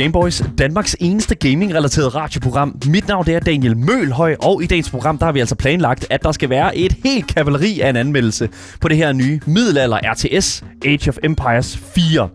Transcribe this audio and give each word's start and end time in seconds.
Gameboys, 0.00 0.42
Danmarks 0.58 0.96
eneste 1.00 1.34
gaming-relateret 1.34 2.14
radioprogram. 2.14 2.78
Mit 2.86 3.08
navn 3.08 3.26
det 3.26 3.34
er 3.34 3.40
Daniel 3.40 3.76
Mølhøj, 3.76 4.36
og 4.42 4.62
i 4.62 4.66
dagens 4.66 4.90
program 4.90 5.18
der 5.18 5.24
har 5.24 5.32
vi 5.32 5.40
altså 5.40 5.54
planlagt, 5.54 6.06
at 6.10 6.22
der 6.22 6.32
skal 6.32 6.50
være 6.50 6.76
et 6.76 6.96
helt 7.04 7.26
kavaleri 7.26 7.80
af 7.80 7.90
en 7.90 7.96
anmeldelse 7.96 8.48
på 8.80 8.88
det 8.88 8.96
her 8.96 9.12
nye 9.12 9.40
middelalder 9.46 9.98
RTS 10.12 10.64
Age 10.84 11.08
of 11.08 11.16
Empires 11.24 11.76
4. 11.76 12.28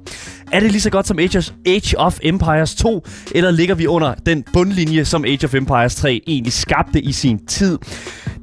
Er 0.52 0.60
det 0.60 0.72
lige 0.72 0.82
så 0.82 0.90
godt 0.90 1.08
som 1.08 1.20
Age 1.20 1.38
of, 1.38 1.50
Age 1.66 1.98
of 1.98 2.20
Empires 2.24 2.76
2, 2.76 3.06
eller 3.36 3.52
ligger 3.52 3.76
vi 3.76 3.88
under 3.88 4.14
den 4.14 4.44
bundlinje, 4.54 5.06
som 5.06 5.26
Age 5.26 5.46
of 5.46 5.54
Empires 5.54 5.96
3 5.96 6.22
egentlig 6.28 6.54
skabte 6.54 7.02
i 7.02 7.12
sin 7.12 7.46
tid? 7.46 7.80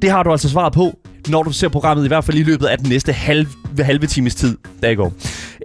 Det 0.01 0.11
har 0.11 0.23
du 0.23 0.31
altså 0.31 0.49
svaret 0.49 0.73
på 0.73 0.99
når 1.29 1.43
du 1.43 1.51
ser 1.51 1.67
programmet, 1.67 2.05
i 2.05 2.07
hvert 2.07 2.23
fald 2.23 2.37
i 2.37 2.43
løbet 2.43 2.65
af 2.65 2.77
den 2.77 2.89
næste 2.89 3.13
halve, 3.13 3.49
halve 3.79 4.07
times 4.07 4.35
tid, 4.35 4.57
der 4.81 4.89
i 4.89 4.95
går. 4.95 5.13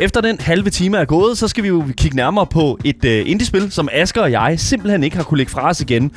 Efter 0.00 0.20
den 0.20 0.40
halve 0.40 0.70
time 0.70 0.96
er 0.98 1.04
gået, 1.04 1.38
så 1.38 1.48
skal 1.48 1.62
vi 1.62 1.68
jo 1.68 1.84
kigge 1.96 2.16
nærmere 2.16 2.46
på 2.46 2.78
et 2.84 3.04
øh, 3.04 3.30
indiespil, 3.30 3.72
som 3.72 3.88
Asker 3.92 4.22
og 4.22 4.32
jeg 4.32 4.60
simpelthen 4.60 5.04
ikke 5.04 5.16
har 5.16 5.24
kunne 5.24 5.38
lægge 5.38 5.52
fra 5.52 5.68
os 5.68 5.80
igen. 5.80 6.12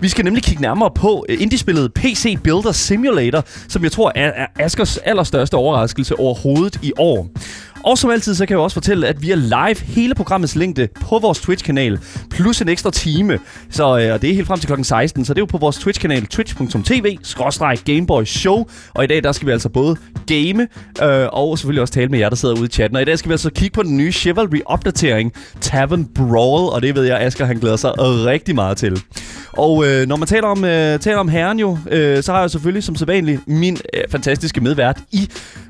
Vi 0.00 0.08
skal 0.08 0.24
nemlig 0.24 0.42
kigge 0.42 0.62
nærmere 0.62 0.90
på 0.90 1.26
øh, 1.28 1.42
indiespillet 1.42 1.94
PC 1.94 2.36
Builder 2.44 2.72
Simulator, 2.72 3.44
som 3.68 3.82
jeg 3.82 3.92
tror 3.92 4.12
er, 4.14 4.32
er 4.36 4.46
Askers 4.58 4.96
allerstørste 4.96 5.54
overraskelse 5.54 6.18
overhovedet 6.18 6.78
i 6.82 6.92
år. 6.98 7.28
Og 7.84 7.98
som 7.98 8.10
altid, 8.10 8.34
så 8.34 8.46
kan 8.46 8.54
jeg 8.54 8.62
også 8.62 8.74
fortælle, 8.74 9.06
at 9.06 9.22
vi 9.22 9.30
er 9.30 9.36
live 9.36 9.80
hele 9.80 10.14
programmets 10.14 10.56
længde 10.56 10.88
på 11.00 11.18
vores 11.18 11.40
Twitch-kanal, 11.40 11.98
plus 12.30 12.60
en 12.60 12.68
ekstra 12.68 12.90
time. 12.90 13.38
Så 13.70 13.98
øh, 13.98 14.20
det 14.20 14.30
er 14.30 14.34
helt 14.34 14.46
frem 14.46 14.58
til 14.58 14.66
klokken 14.66 14.84
16, 14.84 15.24
så 15.24 15.34
det 15.34 15.38
er 15.38 15.42
jo 15.42 15.46
på 15.46 15.58
vores 15.58 15.78
Twitch-kanal, 15.78 16.26
twitch.tv, 16.26 17.16
Gameboy 17.84 18.24
Show. 18.24 18.66
Og 18.94 19.04
i 19.04 19.06
dag, 19.06 19.22
der 19.22 19.32
skal 19.32 19.46
vi 19.46 19.52
altså 19.52 19.68
både 19.68 19.96
game, 20.26 20.68
øh, 21.02 21.28
og 21.32 21.58
selvfølgelig 21.58 21.82
også 21.82 21.94
tale 21.94 22.08
med 22.08 22.18
jer, 22.18 22.28
der 22.28 22.36
sidder 22.36 22.54
ude 22.54 22.64
i 22.64 22.68
chatten. 22.68 22.96
Og 22.96 23.02
i 23.02 23.04
dag 23.04 23.18
skal 23.18 23.28
vi 23.28 23.32
altså 23.32 23.50
kigge 23.50 23.74
på 23.74 23.82
den 23.82 23.96
nye 23.96 24.12
Chivalry-opdatering, 24.12 25.32
Tavern 25.60 26.04
Brawl, 26.04 26.72
og 26.72 26.82
det 26.82 26.94
ved 26.94 27.04
jeg, 27.04 27.20
Asger 27.20 27.44
han 27.44 27.56
glæder 27.56 27.76
sig 27.76 27.92
rigtig 27.98 28.54
meget 28.54 28.76
til. 28.76 29.02
Og 29.52 29.86
øh, 29.86 30.06
når 30.06 30.16
man 30.16 30.28
taler 30.28 30.46
om, 30.46 30.64
øh, 30.64 30.98
taler 30.98 31.18
om 31.18 31.28
herren 31.28 31.58
jo, 31.58 31.78
øh, 31.90 32.22
så 32.22 32.32
har 32.32 32.40
jeg 32.40 32.50
selvfølgelig 32.50 32.82
som 32.84 32.96
sædvanligt 32.96 33.40
min 33.46 33.78
øh, 33.94 34.02
fantastiske 34.10 34.60
medvært 34.60 35.00
i 35.12 35.28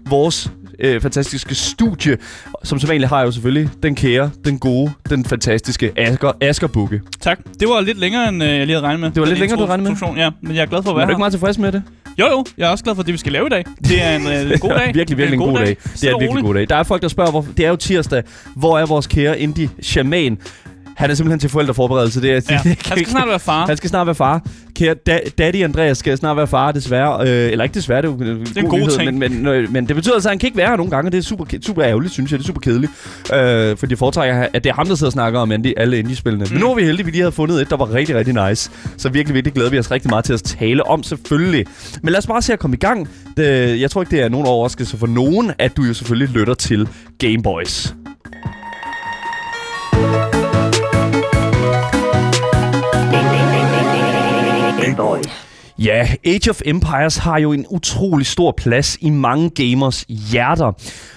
vores 0.08 0.50
øh, 0.78 1.00
fantastiske 1.00 1.54
studie. 1.54 2.16
Som 2.64 2.78
sædvanligt 2.78 3.08
har 3.08 3.18
jeg 3.18 3.26
jo 3.26 3.30
selvfølgelig 3.32 3.68
den 3.82 3.94
kære, 3.94 4.30
den 4.44 4.58
gode, 4.58 4.92
den 5.10 5.24
fantastiske 5.24 5.92
Asger, 5.96 6.32
Asger 6.40 6.66
Bukke. 6.66 7.00
Tak. 7.20 7.38
Det 7.60 7.68
var 7.68 7.80
lidt 7.80 7.98
længere, 7.98 8.28
end 8.28 8.42
øh, 8.42 8.48
jeg 8.48 8.66
lige 8.66 8.74
havde 8.76 8.86
regnet 8.86 9.00
med. 9.00 9.10
Det 9.10 9.20
var 9.20 9.26
lidt 9.26 9.38
længere, 9.38 9.60
du 9.60 9.64
regnet 9.64 9.98
med? 10.00 10.16
Ja, 10.16 10.30
men 10.42 10.56
jeg 10.56 10.62
er 10.62 10.66
glad 10.66 10.82
for 10.82 10.90
at 10.90 10.96
være. 10.96 11.02
Er 11.02 11.06
du 11.06 11.10
ikke 11.12 11.18
meget 11.18 11.32
tilfreds 11.32 11.58
med 11.58 11.72
det? 11.72 11.82
Jo, 12.18 12.26
jo. 12.26 12.44
Jeg 12.58 12.66
er 12.66 12.70
også 12.70 12.84
glad 12.84 12.94
for 12.94 13.02
det, 13.02 13.12
vi 13.12 13.18
skal 13.18 13.32
lave 13.32 13.46
i 13.46 13.50
dag. 13.50 13.64
Det 13.88 14.02
er 14.02 14.16
en 14.16 14.26
øh, 14.26 14.58
god 14.60 14.70
dag. 14.78 14.94
virkelig, 14.94 15.18
virkelig 15.18 15.36
en 15.36 15.38
god, 15.38 15.48
god 15.48 15.58
dag. 15.58 15.66
dag. 15.66 15.76
Det 16.00 16.04
er 16.04 16.14
en 16.14 16.20
virkelig 16.20 16.42
god 16.44 16.54
dag. 16.54 16.68
Der 16.68 16.76
er 16.76 16.82
folk, 16.82 17.02
der 17.02 17.08
spørger, 17.08 17.30
hvor, 17.30 17.46
det 17.56 17.64
er 17.64 17.68
jo 17.68 17.76
tirsdag. 17.76 18.22
Hvor 18.56 18.78
er 18.78 18.86
vores 18.86 19.06
kære 19.06 19.40
indie 19.40 19.70
shaman? 19.82 20.38
Han 20.96 21.10
er 21.10 21.14
simpelthen 21.14 21.38
til 21.38 21.50
forældreforberedelse. 21.50 22.22
Det 22.22 22.30
er, 22.30 22.34
ja. 22.50 22.60
det, 22.70 22.86
han 22.86 22.98
skal 22.98 23.06
snart 23.06 23.28
være 23.28 23.38
far. 23.38 23.66
Han 23.66 23.76
skal 23.76 23.90
snart 23.90 24.06
være 24.06 24.14
far. 24.14 24.42
Kære 24.76 24.94
da, 24.94 25.20
Daddy 25.38 25.64
Andreas 25.64 25.98
skal 25.98 26.16
snart 26.16 26.36
være 26.36 26.46
far, 26.46 26.72
desværre. 26.72 27.28
Øh, 27.28 27.52
eller 27.52 27.64
ikke 27.64 27.74
desværre, 27.74 28.02
det 28.02 28.08
er 28.08 28.12
jo 28.12 28.18
det 28.18 28.56
er 28.56 28.60
en 28.60 28.68
god 28.68 28.78
nyhed, 28.78 28.90
ting. 28.90 29.18
Men, 29.18 29.42
men, 29.42 29.72
men 29.72 29.88
det 29.88 29.96
betyder 29.96 30.14
altså, 30.14 30.28
at 30.28 30.30
han 30.30 30.38
kan 30.38 30.46
ikke 30.46 30.56
være 30.56 30.68
her 30.68 30.76
nogle 30.76 30.90
gange, 30.90 31.10
det 31.10 31.18
er 31.18 31.22
super, 31.22 31.44
super 31.62 31.84
ærgerligt, 31.84 32.12
synes 32.12 32.30
jeg. 32.30 32.38
Det 32.38 32.44
er 32.44 32.46
super 32.46 32.60
kedeligt. 32.60 32.92
Øh, 33.34 33.76
fordi 33.76 33.92
jeg 33.92 33.98
foretrækker, 33.98 34.46
at 34.54 34.64
det 34.64 34.70
er 34.70 34.74
ham, 34.74 34.86
der 34.86 34.94
sidder 34.94 35.08
og 35.08 35.12
snakker 35.12 35.40
om 35.40 35.52
alle 35.76 35.98
indie-spillene. 35.98 36.44
Mm. 36.44 36.52
Men 36.52 36.60
nu 36.60 36.70
er 36.70 36.74
vi 36.74 36.82
heldige, 36.82 37.00
at 37.00 37.06
vi 37.06 37.10
lige 37.10 37.22
havde 37.22 37.32
fundet 37.32 37.62
et, 37.62 37.70
der 37.70 37.76
var 37.76 37.94
rigtig, 37.94 38.16
rigtig 38.16 38.48
nice. 38.48 38.70
Så 38.96 39.08
virkelig, 39.08 39.34
virkelig 39.34 39.54
glæder 39.54 39.70
vi 39.70 39.78
os 39.78 39.90
rigtig 39.90 40.10
meget 40.10 40.24
til 40.24 40.32
at 40.32 40.42
tale 40.42 40.86
om, 40.86 41.02
selvfølgelig. 41.02 41.66
Men 42.02 42.12
lad 42.12 42.18
os 42.18 42.26
bare 42.26 42.42
se 42.42 42.52
at 42.52 42.58
komme 42.58 42.76
i 42.76 42.80
gang. 42.80 43.08
Det, 43.36 43.80
jeg 43.80 43.90
tror 43.90 44.02
ikke, 44.02 44.10
det 44.10 44.20
er 44.20 44.28
nogen 44.28 44.46
overraskelse 44.46 44.96
for 44.96 45.06
nogen, 45.06 45.52
at 45.58 45.76
du 45.76 45.82
jo 45.82 45.94
selvfølgelig 45.94 46.36
lytter 46.36 46.54
til 46.54 46.88
Gameboys. 47.18 47.94
Boys. 54.96 55.24
Ja, 55.78 56.08
Age 56.26 56.50
of 56.50 56.60
Empires 56.64 57.16
har 57.16 57.38
jo 57.38 57.52
en 57.52 57.66
utrolig 57.70 58.26
stor 58.26 58.54
plads 58.56 58.98
i 59.00 59.10
mange 59.10 59.50
gamers 59.50 60.04
hjerter. 60.08 60.72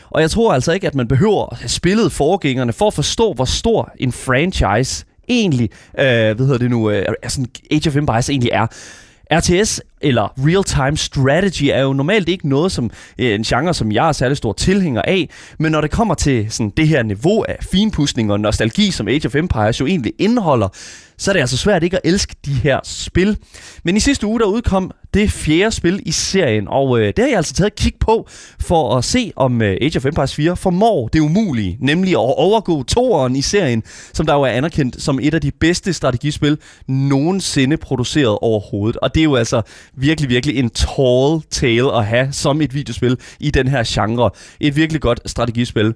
Og 0.09 0.21
jeg 0.21 0.31
tror 0.31 0.53
altså 0.53 0.71
ikke, 0.71 0.87
at 0.87 0.95
man 0.95 1.07
behøver 1.07 1.45
at 1.51 1.57
have 1.57 1.69
spillet 1.69 2.11
forgængerne 2.11 2.73
for 2.73 2.87
at 2.87 2.93
forstå, 2.93 3.33
hvor 3.33 3.45
stor 3.45 3.91
en 3.99 4.11
franchise 4.11 5.05
egentlig, 5.29 5.69
øh, 5.99 6.05
hvad 6.05 6.35
hedder 6.35 6.57
det 6.57 6.69
nu, 6.69 6.89
øh, 6.89 7.05
altså 7.23 7.45
Age 7.71 7.89
of 7.89 7.95
Empires 7.95 8.29
egentlig 8.29 8.49
er. 8.53 8.67
RTS 9.31 9.81
eller 10.01 10.33
real-time 10.37 10.97
strategy 10.97 11.63
er 11.63 11.81
jo 11.81 11.93
normalt 11.93 12.29
ikke 12.29 12.49
noget 12.49 12.71
som 12.71 12.91
øh, 13.19 13.35
en 13.35 13.43
genre, 13.43 13.73
som 13.73 13.91
jeg 13.91 14.07
er 14.07 14.11
særlig 14.11 14.37
stor 14.37 14.53
tilhænger 14.53 15.01
af, 15.01 15.29
men 15.59 15.71
når 15.71 15.81
det 15.81 15.91
kommer 15.91 16.13
til 16.13 16.51
sådan 16.51 16.73
det 16.77 16.87
her 16.87 17.03
niveau 17.03 17.45
af 17.47 17.57
finpudsning 17.71 18.31
og 18.31 18.39
nostalgi, 18.39 18.91
som 18.91 19.07
Age 19.07 19.25
of 19.25 19.35
Empires 19.35 19.79
jo 19.79 19.85
egentlig 19.85 20.13
indeholder, 20.19 20.67
så 21.17 21.31
er 21.31 21.33
det 21.33 21.39
altså 21.39 21.57
svært 21.57 21.83
ikke 21.83 21.97
at 21.97 22.01
elske 22.05 22.35
de 22.45 22.53
her 22.53 22.79
spil. 22.83 23.37
Men 23.83 23.97
i 23.97 23.99
sidste 23.99 24.27
uge, 24.27 24.39
der 24.39 24.45
udkom 24.45 24.91
det 25.13 25.31
fjerde 25.31 25.71
spil 25.71 26.01
i 26.05 26.11
serien, 26.11 26.67
og 26.67 26.99
øh, 26.99 27.07
det 27.07 27.19
har 27.19 27.27
jeg 27.27 27.37
altså 27.37 27.53
taget 27.53 27.67
et 27.67 27.75
kig 27.75 27.93
på 27.99 28.27
for 28.61 28.97
at 28.97 29.03
se, 29.03 29.31
om 29.35 29.61
øh, 29.61 29.77
Age 29.81 29.97
of 29.97 30.05
Empires 30.05 30.35
4 30.35 30.57
formår 30.57 31.07
det 31.07 31.19
umulige, 31.19 31.77
nemlig 31.81 32.11
at 32.11 32.17
overgå 32.17 32.83
toeren 32.83 33.35
i 33.35 33.41
serien, 33.41 33.83
som 34.13 34.25
der 34.25 34.33
jo 34.33 34.41
er 34.41 34.47
anerkendt 34.47 35.01
som 35.01 35.19
et 35.21 35.33
af 35.33 35.41
de 35.41 35.51
bedste 35.51 35.93
strategispil 35.93 36.57
nogensinde 36.87 37.77
produceret 37.77 38.37
overhovedet. 38.41 38.97
Og 38.97 39.15
det 39.15 39.21
er 39.21 39.25
jo 39.25 39.35
altså 39.35 39.61
virkelig, 39.97 40.29
virkelig 40.29 40.57
en 40.57 40.69
tall 40.69 41.41
tale 41.51 41.93
at 41.97 42.05
have 42.05 42.33
som 42.33 42.61
et 42.61 42.73
videospil 42.73 43.17
i 43.39 43.51
den 43.51 43.67
her 43.67 43.83
genre. 43.87 44.29
Et 44.59 44.75
virkelig 44.75 45.01
godt 45.01 45.19
strategispil. 45.25 45.93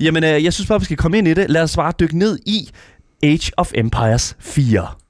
Jamen, 0.00 0.24
øh, 0.24 0.44
jeg 0.44 0.52
synes 0.52 0.68
bare, 0.68 0.80
vi 0.80 0.84
skal 0.84 0.96
komme 0.96 1.18
ind 1.18 1.28
i 1.28 1.34
det. 1.34 1.50
Lad 1.50 1.62
os 1.62 1.76
bare 1.76 1.92
dykke 2.00 2.18
ned 2.18 2.38
i 2.46 2.70
Age 3.22 3.50
of 3.56 3.72
Empires 3.74 4.36
4. 4.40 5.01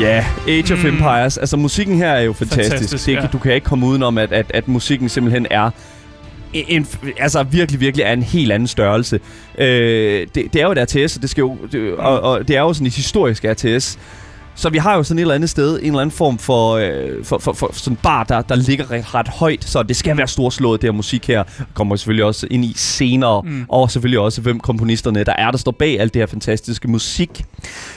Ja, 0.00 0.24
Age 0.48 0.72
of 0.72 0.84
mm. 0.84 0.88
Empires. 0.88 1.38
Altså, 1.38 1.56
musikken 1.56 1.96
her 1.96 2.10
er 2.10 2.20
jo 2.20 2.32
fantastisk. 2.32 2.70
fantastisk 2.70 3.06
det, 3.06 3.14
ja. 3.14 3.26
Du 3.32 3.38
kan 3.38 3.54
ikke 3.54 3.64
komme 3.64 3.86
udenom, 3.86 4.18
at, 4.18 4.32
at, 4.32 4.46
at 4.54 4.68
musikken 4.68 5.08
simpelthen 5.08 5.46
er 5.50 5.70
en, 6.52 6.86
altså 7.18 7.42
virkelig, 7.42 7.80
virkelig 7.80 8.04
er 8.04 8.12
en 8.12 8.22
helt 8.22 8.52
anden 8.52 8.68
størrelse. 8.68 9.20
Øh, 9.58 10.26
det, 10.34 10.52
det 10.52 10.56
er 10.56 10.62
jo 10.62 10.72
et 10.72 10.78
RTS, 10.78 11.16
og 11.16 11.22
det, 11.22 11.30
skal 11.30 11.42
jo, 11.42 11.56
det, 11.72 11.94
og, 11.94 12.20
og 12.20 12.48
det 12.48 12.56
er 12.56 12.60
jo 12.60 12.72
sådan 12.72 12.86
et 12.86 12.94
historisk 12.94 13.44
RTS. 13.44 13.98
Så 14.60 14.70
vi 14.70 14.78
har 14.78 14.96
jo 14.96 15.02
sådan 15.02 15.18
et 15.18 15.20
eller 15.20 15.34
andet 15.34 15.50
sted, 15.50 15.78
en 15.78 15.86
eller 15.86 16.00
anden 16.00 16.16
form 16.16 16.38
for, 16.38 16.72
øh, 16.72 17.24
for, 17.24 17.38
for, 17.38 17.52
for 17.52 17.70
sådan 17.72 17.96
bar, 18.02 18.24
der, 18.24 18.42
der 18.42 18.54
ligger 18.54 18.90
ret, 18.90 19.14
ret 19.14 19.28
højt. 19.28 19.64
Så 19.64 19.82
det 19.82 19.96
skal 19.96 20.16
være 20.16 20.28
storslået, 20.28 20.82
det 20.82 20.88
her 20.88 20.92
musik 20.92 21.26
her. 21.26 21.44
Kommer 21.74 21.96
selvfølgelig 21.96 22.24
også 22.24 22.46
ind 22.50 22.64
i 22.64 22.72
senere. 22.76 23.42
Mm. 23.42 23.64
Og 23.68 23.90
selvfølgelig 23.90 24.18
også, 24.18 24.40
hvem 24.40 24.60
komponisterne 24.60 25.24
der 25.24 25.32
er, 25.32 25.50
der 25.50 25.58
står 25.58 25.72
bag 25.72 26.00
alt 26.00 26.14
det 26.14 26.22
her 26.22 26.26
fantastiske 26.26 26.88
musik. 26.88 27.44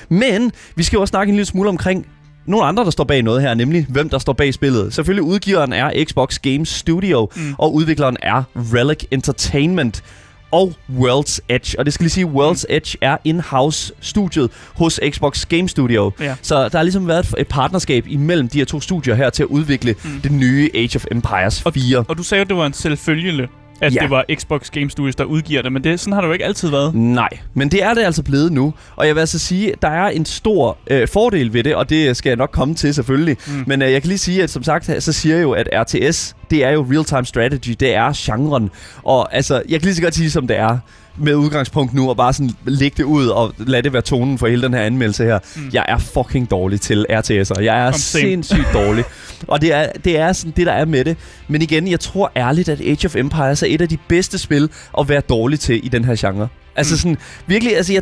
Men 0.09 0.51
vi 0.75 0.83
skal 0.83 0.97
jo 0.97 1.01
også 1.01 1.11
snakke 1.11 1.29
en 1.29 1.35
lille 1.35 1.45
smule 1.45 1.69
omkring 1.69 2.05
nogle 2.45 2.65
andre, 2.65 2.83
der 2.83 2.91
står 2.91 3.03
bag 3.03 3.21
noget 3.21 3.41
her, 3.41 3.53
nemlig 3.53 3.85
hvem 3.89 4.09
der 4.09 4.17
står 4.17 4.33
bag 4.33 4.53
spillet. 4.53 4.93
Selvfølgelig 4.93 5.23
udgiveren 5.23 5.73
er 5.73 6.03
Xbox 6.05 6.39
Game 6.39 6.65
Studio, 6.65 7.29
mm. 7.35 7.55
og 7.57 7.73
udvikleren 7.73 8.17
er 8.21 8.43
Relic 8.55 9.03
Entertainment 9.11 10.03
og 10.53 10.73
World's 10.99 11.39
Edge. 11.49 11.79
Og 11.79 11.85
det 11.85 11.93
skal 11.93 12.03
lige 12.03 12.11
sige, 12.11 12.25
World's. 12.25 12.63
Edge 12.69 12.97
er 13.01 13.17
in-house 13.23 13.93
studiet 13.99 14.51
hos 14.75 14.99
Xbox 15.09 15.45
Game 15.45 15.69
Studio. 15.69 16.11
Ja. 16.19 16.35
Så 16.41 16.69
der 16.69 16.77
har 16.77 16.83
ligesom 16.83 17.07
været 17.07 17.35
et 17.37 17.47
partnerskab 17.47 18.05
imellem 18.07 18.47
de 18.47 18.57
her 18.57 18.65
to 18.65 18.81
studier 18.81 19.15
her 19.15 19.29
til 19.29 19.43
at 19.43 19.47
udvikle 19.47 19.95
mm. 20.03 20.21
det 20.21 20.31
nye 20.31 20.69
Age 20.73 20.95
of 20.95 21.05
Empires 21.11 21.63
4. 21.73 21.97
Og, 21.97 22.05
og 22.09 22.17
du 22.17 22.23
sagde, 22.23 22.41
at 22.41 22.47
det 22.47 22.57
var 22.57 22.65
en 22.65 22.73
selvfølge 22.73 23.47
at 23.81 23.95
ja. 23.95 23.99
det 23.99 24.09
var 24.09 24.25
Xbox 24.35 24.69
Game 24.69 24.89
Studios, 24.89 25.15
der 25.15 25.23
udgiver 25.23 25.61
det, 25.61 25.71
men 25.71 25.83
det, 25.83 25.99
sådan 25.99 26.13
har 26.13 26.21
det 26.21 26.27
jo 26.27 26.33
ikke 26.33 26.45
altid 26.45 26.69
været. 26.69 26.95
Nej, 26.95 27.29
men 27.53 27.69
det 27.69 27.83
er 27.83 27.93
det 27.93 28.01
altså 28.01 28.23
blevet 28.23 28.51
nu. 28.51 28.73
Og 28.95 29.07
jeg 29.07 29.15
vil 29.15 29.19
altså 29.19 29.39
sige, 29.39 29.71
at 29.71 29.81
der 29.81 29.87
er 29.87 30.07
en 30.09 30.25
stor 30.25 30.77
øh, 30.87 31.07
fordel 31.07 31.53
ved 31.53 31.63
det, 31.63 31.75
og 31.75 31.89
det 31.89 32.17
skal 32.17 32.29
jeg 32.29 32.37
nok 32.37 32.51
komme 32.51 32.75
til 32.75 32.93
selvfølgelig. 32.93 33.37
Mm. 33.47 33.63
Men 33.67 33.81
øh, 33.81 33.91
jeg 33.91 34.01
kan 34.01 34.07
lige 34.07 34.17
sige, 34.17 34.43
at 34.43 34.49
som 34.49 34.63
sagt, 34.63 35.03
så 35.03 35.13
siger 35.13 35.35
jeg 35.35 35.43
jo, 35.43 35.51
at 35.51 35.69
RTS, 35.73 36.35
det 36.49 36.63
er 36.63 36.69
jo 36.69 36.85
real-time 36.91 37.25
strategy, 37.25 37.75
det 37.79 37.95
er 37.95 38.13
genren. 38.15 38.69
Og 39.03 39.35
altså, 39.35 39.63
jeg 39.69 39.79
kan 39.79 39.85
lige 39.85 39.95
så 39.95 40.01
godt 40.01 40.15
sige, 40.15 40.31
som 40.31 40.47
det 40.47 40.57
er 40.57 40.77
med 41.17 41.35
udgangspunkt 41.35 41.93
nu, 41.93 42.09
og 42.09 42.17
bare 42.17 42.33
sådan 42.33 42.51
lægge 42.65 42.95
det 42.97 43.03
ud 43.03 43.27
og 43.27 43.53
lade 43.57 43.81
det 43.81 43.93
være 43.93 44.01
tonen 44.01 44.37
for 44.37 44.47
hele 44.47 44.61
den 44.61 44.73
her 44.73 44.81
anmeldelse 44.81 45.23
her. 45.23 45.39
Mm. 45.55 45.69
Jeg 45.73 45.85
er 45.87 45.97
fucking 45.97 46.51
dårlig 46.51 46.81
til 46.81 47.05
RTS'er. 47.09 47.61
Jeg 47.61 47.87
er 47.87 47.91
sindssygt 47.91 48.67
dårlig. 48.73 49.03
Og 49.47 49.61
det 49.61 49.73
er, 49.73 49.91
det 50.05 50.17
er 50.17 50.33
sådan 50.33 50.53
det, 50.55 50.65
der 50.65 50.73
er 50.73 50.85
med 50.85 51.05
det. 51.05 51.17
Men 51.47 51.61
igen, 51.61 51.87
jeg 51.87 51.99
tror 51.99 52.31
ærligt, 52.35 52.69
at 52.69 52.81
Age 52.81 53.05
of 53.05 53.15
Empires 53.15 53.63
er 53.63 53.67
et 53.69 53.81
af 53.81 53.89
de 53.89 53.97
bedste 54.07 54.37
spil 54.37 54.69
at 54.99 55.09
være 55.09 55.21
dårlig 55.21 55.59
til 55.59 55.85
i 55.85 55.89
den 55.89 56.05
her 56.05 56.15
genre. 56.17 56.47
Altså 56.75 56.93
Mm. 56.93 56.97
sådan, 56.97 57.17
virkelig, 57.47 57.77
altså 57.77 57.93
jeg, 57.93 58.01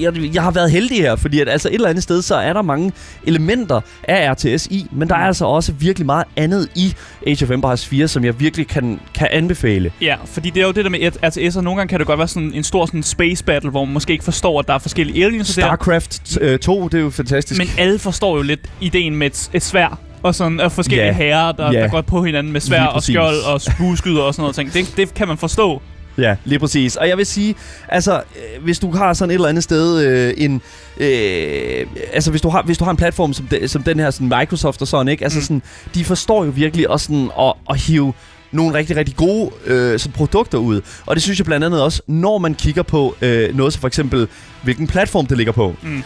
jeg, 0.00 0.34
jeg 0.34 0.42
har 0.42 0.50
været 0.50 0.70
heldig 0.70 0.98
her, 0.98 1.16
fordi 1.16 1.40
at 1.40 1.48
altså 1.48 1.68
et 1.68 1.74
eller 1.74 1.88
andet 1.88 2.02
sted, 2.02 2.22
så 2.22 2.34
er 2.34 2.52
der 2.52 2.62
mange 2.62 2.92
elementer 3.26 3.80
af 4.04 4.32
RTS 4.32 4.66
i, 4.66 4.86
men 4.92 5.08
der 5.08 5.14
er 5.14 5.18
Mm. 5.18 5.26
altså 5.26 5.44
også 5.44 5.72
virkelig 5.72 6.06
meget 6.06 6.24
andet 6.36 6.68
i 6.74 6.94
Age 7.26 7.44
of 7.44 7.50
Empires 7.50 7.86
4, 7.86 8.08
som 8.08 8.24
jeg 8.24 8.40
virkelig 8.40 8.68
kan, 8.68 9.00
kan 9.14 9.28
anbefale. 9.30 9.92
Ja, 10.00 10.16
fordi 10.24 10.50
det 10.50 10.60
er 10.62 10.66
jo 10.66 10.72
det 10.72 10.84
der 10.84 10.90
med 10.90 11.00
RTS'er. 11.24 11.60
Nogle 11.60 11.76
gange 11.80 11.88
kan 11.90 11.98
det 11.98 12.06
godt 12.06 12.18
være 12.18 12.28
sådan 12.28 12.52
en 12.54 12.64
stor 12.64 12.86
sådan 12.86 13.02
space 13.02 13.44
battle, 13.44 13.70
hvor 13.70 13.84
man 13.84 13.92
måske 13.94 14.12
ikke 14.12 14.24
forstår, 14.24 14.60
at 14.60 14.66
der 14.68 14.74
er 14.74 14.78
forskellige 14.78 15.24
aliens. 15.24 15.48
StarCraft 15.48 16.38
øh, 16.40 16.58
2, 16.58 16.88
det 16.88 16.98
er 16.98 17.02
jo 17.02 17.10
fantastisk. 17.10 17.58
Men 17.60 17.68
alle 17.78 17.98
forstår 17.98 18.36
jo 18.36 18.42
lidt 18.42 18.60
ideen 18.80 19.16
med 19.16 19.26
et, 19.26 19.50
et 19.52 19.62
svær 19.62 19.98
og 20.22 20.34
sådan 20.34 20.60
og 20.60 20.72
forskellige 20.72 21.06
yeah. 21.06 21.16
herrer, 21.16 21.52
der, 21.52 21.72
Ja. 21.72 21.80
der 21.82 21.88
går 21.88 22.00
på 22.00 22.24
hinanden 22.24 22.52
med 22.52 22.60
svær 22.60 22.84
og 22.84 23.02
skjold 23.02 23.36
og 23.46 23.60
bueskyder 23.78 24.22
og 24.22 24.34
sådan 24.34 24.42
noget 24.42 24.54
ting. 24.56 24.72
Det, 24.72 24.96
det 24.96 25.14
kan 25.14 25.28
man 25.28 25.38
forstå. 25.38 25.82
Ja, 26.18 26.36
lige 26.44 26.58
præcis. 26.58 26.96
Og 26.96 27.08
jeg 27.08 27.16
vil 27.16 27.26
sige, 27.26 27.54
altså, 27.88 28.14
øh, 28.16 28.62
hvis 28.64 28.78
du 28.78 28.90
har 28.90 29.12
sådan 29.12 29.30
et 29.30 29.34
eller 29.34 29.48
andet 29.48 29.64
sted 29.64 30.00
øh, 30.06 30.34
en... 30.36 30.62
Øh, 31.00 31.86
altså, 32.12 32.30
hvis 32.30 32.40
du, 32.40 32.48
har, 32.48 32.62
hvis 32.62 32.78
du 32.78 32.84
har 32.84 32.90
en 32.90 32.96
platform 32.96 33.32
som, 33.32 33.46
de, 33.46 33.68
som 33.68 33.82
den 33.82 34.00
her, 34.00 34.10
sådan 34.10 34.32
Microsoft 34.38 34.82
og 34.82 34.88
sådan, 34.88 35.08
ikke? 35.08 35.24
Altså, 35.24 35.38
Mm. 35.38 35.40
mm. 35.40 35.44
sådan, 35.44 35.62
de 35.94 36.04
forstår 36.04 36.44
jo 36.44 36.50
virkelig 36.50 36.90
også 36.90 37.06
sådan 37.06 37.30
at, 37.40 37.52
at 37.70 37.80
hive 37.80 38.12
nogle 38.52 38.74
rigtig, 38.74 38.96
rigtig 38.96 39.16
gode 39.16 39.50
øh, 39.66 39.98
sådan 39.98 40.12
produkter 40.12 40.58
ud. 40.58 40.80
Og 41.06 41.14
det 41.16 41.22
synes 41.22 41.38
jeg 41.38 41.46
blandt 41.46 41.66
andet 41.66 41.82
også, 41.82 42.02
når 42.06 42.38
man 42.38 42.54
kigger 42.54 42.82
på 42.82 43.14
øh, 43.22 43.56
noget 43.56 43.72
som 43.72 43.80
for 43.80 43.86
eksempel, 43.88 44.28
hvilken 44.62 44.86
platform 44.86 45.26
det 45.26 45.36
ligger 45.36 45.52
på. 45.52 45.74
Mm. 45.82 46.02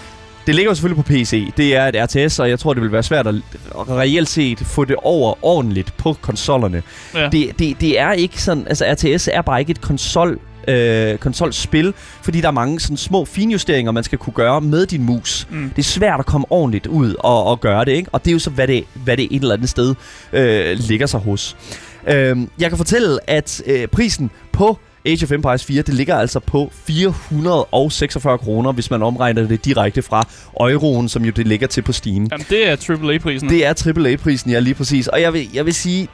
Det 0.47 0.55
ligger 0.55 0.71
jo 0.71 0.75
selvfølgelig 0.75 1.05
på 1.05 1.09
PC. 1.13 1.53
Det 1.57 1.77
er 1.77 1.87
et 1.87 1.95
RTS, 1.97 2.39
og 2.39 2.51
jeg 2.51 2.59
tror, 2.59 2.75
det 2.75 2.83
vil 2.83 2.93
være 2.93 3.03
svært 3.03 3.27
at 3.27 3.35
reelt 3.89 4.29
set 4.29 4.59
få 4.59 4.85
det 4.85 4.97
over 4.97 5.45
ordentligt 5.45 5.97
på 5.97 6.17
konsollerne. 6.21 6.83
Ja. 7.15 7.29
Det, 7.29 7.59
det, 7.59 7.81
det 7.81 8.01
er 8.01 8.13
ikke 8.13 8.43
sådan... 8.43 8.67
Altså, 8.67 8.85
RTS 8.93 9.29
er 9.33 9.43
bare 9.43 9.61
ikke 9.61 9.71
et 9.71 9.81
konsol 9.81 10.39
øh, 10.69 11.19
konsolspil, 11.19 11.95
fordi 12.23 12.41
der 12.41 12.49
er 12.49 12.53
mange 12.53 12.81
sådan 12.81 12.97
små 12.97 13.25
finjusteringer, 13.25 13.93
man 13.93 14.05
skal 14.05 14.19
kunne 14.19 14.35
gøre 14.35 14.61
med 14.61 14.87
din 14.87 15.03
mus. 15.03 15.47
Mm. 15.51 15.71
Det 15.71 15.79
er 15.79 15.87
svært 15.87 16.21
at 16.21 16.27
komme 16.27 16.47
ordentligt 16.51 16.87
ud 16.87 17.15
og, 17.19 17.45
og 17.45 17.61
gøre 17.61 17.85
det, 17.85 17.93
ikke? 17.93 18.11
Og 18.13 18.25
det 18.25 18.31
er 18.31 18.33
jo 18.33 18.39
så, 18.39 18.51
hvad 18.51 18.69
det, 18.69 18.85
hvad 18.95 19.17
det 19.17 19.29
et 19.31 19.43
eller 19.43 19.55
andet 19.55 19.69
sted 19.69 19.95
øh, 20.33 20.79
ligger 20.79 21.07
sig 21.07 21.21
hos. 21.21 21.57
Øh, 22.09 22.37
jeg 22.59 22.69
kan 22.69 22.77
fortælle, 22.77 23.31
at 23.31 23.63
øh, 23.67 23.87
prisen 23.87 24.31
på 24.53 24.79
Age 25.07 25.25
of 25.25 25.33
Empires 25.33 25.65
4, 25.65 25.83
det 25.83 25.95
ligger 25.95 26.17
altså 26.17 26.41
på 26.41 26.71
446 26.75 28.39
kroner, 28.39 28.73
hvis 28.73 28.91
man 28.91 29.03
omregner 29.03 29.47
det 29.47 29.65
direkte 29.65 30.03
fra 30.03 30.27
euroen, 30.71 31.09
som 31.09 31.25
jo 31.25 31.31
det 31.31 31.47
ligger 31.49 31.67
til 31.67 31.83
på 31.83 31.93
Steam. 31.93 32.29
Jamen, 32.31 32.47
det 32.51 32.69
er 32.69 32.77
AAA-prisen. 32.91 33.49
Det 33.49 33.67
er 33.67 33.93
AAA-prisen, 33.97 34.51
ja, 34.51 34.59
lige 34.59 34.75
præcis. 34.75 35.07
Og 35.09 35.21
jeg 35.21 35.33
vil, 35.33 35.49
jeg 35.55 35.67
vil 35.67 35.75
sige, 35.75 36.09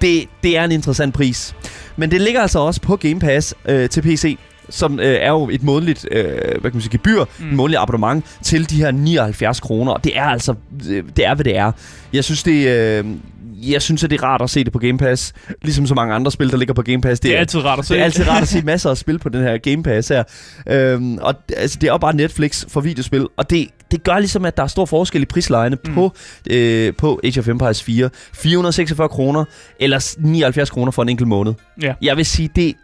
det, 0.00 0.24
det 0.42 0.56
er 0.58 0.64
en 0.64 0.72
interessant 0.72 1.14
pris. 1.14 1.54
Men 1.96 2.10
det 2.10 2.20
ligger 2.20 2.40
altså 2.40 2.58
også 2.58 2.80
på 2.80 2.96
Game 2.96 3.20
Pass 3.20 3.54
øh, 3.68 3.88
til 3.88 4.02
PC, 4.02 4.38
som 4.68 5.00
øh, 5.00 5.06
er 5.20 5.28
jo 5.30 5.48
et 5.52 5.62
månedligt 5.62 6.06
øh, 6.10 6.24
hvad 6.34 6.60
kan 6.60 6.70
man 6.72 6.80
sige, 6.80 6.92
gebyr, 6.92 7.24
Mm. 7.38 7.46
et 7.48 7.52
månedligt 7.52 7.80
abonnement 7.82 8.24
til 8.42 8.70
de 8.70 8.76
her 8.76 8.90
79 8.90 9.60
kroner. 9.60 9.94
Det 9.94 10.18
er 10.18 10.24
altså, 10.24 10.54
øh, 10.90 11.04
det 11.16 11.26
er 11.26 11.34
hvad 11.34 11.44
det 11.44 11.56
er. 11.56 11.72
Jeg 12.12 12.24
synes, 12.24 12.42
det 12.42 12.68
øh, 12.68 13.04
jeg 13.62 13.82
synes, 13.82 14.04
at 14.04 14.10
det 14.10 14.20
er 14.20 14.24
rart 14.24 14.42
at 14.42 14.50
se 14.50 14.64
det 14.64 14.72
på 14.72 14.78
Game 14.78 14.98
Pass. 14.98 15.32
Ligesom 15.62 15.86
så 15.86 15.94
mange 15.94 16.14
andre 16.14 16.30
spil, 16.32 16.50
der 16.50 16.56
ligger 16.56 16.74
på 16.74 16.82
Game 16.82 17.00
Pass. 17.00 17.20
det 17.20 17.34
er 17.34 17.38
altid 17.38 17.64
rart 17.64 17.78
at 17.78 17.84
se. 17.86 17.94
Det 17.94 18.00
er 18.00 18.04
altid 18.04 18.28
rart 18.28 18.42
at 18.42 18.48
se 18.48 18.62
masser 18.72 18.90
af 18.90 18.96
spil 18.96 19.18
på 19.18 19.28
den 19.28 19.42
her 19.42 19.58
Game 19.58 19.82
Pass 19.82 20.08
her. 20.08 20.22
Øhm, 20.68 21.18
og 21.22 21.34
altså, 21.56 21.78
det 21.80 21.88
er 21.88 21.92
jo 21.92 21.98
bare 21.98 22.16
Netflix 22.16 22.64
for 22.68 22.80
videospil, 22.80 23.26
og 23.36 23.50
det, 23.50 23.68
det 23.90 24.02
gør 24.04 24.18
ligesom, 24.18 24.44
at 24.44 24.56
der 24.56 24.62
er 24.62 24.66
stor 24.66 24.84
forskel 24.84 25.22
i 25.22 25.24
prislejene 25.24 25.76
Mm. 25.86 25.94
på, 25.94 26.12
øh, 26.50 26.92
på 26.98 27.20
Age 27.24 27.40
of 27.40 27.48
Empires 27.48 27.82
4. 27.82 28.10
446 28.34 29.08
kroner, 29.08 29.44
eller 29.80 30.14
79 30.18 30.70
kroner 30.70 30.92
for 30.92 31.02
en 31.02 31.08
enkelt 31.08 31.28
måned. 31.28 31.54
Ja. 31.82 31.94
Jeg 32.02 32.16
vil 32.16 32.26
sige, 32.26 32.50
det 32.56 32.74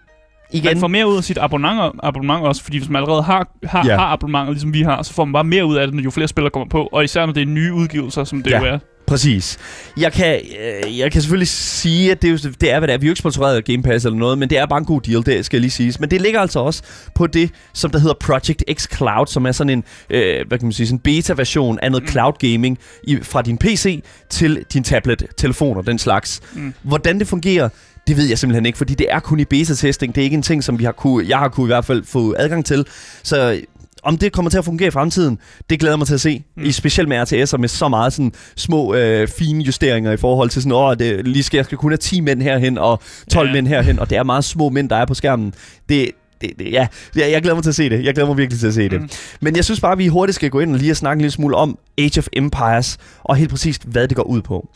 igen... 0.52 0.64
Man 0.64 0.81
får 0.81 0.88
mere 0.88 1.08
ud 1.08 1.17
af 1.17 1.25
sit 1.25 1.38
abonnement, 1.38 1.94
abonnement 2.02 2.46
også, 2.46 2.62
fordi 2.64 2.78
hvis 2.78 2.88
man 2.88 3.02
allerede 3.02 3.23
har, 3.23 3.49
har, 3.64 3.87
Ja. 3.87 3.96
har 3.96 4.06
abonnementer, 4.06 4.52
ligesom 4.52 4.75
vi 4.75 4.82
har, 4.82 5.02
så 5.02 5.12
får 5.14 5.25
man 5.25 5.32
bare 5.32 5.44
mere 5.44 5.67
ud 5.67 5.76
af 5.76 5.87
det, 5.87 5.94
når 5.94 6.02
jo 6.02 6.11
flere 6.11 6.28
spillere 6.28 6.50
kommer 6.50 6.69
på. 6.69 6.88
Og 6.93 7.05
især 7.05 7.26
når 7.26 7.32
det 7.32 7.43
er 7.43 7.46
nye 7.46 7.73
udgivelser, 7.73 8.25
som 8.25 8.43
det 8.43 8.50
Ja. 8.50 8.58
jo 8.58 8.64
er. 8.67 8.78
Præcis. 9.06 9.58
Jeg 9.97 10.12
kan, 10.12 10.41
øh, 10.85 10.99
jeg 10.99 11.12
kan 11.12 11.20
selvfølgelig 11.23 11.49
sige, 11.49 12.11
at 12.11 12.23
det, 12.23 12.29
er 12.29 12.32
jo, 12.32 12.50
det 12.61 12.73
er, 12.73 12.79
hvad 12.79 12.88
det 12.88 12.94
er. 12.94 12.99
Vi 12.99 13.06
er 13.06 13.08
jo 13.08 13.12
ikke 13.12 13.19
sponsoreret 13.19 13.56
af 13.56 13.64
Game 13.64 13.82
Pass 13.82 14.05
eller 14.05 14.19
noget, 14.19 14.38
men 14.38 14.50
det 14.50 14.58
er 14.58 14.67
bare 14.67 14.79
en 14.79 14.85
god 14.85 15.00
deal, 15.00 15.26
det 15.26 15.44
skal 15.44 15.61
lige 15.61 15.70
siges. 15.70 16.00
Men 16.00 16.11
det 16.11 16.20
ligger 16.20 16.41
altså 16.41 16.61
også 16.61 16.82
på 17.14 17.26
det, 17.26 17.50
som 17.75 17.91
der 17.91 17.99
hedder 17.99 18.14
Project 18.20 18.64
X 18.73 18.87
Cloud, 18.97 19.26
som 19.26 19.47
er 19.47 19.53
sådan 19.53 19.70
en, 19.70 19.85
øh, 20.11 20.49
hvad 20.49 20.58
kan 20.58 20.67
man 20.67 20.73
sige, 20.73 20.87
sådan 20.87 20.97
en 20.97 21.00
beta-version 21.00 21.79
af 21.82 21.91
noget 21.91 22.03
Mm. 22.03 22.06
mm. 22.06 22.11
cloud 22.12 22.32
gaming 22.53 22.79
i, 23.05 23.19
fra 23.23 23.43
din 23.43 23.58
PC 23.58 24.03
til 24.31 24.64
din 24.73 24.82
tablet, 24.85 25.23
telefon 25.37 25.76
og 25.76 25.87
den 25.87 25.99
slags. 25.99 26.41
Mm. 26.55 26.75
Hvordan 26.82 27.19
det 27.19 27.26
fungerer, 27.29 27.69
det 28.06 28.17
ved 28.17 28.25
jeg 28.25 28.38
simpelthen 28.38 28.67
ikke, 28.67 28.79
fordi 28.79 28.94
det 28.94 29.06
er 29.11 29.20
kun 29.20 29.41
i 29.41 29.44
beta-testing. 29.44 30.14
Det 30.14 30.20
er 30.20 30.25
ikke 30.25 30.35
en 30.35 30.43
ting, 30.43 30.64
som 30.64 30.79
vi 30.79 30.85
har 30.85 30.93
kunne, 30.93 31.29
jeg 31.29 31.38
har 31.38 31.49
kunne 31.49 31.67
i 31.67 31.67
hvert 31.67 31.85
fald 31.85 32.05
få 32.05 32.35
adgang 32.38 32.64
til. 32.64 32.85
Så 33.23 33.61
om 34.06 34.19
det 34.19 34.32
kommer 34.32 34.50
til 34.50 34.58
at 34.58 34.64
fungere 34.64 34.88
i 34.88 34.91
fremtiden, 34.91 35.38
det 35.70 35.81
glæder 35.81 35.97
mig 35.97 36.06
til 36.06 36.14
at 36.14 36.20
se. 36.20 36.43
Mm. 36.56 36.64
I 36.64 36.73
specielt 36.73 37.08
med 37.08 37.23
RTS'er 37.23 37.56
med 37.56 37.69
så 37.69 37.88
meget 37.88 38.12
sådan 38.12 38.32
små 38.56 38.94
øh, 38.94 39.29
fine 39.29 39.64
justeringer 39.64 40.12
i 40.12 40.17
forhold 40.17 40.50
til 40.50 40.62
sådan, 40.62 40.73
åh, 40.73 40.97
det, 40.99 41.29
lige 41.29 41.43
skal, 41.43 41.58
jeg 41.58 41.64
skal 41.64 41.79
kun 41.79 41.91
have 41.91 41.97
10 41.99 42.20
mænd 42.20 42.43
herhen 42.43 42.79
og 42.79 43.00
12 43.32 43.47
Ja. 43.47 43.50
ja. 43.50 43.55
mænd 43.55 43.67
herhen, 43.69 43.99
og 43.99 44.11
det 44.11 44.19
er 44.19 44.23
meget 44.23 44.44
små 44.44 44.69
mænd, 44.69 44.88
der 44.88 44.97
er 44.97 45.05
på 45.06 45.14
skærmen. 45.14 45.55
Det, 45.88 46.11
det, 46.41 46.50
det, 46.58 46.73
ja, 46.73 46.87
jeg, 47.17 47.31
jeg 47.31 47.43
glæder 47.43 47.55
mig 47.55 47.62
til 47.64 47.70
at 47.70 47.75
se 47.76 47.91
det. 47.91 48.05
Jeg 48.05 48.14
glæder 48.14 48.29
mig 48.29 48.37
virkelig 48.37 48.61
til 48.61 48.67
at 48.67 48.75
se 48.75 48.88
det. 48.88 49.00
Mm. 49.00 49.08
Men 49.41 49.56
jeg 49.56 49.64
synes 49.64 49.81
bare, 49.81 49.93
at 49.93 49.99
vi 49.99 50.06
hurtigt 50.06 50.35
skal 50.37 50.50
gå 50.50 50.61
ind 50.61 50.73
og 50.73 50.79
lige 50.79 50.94
snakke 50.94 51.19
en 51.19 51.20
lille 51.20 51.32
smule 51.32 51.56
om 51.56 51.79
Age 51.99 52.19
of 52.19 52.26
Empires, 52.32 52.99
og 53.26 53.37
helt 53.37 53.50
præcist, 53.50 53.84
hvad 53.84 54.08
det 54.08 54.17
går 54.17 54.23
ud 54.23 54.43
på. 54.43 54.69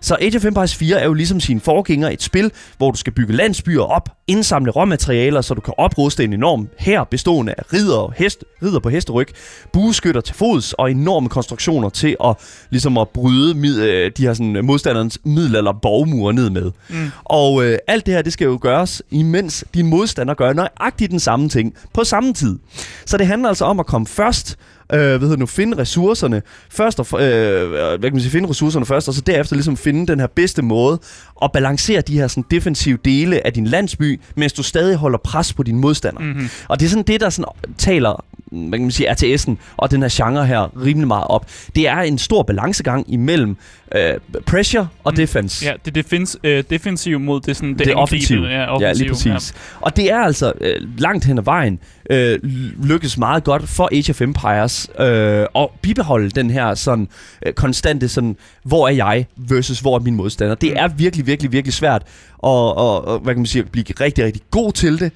Så 0.00 0.16
Age 0.20 0.36
of 0.36 0.44
Empires 0.44 0.74
4 0.74 1.00
er 1.00 1.04
jo 1.04 1.14
ligesom 1.14 1.40
sin 1.40 1.60
forgænger 1.60 2.08
et 2.08 2.22
spil, 2.22 2.52
hvor 2.76 2.90
du 2.90 2.96
skal 2.96 3.12
bygge 3.12 3.32
landsbyer 3.32 3.82
op, 3.82 4.08
indsamle 4.26 4.70
råmaterialer, 4.70 5.40
så 5.40 5.54
du 5.54 5.60
kan 5.60 5.74
opruste 5.78 6.24
en 6.24 6.32
enorm 6.32 6.68
her 6.78 7.04
bestående 7.04 7.54
af 7.58 7.72
ridder, 7.72 8.12
hest, 8.16 8.44
ridder 8.62 8.80
på 8.80 8.88
hesteryg, 8.88 9.28
bueskytter 9.72 10.20
til 10.20 10.34
fods 10.34 10.72
og 10.72 10.90
enorme 10.90 11.28
konstruktioner 11.28 11.88
til 11.88 12.16
at, 12.24 12.36
ligesom 12.70 12.98
at 12.98 13.08
bryde 13.08 13.54
mid, 13.54 13.82
øh, 13.82 14.10
de 14.16 14.22
her 14.22 14.34
sådan, 14.34 14.64
modstanderens 14.64 15.18
middelalder 15.24 15.72
borgmure 15.82 16.34
ned 16.34 16.50
med. 16.50 16.70
Mm. 16.88 17.10
Og 17.24 17.64
øh, 17.64 17.78
alt 17.86 18.06
det 18.06 18.14
her, 18.14 18.22
det 18.22 18.32
skal 18.32 18.44
jo 18.44 18.58
gøres, 18.60 19.02
imens 19.10 19.64
din 19.74 19.86
modstander 19.86 20.34
gør 20.34 20.52
nøjagtigt 20.52 21.10
den 21.10 21.20
samme 21.20 21.48
ting 21.48 21.74
på 21.94 22.04
samme 22.04 22.34
tid. 22.34 22.58
Så 23.06 23.16
det 23.16 23.26
handler 23.26 23.48
altså 23.48 23.64
om 23.64 23.80
at 23.80 23.86
komme 23.86 24.06
først, 24.06 24.56
øh, 24.92 24.98
hvad 24.98 25.18
hedder 25.18 25.36
nu, 25.36 25.46
finde 25.46 25.76
ressourcerne 25.78 26.42
først, 26.70 27.00
og, 27.00 27.22
øh, 27.22 27.97
hvad 27.98 28.10
kan 28.10 28.14
man 28.14 28.20
sige, 28.22 28.30
finde 28.30 28.48
ressourcerne 28.48 28.86
først, 28.86 29.08
og 29.08 29.14
så 29.14 29.20
derefter 29.20 29.56
ligesom 29.56 29.76
finde 29.76 30.06
den 30.06 30.20
her 30.20 30.26
bedste 30.26 30.62
måde 30.62 30.98
at 31.42 31.52
balancere 31.52 32.00
de 32.00 32.14
her 32.14 32.28
sådan 32.28 32.44
defensive 32.50 32.98
dele 33.04 33.46
af 33.46 33.52
din 33.52 33.66
landsby, 33.66 34.20
mens 34.36 34.52
du 34.52 34.62
stadig 34.62 34.96
holder 34.96 35.18
pres 35.18 35.52
på 35.52 35.62
din 35.62 35.78
modstander. 35.78 36.20
Mm-hmm. 36.20 36.48
Og 36.68 36.80
det 36.80 36.86
er 36.86 36.90
sådan 36.90 37.04
det, 37.04 37.20
der 37.20 37.30
sådan 37.30 37.52
taler 37.78 38.24
hvad 38.50 38.78
kan 38.78 38.82
man 38.82 38.90
sige, 38.90 39.10
RTS'en 39.10 39.54
og 39.76 39.90
den 39.90 40.02
her 40.02 40.08
genre 40.12 40.46
her 40.46 40.84
rimelig 40.84 41.08
meget 41.08 41.24
op. 41.26 41.46
Det 41.76 41.88
er 41.88 41.96
en 41.98 42.18
stor 42.18 42.42
balancegang 42.42 43.12
imellem 43.12 43.56
øh, 43.94 44.14
pressure 44.46 44.88
og 45.04 45.12
Mm. 45.12 45.16
defense. 45.16 45.66
Ja, 45.66 45.72
det 45.84 45.90
er 45.96 46.02
defens, 46.02 46.38
øh, 46.44 46.64
defensiv 46.70 47.20
mod 47.20 47.40
det, 47.40 47.56
sådan, 47.56 47.68
det, 47.70 47.78
Det 47.86 47.92
angribende. 47.96 48.48
Ja, 48.48 48.60
Ja, 48.60 48.66
offensiv. 48.74 49.04
lige 49.04 49.12
præcis. 49.12 49.54
Ja. 49.54 49.78
Og 49.80 49.96
det 49.96 50.12
er 50.12 50.18
altså 50.18 50.52
øh, 50.60 51.00
langt 51.00 51.24
hen 51.24 51.38
ad 51.38 51.42
vejen 51.42 51.78
øh, 52.10 52.38
lykkes 52.84 53.18
meget 53.18 53.44
godt 53.44 53.68
for 53.68 53.88
Age 53.92 54.10
of 54.10 54.20
Empires 54.20 54.90
øh, 55.00 55.46
at 55.56 55.68
bibeholde 55.82 56.30
den 56.30 56.50
her 56.50 56.74
sådan 56.74 57.08
øh, 57.46 57.52
konstante 57.52 58.08
sådan, 58.08 58.36
hvor 58.64 58.88
er 58.88 58.92
jeg 58.92 59.26
versus 59.36 59.80
hvor 59.80 59.96
er 59.96 60.00
min 60.00 60.14
modstander. 60.14 60.54
Det 60.54 60.70
Mm. 60.70 60.76
er 60.78 60.88
virkelig, 60.88 61.26
virkelig, 61.26 61.52
virkelig 61.52 61.74
svært 61.74 62.02
at, 62.02 62.06
og, 62.42 62.76
og, 63.06 63.18
hvad 63.18 63.34
kan 63.34 63.40
man 63.40 63.46
sige, 63.46 63.62
at 63.62 63.70
blive 63.70 63.84
rigtig, 64.00 64.24
rigtig 64.24 64.42
god 64.50 64.72
til 64.72 64.98
det. 65.00 65.12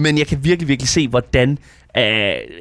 Men 0.00 0.18
jeg 0.18 0.26
kan 0.26 0.38
virkelig, 0.44 0.68
virkelig 0.68 0.88
se, 0.88 1.08
hvordan 1.08 1.50
uh, 1.50 2.02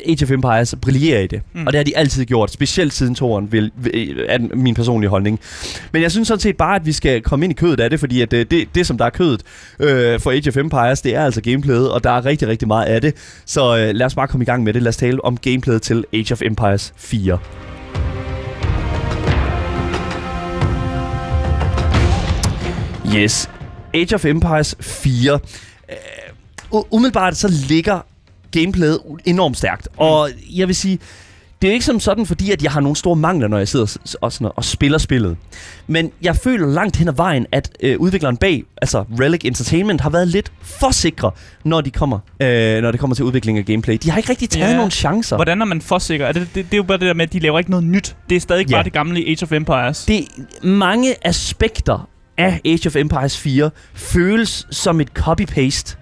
Age 0.06 0.24
of 0.24 0.32
Empires 0.32 0.76
brillerer 0.82 1.20
i 1.20 1.28
det. 1.28 1.42
Mm. 1.54 1.68
Og 1.68 1.74
det 1.74 1.80
har 1.80 1.84
de 1.84 1.98
altid 1.98 2.26
gjort, 2.26 2.52
specielt 2.52 2.94
siden 2.94 3.16
toren, 3.16 3.52
vil, 3.52 3.72
vil, 3.76 4.26
er 4.30 4.38
min 4.56 4.76
personlige 4.76 5.10
holdning. 5.10 5.40
Men 5.92 6.02
jeg 6.02 6.12
synes 6.12 6.28
sådan 6.28 6.40
set 6.40 6.58
bare, 6.58 6.76
at 6.76 6.86
vi 6.86 6.92
skal 6.92 7.22
komme 7.22 7.46
ind 7.46 7.52
i 7.52 7.56
kødet 7.56 7.80
af 7.80 7.90
det, 7.90 8.00
fordi 8.00 8.22
at, 8.22 8.34
øh, 8.34 8.46
det, 8.52 8.76
det, 8.76 8.88
som 8.88 8.98
der 8.98 9.06
er 9.06 9.10
kødet 9.10 9.44
øh, 9.80 10.20
for 10.20 10.32
Age 10.32 10.50
of 10.50 10.58
Empires, 10.58 11.02
det 11.02 11.16
er 11.16 11.26
altså 11.26 11.42
gameplayet, 11.42 11.92
og 11.92 12.04
der 12.04 12.12
er 12.12 12.26
rigtig, 12.26 12.48
rigtig 12.48 12.68
meget 12.68 12.86
af 12.86 13.02
det. 13.02 13.42
Så 13.46 13.78
øh, 13.78 13.96
lad 13.96 14.06
os 14.06 14.16
bare 14.16 14.28
komme 14.28 14.44
i 14.44 14.46
gang 14.46 14.64
med 14.64 14.74
det. 14.74 14.82
Lad 14.82 14.90
os 14.90 14.98
tale 14.98 15.26
om 15.26 15.38
gameplayet 15.38 15.82
til 15.82 16.06
Age 16.14 16.34
of 16.34 16.42
Empires 16.42 16.94
4. 16.98 17.40
Yes. 23.16 23.50
Age 23.94 24.16
of 24.16 24.26
Empires 24.26 24.76
4. 24.82 25.40
Umiddelbart 26.72 27.38
så 27.38 27.48
ligger 27.68 28.00
gameplayet 28.52 29.00
enormt 29.26 29.58
stærkt. 29.58 29.88
Og 29.98 30.30
jeg 30.56 30.68
vil 30.68 30.76
sige, 30.76 31.00
det 31.62 31.68
er 31.68 31.72
jo 31.72 31.74
ikke 31.74 31.86
som 31.86 32.00
sådan, 32.00 32.26
fordi 32.26 32.52
at 32.52 32.64
jeg 32.64 32.72
har 32.72 32.82
nogle 32.82 32.96
store 32.96 33.16
mangler, 33.16 33.48
når 33.48 33.58
jeg 33.58 33.68
sidder 33.68 33.98
og, 34.22 34.32
sådan, 34.32 34.52
og 34.56 34.66
spiller 34.66 34.98
spillet. 34.98 35.38
Men 35.88 36.12
jeg 36.22 36.36
føler 36.36 36.68
langt 36.68 36.96
hen 36.96 37.08
ad 37.08 37.14
vejen, 37.14 37.46
at 37.52 37.72
øh, 37.84 38.00
udvikleren 38.00 38.38
bag, 38.38 38.64
altså 38.82 39.00
Relic 39.20 39.42
Entertainment, 39.46 40.02
har 40.02 40.10
været 40.10 40.28
lidt 40.28 40.52
for 40.62 40.92
sikre, 40.92 41.32
når, 41.64 41.82
de 41.82 41.92
kommer, 41.92 42.20
øh, 42.42 42.82
når 42.82 42.92
det 42.92 43.00
kommer 43.00 43.16
til 43.16 43.26
udvikling 43.26 43.58
af 43.58 43.66
gameplay. 43.66 43.98
De 44.04 44.10
har 44.12 44.18
ikke 44.18 44.30
rigtig 44.30 44.50
taget 44.50 44.70
Ja. 44.72 44.76
nogen 44.76 44.92
chancer. 44.92 45.36
Hvordan 45.36 45.62
er 45.62 45.66
man 45.66 45.82
for 45.82 46.00
sikker? 46.00 46.26
Er 46.26 46.32
det, 46.32 46.42
det, 46.56 46.66
det 46.66 46.74
er 46.74 46.78
jo 46.78 46.84
bare 46.84 46.98
det 46.98 47.08
der 47.08 47.14
med, 47.14 47.24
at 47.26 47.34
de 47.34 47.40
laver 47.40 47.60
ikke 47.60 47.72
noget 47.72 47.86
nyt. 47.86 48.16
Det 48.30 48.36
er 48.36 48.40
stadig 48.40 48.70
Ja. 48.70 48.76
bare 48.76 48.84
det 48.84 48.94
gamle 48.94 49.20
Age 49.28 49.44
of 49.44 49.52
Empires. 49.52 50.06
Det 50.06 50.26
mange 50.64 51.16
aspekter 51.28 52.10
af 52.38 52.62
Age 52.66 52.88
of 52.88 52.96
Empires 52.96 53.38
4 53.38 53.70
føles 53.94 54.68
som 54.72 55.02
et 55.02 55.10
copy-paste 55.20 55.96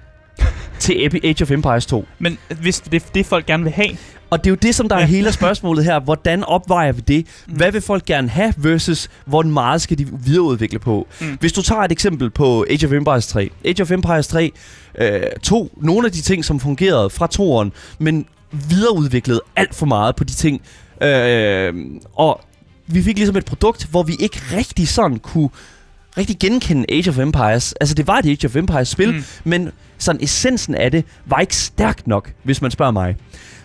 til 0.79 1.19
Age 1.23 1.43
of 1.43 1.51
Empires 1.51 1.85
2. 1.85 2.05
Men 2.19 2.37
hvis 2.61 2.79
det 2.79 3.03
er 3.03 3.07
det, 3.13 3.25
folk 3.25 3.45
gerne 3.45 3.63
vil 3.63 3.73
have, 3.73 3.89
Og 4.29 4.43
det 4.43 4.47
er 4.47 4.51
jo 4.51 4.55
det, 4.61 4.75
som 4.75 4.89
der 4.89 4.95
er 4.95 5.05
hele 5.05 5.31
spørgsmålet 5.31 5.85
her. 5.85 5.99
Hvordan 5.99 6.43
opvejer 6.43 6.91
vi 6.91 7.01
det? 7.01 7.27
Mm. 7.47 7.53
Hvad 7.53 7.71
vil 7.71 7.81
folk 7.81 8.05
gerne 8.05 8.29
have 8.29 8.53
versus 8.57 9.09
hvor 9.25 9.41
meget 9.41 9.81
skal 9.81 9.97
de 9.97 10.07
videreudvikle 10.25 10.79
på? 10.79 11.07
Mm. 11.21 11.37
Hvis 11.39 11.53
du 11.53 11.61
tager 11.61 11.81
et 11.81 11.91
eksempel 11.91 12.29
på 12.29 12.65
Age 12.69 12.85
of 12.85 12.91
Empires 12.91 13.27
3. 13.27 13.49
Age 13.65 13.81
of 13.81 13.91
Empires 13.91 14.27
3 14.27 14.51
øh, 14.99 15.21
tog 15.43 15.69
nogle 15.77 16.07
af 16.07 16.11
de 16.11 16.21
ting, 16.21 16.45
som 16.45 16.59
fungerede 16.59 17.09
fra 17.09 17.27
toeren, 17.27 17.71
men 17.99 18.25
videreudviklede 18.51 19.41
alt 19.55 19.75
for 19.75 19.85
meget 19.85 20.15
på 20.15 20.23
de 20.23 20.33
ting. 20.33 20.61
Øh, 21.01 21.73
og 22.15 22.41
vi 22.87 23.03
fik 23.03 23.17
ligesom 23.17 23.37
et 23.37 23.45
produkt, 23.45 23.85
hvor 23.85 24.03
vi 24.03 24.15
ikke 24.19 24.41
rigtig 24.53 24.87
sådan 24.87 25.19
kunne 25.19 25.49
rigtig 26.17 26.39
genkende 26.39 26.85
Age 26.89 27.09
of 27.09 27.17
Empires. 27.17 27.73
Altså, 27.81 27.95
det 27.95 28.07
var 28.07 28.17
et 28.17 28.25
Age 28.25 28.47
of 28.47 28.55
Empires-spil, 28.55 29.13
Mm. 29.13 29.23
men 29.43 29.71
sådan 29.97 30.23
essensen 30.23 30.75
af 30.75 30.91
det 30.91 31.05
var 31.25 31.39
ikke 31.39 31.55
stærkt 31.55 32.07
nok, 32.07 32.31
hvis 32.43 32.61
man 32.61 32.71
spørger 32.71 32.91
mig. 32.91 33.15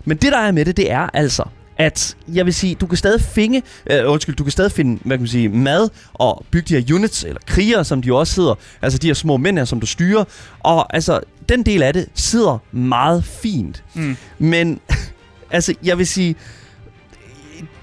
Men 0.05 0.17
det, 0.17 0.33
der 0.33 0.39
er 0.39 0.53
med 0.53 0.65
det, 0.65 0.77
det 0.77 0.91
er 0.91 1.09
altså, 1.15 1.45
at 1.79 2.17
jeg 2.29 2.45
vil 2.47 2.55
sige, 2.55 2.75
du 2.75 2.87
kan 2.87 2.99
stadig 2.99 3.21
finde, 3.21 3.63
øh, 3.91 4.11
undskyld, 4.11 4.37
du 4.37 4.43
kan 4.45 4.51
stadig 4.51 4.73
finde, 4.73 5.01
hvad 5.05 5.17
kan 5.17 5.23
man 5.23 5.29
sige, 5.29 5.49
mad 5.49 5.89
og 6.15 6.45
bygge 6.51 6.77
de 6.77 6.83
her 6.83 6.95
units, 6.95 7.25
eller 7.25 7.41
krigere, 7.47 7.85
som 7.85 8.03
de 8.03 8.15
også 8.15 8.41
hedder, 8.41 8.55
altså 8.83 8.99
de 8.99 9.07
her 9.07 9.15
små 9.15 9.37
mænd 9.37 9.59
her, 9.59 9.65
som 9.65 9.81
du 9.81 9.87
styrer, 9.87 10.25
og 10.61 10.95
altså, 10.95 11.21
den 11.49 11.63
del 11.63 11.83
af 11.83 11.93
det 11.93 12.07
sidder 12.15 12.59
meget 12.73 13.25
fint. 13.25 13.85
Mm. 13.95 14.17
Men, 14.39 14.81
altså, 15.51 15.75
jeg 15.85 15.99
vil 15.99 16.07
sige, 16.07 16.35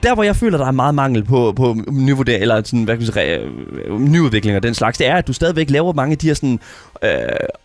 der 0.03 0.13
hvor 0.13 0.23
jeg 0.23 0.35
føler, 0.35 0.57
der 0.57 0.65
er 0.65 0.71
meget 0.71 0.95
mangel 0.95 1.23
på, 1.23 1.53
på 1.55 1.75
nyvurdering, 1.91 2.41
eller 2.41 2.61
sådan, 2.65 2.83
hvad 2.83 2.97
kan 2.97 3.05
sige, 3.05 3.35
øh, 3.35 4.01
nyudvikling 4.01 4.57
og 4.57 4.63
den 4.63 4.73
slags, 4.73 4.97
det 4.97 5.07
er, 5.07 5.15
at 5.15 5.27
du 5.27 5.33
stadigvæk 5.33 5.69
laver 5.69 5.93
mange 5.93 6.11
af 6.11 6.17
de 6.17 6.27
her 6.27 6.33
sådan, 6.33 6.59
øh, 7.03 7.09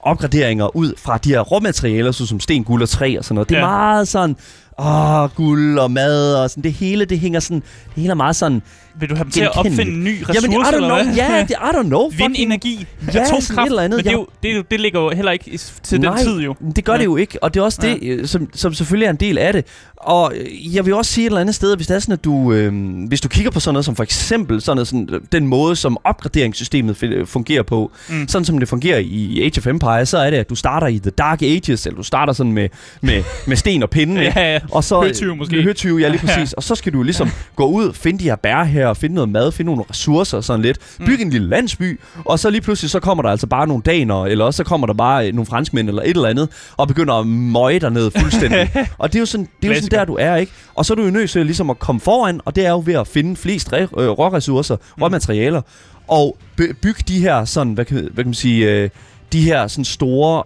opgraderinger 0.01 0.77
ud 0.77 0.93
fra 0.99 1.19
de 1.19 1.29
her 1.29 1.41
råmaterialer, 1.41 2.13
såsom 2.13 2.41
sten, 2.41 2.65
guld 2.65 2.83
og 2.83 2.89
træ 2.89 3.17
og 3.19 3.25
sådan 3.25 3.35
noget. 3.35 3.49
Det 3.49 3.55
er 3.57 3.61
ja. 3.61 3.67
meget 3.67 4.09
sådan, 4.09 4.37
åh, 4.79 5.31
guld 5.35 5.79
og 5.79 5.91
mad 5.91 6.35
og 6.35 6.51
sådan, 6.51 6.63
det 6.63 6.73
hele, 6.73 7.05
det 7.05 7.19
hænger 7.21 7.41
sådan, 7.41 7.63
det 7.95 8.03
hele 8.03 8.11
er 8.11 8.15
meget 8.15 8.37
sådan, 8.37 8.63
vil 9.01 9.09
du 9.11 9.15
have 9.15 9.25
dem 9.25 9.31
til 9.31 9.41
at 9.41 9.57
opfinde 9.57 9.83
en 9.83 10.05
ny 10.05 10.19
ressource, 10.21 10.41
jamen, 10.43 10.53
I 10.53 10.65
don't 10.65 10.75
eller 10.75 10.89
know, 10.89 11.05
hvad? 11.05 11.15
ja, 11.17 11.41
det, 11.49 11.51
I 11.51 11.55
don't 11.77 11.83
know. 11.83 12.09
Vindenergi, 12.19 12.87
Ja, 13.15 13.21
atomkraft, 13.21 13.69
eller 13.69 13.83
andet. 13.83 13.97
men 13.97 14.05
det, 14.05 14.11
er 14.11 14.13
jo, 14.13 14.27
det, 14.43 14.57
jo, 14.57 14.63
det 14.71 14.81
ligger 14.81 15.01
jo 15.01 15.11
heller 15.11 15.33
ikke 15.33 15.59
til 15.83 16.01
Nej, 16.01 16.17
den 16.17 16.25
tid 16.27 16.41
jo. 16.41 16.55
det 16.77 16.85
gør 16.85 16.93
Ja. 16.93 16.99
det 16.99 17.05
jo 17.05 17.17
ikke, 17.17 17.43
og 17.43 17.55
det 17.55 17.61
er 17.61 17.65
også 17.65 17.79
det, 17.83 17.99
øh, 18.03 18.27
som, 18.27 18.49
som 18.55 18.75
selvfølgelig 18.75 19.07
er 19.07 19.11
en 19.11 19.17
del 19.17 19.39
af 19.39 19.53
det. 19.53 19.65
Og 19.97 20.33
øh, 20.37 20.75
jeg 20.77 20.87
vil 20.87 20.95
også 20.95 21.13
sige 21.13 21.25
et 21.25 21.31
eller 21.31 21.41
andet 21.41 21.55
sted, 21.55 21.73
at 21.73 21.79
hvis 21.79 21.87
det 21.87 21.95
er 21.95 21.99
sådan, 21.99 22.13
at 22.13 22.25
du, 22.25 22.53
øh, 22.53 22.73
hvis 23.09 23.21
du 23.21 23.29
kigger 23.29 23.51
på 23.51 23.61
sådan 23.61 23.75
noget 23.75 23.85
som 23.85 23.97
for 23.97 24.03
eksempel 24.03 24.61
sådan 24.61 24.77
noget, 24.77 24.89
sådan, 24.89 25.09
øh, 25.13 25.21
den 25.33 25.47
måde, 25.47 25.77
som 25.77 25.97
opgraderingssystemet 26.05 26.97
fungerer 27.29 27.63
på, 27.63 27.91
Mm. 28.09 28.29
sådan 28.29 28.45
som 28.45 28.59
det 28.59 28.69
fungerer 28.69 28.99
i 28.99 29.43
Age 29.43 29.59
of 29.59 29.67
Empires, 29.67 30.09
så 30.09 30.19
er 30.19 30.31
det, 30.31 30.37
at 30.37 30.51
du 30.51 30.55
starter 30.55 30.87
i 30.87 30.99
The 30.99 31.11
Dark 31.11 31.43
Ages, 31.43 31.87
eller 31.87 31.97
du 31.97 32.03
starter 32.03 32.33
sådan 32.33 32.53
med, 32.53 32.69
med, 33.01 33.23
med 33.47 33.57
sten 33.57 33.83
og 33.83 33.91
pinde? 33.91 34.21
Ja, 34.23 34.53
ja. 34.53 34.59
Og 34.71 34.85
så, 34.85 35.01
Høtyve 35.03 35.37
måske. 35.37 35.63
Høtyve, 35.63 35.99
ja 36.01 36.09
lige 36.09 36.21
præcis. 36.27 36.53
Og 36.53 36.63
så 36.63 36.75
skal 36.75 36.93
du 36.93 37.03
ligesom 37.03 37.29
gå 37.57 37.65
ud, 37.67 37.93
finde 37.93 38.19
de 38.19 38.25
her 38.25 38.37
bær 38.37 38.65
her, 38.65 38.84
finde 38.93 39.15
noget 39.15 39.29
mad, 39.31 39.53
finde 39.53 39.71
nogle 39.73 39.85
ressourcer 39.91 40.41
sådan 40.41 40.63
lidt. 40.63 40.79
Mm. 40.99 41.07
Bygge 41.07 41.25
en 41.25 41.31
lille 41.31 41.49
landsby, 41.49 42.01
og 42.25 42.39
så 42.39 42.51
lige 42.51 42.61
pludselig 42.61 42.91
så 42.91 43.01
kommer 43.01 43.23
der 43.23 43.31
altså 43.31 43.47
bare 43.47 43.67
nogle 43.67 43.83
daner, 43.83 44.25
eller 44.25 44.45
også 44.45 44.57
så 44.57 44.65
kommer 44.65 44.87
der 44.87 44.95
bare 44.95 45.29
øh, 45.29 45.35
nogle 45.35 45.47
franskmænd 45.47 45.89
eller 45.89 46.03
et 46.03 46.09
eller 46.11 46.29
andet, 46.29 46.49
og 46.77 46.89
begynder 46.89 47.15
at 47.15 47.27
møje 47.27 47.79
dig 47.79 47.91
ned 47.91 48.11
fuldstændig. 48.19 48.71
og 48.99 49.13
det 49.13 49.19
er 49.19 49.21
jo 49.21 49.27
sådan, 49.27 49.49
det 49.63 49.71
er 49.71 49.75
jo 49.75 49.81
sådan 49.83 49.99
der, 49.99 50.05
du 50.05 50.17
er, 50.21 50.37
ikke? 50.37 50.53
Og 50.75 50.87
så 50.87 50.93
er 50.93 50.97
du 50.97 51.03
jo 51.05 51.11
nødt 51.11 51.31
til 51.31 51.47
ligesom 51.47 51.71
at 51.71 51.79
komme 51.79 52.01
foran, 52.01 52.41
og 52.45 52.57
det 52.57 52.67
er 52.67 52.71
jo 52.71 52.83
ved 52.87 52.95
at 52.95 53.07
finde 53.07 53.37
flest 53.37 53.73
øh, 53.73 53.89
råressourcer, 53.93 54.77
Mm. 54.77 55.03
råmaterialer, 55.03 55.61
og 56.09 56.37
by- 56.57 56.73
bygge 56.83 57.05
de 57.09 57.21
her 57.21 57.45
sådan, 57.45 57.73
hvad 57.73 57.85
kan, 57.85 57.97
hvad 57.97 58.25
kan 58.25 58.27
man 58.27 58.35
sige, 58.35 58.71
øh, 58.73 58.91
de 59.33 59.41
her 59.41 59.67
sådan 59.67 59.85
store 59.85 60.43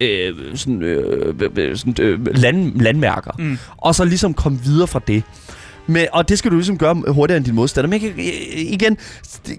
øh, 0.00 0.34
sådan, 0.54 0.82
øh, 0.82 1.76
sådan, 1.76 1.94
øh, 2.00 2.26
land, 2.36 2.80
landmærker 2.80 3.30
Mm. 3.38 3.58
og 3.76 3.94
så 3.94 4.04
ligesom 4.04 4.34
komme 4.34 4.58
videre 4.64 4.86
fra 4.86 5.00
det. 5.06 5.22
Men, 5.86 6.06
og 6.12 6.28
det 6.28 6.38
skal 6.38 6.50
du 6.50 6.56
ligesom 6.56 6.78
gøre 6.78 7.02
hurtigere 7.08 7.36
end 7.36 7.44
din 7.44 7.54
modstander. 7.54 7.90
Men 7.90 8.02
jeg, 8.02 8.10
kan- 8.14 8.24
igen, 8.56 8.96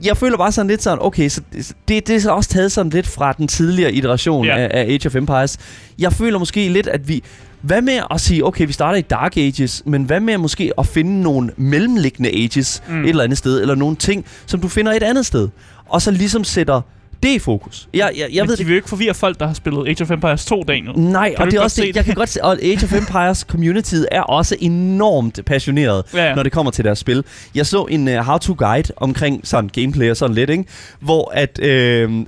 jeg 0.03 0.17
føler 0.17 0.37
bare 0.37 0.51
sådan 0.51 0.67
lidt 0.69 0.83
sådan, 0.83 0.99
okay, 1.01 1.29
så 1.29 1.41
det, 1.87 2.07
det 2.07 2.15
er 2.15 2.19
så 2.19 2.31
også 2.31 2.49
taget 2.49 2.71
sådan 2.71 2.89
lidt 2.89 3.07
fra 3.07 3.31
den 3.33 3.47
tidligere 3.47 3.93
iteration 3.93 4.45
Ja. 4.45 4.57
af, 4.57 4.69
af 4.73 4.81
Age 4.81 5.07
of 5.07 5.15
Empires. 5.15 5.57
Jeg 5.99 6.13
føler 6.13 6.39
måske 6.39 6.69
lidt, 6.69 6.87
at 6.87 7.07
vi... 7.07 7.23
Hvad 7.61 7.81
med 7.81 7.99
at 8.11 8.21
sige, 8.21 8.45
okay, 8.45 8.67
vi 8.67 8.73
starter 8.73 8.97
i 8.97 9.01
Dark 9.01 9.37
Ages, 9.37 9.83
men 9.85 10.03
hvad 10.03 10.19
med 10.19 10.37
måske 10.37 10.71
at 10.77 10.87
finde 10.87 11.21
nogle 11.21 11.49
mellemliggende 11.57 12.29
Ages 12.29 12.83
mm. 12.89 13.03
et 13.03 13.09
eller 13.09 13.23
andet 13.23 13.37
sted, 13.37 13.61
eller 13.61 13.75
nogle 13.75 13.95
ting, 13.95 14.25
som 14.45 14.59
du 14.61 14.67
finder 14.67 14.91
et 14.93 15.03
andet 15.03 15.25
sted, 15.25 15.49
og 15.89 16.01
så 16.01 16.11
ligesom 16.11 16.43
sætter 16.43 16.81
det 17.23 17.29
i 17.35 17.39
fokus. 17.39 17.87
Jeg, 17.93 18.11
jeg, 18.17 18.27
jeg 18.33 18.43
Men 18.43 18.49
ved 18.49 18.57
de 18.57 18.63
vil 18.63 18.71
jo 18.71 18.75
ikke 18.75 18.89
forvirre 18.89 19.13
folk, 19.13 19.39
der 19.39 19.47
har 19.47 19.53
spillet 19.53 19.87
Age 19.87 20.03
of 20.03 20.11
Empires 20.11 20.45
2, 20.45 20.63
Daniel. 20.67 20.99
Nej, 20.99 21.29
Kan 21.35 21.45
og 21.45 21.51
det 21.51 21.57
er 21.57 21.61
også 21.61 21.81
det, 21.81 21.87
det? 21.87 21.95
jeg 21.95 22.05
kan 22.05 22.15
godt 22.15 22.29
se, 22.29 22.43
og 22.43 22.57
Age 22.63 22.79
of 22.83 22.93
Empires 22.93 23.39
communityet 23.39 24.07
er 24.11 24.21
også 24.21 24.55
enormt 24.59 25.39
passioneret, 25.45 26.03
Ja, 26.13 26.27
ja. 26.29 26.35
når 26.35 26.43
det 26.43 26.51
kommer 26.51 26.71
til 26.71 26.85
deres 26.85 26.99
spil. 26.99 27.23
Jeg 27.55 27.65
så 27.65 27.83
en 27.85 28.07
uh, 28.07 28.13
how-to-guide 28.13 28.91
omkring 28.97 29.47
sådan 29.47 29.69
gameplay 29.73 30.09
og 30.09 30.17
sådan 30.17 30.35
lidt, 30.35 30.49
ikke? 30.49 30.65
Hvor 30.99 31.31
at, 31.35 31.59
øh, 31.59 32.11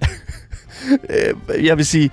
øh, 1.10 1.66
jeg 1.66 1.78
vil 1.78 1.86
sige, 1.86 2.10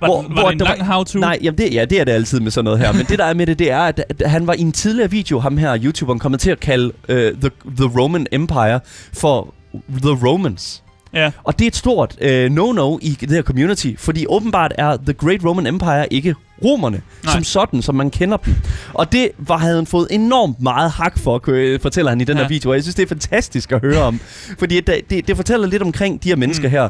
Var, 0.00 0.06
hvor- 0.06 0.22
var 0.22 0.28
hvor 0.40 0.50
det 0.50 0.52
en 0.52 0.58
lang 0.58 0.84
how-to? 0.86 1.18
Nej, 1.18 1.38
jamen 1.42 1.58
det, 1.58 1.74
ja, 1.74 1.84
det 1.84 2.00
er 2.00 2.04
det 2.04 2.12
altid 2.12 2.40
med 2.40 2.50
sådan 2.50 2.64
noget 2.64 2.78
her. 2.78 2.92
Men 2.92 3.06
det, 3.06 3.18
der 3.18 3.24
er 3.24 3.34
med 3.34 3.46
det, 3.46 3.58
det 3.58 3.70
er, 3.70 3.80
at, 3.80 4.04
at 4.20 4.30
han 4.30 4.46
var 4.46 4.52
i 4.52 4.60
en 4.60 4.72
tidligere 4.72 5.10
video, 5.10 5.38
ham 5.38 5.56
her, 5.56 5.78
YouTuberen, 5.84 6.18
kommet 6.18 6.40
til 6.40 6.50
at 6.50 6.60
kalde 6.60 6.86
uh, 7.08 7.14
the, 7.16 7.50
the 7.76 8.00
Roman 8.00 8.26
Empire 8.32 8.80
for 9.12 9.54
The 10.02 10.26
Romans. 10.28 10.82
Ja. 11.14 11.30
Og 11.44 11.58
det 11.58 11.64
er 11.64 11.68
et 11.68 11.76
stort 11.76 12.16
uh, 12.20 12.26
no-no 12.28 12.98
i 13.02 13.16
det 13.20 13.30
her 13.30 13.42
community, 13.42 13.92
fordi 13.98 14.26
åbenbart 14.28 14.72
er 14.78 14.96
The 14.96 15.12
Great 15.12 15.44
Roman 15.44 15.66
Empire 15.66 16.12
ikke 16.12 16.34
romerne, 16.64 17.02
Nej. 17.24 17.32
Som 17.34 17.44
sådan, 17.44 17.82
som 17.82 17.94
man 17.94 18.10
kender 18.10 18.36
dem. 18.36 18.54
Og 18.94 19.12
det 19.12 19.28
var, 19.38 19.56
havde 19.56 19.76
han 19.76 19.86
fået 19.86 20.08
enormt 20.10 20.60
meget 20.62 20.90
hak 20.90 21.18
for, 21.18 21.38
kø- 21.38 21.78
fortæller 21.82 22.10
han 22.10 22.20
i 22.20 22.24
den 22.24 22.36
Ja. 22.36 22.42
her 22.42 22.48
video, 22.48 22.70
og 22.70 22.76
jeg 22.76 22.82
synes, 22.84 22.94
det 22.94 23.02
er 23.02 23.06
fantastisk 23.06 23.72
at 23.72 23.80
høre 23.80 24.02
om. 24.02 24.20
fordi 24.58 24.80
det, 24.80 25.00
det, 25.10 25.28
det 25.28 25.36
fortæller 25.36 25.66
lidt 25.66 25.82
omkring 25.82 26.22
de 26.24 26.28
her 26.28 26.36
mennesker 26.36 26.68
Mm. 26.68 26.70
her, 26.72 26.88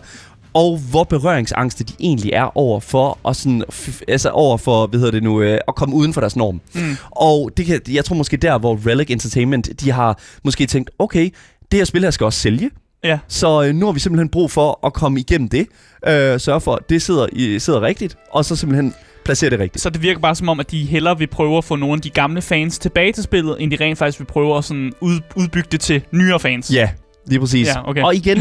og 0.55 0.79
hvor 0.91 1.05
berøringsangste 1.05 1.85
de 1.85 1.93
egentlig 2.01 2.33
er 2.33 2.57
over 2.59 2.81
for, 2.81 3.19
og 3.23 3.37
sådan, 3.37 3.63
altså 4.09 4.29
over 4.29 4.57
for, 4.57 4.87
hvad 4.87 4.99
hedder 5.01 5.13
det 5.13 5.23
nu, 5.23 5.41
øh, 5.43 5.59
at 5.69 5.75
komme 5.75 5.95
uden 5.95 6.13
for 6.15 6.21
deres 6.21 6.37
norm. 6.37 6.61
Mm. 6.75 6.97
Og 7.11 7.51
det 7.57 7.67
kan, 7.67 7.81
jeg 7.91 8.05
tror 8.05 8.17
måske 8.17 8.37
der, 8.37 8.59
hvor 8.59 8.81
Relic 8.87 9.11
Entertainment, 9.11 9.69
de 9.81 9.91
har 9.91 10.19
måske 10.45 10.67
tænkt, 10.67 10.91
okay, 10.99 11.31
det 11.73 11.79
her 11.81 11.85
spil 11.85 12.03
her 12.03 12.11
skal 12.11 12.25
også 12.25 12.39
sælge. 12.41 12.71
Ja. 13.05 13.19
Så 13.29 13.63
øh, 13.63 13.75
nu 13.75 13.87
har 13.87 13.93
vi 13.93 14.01
simpelthen 14.01 14.29
brug 14.29 14.51
for 14.51 14.87
at 14.87 14.93
komme 14.93 15.21
igennem 15.21 15.49
det. 15.49 15.67
Øh, 16.07 16.41
sørge 16.41 16.61
for, 16.61 16.75
at 16.75 16.91
det 16.91 17.03
sidder, 17.03 17.27
i, 17.33 17.59
sidder 17.59 17.81
rigtigt, 17.81 18.17
og 18.31 18.45
så 18.45 18.57
simpelthen 18.57 18.95
placere 19.25 19.51
det 19.51 19.59
rigtigt. 19.59 19.83
Så 19.83 19.91
det 19.91 20.03
virker 20.03 20.21
bare 20.21 20.35
som 20.35 20.49
om, 20.49 20.61
at 20.61 20.71
de 20.71 20.85
hellere 20.85 21.19
vil 21.19 21.27
prøve 21.27 21.59
at 21.59 21.65
få 21.65 21.77
nogle 21.77 21.95
af 21.95 22.01
de 22.01 22.11
gamle 22.11 22.43
fans 22.43 22.79
tilbage 22.79 23.13
til 23.13 23.23
spillet, 23.23 23.57
end 23.63 23.71
de 23.71 23.77
rent 23.81 23.99
faktisk 23.99 24.19
vil 24.21 24.27
prøve 24.27 24.59
at 24.59 24.65
sådan 24.65 24.93
ud, 25.01 25.21
udbygge 25.37 25.69
det 25.73 25.81
til 25.81 26.03
nyere 26.13 26.41
fans. 26.41 26.73
Ja, 26.75 26.91
lige 27.27 27.41
præcis. 27.41 27.69
Ja, 27.69 27.89
okay. 27.89 28.03
Og 28.03 28.15
igen, 28.15 28.39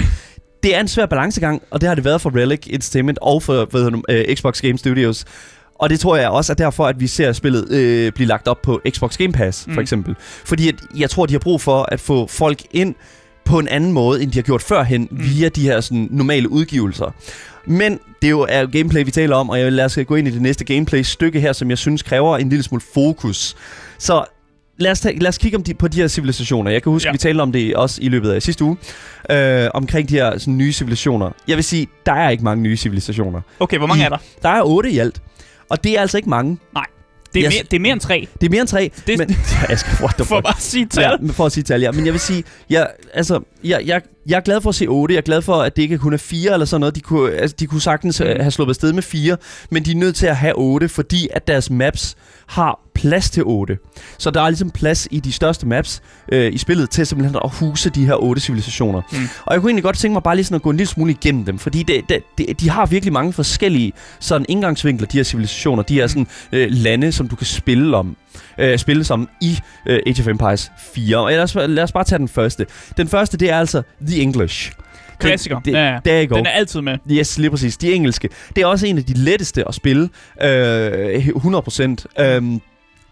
det 0.64 0.76
er 0.76 0.80
en 0.80 0.88
svær 0.88 1.06
balancegang, 1.06 1.62
og 1.72 1.82
det 1.82 1.88
har 1.88 1.96
det 1.96 2.06
været 2.06 2.22
for 2.22 2.36
Relic 2.36 2.60
Entertainment 2.70 3.20
og 3.22 3.44
for 3.44 3.54
hedder, 3.78 3.90
det, 3.90 4.02
øh, 4.10 4.36
Xbox 4.36 4.62
Game 4.62 4.78
Studios. 4.78 5.26
Og 5.80 5.90
det 5.90 6.00
tror 6.00 6.16
jeg 6.18 6.30
også 6.30 6.54
er 6.54 6.56
derfor, 6.56 6.88
at 6.88 7.00
vi 7.00 7.08
ser 7.08 7.32
spillet 7.34 7.72
øh, 7.72 8.12
blive 8.12 8.28
lagt 8.28 8.48
op 8.48 8.62
på 8.62 8.82
Xbox 8.90 9.18
Game 9.18 9.34
Pass, 9.34 9.68
Mm. 9.68 9.74
for 9.74 9.82
eksempel. 9.82 10.16
Fordi 10.46 10.68
at, 10.68 10.76
jeg 10.98 11.10
tror, 11.10 11.26
de 11.26 11.34
har 11.34 11.40
brug 11.40 11.62
for 11.62 11.84
at 11.92 12.00
få 12.00 12.28
folk 12.28 12.62
ind 12.72 12.96
på 13.50 13.60
en 13.60 13.68
anden 13.68 13.92
måde, 13.94 14.24
end 14.24 14.32
de 14.32 14.38
har 14.38 14.44
gjort 14.44 14.62
førhen, 14.62 15.08
Mm. 15.12 15.18
via 15.24 15.50
de 15.50 15.62
her 15.62 15.82
sådan, 15.82 16.08
normale 16.12 16.50
udgivelser. 16.52 17.14
Men 17.66 17.92
det 18.22 18.28
er 18.28 18.32
jo 18.32 18.46
er 18.50 18.66
gameplay, 18.66 19.04
vi 19.06 19.12
taler 19.12 19.36
om, 19.36 19.50
og 19.50 19.58
jeg 19.58 19.66
vil 19.66 19.74
lade 19.74 19.86
os 19.86 20.00
gå 20.08 20.16
ind 20.16 20.28
i 20.28 20.32
det 20.32 20.42
næste 20.42 20.64
gameplay-stykke 20.66 21.40
her, 21.40 21.54
som 21.54 21.70
jeg 21.70 21.78
synes 21.78 22.04
kræver 22.04 22.38
en 22.38 22.50
lille 22.50 22.64
smule 22.64 22.82
fokus. 22.94 23.56
Så 23.98 24.24
lad 24.78 24.92
os, 24.92 25.00
tage, 25.00 25.20
lad 25.20 25.30
os 25.30 25.38
kigge 25.38 25.58
om 25.58 25.64
de, 25.64 25.74
på 25.74 25.88
de 25.88 25.98
her 26.02 26.08
civilisationer. 26.08 26.72
Jeg 26.72 26.84
kan 26.84 26.92
huske, 26.92 27.08
Ja. 27.08 27.12
vi 27.12 27.18
talte 27.18 27.42
om 27.42 27.52
det 27.52 27.76
også 27.76 28.00
i 28.02 28.10
løbet 28.10 28.32
af 28.32 28.42
sidste 28.42 28.64
uge, 28.64 28.78
øh, 29.32 29.68
omkring 29.74 30.10
de 30.10 30.14
her 30.16 30.38
sådan, 30.38 30.58
nye 30.58 30.74
civilisationer. 30.74 31.32
Jeg 31.48 31.56
vil 31.56 31.64
sige, 31.64 31.88
der 32.06 32.14
er 32.14 32.30
ikke 32.30 32.44
mange 32.44 32.64
nye 32.64 32.78
civilisationer. 32.78 33.42
Okay, 33.60 33.78
hvor 33.78 33.88
mange 33.88 34.02
I- 34.02 34.06
er 34.06 34.10
der? 34.10 34.18
Der 34.42 34.50
er 34.50 34.62
otte 34.64 34.92
i 34.92 34.98
alt. 34.98 35.22
Og 35.70 35.84
det 35.84 35.98
er 35.98 36.02
altså 36.02 36.18
ikke 36.18 36.30
mange. 36.30 36.58
Det 37.34 37.40
er, 37.40 37.44
Jeg- 37.44 37.52
mere, 37.56 37.64
det 37.72 37.78
er 37.78 37.80
mere 37.82 37.94
end 37.94 38.00
tre. 38.02 38.28
Det 38.42 38.46
er 38.48 38.50
mere 38.52 38.62
end 38.62 38.68
tre. 38.68 38.92
Det- 39.08 39.18
men, 39.18 39.30
Asger, 39.70 39.90
what 40.02 40.16
the 40.16 40.26
For 40.26 40.36
fuck? 40.36 40.44
bare 40.44 40.54
at 40.58 40.62
sige 40.62 40.86
tal. 40.86 41.02
Ja, 41.04 41.12
men 41.20 41.34
for 41.34 41.46
at 41.46 41.52
sige 41.52 41.64
tal, 41.64 41.82
ja. 41.82 41.92
Men 41.92 42.06
jeg 42.06 42.14
vil 42.14 42.20
sige, 42.22 42.44
jeg, 42.70 42.88
altså, 43.14 43.40
jeg, 43.64 43.82
jeg, 43.86 44.02
jeg 44.28 44.36
er 44.38 44.42
glad 44.42 44.62
for 44.62 44.70
at 44.70 44.76
se 44.76 44.88
8. 44.88 45.14
Jeg 45.14 45.18
er 45.18 45.26
glad 45.26 45.42
for, 45.42 45.54
at 45.56 45.76
det 45.76 45.82
ikke 45.82 45.98
kun 45.98 46.14
er 46.14 46.18
4 46.18 46.54
eller 46.54 46.66
sådan 46.66 46.80
noget. 46.80 46.96
De 46.96 47.00
kunne, 47.02 47.32
altså, 47.32 47.56
de 47.60 47.66
kunne 47.68 47.82
sagtens 47.82 48.20
mm. 48.20 48.26
have 48.26 48.52
sluppet 48.52 48.72
afsted 48.72 48.94
med 48.94 49.04
4, 49.04 49.38
men 49.72 49.86
de 49.86 49.92
er 49.92 49.96
nødt 49.96 50.16
til 50.16 50.26
at 50.28 50.36
have 50.38 50.54
8, 50.58 50.90
fordi 50.90 51.28
at 51.34 51.48
deres 51.48 51.70
maps 51.70 52.16
har 52.50 52.80
plads 52.96 53.30
til 53.30 53.44
8. 53.46 53.78
Så 54.18 54.32
der 54.32 54.42
er 54.42 54.50
ligesom 54.50 54.72
plads 54.72 55.08
i 55.12 55.20
de 55.20 55.32
største 55.32 55.68
maps 55.68 56.02
øh, 56.32 56.54
i 56.54 56.58
spillet 56.58 56.90
til 56.90 57.06
simpelthen 57.06 57.40
at 57.44 57.52
huse 57.54 57.90
de 57.90 58.06
her 58.06 58.16
8 58.16 58.42
civilisationer. 58.42 59.02
Mm. 59.12 59.18
Og 59.46 59.54
jeg 59.54 59.62
kunne 59.62 59.70
egentlig 59.70 59.84
godt 59.84 59.98
tænke 59.98 60.14
mig 60.14 60.24
bare 60.24 60.36
lige 60.36 60.46
sådan 60.46 60.56
at 60.56 60.62
gå 60.62 60.70
en 60.70 60.78
lille 60.78 60.90
smule 60.90 61.12
igennem 61.12 61.46
dem, 61.46 61.60
fordi 61.60 61.84
det, 61.84 62.10
det, 62.10 62.24
det, 62.38 62.62
de 62.62 62.70
har 62.70 62.86
virkelig 62.86 63.14
mange 63.14 63.34
forskellige 63.34 63.94
sådan 64.20 64.46
indgangsvinkler, 64.50 65.08
de 65.08 65.18
her 65.18 65.24
civilisationer. 65.24 65.84
De 65.84 66.02
er 66.02 66.08
sådan 66.08 66.28
øh, 66.52 66.68
lande, 66.72 67.12
som 67.12 67.28
du 67.28 67.36
kan 67.36 67.48
spille 67.48 67.98
om 67.98 68.18
øh, 68.58 68.78
spille 68.78 69.04
som 69.04 69.30
i 69.42 69.60
øh, 69.86 70.00
Age 70.08 70.22
of 70.22 70.28
Empires 70.28 70.72
4. 70.94 71.18
Og 71.18 71.32
lad 71.32 71.44
os, 71.44 71.56
lad 71.56 71.84
os 71.84 71.92
bare 71.92 72.04
tage 72.04 72.20
den 72.20 72.28
første. 72.28 72.66
Den 72.98 73.08
første, 73.08 73.38
det 73.38 73.50
er 73.50 73.60
altså 73.60 73.82
The 74.08 74.22
English. 74.22 74.72
Klassiker. 75.20 75.60
Det, 75.60 75.72
ja, 75.74 76.00
ja. 76.06 76.26
Den 76.26 76.46
er 76.46 76.50
altid 76.50 76.82
med. 76.82 76.98
Yes, 77.12 77.38
lige 77.38 77.50
præcis. 77.50 77.78
De 77.78 77.94
engelske. 77.94 78.30
Det 78.56 78.62
er 78.62 78.66
også 78.66 78.88
en 78.88 78.98
af 78.98 79.04
de 79.04 79.14
letteste 79.14 79.68
at 79.68 79.76
spille. 79.76 80.10
Øh, 80.44 81.28
100%. 81.28 82.24
Øhm, 82.24 82.62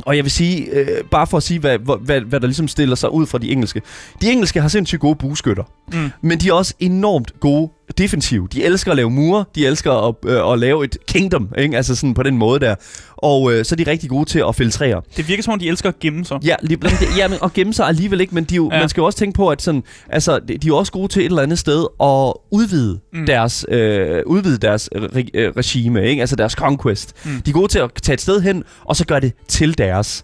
og 0.06 0.16
jeg 0.16 0.24
vil 0.24 0.32
sige, 0.32 0.70
øh, 0.72 0.88
bare 1.12 1.28
for 1.28 1.38
at 1.38 1.44
sige, 1.44 1.60
hvad, 1.60 1.80
hvad, 1.80 1.96
hvad, 2.02 2.22
hvad 2.22 2.40
der 2.40 2.48
ligesom 2.48 2.68
stiller 2.68 2.96
sig 2.96 3.14
ud 3.14 3.26
fra 3.26 3.38
de 3.38 3.52
engelske. 3.52 3.82
De 4.22 4.32
engelske 4.32 4.62
har 4.62 4.68
sindssygt 4.68 5.00
gode 5.00 5.16
bueskytter. 5.16 5.64
Mm. 5.94 6.12
Men 6.22 6.40
de 6.40 6.50
er 6.50 6.54
også 6.54 6.74
enormt 6.80 7.40
gode 7.40 7.70
defensiv. 7.98 8.48
De 8.50 8.64
elsker 8.64 8.92
at 8.92 8.98
lave 8.98 9.10
mure, 9.10 9.46
de 9.56 9.66
elsker 9.68 9.92
at, 9.92 10.16
øh, 10.26 10.52
at 10.54 10.60
lave 10.60 10.84
et 10.84 10.98
kingdom, 11.08 11.50
ikke? 11.58 11.78
altså 11.78 11.96
sådan 11.96 12.14
på 12.14 12.24
den 12.24 12.38
måde 12.38 12.60
der. 12.60 12.76
Og 13.18 13.54
øh, 13.54 13.66
så 13.66 13.76
er 13.76 13.84
de 13.84 13.92
rigtig 13.92 14.10
gode 14.10 14.26
til 14.30 14.44
at 14.48 14.56
filtrere. 14.56 15.02
Det 15.18 15.28
virker 15.28 15.44
som 15.44 15.54
om, 15.54 15.60
de 15.60 15.68
elsker 15.68 15.90
at 15.90 16.00
gemme 16.00 16.26
sig. 16.26 16.40
Ja, 16.46 16.56
lige, 16.62 16.78
men 16.82 16.92
det, 16.92 17.08
ja 17.18 17.28
men, 17.28 17.38
og 17.42 17.54
gemme 17.54 17.74
sig 17.74 17.88
alligevel 17.88 18.22
ikke, 18.22 18.36
men 18.36 18.44
de 18.44 18.56
jo, 18.56 18.70
Ja. 18.74 18.80
man 18.80 18.90
skal 18.90 19.02
jo 19.02 19.06
også 19.06 19.20
tænke 19.20 19.36
på, 19.36 19.50
at 19.50 19.62
sådan, 19.62 19.84
altså, 20.10 20.40
de, 20.48 20.58
de 20.58 20.68
er 20.68 20.74
også 20.74 20.92
gode 20.92 21.08
til 21.08 21.22
et 21.22 21.26
eller 21.26 21.42
andet 21.42 21.60
sted 21.60 21.86
at 22.04 22.34
udvide 22.52 23.00
Mm. 23.14 23.26
deres, 23.26 23.66
øh, 23.70 24.22
udvide 24.26 24.58
deres 24.58 24.90
re, 24.96 25.26
øh, 25.34 25.52
regime, 25.58 26.04
ikke? 26.06 26.22
altså 26.22 26.36
deres 26.36 26.52
conquest. 26.54 27.14
Mm. 27.26 27.42
De 27.42 27.50
er 27.50 27.54
gode 27.54 27.68
til 27.68 27.80
at 27.80 27.90
tage 28.04 28.14
et 28.14 28.22
sted 28.22 28.42
hen, 28.42 28.64
og 28.86 28.96
så 28.96 29.06
gøre 29.06 29.20
det 29.20 29.34
til 29.48 29.78
deres. 29.78 30.24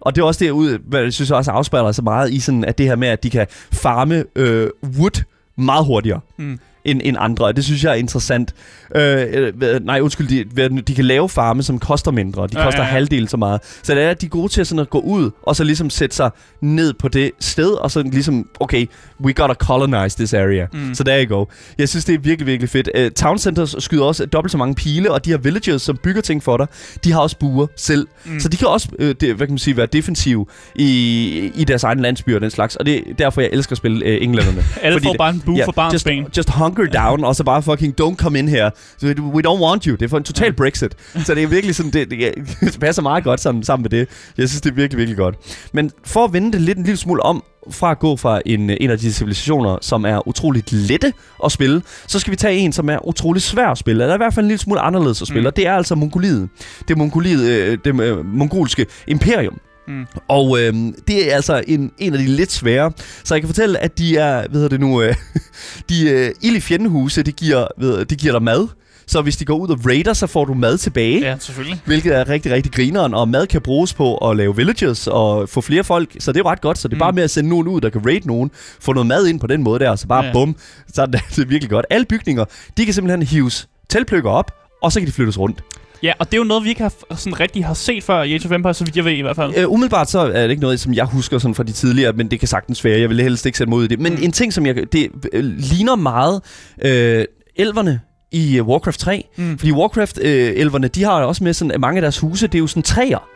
Og 0.00 0.14
det 0.16 0.22
er 0.22 0.26
også 0.26 0.44
det, 0.44 0.80
hvad 0.88 1.00
jeg 1.02 1.12
synes 1.12 1.30
også 1.30 1.50
afspejler 1.50 1.92
sig 1.92 2.04
meget 2.04 2.32
i 2.32 2.40
sådan, 2.40 2.64
at 2.64 2.78
det 2.78 2.86
her 2.86 2.96
med, 2.96 3.08
at 3.08 3.22
de 3.22 3.30
kan 3.30 3.46
farme 3.72 4.24
øh, 4.36 4.68
wood 4.98 5.22
meget 5.58 5.84
hurtigere 5.86 6.20
Mm. 6.38 6.58
End, 6.84 7.00
end 7.04 7.16
andre, 7.20 7.44
og 7.44 7.56
det 7.56 7.64
synes 7.64 7.84
jeg 7.84 7.90
er 7.90 7.94
interessant. 7.94 8.54
Øh, 8.96 9.52
øh, 9.62 9.84
nej, 9.84 10.00
undskyld, 10.00 10.28
de, 10.68 10.82
de 10.82 10.94
kan 10.94 11.04
lave 11.04 11.28
farme, 11.28 11.62
som 11.62 11.78
koster 11.78 12.10
mindre. 12.10 12.42
De 12.42 12.48
Ja, 12.58 12.64
koster 12.64 12.80
ja, 12.80 12.86
ja. 12.86 12.92
halvdelen 12.92 13.28
så 13.28 13.36
meget. 13.36 13.60
Så 13.82 13.94
det 13.94 14.02
er, 14.02 14.10
at 14.10 14.20
de 14.20 14.26
er 14.26 14.30
gode 14.30 14.52
til 14.52 14.66
sådan 14.66 14.80
at 14.80 14.90
gå 14.90 14.98
ud, 15.00 15.30
og 15.42 15.56
så 15.56 15.64
ligesom 15.64 15.90
sætte 15.90 16.16
sig 16.16 16.30
ned 16.60 16.94
på 16.94 17.08
det 17.08 17.30
sted, 17.40 17.70
og 17.70 17.90
så 17.90 18.02
ligesom, 18.02 18.48
okay, 18.60 18.86
we 19.20 19.32
gotta 19.32 19.54
colonize 19.54 20.16
this 20.16 20.34
area. 20.34 20.66
Mm. 20.72 20.94
Så 20.94 21.04
der 21.04 21.24
you 21.24 21.38
go. 21.38 21.44
Jeg 21.78 21.88
synes, 21.88 22.04
det 22.04 22.14
er 22.14 22.18
virkelig, 22.18 22.46
virkelig 22.46 22.70
fedt. 22.70 22.90
Uh, 22.98 23.12
town 23.16 23.38
centers 23.38 23.74
skyder 23.78 24.04
også 24.04 24.26
dobbelt 24.26 24.52
så 24.52 24.58
mange 24.58 24.74
pile, 24.74 25.12
og 25.12 25.24
de 25.24 25.30
her 25.30 25.38
villagers, 25.38 25.82
som 25.82 25.96
bygger 25.96 26.22
ting 26.22 26.42
for 26.42 26.56
dig, 26.56 26.66
de 27.04 27.12
har 27.12 27.20
også 27.20 27.36
buer 27.38 27.66
selv. 27.76 28.06
Mm. 28.24 28.40
Så 28.40 28.48
de 28.48 28.56
kan 28.56 28.68
også, 28.68 28.88
uh, 28.98 29.04
det, 29.06 29.34
hvad 29.34 29.46
kan 29.46 29.52
man 29.52 29.58
sige, 29.58 29.76
være 29.76 29.86
defensive 29.86 30.46
i, 30.74 31.50
i 31.54 31.64
deres 31.64 31.84
egen 31.84 32.00
landsbyer 32.00 32.34
og 32.34 32.40
den 32.40 32.50
slags. 32.50 32.76
Og 32.76 32.86
det 32.86 32.96
er 33.10 33.14
derfor, 33.18 33.40
jeg 33.40 33.50
elsker 33.52 33.72
at 33.72 33.76
spille 33.78 33.96
uh, 34.06 34.22
englænderne. 34.24 34.64
Alle 34.82 35.00
får 35.00 35.14
bare 35.18 35.30
en 35.30 35.40
bue 35.40 35.60
for 35.64 35.72
barns 35.72 35.92
just, 35.92 36.04
ben. 36.04 36.26
just 36.36 36.50
hunker 36.76 37.00
down, 37.00 37.24
og 37.24 37.36
så 37.36 37.44
bare 37.44 37.62
fucking 37.62 38.00
don't 38.00 38.16
come 38.16 38.38
in 38.38 38.48
here. 38.48 38.70
So 38.98 39.06
we 39.06 39.42
don't 39.46 39.62
want 39.64 39.84
you. 39.84 39.92
Det 39.96 40.02
er 40.02 40.08
for 40.08 40.18
en 40.18 40.24
total 40.24 40.52
Brexit. 40.52 40.94
Så 41.24 41.34
det 41.34 41.42
er 41.42 41.46
virkelig 41.46 41.74
sådan, 41.76 41.92
det, 41.92 42.10
det, 42.10 42.34
det 42.60 42.80
passer 42.80 43.02
meget 43.02 43.24
godt 43.24 43.40
sammen, 43.40 43.64
sammen 43.64 43.82
med 43.82 43.90
det. 43.90 44.08
Jeg 44.38 44.48
synes, 44.48 44.60
det 44.60 44.70
er 44.70 44.74
virkelig, 44.74 44.98
virkelig 44.98 45.16
godt. 45.16 45.34
Men 45.72 45.90
for 46.04 46.24
at 46.24 46.32
vende 46.32 46.52
det 46.52 46.60
lidt 46.60 46.78
en 46.78 46.84
lille 46.84 46.96
smule 46.96 47.22
om, 47.22 47.44
fra 47.70 47.90
at 47.90 47.98
gå 47.98 48.16
fra 48.16 48.40
en, 48.46 48.70
en 48.70 48.90
af 48.90 48.98
de 48.98 49.12
civilisationer, 49.12 49.78
som 49.80 50.04
er 50.04 50.28
utroligt 50.28 50.72
lette 50.72 51.12
at 51.44 51.52
spille, 51.52 51.82
så 52.06 52.18
skal 52.18 52.30
vi 52.30 52.36
tage 52.36 52.56
en, 52.58 52.72
som 52.72 52.88
er 52.90 53.08
utrolig 53.08 53.42
svær 53.42 53.68
at 53.68 53.78
spille, 53.78 54.02
eller 54.04 54.14
i 54.14 54.16
hvert 54.16 54.34
fald 54.34 54.44
en 54.44 54.48
lille 54.48 54.60
smule 54.60 54.80
anderledes 54.80 55.22
at 55.22 55.28
spille, 55.28 55.40
Mm. 55.40 55.44
mm. 55.44 55.46
og 55.46 55.56
det 55.56 55.66
er 55.66 55.72
altså 55.74 55.94
Mongoliet. 55.94 56.48
Det 56.88 56.98
Mongoliet, 56.98 57.40
øh, 57.50 57.78
det 57.84 58.00
øh, 58.00 58.26
mongolske 58.26 58.86
imperium. 59.08 59.58
Mm. 59.88 60.04
Og 60.28 60.60
øh, 60.60 60.74
det 61.08 61.30
er 61.32 61.34
altså 61.36 61.62
en, 61.68 61.92
en 61.98 62.12
af 62.12 62.18
de 62.18 62.26
lidt 62.26 62.52
svære. 62.52 62.92
Så 63.24 63.34
jeg 63.34 63.42
kan 63.42 63.48
fortælle, 63.48 63.78
at 63.78 63.98
de 63.98 64.16
er, 64.16 64.34
hvad 64.48 64.50
hedder 64.60 64.68
det 64.68 64.80
nu, 64.80 65.02
øh, 65.02 65.14
de 65.88 66.10
øh, 66.10 66.30
ild 66.42 66.56
i 66.56 66.60
fjendehuse, 66.60 67.22
det 67.22 67.36
giver, 67.36 67.66
ved, 67.78 68.04
det 68.04 68.18
giver 68.18 68.32
dig 68.32 68.42
mad. 68.42 68.68
Så 69.06 69.22
hvis 69.22 69.36
de 69.36 69.44
går 69.44 69.54
ud 69.56 69.68
og 69.68 69.78
raider, 69.86 70.12
så 70.12 70.26
får 70.26 70.44
du 70.44 70.54
mad 70.54 70.78
tilbage. 70.78 71.20
Ja, 71.20 71.36
selvfølgelig. 71.40 71.80
Hvilket 71.84 72.16
er 72.16 72.28
rigtig, 72.28 72.52
rigtig 72.52 72.72
grineren, 72.72 73.14
og 73.14 73.28
mad 73.28 73.46
kan 73.46 73.60
bruges 73.60 73.94
på 73.94 74.16
at 74.16 74.36
lave 74.36 74.56
villages 74.56 75.06
og 75.06 75.48
få 75.48 75.60
flere 75.60 75.84
folk, 75.84 76.10
så 76.18 76.32
det 76.32 76.40
er 76.40 76.46
ret 76.46 76.60
godt. 76.60 76.78
Så 76.78 76.88
det 76.88 76.92
er 76.94 76.96
Mm. 76.96 77.00
bare 77.00 77.12
med 77.12 77.22
at 77.22 77.30
sende 77.30 77.50
nogen 77.50 77.68
ud, 77.68 77.80
der 77.80 77.90
kan 77.90 78.06
raid 78.06 78.20
nogen, 78.24 78.50
få 78.80 78.92
noget 78.92 79.06
mad 79.06 79.26
ind 79.26 79.40
på 79.40 79.46
den 79.46 79.62
måde 79.62 79.78
der, 79.84 79.96
så 79.96 80.06
bare 80.06 80.24
ja. 80.24 80.32
bum, 80.32 80.56
så 80.94 81.02
er 81.02 81.06
det, 81.06 81.20
det 81.36 81.38
er 81.42 81.46
virkelig 81.46 81.70
godt. 81.70 81.86
Alle 81.90 82.06
bygninger, 82.06 82.44
de 82.76 82.84
kan 82.84 82.94
simpelthen 82.94 83.22
hives 83.22 83.68
teltpløkker 83.88 84.30
op, 84.30 84.50
og 84.82 84.92
så 84.92 85.00
kan 85.00 85.06
de 85.06 85.12
flyttes 85.12 85.38
rundt. 85.38 85.62
Ja, 86.02 86.12
og 86.18 86.26
det 86.26 86.34
er 86.34 86.38
jo 86.38 86.44
noget, 86.44 86.64
vi 86.64 86.68
ikke 86.68 86.82
har 86.82 86.92
sådan 87.16 87.40
rigtig 87.40 87.64
har 87.64 87.74
set 87.74 88.02
før 88.04 88.22
i 88.22 88.32
Age 88.34 88.46
of 88.46 88.52
Empires, 88.52 88.76
så 88.76 88.84
vidt 88.84 88.96
jeg 88.96 89.04
ved 89.04 89.12
i 89.12 89.20
hvert 89.20 89.36
fald. 89.36 89.52
Øh, 89.56 89.70
umiddelbart 89.72 90.10
så 90.10 90.18
er 90.18 90.42
det 90.42 90.50
ikke 90.50 90.62
noget, 90.62 90.80
som 90.80 90.94
jeg 90.94 91.04
husker 91.04 91.38
sådan 91.38 91.54
fra 91.54 91.62
de 91.62 91.72
tidligere, 91.72 92.12
men 92.12 92.30
det 92.30 92.38
kan 92.38 92.48
sagtens 92.48 92.84
være. 92.84 93.00
Jeg 93.00 93.08
vil 93.08 93.20
helst 93.22 93.46
ikke 93.46 93.58
sætte 93.58 93.72
ud 93.72 93.84
i 93.84 93.86
det. 93.86 94.00
Men 94.00 94.12
Mm. 94.12 94.18
en 94.22 94.32
ting, 94.32 94.52
som 94.52 94.66
jeg... 94.66 94.92
Det 94.92 95.08
øh, 95.32 95.44
ligner 95.44 95.96
meget 95.96 96.40
øh, 96.84 97.24
elverne 97.56 98.00
i 98.32 98.60
uh, 98.60 98.68
Warcraft 98.68 99.00
3. 99.00 99.24
Mm. 99.36 99.58
Fordi 99.58 99.72
Warcraft-elverne, 99.72 100.88
de 100.88 101.02
har 101.04 101.22
også 101.22 101.44
med 101.44 101.52
sådan, 101.52 101.70
at 101.70 101.80
mange 101.80 101.98
af 101.98 102.02
deres 102.02 102.18
huse, 102.18 102.46
det 102.46 102.54
er 102.54 102.58
jo 102.60 102.66
sådan 102.66 102.82
træer. 102.82 103.28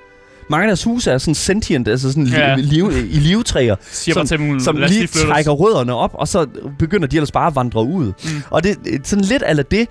Mange 0.51 0.65
af 0.65 0.69
deres 0.69 0.85
huse 0.85 1.11
er 1.11 1.19
sådan 1.19 1.35
sentient, 1.35 1.89
altså 1.89 2.13
sådan 2.13 2.27
Ja. 2.27 2.55
liv, 2.57 2.91
i 3.11 3.19
livetræer, 3.19 3.75
bare 4.15 4.27
til 4.27 4.39
dem, 4.39 4.61
som 4.61 4.77
lige 4.77 5.07
trækker 5.07 5.53
rødderne 5.53 5.95
op, 5.95 6.11
og 6.15 6.29
så 6.29 6.47
begynder 6.79 7.07
de 7.07 7.17
ellers 7.17 7.31
bare 7.33 7.47
at 7.47 7.55
vandre 7.57 7.85
ud. 7.85 8.05
Mm. 8.25 8.43
Og 8.51 8.65
det 8.65 8.71
er 8.71 8.99
sådan 9.05 9.25
lidt 9.25 9.43
eller 9.47 9.63
det, 9.63 9.89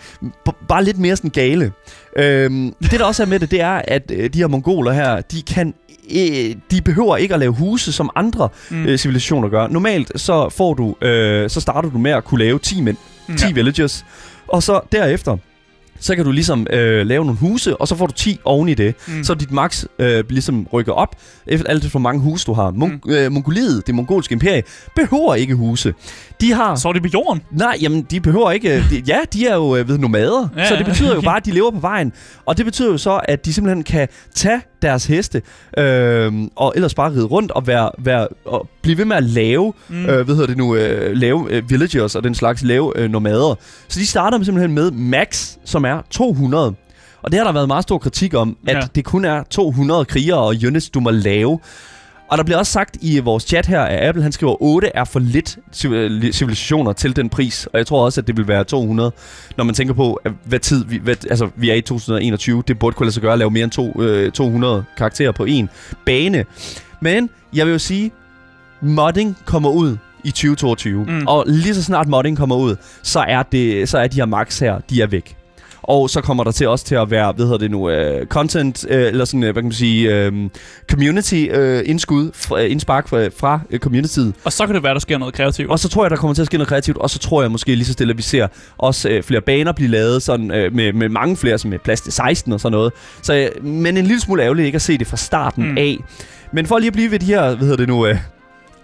bare 0.67 0.83
lidt 0.83 0.97
mere 0.99 1.15
sådan 1.15 1.29
gale. 1.29 1.71
Øhm, 2.17 2.73
det 2.81 2.91
der 2.91 3.05
også 3.05 3.23
er 3.23 3.27
med 3.27 3.39
det, 3.39 3.51
det 3.51 3.61
er, 3.61 3.81
at 3.87 4.11
øh, 4.15 4.29
de 4.33 4.39
her 4.39 4.47
mongoler 4.47 4.91
her, 4.91 5.21
de 5.21 5.41
kan 5.41 5.73
øh, 6.15 6.55
de 6.71 6.81
behøver 6.85 7.17
ikke 7.17 7.33
at 7.33 7.39
lave 7.39 7.53
huse, 7.53 7.91
som 7.91 8.09
andre 8.15 8.49
Mm. 8.69 8.85
øh, 8.85 8.97
civilisationer 8.97 9.49
gør. 9.49 9.67
Normalt 9.67 10.11
så 10.21 10.49
får 10.57 10.73
du, 10.73 10.95
øh, 11.07 11.49
så 11.49 11.61
starter 11.61 11.89
du 11.89 11.97
med 11.97 12.11
at 12.11 12.23
kunne 12.23 12.39
lave 12.43 12.59
10 12.59 12.81
mænd, 12.81 12.97
10 13.27 13.33
Ja. 13.43 13.47
ja. 13.47 13.53
villages, 13.53 14.05
og 14.47 14.63
så 14.63 14.79
derefter, 14.91 15.37
så 15.99 16.15
kan 16.15 16.25
du 16.25 16.31
ligesom 16.31 16.67
øh, 16.73 17.05
lave 17.07 17.25
nogle 17.25 17.39
huse, 17.39 17.77
og 17.77 17.87
så 17.87 17.95
får 17.95 18.07
du 18.07 18.13
10 18.13 18.39
oven 18.45 18.69
i 18.69 18.73
det. 18.73 18.95
Mm. 19.07 19.23
Så 19.23 19.33
dit 19.33 19.51
max 19.51 19.83
øh, 19.99 20.23
ligesom 20.29 20.67
rykker 20.73 20.91
op, 20.93 21.15
efter 21.47 21.67
alt 21.69 21.85
hvor 21.91 21.99
mange 21.99 22.21
huse 22.21 22.45
du 22.45 22.53
har. 22.53 22.71
Mon- 22.71 22.87
Mm. 23.05 23.11
øh, 23.11 23.31
Mongoliet, 23.31 23.87
det 23.87 23.95
mongolske 23.95 24.33
imperie, 24.33 24.63
behøver 24.95 25.35
ikke 25.35 25.55
huse. 25.55 25.93
De 26.41 26.53
har... 26.53 26.75
Så 26.75 26.87
er 26.89 26.93
det 26.93 27.01
på 27.01 27.09
jorden. 27.13 27.41
Nej, 27.51 27.77
jamen, 27.81 28.01
de 28.01 28.19
behøver 28.19 28.51
ikke... 28.51 28.75
øh, 28.77 28.89
De, 28.89 29.03
ja, 29.13 29.19
de 29.33 29.47
er 29.47 29.55
jo 29.55 29.75
øh, 29.75 29.87
ved 29.89 29.97
nomader, 29.97 30.47
Ja, 30.57 30.67
så 30.69 30.75
det 30.75 30.85
betyder 30.85 31.15
jo 31.15 31.21
bare, 31.21 31.37
at 31.41 31.45
de 31.45 31.51
lever 31.51 31.71
på 31.71 31.79
vejen. 31.79 32.11
Og 32.45 32.57
det 32.57 32.65
betyder 32.65 32.91
jo 32.91 32.97
så, 32.97 33.19
at 33.23 33.45
de 33.45 33.53
simpelthen 33.53 33.83
kan 33.83 34.07
tage 34.35 34.61
deres 34.81 35.05
heste, 35.05 35.41
øh, 35.77 36.33
og 36.55 36.73
ellers 36.75 36.93
bare 36.93 37.11
ride 37.11 37.23
rundt 37.25 37.51
og, 37.51 37.67
være, 37.67 37.91
være, 37.99 38.27
og 38.45 38.69
blive 38.81 38.97
ved 38.97 39.05
med 39.05 39.15
at 39.15 39.23
lave, 39.23 39.73
mm. 39.89 40.05
øh, 40.05 40.25
hvad 40.25 40.35
hedder 40.35 40.47
det 40.47 40.57
nu, 40.57 40.75
øh, 40.75 41.11
lave 41.17 41.45
øh, 41.51 41.69
villagers 41.69 42.15
og 42.15 42.23
den 42.23 42.35
slags, 42.35 42.63
lave 42.63 42.93
øh, 42.99 43.09
nomader. 43.11 43.55
Så 43.87 43.99
de 43.99 44.05
starter 44.07 44.43
simpelthen 44.43 44.75
med 44.75 44.91
max, 44.91 45.51
som 45.65 45.85
er 45.87 46.01
200. 46.09 46.73
Og 47.21 47.31
det 47.31 47.37
har 47.39 47.45
der 47.45 47.51
været 47.53 47.67
meget 47.67 47.83
stor 47.83 47.97
kritik 47.97 48.33
om, 48.33 48.57
at 48.67 48.75
Ja. 48.75 48.81
det 48.95 49.05
kun 49.05 49.25
er 49.25 49.43
200 49.49 50.05
krigere 50.05 50.37
og 50.39 50.55
units, 50.67 50.89
du 50.89 50.99
må 50.99 51.09
lave. 51.09 51.59
Og 52.29 52.37
der 52.37 52.43
bliver 52.43 52.57
også 52.57 52.71
sagt 52.71 52.97
i 53.01 53.19
vores 53.19 53.43
chat 53.43 53.65
her, 53.65 53.81
at 53.81 54.07
Apple 54.07 54.23
han 54.23 54.31
skriver, 54.31 54.61
8 54.61 54.91
er 54.95 55.03
for 55.03 55.19
lidt 55.19 55.57
civ- 55.75 56.31
civilisationer 56.31 56.93
til 56.93 57.15
den 57.15 57.29
pris. 57.29 57.65
Og 57.73 57.77
jeg 57.77 57.87
tror 57.87 58.05
også, 58.05 58.21
at 58.21 58.27
det 58.27 58.37
vil 58.37 58.47
være 58.47 58.63
200, 58.63 59.11
når 59.57 59.63
man 59.63 59.75
tænker 59.75 59.93
på, 59.93 60.13
at 60.13 60.31
hvad 60.45 60.59
tid 60.59 60.85
vi, 60.85 60.97
hvad, 61.03 61.15
altså, 61.29 61.49
vi 61.55 61.69
er 61.69 61.73
i 61.75 61.81
2021. 61.81 62.63
Det 62.67 62.79
burde 62.79 62.93
kunne 62.95 63.05
lade 63.05 63.13
sig 63.13 63.21
gøre 63.21 63.33
at 63.33 63.39
lave 63.39 63.51
mere 63.51 63.63
end 63.63 63.71
to, 63.71 64.01
øh, 64.01 64.31
200 64.31 64.83
karakterer 64.97 65.31
på 65.31 65.45
en 65.45 65.69
bane. 66.05 66.45
Men 67.01 67.29
jeg 67.53 67.65
vil 67.65 67.71
jo 67.71 67.79
sige, 67.79 68.11
modding 68.81 69.37
kommer 69.45 69.69
ud 69.69 69.97
i 70.23 70.31
2022. 70.31 71.03
Mm. 71.03 71.11
Mm. 71.13 71.27
Og 71.27 71.43
lige 71.47 71.75
så 71.75 71.83
snart 71.83 72.07
modding 72.07 72.37
kommer 72.37 72.55
ud, 72.55 72.75
så 73.03 73.19
er, 73.19 73.43
det, 73.43 73.89
så 73.89 73.97
er 73.97 74.07
de 74.07 74.15
her 74.15 74.25
max 74.25 74.59
her, 74.59 74.79
de 74.89 75.01
er 75.01 75.07
væk. 75.07 75.37
Og 75.87 76.09
så 76.09 76.21
kommer 76.21 76.43
der 76.43 76.51
til 76.51 76.67
også 76.67 76.85
til 76.85 76.95
at 76.95 77.11
være, 77.11 77.31
hvad 77.31 77.45
hedder 77.45 77.57
det 77.57 77.71
nu, 77.71 77.89
uh, 77.89 78.25
content, 78.25 78.85
uh, 78.85 78.95
eller 78.95 79.25
sådan, 79.25 79.43
uh, 79.43 79.45
hvad 79.45 79.53
kan 79.53 79.63
man 79.63 79.71
sige, 79.71 80.27
um, 80.27 80.51
community 80.91 81.45
uh, 81.57 81.89
indskud, 81.89 82.31
fra, 82.33 82.59
indspark 82.59 83.07
fra, 83.07 83.27
fra 83.27 83.59
uh, 83.73 83.79
communityet. 83.79 84.33
Og 84.43 84.53
så 84.53 84.65
kan 84.65 84.75
det 84.75 84.83
være, 84.83 84.93
der 84.93 84.99
sker 84.99 85.17
noget 85.17 85.33
kreativt. 85.33 85.71
Og 85.71 85.79
så 85.79 85.89
tror 85.89 86.03
jeg, 86.03 86.11
der 86.11 86.17
kommer 86.17 86.33
til 86.33 86.41
at 86.41 86.45
ske 86.45 86.57
noget 86.57 86.67
kreativt, 86.67 86.97
og 86.97 87.09
så 87.09 87.19
tror 87.19 87.41
jeg 87.41 87.51
måske 87.51 87.75
lige 87.75 87.85
så 87.85 87.93
stille, 87.93 88.11
at 88.11 88.17
vi 88.17 88.21
ser 88.21 88.47
også 88.77 89.09
øh, 89.09 89.23
flere 89.23 89.41
baner 89.41 89.71
blive 89.71 89.89
lavet 89.89 90.23
sådan, 90.23 90.51
øh, 90.51 90.73
med, 90.73 90.93
med 90.93 91.09
mange 91.09 91.37
flere, 91.37 91.57
som 91.57 91.69
med 91.69 91.79
plads 91.79 92.01
til 92.01 92.13
16 92.13 92.53
og 92.53 92.59
sådan 92.59 92.71
noget. 92.71 92.93
Så, 93.21 93.33
øh, 93.33 93.65
men 93.65 93.97
en 93.97 94.05
lille 94.05 94.21
smule 94.21 94.43
ærgerligt 94.43 94.65
ikke 94.65 94.75
at 94.75 94.81
se 94.81 94.97
det 94.97 95.07
fra 95.07 95.17
starten 95.17 95.71
mm. 95.71 95.77
af. 95.77 95.97
Men 96.53 96.65
for 96.65 96.77
lige 96.77 96.87
at 96.87 96.93
blive 96.93 97.11
ved 97.11 97.19
de 97.19 97.25
her, 97.25 97.55
hvad 97.55 97.67
hedder 97.67 97.77
det 97.77 97.87
nu, 97.87 98.07
øh, 98.07 98.17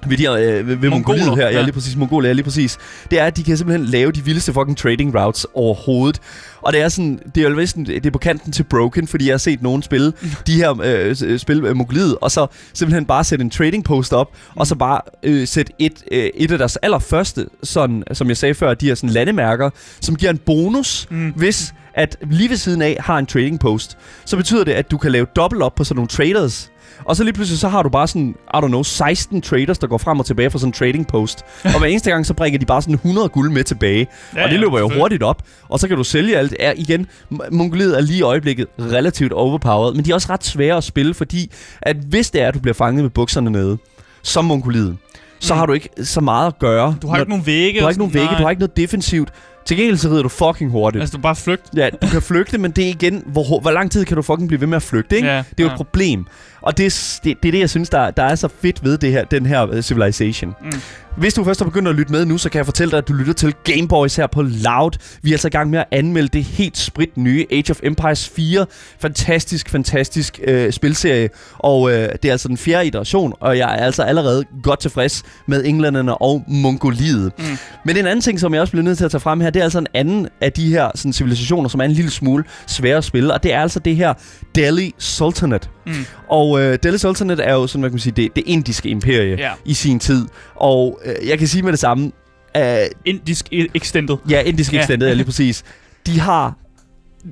ved, 0.10 0.18
de 0.18 0.28
øh, 0.60 0.82
ved, 0.82 0.90
Mongoliet 0.90 1.36
her, 1.36 1.48
ja. 1.48 1.52
ja. 1.58 1.62
lige 1.62 1.74
præcis, 1.74 1.96
Mongolia, 1.96 2.30
ja 2.30 2.34
lige 2.34 2.44
præcis, 2.44 2.78
det 3.12 3.20
er, 3.20 3.26
at 3.26 3.38
de 3.38 3.44
kan 3.44 3.58
simpelthen 3.58 3.86
lave 3.90 4.12
de 4.12 4.26
vildeste 4.26 4.54
fucking 4.54 4.78
trading 4.78 5.16
routes 5.20 5.46
overhovedet. 5.54 6.20
Og 6.62 6.74
det 6.74 6.82
er 6.82 6.90
sådan, 6.90 7.20
det 7.36 7.44
er 7.46 7.50
jo 7.50 7.56
vist, 7.56 7.76
det 7.76 8.06
er 8.06 8.12
på 8.12 8.18
kanten 8.18 8.52
til 8.52 8.64
broken, 8.64 9.08
fordi 9.08 9.26
jeg 9.26 9.34
har 9.34 9.38
set 9.38 9.62
nogen 9.62 9.82
spille 9.82 10.14
de 10.48 10.54
her 10.56 10.82
øh, 10.84 11.16
s- 11.16 11.42
spil 11.42 11.66
øh, 11.66 11.76
Mongoliet, 11.76 12.16
og 12.22 12.32
så 12.32 12.48
simpelthen 12.74 13.06
bare 13.06 13.24
sætte 13.24 13.44
en 13.44 13.50
trading 13.50 13.84
post 13.84 14.14
op, 14.14 14.28
og 14.56 14.68
så 14.68 14.76
bare 14.76 15.02
øh, 15.24 15.48
sætte 15.48 15.74
et, 15.80 16.04
øh, 16.12 16.30
et 16.36 16.52
af 16.52 16.58
deres 16.58 16.76
allerførste, 16.78 17.46
sådan, 17.64 18.04
som 18.14 18.28
jeg 18.30 18.38
sagde 18.38 18.54
før, 18.56 18.74
de 18.74 18.86
her 18.88 18.96
sådan 18.96 19.10
landemærker, 19.10 19.70
som 20.02 20.16
giver 20.16 20.32
en 20.32 20.38
bonus, 20.38 21.08
Mm. 21.10 21.34
hvis 21.36 21.74
at 21.96 22.18
lige 22.32 22.50
ved 22.50 22.58
siden 22.58 22.82
af 22.82 22.98
har 23.00 23.18
en 23.18 23.26
trading 23.26 23.60
post, 23.60 23.98
så 24.26 24.38
betyder 24.38 24.64
det, 24.64 24.72
at 24.72 24.92
du 24.92 24.98
kan 24.98 25.12
lave 25.12 25.26
dobbelt 25.36 25.62
op 25.64 25.76
på 25.76 25.84
sådan 25.84 25.96
nogle 25.96 26.08
traders. 26.08 26.72
Og 27.06 27.16
så 27.16 27.24
lige 27.24 27.34
pludselig, 27.34 27.60
så 27.60 27.68
har 27.70 27.84
du 27.84 27.90
bare 27.90 28.08
sådan, 28.08 28.36
I 28.54 28.58
don't 28.58 28.68
know, 28.68 28.84
16 28.84 29.42
traders, 29.42 29.78
der 29.78 29.88
går 29.88 29.98
frem 29.98 30.20
og 30.20 30.26
tilbage 30.26 30.50
fra 30.50 30.60
sådan 30.60 30.70
en 30.70 30.74
trading 30.74 31.08
post. 31.08 31.46
og 31.64 31.80
hver 31.80 31.88
eneste 31.88 32.10
gang, 32.12 32.26
så 32.26 32.34
bringer 32.34 32.60
de 32.60 32.66
bare 32.66 32.82
sådan 32.82 32.94
100 32.96 33.30
guld 33.30 33.52
med 33.52 33.64
tilbage. 33.64 34.08
Ja, 34.36 34.44
og 34.44 34.50
det 34.50 34.60
løber 34.60 34.80
jo 34.80 34.90
hurtigt 34.90 35.24
op. 35.24 35.42
Og 35.70 35.80
så 35.80 35.88
kan 35.88 35.98
du 35.98 36.04
sælge 36.04 36.38
alt. 36.38 36.56
Er, 36.60 36.74
igen, 36.78 37.08
Mongoliet 37.52 37.98
er 37.98 38.02
lige 38.02 38.20
i 38.20 38.22
øjeblikket 38.22 38.68
relativt 38.80 39.32
overpowered, 39.34 39.96
men 39.96 40.06
de 40.06 40.10
er 40.12 40.16
også 40.16 40.28
ret 40.30 40.44
svære 40.46 40.78
at 40.78 40.84
spille, 40.84 41.14
fordi 41.14 41.52
at 41.82 41.96
hvis 41.96 42.32
det 42.32 42.42
er, 42.42 42.48
at 42.48 42.54
du 42.54 42.60
bliver 42.60 42.74
fanget 42.74 43.04
med 43.04 43.10
bukserne 43.10 43.50
nede, 43.50 43.78
som 44.24 44.46
Mongoliet, 44.46 44.98
så 45.40 45.54
Mm. 45.54 45.58
har 45.58 45.66
du 45.66 45.74
ikke 45.74 45.90
så 46.04 46.22
meget 46.22 46.48
at 46.48 46.60
gøre. 46.60 46.96
Du 47.02 47.08
har 47.08 47.18
ikke 47.18 47.30
nogen 47.30 47.46
vægge. 47.46 47.80
du 47.80 47.84
har 47.86 47.90
ikke 47.90 48.00
nogen 48.00 48.14
vægge, 48.14 48.30
du 48.38 48.44
har 48.44 48.50
ikke 48.50 48.60
noget 48.60 48.78
defensivt. 48.78 49.30
Til 49.66 49.78
gengæld 49.78 49.98
så 49.98 50.10
rider 50.10 50.22
du 50.24 50.30
fucking 50.30 50.72
hurtigt. 50.72 51.02
Altså, 51.02 51.18
du 51.18 51.22
bare 51.22 51.36
flygt. 51.36 51.62
Ja, 51.78 51.90
du 52.02 52.08
kan 52.08 52.22
flygte, 52.22 52.58
men 52.58 52.72
det 52.72 52.86
er 52.86 52.90
igen, 52.90 53.24
hvor, 53.26 53.60
hvor 53.60 53.72
lang 53.72 53.92
tid 53.92 54.06
kan 54.06 54.16
du 54.16 54.22
fucking 54.22 54.48
blive 54.48 54.62
ved 54.62 54.68
med 54.68 54.76
at 54.76 54.82
flygte, 54.84 55.16
ikke? 55.16 55.28
Ja, 55.28 55.38
det 55.38 55.44
er 55.60 55.64
jo 55.64 55.66
ja. 55.66 55.72
et 55.74 55.78
problem. 55.78 56.26
Og 56.64 56.78
det, 56.78 56.86
er 56.86 57.20
det, 57.24 57.38
det 57.44 57.48
er 57.48 57.52
det, 57.52 57.60
jeg 57.60 57.70
synes, 57.70 57.90
der, 57.90 58.12
der 58.12 58.24
er 58.24 58.36
så 58.36 58.48
fedt 58.62 58.84
ved 58.84 58.98
det 58.98 59.12
her, 59.12 59.24
den 59.24 59.46
her 59.46 59.66
uh, 59.66 59.82
Civilization. 59.82 60.56
Mm. 60.62 60.72
Hvis 61.18 61.34
du 61.34 61.44
først 61.44 61.60
har 61.60 61.66
begyndt 61.66 61.88
at 61.88 61.96
lytte 61.96 62.12
med 62.12 62.26
nu, 62.26 62.38
så 62.38 62.50
kan 62.50 62.58
jeg 62.58 62.66
fortælle 62.66 62.92
dig, 62.92 62.98
at 62.98 63.08
du 63.08 63.14
lytter 63.14 63.34
til 63.34 63.54
Gameboys 63.64 64.16
her 64.16 64.28
på 64.28 64.42
Loud. 64.42 64.92
Vi 65.22 65.30
er 65.30 65.34
altså 65.34 65.48
i 65.48 65.52
gang 65.52 65.70
med 65.70 65.80
at 65.80 65.86
anmelde 65.92 66.28
det 66.28 66.44
helt 66.44 66.78
sprit 66.78 67.18
nye 67.18 67.46
Age 67.52 67.72
of 67.72 67.80
Empires 67.84 68.30
4. 68.30 68.66
Fantastisk, 69.00 69.70
fantastisk 69.70 70.40
øh, 70.44 70.72
spilserie. 70.72 71.30
Og 71.60 71.92
øh, 71.92 72.10
det 72.24 72.26
er 72.26 72.32
altså 72.32 72.48
den 72.48 72.58
fjerde 72.58 72.88
iteration, 72.88 73.34
og 73.40 73.58
jeg 73.58 73.76
er 73.76 73.86
altså 73.86 74.04
allerede 74.04 74.44
godt 74.64 74.80
tilfreds 74.80 75.24
med 75.48 75.66
englænderne 75.66 76.18
og 76.18 76.44
Mongoliet. 76.48 77.32
Mm. 77.38 77.44
Men 77.86 77.98
en 77.98 78.06
anden 78.06 78.22
ting, 78.22 78.40
som 78.40 78.54
jeg 78.54 78.62
også 78.62 78.72
bliver 78.72 78.84
nødt 78.84 78.98
til 78.98 79.06
at 79.06 79.12
tage 79.12 79.22
frem 79.22 79.40
her, 79.40 79.50
det 79.50 79.60
er 79.60 79.64
altså 79.64 79.80
en 79.80 79.88
anden 79.94 80.28
af 80.42 80.52
de 80.52 80.70
her 80.70 80.92
sådan, 80.96 81.14
civilisationer, 81.14 81.70
som 81.70 81.80
er 81.80 81.86
en 81.86 81.92
lille 81.92 82.12
smule 82.12 82.44
svære 82.68 82.98
at 82.98 83.04
spille. 83.04 83.34
Og 83.34 83.44
det 83.44 83.54
er 83.54 83.62
altså 83.62 83.80
det 83.80 83.96
her 83.96 84.14
Delhi 84.56 84.94
Sultanate. 84.98 85.70
Mm. 85.86 85.94
Og 86.30 86.53
øh, 86.60 86.78
Delhi 86.84 86.98
Sultanate 86.98 87.44
er 87.44 87.54
jo 87.54 87.68
sådan, 87.68 87.82
hvad 87.82 87.90
kan 87.90 87.94
man 87.96 88.00
sige, 88.00 88.14
det, 88.16 88.36
det 88.36 88.44
indiske 88.46 88.90
imperie 88.90 89.36
Ja. 89.38 89.52
i 89.66 89.74
sin 89.74 90.00
tid. 90.00 90.28
Og 90.56 91.00
øh, 91.06 91.28
jeg 91.28 91.40
kan 91.40 91.48
sige 91.48 91.62
med 91.64 91.72
det 91.72 91.80
samme, 91.80 92.12
øh, 92.58 92.64
Indisk 93.06 93.48
extended. 93.52 94.16
ja, 94.30 94.42
indisk 94.42 94.74
Ja. 94.74 94.80
extended, 94.80 95.08
ja. 95.08 95.14
lige 95.14 95.26
præcis. 95.26 95.64
De 96.08 96.20
har, 96.20 96.54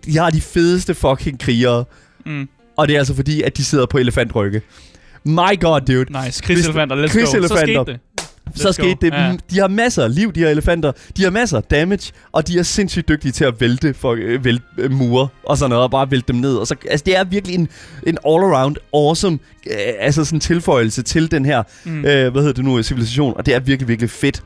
de 0.06 0.18
har 0.18 0.30
de 0.30 0.42
fedeste 0.42 0.94
fucking 0.96 1.40
krigere. 1.40 1.86
Mm. 2.26 2.48
Og 2.78 2.88
det 2.88 2.94
er 2.94 2.98
altså 3.00 3.16
fordi, 3.16 3.42
at 3.42 3.58
de 3.58 3.64
sidder 3.64 3.86
på 3.86 3.98
elefantrygge. 3.98 4.62
My 5.26 5.60
god, 5.62 5.82
dude. 5.82 6.26
Nice. 6.26 6.44
Krigselefanter, 6.44 6.96
let's 6.96 7.00
go. 7.02 7.08
Så 7.08 7.14
Krigselefanter. 7.14 7.84
skete 7.84 7.92
det. 7.92 8.00
Så 8.56 8.72
skete 8.72 8.90
go. 8.90 8.98
det. 9.02 9.12
Ja. 9.14 9.36
De 9.52 9.60
har 9.60 9.68
masser 9.68 10.04
af 10.04 10.16
liv, 10.16 10.34
de 10.34 10.40
her 10.40 10.50
elefanter. 10.50 10.92
De 11.18 11.24
har 11.24 11.30
masser 11.30 11.58
af 11.58 11.64
damage, 11.64 12.12
og 12.32 12.48
de 12.48 12.60
er 12.60 12.64
sindssygt 12.64 13.08
dygtige 13.08 13.32
til 13.32 13.46
at 13.46 13.62
vælte, 13.62 13.94
for, 13.94 14.16
øh, 14.20 14.46
vælte 14.46 14.64
øh, 14.78 14.92
mure 14.92 15.28
og 15.46 15.58
sådan 15.58 15.70
noget, 15.70 15.84
og 15.84 15.92
bare 15.92 16.12
vælte 16.12 16.34
dem 16.34 16.36
ned. 16.42 16.56
Og 16.56 16.68
så, 16.68 16.76
altså, 16.90 17.04
det 17.06 17.18
er 17.18 17.24
virkelig 17.24 17.56
en, 17.56 17.68
en 18.08 18.18
all-around 18.28 18.74
awesome 18.94 19.40
øh, 19.68 19.76
altså 20.00 20.26
sådan 20.26 20.40
tilføjelse 20.40 21.02
til 21.02 21.32
den 21.32 21.46
her, 21.46 21.64
Mm. 21.86 21.92
mm. 21.92 21.98
øh, 22.06 22.32
hvad 22.32 22.42
hedder 22.42 22.54
det 22.54 22.66
nu, 22.66 22.84
civilisation, 22.84 23.34
og 23.38 23.46
det 23.46 23.54
er 23.56 23.60
virkelig, 23.60 23.88
virkelig 23.88 24.10
fedt. 24.10 24.44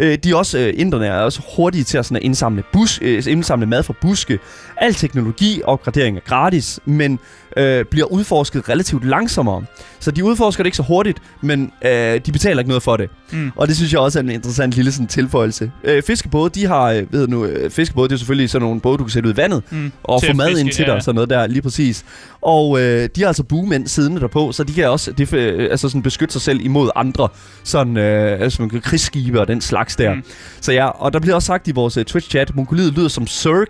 Øh, 0.00 0.18
de 0.24 0.30
er 0.30 0.34
også, 0.34 0.58
øh, 0.58 0.74
inderne 0.76 1.06
er 1.06 1.20
også 1.20 1.40
hurtige 1.56 1.84
til 1.84 1.98
at, 1.98 2.04
sådan 2.06 2.16
at 2.16 2.22
indsamle, 2.22 2.62
bus, 2.72 2.98
øh, 3.02 3.22
indsamle 3.28 3.66
mad 3.66 3.82
fra 3.82 3.94
buske. 4.00 4.38
Al 4.76 4.94
teknologi 4.94 5.60
og 5.64 5.72
opgradering 5.72 6.16
er 6.16 6.20
gratis, 6.20 6.80
men 6.84 7.18
øh, 7.56 7.84
bliver 7.84 8.06
udforsket 8.06 8.68
relativt 8.68 9.04
langsommere. 9.04 9.64
Så 10.00 10.10
de 10.10 10.24
udforsker 10.24 10.62
det 10.62 10.66
ikke 10.66 10.76
så 10.76 10.82
hurtigt, 10.82 11.18
men 11.40 11.72
øh, 11.84 12.20
de 12.26 12.32
betaler 12.32 12.58
ikke 12.58 12.68
noget 12.68 12.82
for 12.82 12.96
det. 12.96 13.10
Mm. 13.32 13.52
Og 13.56 13.68
det 13.68 13.76
synes 13.76 13.92
jeg 13.92 14.00
også 14.00 14.18
er 14.18 14.22
en 14.22 14.30
interessant 14.30 14.74
lille 14.74 14.92
sådan, 14.92 15.06
tilføjelse. 15.06 15.70
Øh, 15.84 16.02
fiskebåde, 16.02 16.50
de 16.50 16.66
har, 16.66 16.82
øh, 16.90 17.12
ved 17.12 17.28
nu, 17.28 17.44
øh, 17.44 17.70
fiskebåde, 17.70 18.08
det 18.08 18.14
er 18.14 18.18
selvfølgelig 18.18 18.50
sådan 18.50 18.64
nogle 18.66 18.80
både, 18.80 18.98
du 18.98 19.04
kan 19.04 19.10
sætte 19.10 19.28
ud 19.28 19.34
i 19.34 19.36
vandet, 19.36 19.62
Mm. 19.70 19.92
og 20.04 20.20
Til 20.20 20.30
få 20.30 20.36
mad 20.36 20.48
fiske, 20.48 20.60
ind 20.60 20.70
til 20.70 20.82
ja, 20.82 20.86
dig, 20.90 20.94
ja. 20.94 21.00
sådan 21.00 21.14
noget 21.14 21.30
der, 21.30 21.46
lige 21.46 21.62
præcis. 21.62 22.04
Og 22.42 22.80
øh, 22.80 23.08
de 23.16 23.20
har 23.20 23.26
altså 23.28 23.42
buemænd 23.42 23.86
siddende 23.86 24.20
derpå, 24.20 24.52
så 24.52 24.64
de 24.64 24.72
kan 24.72 24.88
også 24.90 25.12
det, 25.12 25.32
øh, 25.32 25.68
altså 25.70 25.88
sådan 25.88 26.02
beskytte 26.02 26.32
sig 26.32 26.42
selv 26.42 26.60
imod 26.64 26.90
andre 26.96 27.28
sådan, 27.64 27.96
øh, 27.96 28.40
altså 28.40 28.68
krigsskibe 28.82 29.40
og 29.40 29.48
den 29.48 29.55
slags 29.60 29.96
der. 29.96 30.14
Mm. 30.14 30.22
Så 30.60 30.72
ja, 30.72 30.86
og 30.86 31.12
der 31.12 31.18
bliver 31.20 31.34
også 31.34 31.46
sagt 31.46 31.68
i 31.68 31.72
vores 31.72 31.96
uh, 31.96 32.02
Twitch-chat, 32.02 32.54
Mongoliet 32.54 32.92
lyder 32.92 33.08
som 33.08 33.26
Zerg, 33.26 33.68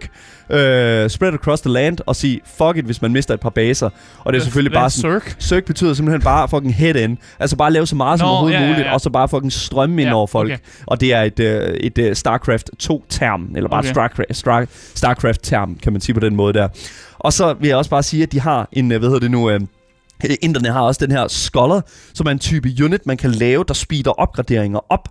øh, 0.51 1.11
spread 1.11 1.35
across 1.35 1.62
the 1.62 1.72
land, 1.72 1.99
og 2.07 2.16
sige 2.16 2.40
fuck 2.59 2.77
it, 2.77 2.85
hvis 2.85 3.03
man 3.03 3.12
mister 3.12 3.35
et 3.35 3.40
par 3.40 3.51
baser. 3.51 3.90
Og 4.18 4.33
det 4.33 4.38
er 4.38 4.42
selvfølgelig 4.42 4.72
bare 4.72 4.90
sådan? 4.90 5.20
Zerg 5.40 5.64
betyder 5.64 5.94
simpelthen 5.94 6.22
bare 6.22 6.49
fucking 6.49 6.75
head 6.75 6.94
in. 6.94 7.18
Altså 7.38 7.57
bare 7.57 7.72
lave 7.72 7.87
så 7.87 7.96
meget 7.96 8.18
som 8.18 8.29
overhovedet 8.29 8.57
ja, 8.57 8.62
ja, 8.62 8.68
muligt, 8.68 8.88
og 8.88 9.01
så 9.01 9.11
bare 9.11 9.29
fucking 9.29 9.53
strømme 9.53 10.03
ind 10.03 10.11
over 10.11 10.27
folk. 10.27 10.51
okay. 10.51 10.59
Og 10.87 11.01
det 11.01 11.14
er 11.14 11.22
et, 11.22 11.40
øh, 11.40 11.75
et 11.75 12.16
StarCraft 12.16 12.70
2-term, 12.83 13.57
eller 13.57 13.68
bare 13.70 13.79
Okay. 13.79 13.90
Starcraft, 13.90 14.37
Star, 14.37 14.66
StarCraft-term, 14.94 15.79
kan 15.83 15.92
man 15.92 16.01
sige 16.01 16.14
på 16.14 16.20
den 16.20 16.37
måde 16.37 16.53
der. 16.53 16.68
Og 17.18 17.33
så 17.33 17.55
vil 17.61 17.68
jeg 17.68 17.77
også 17.77 17.90
bare 17.90 18.03
sige, 18.03 18.22
at 18.22 18.33
de 18.33 18.40
har 18.40 18.68
en, 18.72 18.88
hvad 18.88 19.01
hedder 19.01 19.18
det 19.18 19.31
nu, 19.31 19.51
øh, 19.51 19.61
Inderne 20.42 20.68
har 20.68 20.81
også 20.81 21.07
den 21.07 21.12
her 21.16 21.29
Scholar, 21.29 21.81
som 22.14 22.26
er 22.26 22.31
en 22.31 22.38
type 22.38 22.68
unit, 22.85 23.07
man 23.07 23.16
kan 23.16 23.31
lave, 23.31 23.64
der 23.68 23.74
speeder 23.74 24.11
opgraderinger 24.11 24.92
op. 24.92 25.09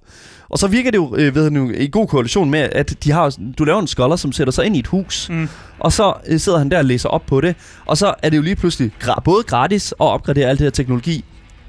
Og 0.49 0.59
så 0.59 0.67
virker 0.67 0.91
det 0.91 0.97
jo 0.97 1.15
øh, 1.15 1.35
ved 1.35 1.49
nu, 1.49 1.71
i 1.71 1.87
god 1.91 2.07
korrelation 2.07 2.49
med, 2.49 2.59
at 2.59 3.03
de 3.03 3.11
har, 3.11 3.37
du 3.57 3.63
laver 3.63 3.79
en 3.79 3.87
Scholar, 3.87 4.15
som 4.15 4.31
sætter 4.31 4.51
sig 4.51 4.65
ind 4.65 4.75
i 4.75 4.79
et 4.79 4.87
hus, 4.87 5.29
Mm. 5.29 5.49
og 5.79 5.91
så 5.93 6.13
øh, 6.27 6.39
sidder 6.39 6.57
han 6.57 6.71
der 6.71 6.77
og 6.77 6.85
læser 6.85 7.09
op 7.09 7.25
på 7.27 7.41
det. 7.41 7.55
Og 7.85 7.97
så 7.97 8.13
er 8.23 8.29
det 8.29 8.37
jo 8.37 8.41
lige 8.41 8.55
pludselig 8.55 8.91
gra- 9.03 9.21
både 9.23 9.43
gratis 9.43 9.91
at 9.91 9.95
opgradere 9.99 10.49
alt 10.49 10.59
det 10.59 10.65
her 10.65 10.71
teknologi, 10.71 11.25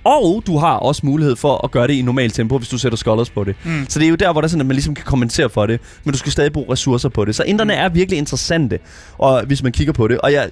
og 0.06 0.42
du 0.46 0.58
har 0.58 0.72
også 0.76 1.06
mulighed 1.06 1.36
for 1.36 1.64
at 1.64 1.70
gøre 1.70 1.86
det 1.86 1.92
i 1.94 2.02
normal 2.02 2.30
tempo, 2.30 2.58
hvis 2.58 2.68
du 2.68 2.78
sætter 2.78 2.96
scholars 2.96 3.30
på 3.30 3.44
det. 3.44 3.54
Mm. 3.64 3.86
Så 3.88 3.98
det 3.98 4.06
er 4.06 4.10
jo 4.10 4.14
der, 4.16 4.32
hvor 4.32 4.40
der 4.40 4.46
er 4.46 4.50
sådan, 4.50 4.60
at 4.60 4.66
man 4.66 4.74
ligesom 4.76 4.94
kan 4.94 5.04
kompensere 5.04 5.50
for 5.50 5.66
det, 5.66 5.80
men 6.04 6.12
du 6.12 6.18
skal 6.18 6.32
stadig 6.32 6.52
bruge 6.52 6.72
ressourcer 6.72 7.08
på 7.08 7.24
det. 7.24 7.34
Så 7.34 7.42
inderne 7.42 7.72
Mm. 7.74 7.78
er 7.80 7.88
virkelig 7.88 8.18
interessante, 8.18 8.78
og, 9.18 9.42
hvis 9.46 9.62
man 9.62 9.72
kigger 9.72 9.92
på 9.92 10.08
det. 10.08 10.18
Og, 10.18 10.32
jeg, 10.32 10.50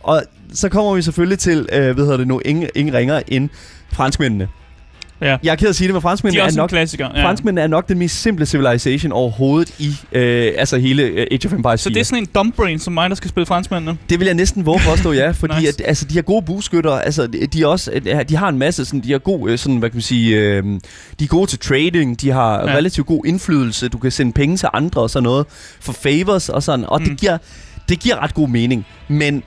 og 0.00 0.22
så 0.54 0.68
kommer 0.68 0.94
vi 0.94 1.02
selvfølgelig 1.02 1.38
til, 1.38 1.68
øh, 1.72 1.94
hvad 1.94 2.04
hedder 2.04 2.16
det 2.16 2.28
nu, 2.28 2.40
ingen, 2.44 2.68
ingen 2.74 2.94
ringer 2.94 3.22
end 3.28 3.48
franskmændene. 3.92 4.48
Ja. 5.20 5.36
Jeg 5.42 5.52
er 5.52 5.56
ked 5.56 5.68
at 5.68 5.76
sige 5.76 5.88
det, 5.88 5.94
men 5.94 6.00
De 6.00 6.02
franskmændene 6.02 6.42
er 6.42 6.46
er, 6.46 6.56
nok 6.56 6.68
klassiker. 6.68 7.08
Ja. 7.14 7.24
Franskmændene 7.24 7.60
er 7.60 7.66
nok 7.66 7.88
den 7.88 7.98
mest 7.98 8.22
simple 8.22 8.46
civilization 8.46 9.12
overhovedet 9.12 9.74
i 9.78 9.88
øh, 10.12 10.52
altså 10.58 10.78
hele 10.78 11.02
øh, 11.02 11.26
Age 11.30 11.46
of 11.46 11.52
Empires 11.52 11.62
4. 11.62 11.78
Så 11.78 11.90
det 11.90 11.96
er 12.00 12.04
sådan 12.04 12.22
en 12.22 12.28
dumb 12.34 12.56
brain 12.56 12.78
som 12.78 12.92
mig, 12.94 13.10
der 13.10 13.16
skal 13.16 13.30
spille 13.30 13.46
franskmændene. 13.46 13.98
Det 14.10 14.18
vil 14.20 14.26
jeg 14.26 14.34
næsten 14.34 14.66
våge 14.66 14.80
påstå, 14.88 15.12
ja. 15.12 15.30
Fordi 15.40 15.54
Nice. 15.58 15.68
at, 15.68 15.82
altså, 15.84 16.04
de 16.04 16.14
har 16.14 16.22
gode 16.22 16.42
bueskytter. 16.42 16.92
Altså, 16.92 17.26
de, 17.26 17.46
de, 17.46 17.66
også, 17.66 17.90
de 18.28 18.36
har 18.36 18.48
en 18.48 18.58
masse, 18.58 18.84
sådan, 18.84 19.00
de 19.00 19.12
har 19.12 19.18
god, 19.18 19.50
øh, 19.50 19.58
sådan, 19.58 19.76
hvad 19.78 19.90
kan 19.90 19.96
man 19.96 20.02
sige, 20.02 20.36
øh, 20.38 20.64
de 21.18 21.24
er 21.24 21.28
gode 21.28 21.46
til 21.50 21.58
trading. 21.58 22.20
De 22.20 22.30
har 22.30 22.52
Ja. 22.60 22.76
relativt 22.76 23.06
god 23.06 23.26
indflydelse. 23.26 23.88
Du 23.88 23.98
kan 23.98 24.10
sende 24.10 24.32
penge 24.32 24.56
til 24.56 24.68
andre 24.72 25.00
og 25.00 25.10
sådan 25.10 25.22
noget. 25.24 25.46
For 25.80 25.92
favors 25.92 26.48
og 26.48 26.62
sådan. 26.62 26.84
Og. 26.84 27.00
Mm. 27.00 27.08
det, 27.08 27.20
giver, 27.20 27.38
det 27.88 28.00
giver 28.00 28.22
ret 28.22 28.34
god 28.34 28.48
mening. 28.48 28.86
Men 29.08 29.42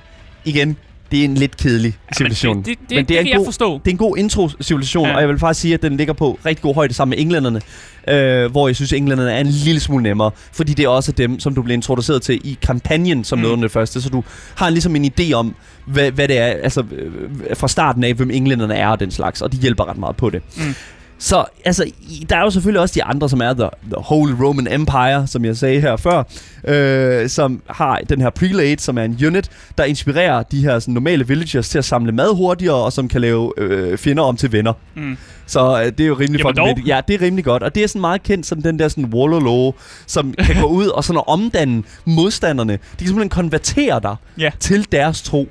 igen, 0.45 0.77
det 1.11 1.19
er 1.19 1.23
en 1.25 1.33
lidt 1.35 1.57
kedelig 1.57 1.93
civilisation. 2.17 2.57
det, 2.57 2.65
det, 2.65 2.77
det, 2.79 2.89
Men 2.89 2.97
det, 2.97 3.09
det 3.09 3.19
er 3.19 3.23
kan 3.23 3.31
en 3.31 3.37
god- 3.37 3.45
forstå. 3.45 3.73
Det 3.85 3.87
er 3.87 3.91
en 3.91 3.97
god 3.97 4.17
intro-civilisation, 4.17 5.03
Ja. 5.05 5.09
ja. 5.09 5.15
og 5.15 5.21
jeg 5.21 5.29
vil 5.29 5.39
faktisk 5.39 5.61
sige, 5.61 5.73
at 5.73 5.81
den 5.81 5.97
ligger 5.97 6.13
på 6.13 6.39
rigtig 6.45 6.61
god 6.61 6.75
højde 6.75 6.93
sammen 6.93 7.09
med 7.17 7.23
englænderne. 7.23 7.61
Øh, 8.07 8.51
hvor 8.51 8.67
jeg 8.67 8.75
synes, 8.75 8.93
at 8.93 8.97
englænderne 8.97 9.31
er 9.31 9.39
en 9.39 9.47
lille 9.47 9.79
smule 9.81 10.03
nemmere. 10.03 10.31
Fordi 10.51 10.73
det 10.73 10.83
er 10.85 10.89
også 10.89 11.11
dem, 11.11 11.39
som 11.39 11.55
du 11.55 11.61
bliver 11.61 11.73
introduceret 11.77 12.21
til 12.21 12.41
i 12.43 12.57
kampagnen 12.61 13.23
som 13.23 13.37
Mm. 13.37 13.41
mm. 13.41 13.43
noget 13.43 13.57
af 13.57 13.61
det 13.61 13.71
første. 13.71 14.01
Så 14.01 14.09
du 14.09 14.23
har 14.55 14.69
ligesom 14.69 14.95
en 14.95 15.11
idé 15.19 15.33
om, 15.33 15.55
hvad, 15.85 16.11
hvad 16.11 16.27
det 16.27 16.37
er, 16.37 16.45
altså 16.45 16.83
øh, 16.91 17.11
fra 17.57 17.67
starten 17.67 18.03
af, 18.03 18.13
hvem 18.13 18.31
englænderne 18.31 18.75
er 18.75 18.87
og 18.87 18.99
den 18.99 19.11
slags. 19.11 19.41
Og 19.41 19.51
de 19.51 19.57
hjælper 19.57 19.89
ret 19.89 19.97
meget 19.97 20.15
på 20.15 20.29
det. 20.29 20.41
Mm. 20.57 20.75
Så 21.21 21.45
altså, 21.65 21.91
der 22.29 22.37
er 22.37 22.41
jo 22.41 22.49
selvfølgelig 22.49 22.81
også 22.81 22.93
de 22.95 23.03
andre, 23.03 23.29
som 23.29 23.41
er 23.41 23.53
The, 23.53 23.69
the 23.83 23.95
Holy 23.97 24.31
Roman 24.31 24.73
Empire, 24.73 25.27
som 25.27 25.45
jeg 25.45 25.57
sagde 25.57 25.81
her 25.81 25.95
før, 25.97 26.23
øh, 26.67 27.29
som 27.29 27.61
har 27.69 27.99
den 28.09 28.21
her 28.21 28.29
prelate, 28.29 28.83
som 28.83 28.97
er 28.97 29.03
en 29.03 29.17
unit, 29.27 29.49
der 29.77 29.83
inspirerer 29.83 30.43
de 30.43 30.61
her 30.61 30.79
sådan, 30.79 30.93
normale 30.93 31.27
villagers 31.27 31.69
til 31.69 31.77
at 31.77 31.85
samle 31.85 32.11
mad 32.11 32.35
hurtigere, 32.35 32.75
og 32.75 32.93
som 32.93 33.07
kan 33.07 33.21
lave 33.21 33.53
øh, 33.57 33.97
fjender 33.97 34.23
om 34.23 34.37
til 34.37 34.51
venner. 34.51 34.73
Mm. 34.95 35.17
Så 35.45 35.79
øh, 35.81 35.85
det 35.85 35.99
er 35.99 36.07
jo 36.07 36.13
rimelig 36.13 36.39
Jamen 36.45 36.55
fucking. 36.55 36.87
Ja, 36.87 37.01
det 37.07 37.13
er 37.15 37.21
rimelig 37.21 37.45
godt. 37.45 37.63
Og 37.63 37.75
det 37.75 37.83
er 37.83 37.87
sådan 37.87 38.01
meget 38.01 38.23
kendt 38.23 38.45
som 38.45 38.61
den 38.61 38.79
der 38.79 38.87
sådan 38.87 39.05
Wallerlow, 39.05 39.71
som 40.07 40.33
kan 40.39 40.61
gå 40.61 40.67
ud 40.67 40.87
og 40.87 41.03
sådan 41.03 41.21
omdanne 41.27 41.83
modstanderne. 42.05 42.73
De 42.73 42.79
kan 42.97 43.07
simpelthen 43.07 43.29
konvertere 43.29 43.99
dig 44.03 44.15
Ja. 44.39 44.49
til 44.59 44.87
deres 44.91 45.21
tro. 45.21 45.49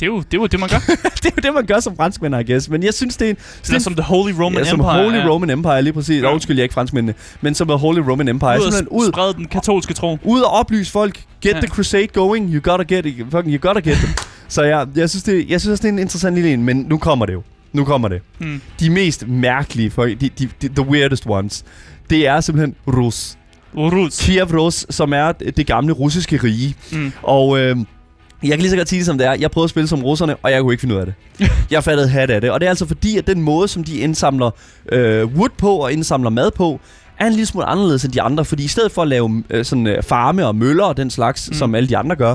Det 0.00 0.02
er 0.02 0.06
jo 0.06 0.18
det, 0.18 0.34
er 0.34 0.38
jo 0.38 0.46
det 0.46 0.60
man 0.60 0.68
gør. 0.68 0.78
det 1.22 1.26
er 1.26 1.30
jo 1.36 1.40
det, 1.42 1.54
man 1.54 1.66
gør 1.66 1.80
som 1.80 1.96
franskmænd, 1.96 2.34
I 2.36 2.52
guess. 2.52 2.68
Men 2.68 2.82
jeg 2.82 2.94
synes, 2.94 3.16
det 3.16 3.26
er 3.26 3.30
en... 3.30 3.36
Det 3.66 3.74
er 3.74 3.78
som 3.78 3.94
The 3.94 4.02
Holy 4.02 4.32
Roman 4.32 4.64
ja, 4.64 4.70
som 4.70 4.80
Empire. 4.80 5.02
Holy 5.04 5.14
ja. 5.16 5.28
Roman 5.28 5.50
Empire, 5.50 5.82
lige 5.82 5.92
præcis. 5.92 6.22
Ja. 6.22 6.32
Undskyld, 6.32 6.56
jeg 6.56 6.60
er 6.60 6.64
ikke 6.64 6.74
franskmændene. 6.74 7.14
Men 7.40 7.54
som 7.54 7.68
The 7.68 7.76
Holy 7.76 7.98
Roman 7.98 8.28
Empire. 8.28 8.60
Ud 8.60 8.66
og 8.86 8.92
ud, 8.92 9.12
sprede 9.12 9.34
den 9.34 9.44
katolske 9.44 9.94
tro. 9.94 10.18
ud 10.22 10.40
og 10.40 10.50
oplyse 10.50 10.92
folk. 10.92 11.20
Get 11.40 11.54
Ja. 11.54 11.60
the 11.60 11.68
crusade 11.68 12.06
going. 12.06 12.54
You 12.54 12.60
gotta 12.60 12.94
get 12.94 13.06
it. 13.06 13.14
Fucking, 13.30 13.54
you 13.54 13.68
gotta 13.68 13.90
get 13.90 13.96
them. 13.96 14.08
Så 14.48 14.62
ja, 14.62 14.84
jeg 14.96 15.10
synes, 15.10 15.22
det, 15.22 15.50
jeg 15.50 15.60
synes 15.60 15.72
også, 15.72 15.82
det 15.82 15.88
er 15.88 15.92
en 15.92 15.98
interessant 15.98 16.34
lille 16.34 16.52
en. 16.52 16.62
Men 16.64 16.76
nu 16.88 16.98
kommer 16.98 17.26
det 17.26 17.32
jo. 17.32 17.42
Nu 17.72 17.84
kommer 17.84 18.08
det. 18.08 18.20
Mm. 18.38 18.60
De 18.80 18.90
mest 18.90 19.28
mærkelige 19.28 19.90
folk, 19.90 20.20
de, 20.20 20.28
de, 20.38 20.48
de, 20.62 20.68
the 20.68 20.82
weirdest 20.88 21.26
ones, 21.26 21.64
det 22.10 22.26
er 22.26 22.40
simpelthen 22.40 22.74
Rus. 22.86 23.36
Rus. 23.76 24.20
Kiev 24.20 24.44
Rus, 24.58 24.86
som 24.90 25.12
er 25.12 25.32
det 25.32 25.66
gamle 25.66 25.92
russiske 25.92 26.36
rige. 26.36 26.74
Mm. 26.92 27.12
Og 27.22 27.58
øh, 27.60 27.76
jeg 28.44 28.52
kan 28.52 28.60
lige 28.60 28.70
så 28.70 28.76
godt 28.76 28.88
sige 28.88 28.98
det 28.98 29.06
som 29.06 29.18
det 29.18 29.26
er. 29.26 29.32
Jeg 29.40 29.50
prøvede 29.50 29.64
at 29.66 29.70
spille 29.70 29.88
som 29.88 30.02
russerne, 30.02 30.36
og 30.36 30.50
jeg 30.50 30.60
kunne 30.60 30.72
ikke 30.72 30.80
finde 30.80 30.94
ud 30.94 31.00
af 31.00 31.06
det. 31.06 31.14
jeg 31.70 31.84
fattede 31.84 32.08
hat 32.08 32.30
af 32.30 32.40
det. 32.40 32.50
Og 32.50 32.60
det 32.60 32.66
er 32.66 32.70
altså 32.70 32.86
fordi, 32.86 33.18
at 33.18 33.26
den 33.26 33.42
måde, 33.42 33.68
som 33.68 33.84
de 33.84 33.96
indsamler 33.98 34.50
øh, 34.92 35.26
wood 35.26 35.48
på 35.58 35.70
og 35.76 35.92
indsamler 35.92 36.30
mad 36.30 36.50
på, 36.50 36.80
er 37.18 37.26
en 37.26 37.32
lille 37.32 37.46
smule 37.46 37.66
anderledes 37.66 38.04
end 38.04 38.12
de 38.12 38.22
andre. 38.22 38.44
Fordi 38.44 38.64
i 38.64 38.68
stedet 38.68 38.92
for 38.92 39.02
at 39.02 39.08
lave 39.08 39.44
øh, 39.50 39.64
sådan, 39.64 39.86
øh, 39.86 40.02
farme 40.02 40.46
og 40.46 40.56
møller 40.56 40.84
og 40.84 40.96
den 40.96 41.10
slags, 41.10 41.48
Mm. 41.48 41.54
som 41.54 41.74
alle 41.74 41.88
de 41.88 41.96
andre 41.96 42.16
gør, 42.16 42.34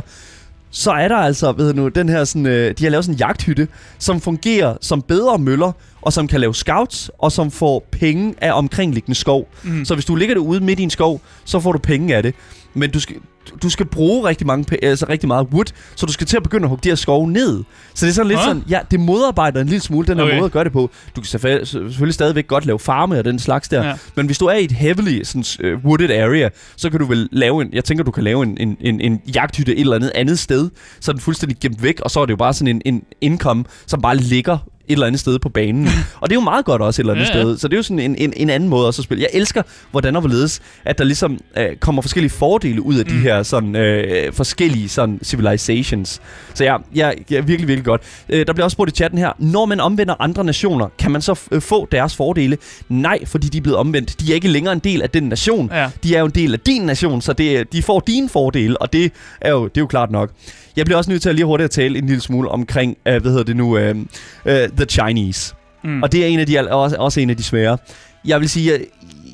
så 0.72 0.92
er 0.92 1.08
der 1.08 1.16
altså, 1.18 1.52
ved 1.52 1.74
nu, 1.74 1.88
den 1.88 2.10
her 2.10 2.24
sådan, 2.24 2.46
øh, 2.46 2.74
de 2.80 2.84
har 2.84 2.92
lavet 2.92 3.06
sådan 3.06 3.16
en 3.16 3.20
jagthytte, 3.20 3.68
som 4.00 4.22
fungerer 4.22 4.76
som 4.82 5.02
bedre 5.02 5.38
møller, 5.38 5.72
og 6.02 6.14
som 6.14 6.28
kan 6.28 6.40
lave 6.40 6.56
scouts, 6.56 7.12
og 7.20 7.32
som 7.32 7.52
får 7.52 7.88
penge 7.92 8.36
af 8.42 8.52
omkringliggende 8.54 9.20
skov. 9.20 9.50
Mm. 9.64 9.86
Så 9.86 9.94
hvis 9.94 10.06
du 10.06 10.16
ligger 10.16 10.36
derude 10.36 10.60
midt 10.60 10.80
i 10.80 10.84
en 10.84 10.90
skov, 10.90 11.22
så 11.46 11.60
får 11.60 11.72
du 11.72 11.78
penge 11.80 12.16
af 12.16 12.24
det. 12.24 12.36
Men 12.74 12.92
du 12.92 13.00
skal, 13.00 13.16
du 13.64 13.70
skal 13.70 13.86
bruge 13.86 14.28
rigtig, 14.28 14.48
mange, 14.48 14.84
altså 14.86 15.06
rigtig 15.10 15.28
meget 15.28 15.48
wood, 15.52 15.66
så 15.96 16.06
du 16.06 16.12
skal 16.12 16.28
til 16.28 16.38
at 16.38 16.44
begynde 16.44 16.64
at 16.64 16.70
hugge 16.70 16.84
de 16.84 16.90
her 16.90 16.96
skove 16.96 17.32
ned. 17.32 17.64
Så 17.94 18.06
det 18.06 18.10
er 18.12 18.14
sådan 18.16 18.28
lidt 18.28 18.40
Hå? 18.40 18.44
sådan, 18.46 18.64
ja, 18.70 18.80
det 18.92 19.00
modarbejder 19.00 19.62
en 19.62 19.68
lille 19.68 19.82
smule 19.82 20.08
den 20.08 20.18
her 20.18 20.24
Okay. 20.24 20.36
måde 20.36 20.46
at 20.46 20.52
gøre 20.52 20.64
det 20.64 20.72
på. 20.72 20.90
Du 21.16 21.22
kan 21.22 21.40
selvfø- 21.40 21.66
selvfølgelig 21.66 22.14
stadigvæk 22.14 22.48
godt 22.48 22.66
lave 22.66 22.80
farme 22.80 23.18
og 23.20 23.26
den 23.26 23.40
slags 23.40 23.70
der, 23.70 23.88
Ja. 23.88 23.94
men 24.16 24.26
hvis 24.26 24.38
du 24.38 24.46
er 24.46 24.54
i 24.56 24.64
et 24.64 24.72
heavily 24.72 25.24
sådan, 25.24 25.74
uh, 25.74 25.86
wooded 25.86 26.10
area, 26.10 26.50
så 26.78 26.90
kan 26.90 27.00
du 27.00 27.06
vel 27.06 27.30
lave 27.32 27.62
en, 27.62 27.70
jeg 27.74 27.84
tænker, 27.84 28.04
du 28.04 28.12
kan 28.12 28.24
lave 28.24 28.44
en, 28.44 28.58
en, 28.60 28.78
en, 28.82 29.02
en 29.02 29.22
jagthytte 29.36 29.76
et 29.76 29.80
eller 29.82 29.96
andet 29.96 30.12
andet 30.16 30.40
sted, 30.40 30.70
så 31.00 31.12
er 31.12 31.14
den 31.14 31.22
fuldstændig 31.22 31.58
gemt 31.62 31.84
væk, 31.84 32.00
og 32.00 32.12
så 32.12 32.20
er 32.20 32.26
det 32.26 32.32
jo 32.32 32.38
bare 32.38 32.54
sådan 32.54 32.76
en, 32.76 32.82
en 32.86 33.04
income, 33.22 33.64
som 33.88 34.02
bare 34.02 34.16
ligger 34.18 34.58
eller 34.94 35.08
andet 35.08 35.20
sted 35.20 35.40
på 35.40 35.50
banen. 35.50 35.88
og 36.22 36.30
det 36.30 36.36
er 36.36 36.40
jo 36.40 36.44
meget 36.44 36.66
godt 36.66 36.82
også 36.82 37.02
et 37.02 37.04
eller 37.04 37.14
andet 37.14 37.30
Ja, 37.30 37.38
ja. 37.38 37.44
sted. 37.44 37.58
Så 37.58 37.68
det 37.68 37.74
er 37.74 37.78
jo 37.78 37.84
sådan 37.84 38.00
en, 38.00 38.16
en, 38.16 38.34
en 38.38 38.50
anden 38.50 38.70
måde 38.70 38.88
også 38.88 39.02
at 39.02 39.04
spille. 39.04 39.22
Jeg 39.22 39.30
elsker, 39.34 39.62
hvordan 39.92 40.16
og 40.16 40.22
hvorledes, 40.22 40.62
at 40.86 40.98
der 40.98 41.04
ligesom 41.04 41.40
øh, 41.58 41.76
kommer 41.76 42.02
forskellige 42.02 42.30
fordele 42.32 42.82
ud 42.82 42.96
af 42.96 43.06
mm. 43.06 43.12
de 43.12 43.20
her 43.20 43.44
sådan, 43.44 43.76
øh, 43.76 44.34
forskellige 44.34 44.90
sådan, 44.90 45.20
civilizations. 45.24 46.22
Så 46.54 46.64
ja, 46.64 46.78
ja, 46.96 47.12
ja, 47.32 47.40
virkelig, 47.40 47.68
virkelig 47.68 47.86
godt. 47.86 48.02
Øh, 48.30 48.48
der 48.48 48.54
bliver 48.54 48.64
også 48.64 48.76
spurgt 48.76 48.92
i 48.92 48.96
chatten 48.96 49.20
her, 49.20 49.32
når 49.40 49.66
man 49.66 49.80
omvender 49.80 50.16
andre 50.20 50.44
nationer, 50.44 50.88
kan 51.00 51.12
man 51.12 51.22
så 51.22 51.40
øh, 51.52 51.62
få 51.62 51.88
deres 51.92 52.16
fordele? 52.16 52.58
Nej, 52.90 53.26
fordi 53.26 53.48
de 53.48 53.58
er 53.58 53.62
blevet 53.62 53.78
omvendt. 53.78 54.20
De 54.22 54.32
er 54.32 54.36
ikke 54.36 54.48
længere 54.48 54.74
en 54.74 54.80
del 54.80 55.02
af 55.02 55.10
den 55.10 55.24
nation. 55.24 55.70
Ja. 55.74 55.90
De 56.04 56.16
er 56.16 56.20
jo 56.20 56.26
en 56.26 56.32
del 56.32 56.54
af 56.54 56.60
din 56.60 56.82
nation, 56.82 57.22
så 57.22 57.34
det, 57.34 57.74
de 57.74 57.82
får 57.84 58.00
dine 58.00 58.30
fordele, 58.30 58.82
og 58.82 58.94
det 58.94 59.12
er, 59.42 59.52
jo, 59.52 59.64
det 59.64 59.78
er 59.78 59.82
jo 59.82 59.88
klart 59.88 60.12
nok. 60.12 60.32
Jeg 60.76 60.86
bliver 60.86 60.98
også 60.98 61.10
nødt 61.12 61.22
til 61.22 61.30
at 61.30 61.36
lige 61.36 61.46
hurtigt 61.46 61.66
at 61.66 61.72
tale 61.72 61.98
en 61.98 62.06
lille 62.06 62.22
smule 62.22 62.50
omkring, 62.50 62.98
uh, 62.98 63.04
hvad 63.04 63.32
hedder 63.32 63.44
det 63.44 63.56
nu, 63.58 63.78
uh, 63.78 63.98
uh, 63.98 64.02
The 64.46 64.86
Chinese. 64.90 65.56
Mm. 65.84 66.04
Og 66.04 66.12
det 66.12 66.24
er 66.24 66.28
en 66.28 66.40
af 66.40 66.46
de, 66.48 66.72
også, 66.72 66.96
også 66.96 67.20
en 67.20 67.30
af 67.30 67.38
de 67.38 67.44
svære. 67.44 67.78
Jeg 68.26 68.40
vil 68.40 68.50
sige, 68.50 68.72
jeg, 68.72 68.80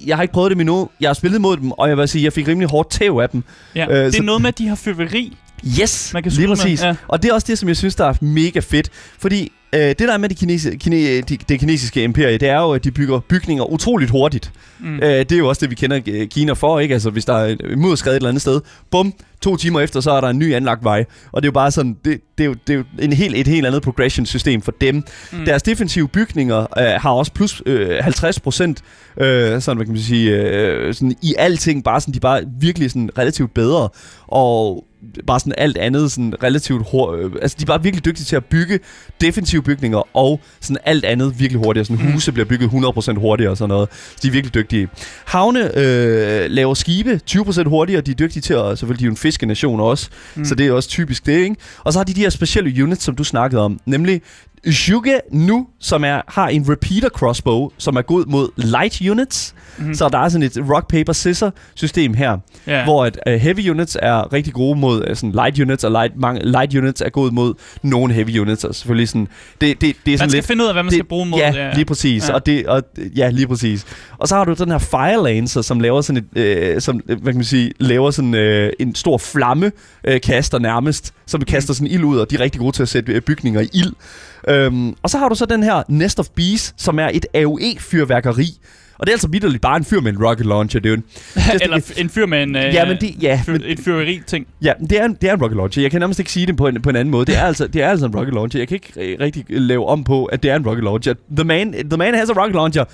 jeg 0.05 0.15
har 0.17 0.21
ikke 0.23 0.33
prøvet 0.33 0.51
dem 0.51 0.59
endnu. 0.59 0.89
Jeg 1.01 1.09
har 1.09 1.13
spillet 1.13 1.41
mod 1.41 1.57
dem, 1.57 1.71
og 1.71 1.89
jeg 1.89 1.97
vil 1.97 2.07
sige, 2.07 2.23
jeg 2.23 2.33
fik 2.33 2.47
rimelig 2.47 2.69
hårdt 2.69 2.89
tæv 2.91 3.19
af 3.21 3.29
dem. 3.29 3.43
ja. 3.75 3.85
øh, 3.89 3.95
det 3.97 4.05
er 4.05 4.11
så- 4.11 4.23
noget 4.23 4.41
med, 4.41 4.47
at 4.47 4.57
de 4.57 4.67
har 4.67 4.75
fyrværkeri. 4.75 5.37
Yes, 5.81 6.13
Man 6.13 6.23
kan 6.23 6.31
lige 6.31 6.47
med, 6.47 6.55
præcis. 6.57 6.83
ja. 6.83 6.95
Og 7.07 7.23
det 7.23 7.29
er 7.29 7.33
også 7.33 7.47
det, 7.49 7.57
som 7.57 7.67
jeg 7.69 7.77
synes, 7.77 7.95
der 7.95 8.05
er 8.05 8.13
mega 8.21 8.59
fedt. 8.59 8.89
Fordi 9.19 9.51
øh, 9.75 9.81
det 9.81 9.99
der 9.99 10.13
er 10.13 10.17
med 10.17 10.29
det, 10.29 10.43
kinesi- 10.43 10.77
kine, 10.77 11.21
de, 11.21 11.37
det 11.49 11.59
kinesiske 11.59 12.03
imperie, 12.03 12.37
det 12.37 12.49
er 12.49 12.59
jo, 12.61 12.71
at 12.71 12.83
de 12.83 12.91
bygger 12.91 13.19
bygninger 13.19 13.71
utroligt 13.71 14.11
hurtigt. 14.11 14.51
Mm. 14.79 14.95
Øh, 14.95 15.01
det 15.03 15.31
er 15.31 15.37
jo 15.37 15.47
også 15.47 15.59
det, 15.59 15.69
vi 15.69 15.75
kender 15.75 15.99
øh, 16.07 16.27
Kina 16.27 16.53
for, 16.53 16.79
ikke? 16.79 16.93
Altså, 16.93 17.09
hvis 17.09 17.25
der 17.25 17.33
er 17.33 17.55
mudderskred 17.77 18.11
et 18.11 18.15
eller 18.15 18.29
andet 18.29 18.41
sted, 18.41 18.61
bum, 18.91 19.13
to 19.41 19.55
timer 19.55 19.79
efter, 19.81 20.01
så 20.01 20.11
er 20.11 20.21
der 20.21 20.27
en 20.27 20.39
ny 20.39 20.53
anlagt 20.55 20.83
vej. 20.83 21.05
Og 21.31 21.41
det 21.41 21.47
er 21.47 21.49
jo 21.49 21.53
bare 21.53 21.71
sådan, 21.71 21.97
det, 22.05 22.21
det, 22.37 22.43
er, 22.43 22.47
jo, 22.47 22.55
det 22.67 22.73
er 22.73 22.77
jo 22.77 22.83
en 22.99 23.13
helt, 23.13 23.35
et 23.35 23.47
helt 23.47 23.65
andet 23.65 23.81
progression-system 23.81 24.61
for 24.61 24.73
dem. 24.81 24.95
Mm. 24.95 25.39
Mm. 25.39 25.45
Deres 25.45 25.63
defensive 25.63 26.07
bygninger 26.07 26.59
øh, 26.79 27.01
har 27.01 27.09
også 27.11 27.31
plus 27.33 27.61
øh, 27.65 27.97
50 28.01 28.39
procent, 28.39 28.81
øh, 29.17 29.61
sådan, 29.61 29.77
hvad 29.77 29.85
kan 29.85 29.93
man 29.93 30.01
sige, 30.01 30.31
øh, 30.31 30.93
sådan 30.93 31.15
i 31.21 31.35
alting, 31.37 31.83
bare 31.83 32.01
sådan, 32.01 32.13
de 32.13 32.17
er 32.17 32.21
bare 32.21 32.43
virkelig 32.59 32.91
sådan 32.91 33.09
relativt 33.17 33.53
bedre. 33.53 33.89
Og 34.27 34.85
bare 35.27 35.39
sådan 35.39 35.53
alt 35.57 35.77
andet 35.77 36.11
sådan 36.11 36.43
relativt 36.43 36.87
hurtigt. 36.91 37.25
Øh, 37.25 37.31
altså, 37.41 37.57
de 37.59 37.63
er 37.63 37.65
bare 37.65 37.83
virkelig 37.83 38.05
dygtige 38.05 38.25
til 38.25 38.35
at 38.35 38.45
bygge 38.45 38.79
defensive 39.21 39.61
bygninger, 39.63 40.17
og 40.17 40.39
sådan 40.61 40.77
alt 40.85 41.05
andet 41.05 41.39
virkelig 41.39 41.61
hurtigere. 41.65 41.85
Sådan 41.85 42.05
Mm. 42.05 42.11
huse 42.11 42.31
bliver 42.31 42.45
bygget 42.45 42.69
100% 42.69 43.19
hurtigere 43.19 43.51
og 43.51 43.57
sådan 43.57 43.69
noget. 43.69 43.89
Så 43.91 44.19
de 44.23 44.27
er 44.27 44.31
virkelig 44.31 44.53
dygtige. 44.53 44.89
Havne 45.25 45.77
øh, 45.77 46.51
laver 46.51 46.73
skibe 46.73 47.19
20% 47.31 47.63
hurtigere. 47.69 48.01
De 48.01 48.11
er 48.11 48.15
dygtige 48.15 48.41
til 48.41 48.53
at, 48.53 48.79
selvfølgelig 48.79 48.99
de 48.99 49.05
er 49.07 49.11
en 49.11 49.17
fiskenation 49.17 49.79
også, 49.79 50.09
mm. 50.35 50.45
så 50.45 50.55
det 50.55 50.67
er 50.67 50.71
også 50.71 50.89
typisk 50.89 51.25
det, 51.25 51.37
ikke? 51.39 51.55
Og 51.83 51.93
så 51.93 51.99
har 51.99 52.03
de 52.03 52.13
de 52.13 52.21
her 52.21 52.29
specielle 52.29 52.83
units, 52.83 53.03
som 53.03 53.15
du 53.15 53.23
snakkede 53.23 53.61
om, 53.61 53.79
nemlig 53.85 54.21
Juge 54.65 55.19
Nu, 55.31 55.67
som 55.79 56.03
er, 56.03 56.21
har 56.27 56.47
en 56.47 56.65
repeater 56.69 57.09
crossbow, 57.09 57.69
som 57.77 57.95
er 57.95 58.01
god 58.01 58.25
mod 58.25 58.49
light 58.57 59.01
units. 59.09 59.53
Mhm. 59.77 59.87
Mm. 59.87 59.93
Så 59.93 60.09
der 60.09 60.17
er 60.17 60.29
sådan 60.29 60.43
et 60.45 60.57
rock, 60.73 60.89
paper, 60.89 61.13
scissor 61.13 61.53
system 61.75 62.13
her, 62.13 62.37
ja. 62.67 62.83
hvor 62.83 63.05
at, 63.05 63.19
uh, 63.27 63.33
heavy 63.33 63.69
units 63.69 63.97
er 64.01 64.33
rigtig 64.33 64.53
gode 64.53 64.79
mod 64.79 65.09
uh, 65.09 65.15
sådan 65.15 65.31
light 65.31 65.59
units, 65.59 65.83
og 65.83 65.91
light, 65.91 66.13
mange, 66.17 66.45
light 66.51 66.75
units 66.75 67.01
er 67.01 67.09
gode 67.09 67.35
mod 67.35 67.53
nogle 67.83 68.13
heavy 68.13 68.39
units. 68.39 68.63
Og 68.63 68.75
selvfølgelig 68.75 69.09
sådan, 69.09 69.27
det, 69.61 69.81
det, 69.81 69.81
det 69.81 69.89
er 69.89 69.93
man 70.11 70.17
sådan 70.17 70.29
skal 70.29 70.37
lidt... 70.37 70.45
finde 70.47 70.63
ud 70.63 70.67
af, 70.67 70.73
hvad 70.75 70.83
man 70.83 70.89
det- 70.89 70.97
skal 70.97 71.05
bruge 71.05 71.25
mod. 71.25 71.39
Ja, 71.39 71.71
lige 71.73 71.85
præcis. 71.85 72.29
Ja. 72.29 72.33
Og 72.33 72.45
det, 72.45 72.67
og, 72.67 72.83
ja, 73.15 73.29
lige 73.29 73.47
præcis. 73.47 73.85
Og 74.17 74.27
så 74.27 74.35
har 74.35 74.45
du 74.45 74.53
den 74.53 74.71
her 74.71 74.77
Fire 74.77 75.23
Lancer, 75.23 75.61
som 75.61 75.79
laver 75.79 76.01
sådan 76.01 76.25
et, 76.35 76.39
øh, 76.41 76.81
som, 76.81 77.01
øh, 77.09 77.21
hvad 77.21 77.33
kan 77.33 77.37
man 77.37 77.45
sige, 77.45 77.71
laver 77.79 78.11
sådan 78.11 78.33
øh, 78.33 78.73
en 78.79 78.95
stor 78.95 79.17
flamme 79.17 79.71
øh, 80.03 80.21
kaster 80.21 80.59
nærmest, 80.59 81.13
som 81.25 81.41
kaster 81.41 81.73
sådan 81.73 81.87
ild 81.87 82.03
ud, 82.03 82.17
og 82.17 82.29
de 82.31 82.35
er 82.35 82.39
rigtig 82.39 82.59
gode 82.61 82.75
til 82.75 82.83
at 82.83 82.89
sætte 82.89 83.21
bygninger 83.21 83.61
i 83.61 83.67
ild. 83.73 83.93
Øhm, 84.55 84.95
og 85.03 85.09
så 85.09 85.17
har 85.17 85.29
du 85.29 85.35
så 85.35 85.45
den 85.45 85.63
her 85.63 85.83
Nest 85.89 86.19
of 86.19 86.27
Bees, 86.35 86.73
som 86.77 86.99
er 86.99 87.09
et 87.13 87.25
AOE-fyrværkeri. 87.33 88.59
Og 88.97 89.05
det 89.05 89.11
er 89.11 89.15
altså 89.15 89.27
vidderligt 89.27 89.61
bare 89.61 89.77
en 89.77 89.85
fyr 89.85 89.99
med 90.01 90.11
en 90.11 90.25
rocket 90.25 90.45
launcher, 90.45 90.79
dude. 90.79 91.01
Eller 91.61 91.93
en 91.97 92.09
fyr 92.09 92.25
med 92.25 92.43
en, 92.43 92.55
øh, 92.55 92.63
ja, 92.63 92.85
men 92.85 92.97
det, 93.01 93.15
ja, 93.21 93.41
fyr, 93.45 93.51
men, 93.51 93.61
et 93.65 93.79
fyrværkeri-ting. 93.79 94.47
ja, 94.61 94.73
det 94.89 94.99
er, 94.99 95.05
en, 95.05 95.17
det 95.21 95.29
er 95.29 95.33
en 95.33 95.41
rocket 95.41 95.55
launcher. 95.57 95.81
Jeg 95.81 95.91
kan 95.91 95.99
nærmest 95.99 96.19
ikke 96.19 96.31
sige 96.31 96.45
det 96.45 96.57
på 96.57 96.67
en, 96.67 96.81
på 96.81 96.89
en 96.89 96.95
anden 96.95 97.11
måde. 97.11 97.25
Det 97.25 97.37
er, 97.37 97.41
altså, 97.41 97.67
det 97.67 97.83
er 97.83 97.89
altså 97.89 98.05
en 98.05 98.15
rocket 98.15 98.33
launcher. 98.33 98.59
Jeg 98.59 98.67
kan 98.67 98.75
ikke 98.75 99.17
rigtig 99.23 99.45
lave 99.49 99.85
om 99.85 100.03
på, 100.03 100.25
at 100.25 100.43
det 100.43 100.51
er 100.51 100.55
en 100.55 100.67
rocket 100.67 100.83
launcher. 100.83 101.13
The 101.35 101.43
man, 101.43 101.73
the 101.89 101.97
man 101.97 102.13
has 102.13 102.29
a 102.29 102.41
rocket 102.41 102.55
launcher. 102.55 102.85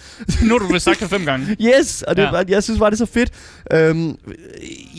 nu 0.47 0.53
har 0.53 0.67
du 0.67 0.73
vist 0.73 0.85
sagt 0.85 0.99
det 0.99 1.09
fem 1.09 1.25
gange. 1.25 1.47
Yes, 1.77 2.01
og 2.01 2.17
det, 2.17 2.23
ja. 2.23 2.43
jeg 2.47 2.63
synes 2.63 2.79
bare, 2.79 2.89
det 2.89 2.95
er 3.01 3.05
så 3.05 3.11
fedt. 3.13 3.31
Øhm, 3.73 4.15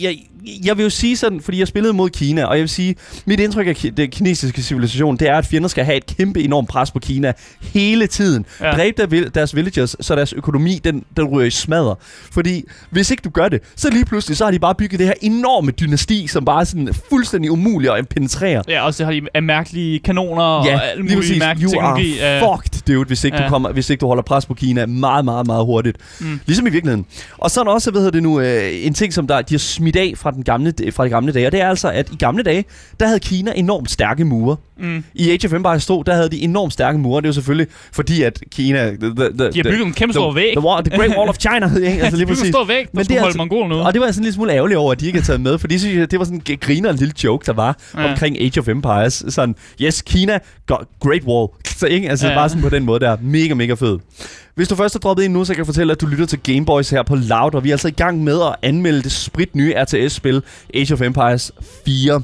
jeg, 0.01 0.17
jeg 0.65 0.77
vil 0.77 0.83
jo 0.83 0.89
sige 0.89 1.17
sådan, 1.17 1.41
fordi 1.41 1.59
jeg 1.59 1.67
spillede 1.67 1.93
mod 1.93 2.09
Kina, 2.09 2.45
og 2.45 2.53
jeg 2.55 2.61
vil 2.61 2.69
sige, 2.69 2.95
mit 3.25 3.39
indtryk 3.39 3.67
af 3.67 3.75
den 3.97 4.09
kinesiske 4.09 4.61
civilisation, 4.61 5.17
det 5.17 5.29
er, 5.29 5.37
at 5.37 5.45
fjender 5.45 5.67
skal 5.67 5.85
have 5.85 5.97
et 5.97 6.05
kæmpe 6.17 6.41
enormt 6.41 6.69
pres 6.69 6.91
på 6.91 6.99
Kina 6.99 7.33
hele 7.73 8.07
tiden. 8.07 8.45
Ja. 8.61 8.67
Ja. 8.67 8.71
Dræb 8.75 8.97
der, 8.97 9.29
deres 9.29 9.55
villagers, 9.55 9.95
så 10.01 10.15
deres 10.15 10.33
økonomi, 10.33 10.79
den, 10.83 11.03
den 11.17 11.25
ryger 11.25 11.47
i 11.47 11.49
smadder. 11.49 11.95
Fordi 12.31 12.63
hvis 12.89 13.11
ikke 13.11 13.21
du 13.21 13.29
gør 13.29 13.49
det, 13.49 13.61
så 13.75 13.89
lige 13.89 14.05
pludselig, 14.05 14.37
så 14.37 14.43
har 14.43 14.51
de 14.51 14.59
bare 14.59 14.75
bygget 14.75 14.99
det 14.99 15.07
her 15.07 15.13
enorme 15.21 15.71
dynasti, 15.71 16.27
som 16.27 16.45
bare 16.45 16.59
er 16.61 16.65
sådan 16.65 16.93
fuldstændig 17.09 17.51
umuligt 17.51 17.93
at 17.93 18.07
penetrere. 18.09 18.63
Ja, 18.67 18.85
og 18.85 18.93
så 18.93 19.05
har 19.05 19.11
de 19.11 19.21
af 19.33 19.43
mærkelige 19.43 19.99
kanoner 19.99 20.43
og 20.43 20.67
alt 20.69 21.01
muligt 21.01 21.19
præcis. 21.19 21.39
mærkelig 21.39 21.65
You 21.65 21.71
teknologi. 21.71 22.19
are 22.19 22.35
øh, 22.35 22.41
fucked, 22.61 22.93
dude, 22.95 23.07
hvis 23.07 23.23
ikke, 23.23 23.37
Ja. 23.37 23.43
du 23.43 23.49
kommer, 23.49 23.71
hvis 23.71 23.89
ikke 23.89 24.01
du 24.01 24.07
holder 24.07 24.23
pres 24.23 24.45
på 24.45 24.53
Kina 24.53 24.85
meget, 24.85 25.25
meget, 25.25 25.47
meget 25.47 25.65
hurtigt. 25.65 25.97
Mm. 26.19 26.39
Ligesom 26.45 26.67
i 26.67 26.69
virkeligheden. 26.69 27.05
Og 27.37 27.51
så 27.51 27.59
er 27.59 27.63
der 27.63 27.71
også, 27.71 27.91
hvad 27.91 28.01
hedder 28.01 28.11
det 28.11 28.23
nu, 28.23 28.39
øh, 28.39 28.85
en 28.85 28.93
ting, 28.93 29.13
som 29.13 29.27
der, 29.27 29.41
de 29.41 29.53
har 29.53 29.59
smidt 29.59 29.95
af 29.95 30.13
fra, 30.17 30.32
den 30.33 30.43
gamle, 30.43 30.73
fra 30.91 31.05
de 31.05 31.09
gamle 31.09 31.31
dage, 31.31 31.47
og 31.47 31.51
det 31.51 31.61
er 31.61 31.69
altså, 31.69 31.91
at 31.91 32.11
i 32.11 32.15
gamle 32.15 32.43
dage, 32.43 32.65
der 32.99 33.05
havde 33.05 33.19
Kina 33.19 33.53
enormt 33.55 33.91
stærke 33.91 34.25
mure. 34.25 34.57
Mm. 34.79 35.03
I 35.15 35.29
Age 35.31 35.47
of 35.47 35.53
Empires 35.53 35.85
2, 35.85 36.03
der 36.03 36.13
havde 36.15 36.29
de 36.29 36.41
enormt 36.41 36.73
stærke 36.73 36.97
mure. 36.97 37.21
Det 37.21 37.25
er 37.25 37.29
jo 37.29 37.33
selvfølgelig 37.33 37.67
fordi, 37.91 38.21
at 38.21 38.39
Kina... 38.51 38.85
The, 38.85 38.95
the, 38.99 39.09
the, 39.15 39.51
De 39.51 39.57
har 39.57 39.63
bygget 39.63 39.85
en 39.85 39.93
kæmpe 39.93 40.13
stor 40.13 40.33
væg. 40.33 40.53
The, 40.57 40.65
wall, 40.65 40.83
the 40.85 40.97
Great 40.97 41.17
Wall 41.17 41.29
of 41.29 41.37
China, 41.39 41.75
ikke? 41.89 42.01
Altså, 42.03 42.17
lige 42.17 42.27
præcis. 42.27 42.47
stor 42.47 42.65
væg, 42.65 42.77
der 42.77 42.85
Men 42.93 42.97
det 42.97 43.05
skulle 43.05 43.17
er 43.17 43.21
holde 43.21 43.27
altså- 43.29 43.37
mongolen 43.37 43.71
ude. 43.71 43.85
Og 43.85 43.93
det 43.93 43.99
var 44.01 44.07
jeg 44.07 44.13
sådan 44.13 44.23
lille 44.23 44.33
smule 44.35 44.53
ærgerlig 44.53 44.77
over, 44.77 44.91
at 44.91 44.99
de 44.99 45.05
ikke 45.05 45.17
havde 45.17 45.27
taget 45.27 45.41
med, 45.41 45.57
for 45.57 45.67
de 45.67 45.79
synes, 45.79 46.07
det 46.07 46.19
var 46.19 46.25
sådan 46.25 46.41
en 46.49 46.57
griner 46.61 46.89
en 46.89 46.95
lille 46.95 47.13
joke, 47.23 47.45
der 47.45 47.53
var 47.53 47.77
Ja. 47.97 48.11
omkring 48.11 48.41
Age 48.41 48.59
of 48.59 48.67
Empires. 48.67 49.23
Sådan, 49.29 49.55
yes, 49.81 50.01
Kina 50.01 50.39
Great 50.99 51.23
Wall. 51.23 51.47
Så 51.79 51.85
ikke? 51.87 52.09
Altså 52.09 52.27
ja. 52.27 52.33
bare 52.35 52.49
sådan 52.49 52.61
på 52.63 52.69
den 52.69 52.85
måde 52.85 52.99
der. 52.99 53.17
Mega, 53.21 53.53
mega 53.53 53.73
fed. 53.73 53.99
Hvis 54.55 54.67
du 54.67 54.75
først 54.75 54.95
er 54.95 54.99
droppet 54.99 55.23
ind 55.23 55.33
nu, 55.33 55.45
så 55.45 55.53
kan 55.53 55.57
jeg 55.57 55.65
fortælle, 55.65 55.93
at 55.93 56.01
du 56.01 56.05
lytter 56.05 56.25
til 56.25 56.39
Gameboys 56.39 56.89
her 56.89 57.03
på 57.03 57.15
Loud, 57.15 57.53
og 57.55 57.63
vi 57.63 57.69
er 57.69 57.73
altså 57.73 57.87
i 57.87 57.91
gang 57.91 58.23
med 58.23 58.41
at 58.41 58.55
anmelde 58.69 59.01
det 59.03 59.11
sprit 59.11 59.55
nye 59.55 59.73
RTS-spil 59.77 60.41
Age 60.73 60.93
of 60.93 61.01
Empires 61.01 61.51
4. 61.85 62.21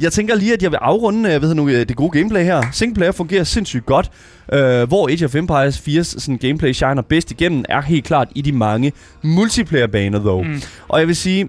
Jeg 0.00 0.12
tænker 0.12 0.34
lige, 0.34 0.52
at 0.52 0.62
jeg 0.62 0.70
vil 0.70 0.76
afrunde 0.82 1.18
øh, 1.20 1.38
hvad 1.38 1.48
hedder 1.48 1.54
nu, 1.62 1.68
øh, 1.68 1.88
det 1.88 1.96
gode 1.96 2.10
gameplay 2.18 2.44
her. 2.44 2.62
Singleplayer 2.72 3.12
fungerer 3.12 3.44
sindssygt 3.44 3.86
godt. 3.86 4.10
Øh, 4.52 4.88
hvor 4.88 5.08
Age 5.08 5.24
of 5.24 5.34
Empires 5.34 5.78
4's 5.88 6.02
sådan, 6.02 6.36
gameplay 6.38 6.72
shiner 6.72 7.02
bedst 7.02 7.30
igennem, 7.30 7.64
er 7.68 7.80
helt 7.80 8.04
klart 8.04 8.28
i 8.34 8.42
de 8.42 8.52
mange 8.52 8.92
multiplayer-baner, 9.22 10.18
dog. 10.18 10.46
Mm. 10.46 10.62
Og 10.88 10.98
jeg 11.00 11.08
vil 11.08 11.16
sige, 11.16 11.48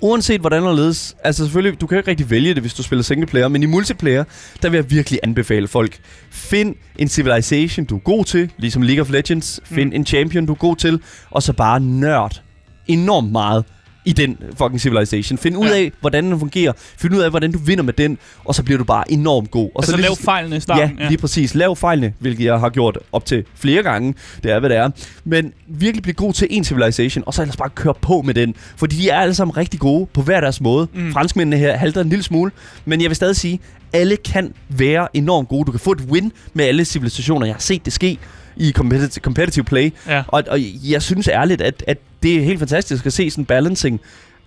uanset 0.00 0.40
hvordan 0.40 0.62
der 0.62 0.74
ledes, 0.76 1.16
altså 1.24 1.44
selvfølgelig, 1.44 1.80
du 1.80 1.86
kan 1.86 1.98
ikke 1.98 2.10
rigtig 2.10 2.30
vælge 2.30 2.54
det, 2.54 2.62
hvis 2.62 2.74
du 2.74 2.82
spiller 2.82 3.02
singleplayer, 3.02 3.48
men 3.48 3.62
i 3.62 3.66
multiplayer, 3.66 4.24
der 4.62 4.68
vil 4.70 4.76
jeg 4.78 4.90
virkelig 4.90 5.18
anbefale 5.22 5.68
folk, 5.68 5.98
find 6.30 6.74
en 6.98 7.08
civilization, 7.08 7.86
du 7.86 7.96
er 7.96 8.00
god 8.00 8.24
til, 8.24 8.50
ligesom 8.58 8.82
League 8.82 9.00
of 9.02 9.10
Legends, 9.10 9.60
find 9.64 9.90
Mm. 9.90 9.96
en 9.96 10.06
champion, 10.06 10.46
du 10.46 10.52
er 10.52 10.56
god 10.56 10.76
til, 10.76 11.00
og 11.30 11.42
så 11.42 11.52
bare 11.52 11.80
nørd 11.80 12.42
enormt 12.86 13.32
meget 13.32 13.64
i 14.04 14.12
den 14.12 14.36
fucking 14.58 14.80
civilization. 14.80 15.38
Find 15.38 15.56
ud 15.56 15.66
Ja. 15.66 15.74
af, 15.76 15.92
hvordan 16.00 16.24
den 16.24 16.38
fungerer. 16.38 16.72
Find 16.76 17.14
ud 17.14 17.20
af, 17.20 17.30
hvordan 17.30 17.52
du 17.52 17.58
vinder 17.58 17.84
med 17.84 17.92
den, 17.92 18.18
og 18.44 18.54
så 18.54 18.62
bliver 18.62 18.78
du 18.78 18.84
bare 18.84 19.12
enormt 19.12 19.50
god. 19.50 19.64
Og 19.74 19.82
Altså 19.82 19.92
så 19.92 19.98
lav 19.98 20.16
fejlene 20.16 20.56
i 20.56 20.60
starten. 20.60 20.98
Ja, 21.00 21.08
lige 21.08 21.18
præcis. 21.18 21.54
Lav 21.54 21.76
fejlene, 21.76 22.12
hvilket 22.18 22.44
jeg 22.44 22.60
har 22.60 22.68
gjort 22.68 22.98
op 23.12 23.26
til 23.26 23.44
flere 23.54 23.82
gange. 23.82 24.14
Det 24.42 24.50
er, 24.50 24.58
hvad 24.60 24.70
det 24.70 24.76
er. 24.78 24.90
Men 25.24 25.52
virkelig 25.68 26.02
blive 26.02 26.14
god 26.14 26.32
til 26.32 26.46
en 26.50 26.64
civilization, 26.64 27.24
og 27.26 27.34
så 27.34 27.42
ellers 27.42 27.56
bare 27.56 27.70
køre 27.70 27.94
på 28.00 28.22
med 28.22 28.34
den. 28.34 28.54
Fordi 28.76 28.96
de 28.96 29.08
er 29.08 29.20
alle 29.20 29.34
sammen 29.34 29.56
rigtig 29.56 29.80
gode 29.80 30.06
på 30.12 30.22
hver 30.22 30.40
deres 30.40 30.60
måde. 30.60 30.88
Mm. 30.94 31.12
Franskmændene 31.12 31.56
her 31.56 31.76
halter 31.76 32.00
en 32.00 32.08
lille 32.08 32.22
smule, 32.22 32.50
men 32.84 33.00
jeg 33.00 33.08
vil 33.10 33.16
stadig 33.16 33.36
sige, 33.36 33.60
alle 33.92 34.16
kan 34.16 34.54
være 34.68 35.08
enormt 35.14 35.48
gode. 35.48 35.64
Du 35.64 35.70
kan 35.70 35.80
få 35.80 35.92
et 35.92 36.00
win 36.00 36.32
med 36.54 36.64
alle 36.64 36.84
civilisationer. 36.84 37.46
Jeg 37.46 37.54
har 37.54 37.60
set 37.60 37.84
det 37.84 37.92
ske 37.92 38.18
i 38.56 38.72
competitive, 38.72 39.22
competitive 39.22 39.64
play. 39.64 39.92
Ja. 40.08 40.22
Og, 40.28 40.44
og 40.48 40.58
jeg 40.90 41.02
synes 41.02 41.28
ærligt, 41.28 41.60
at, 41.60 41.84
at 41.86 41.98
det 42.22 42.36
er 42.36 42.42
helt 42.42 42.58
fantastisk 42.58 43.06
at 43.06 43.12
se 43.12 43.30
sådan 43.30 43.44
balancing 43.44 44.00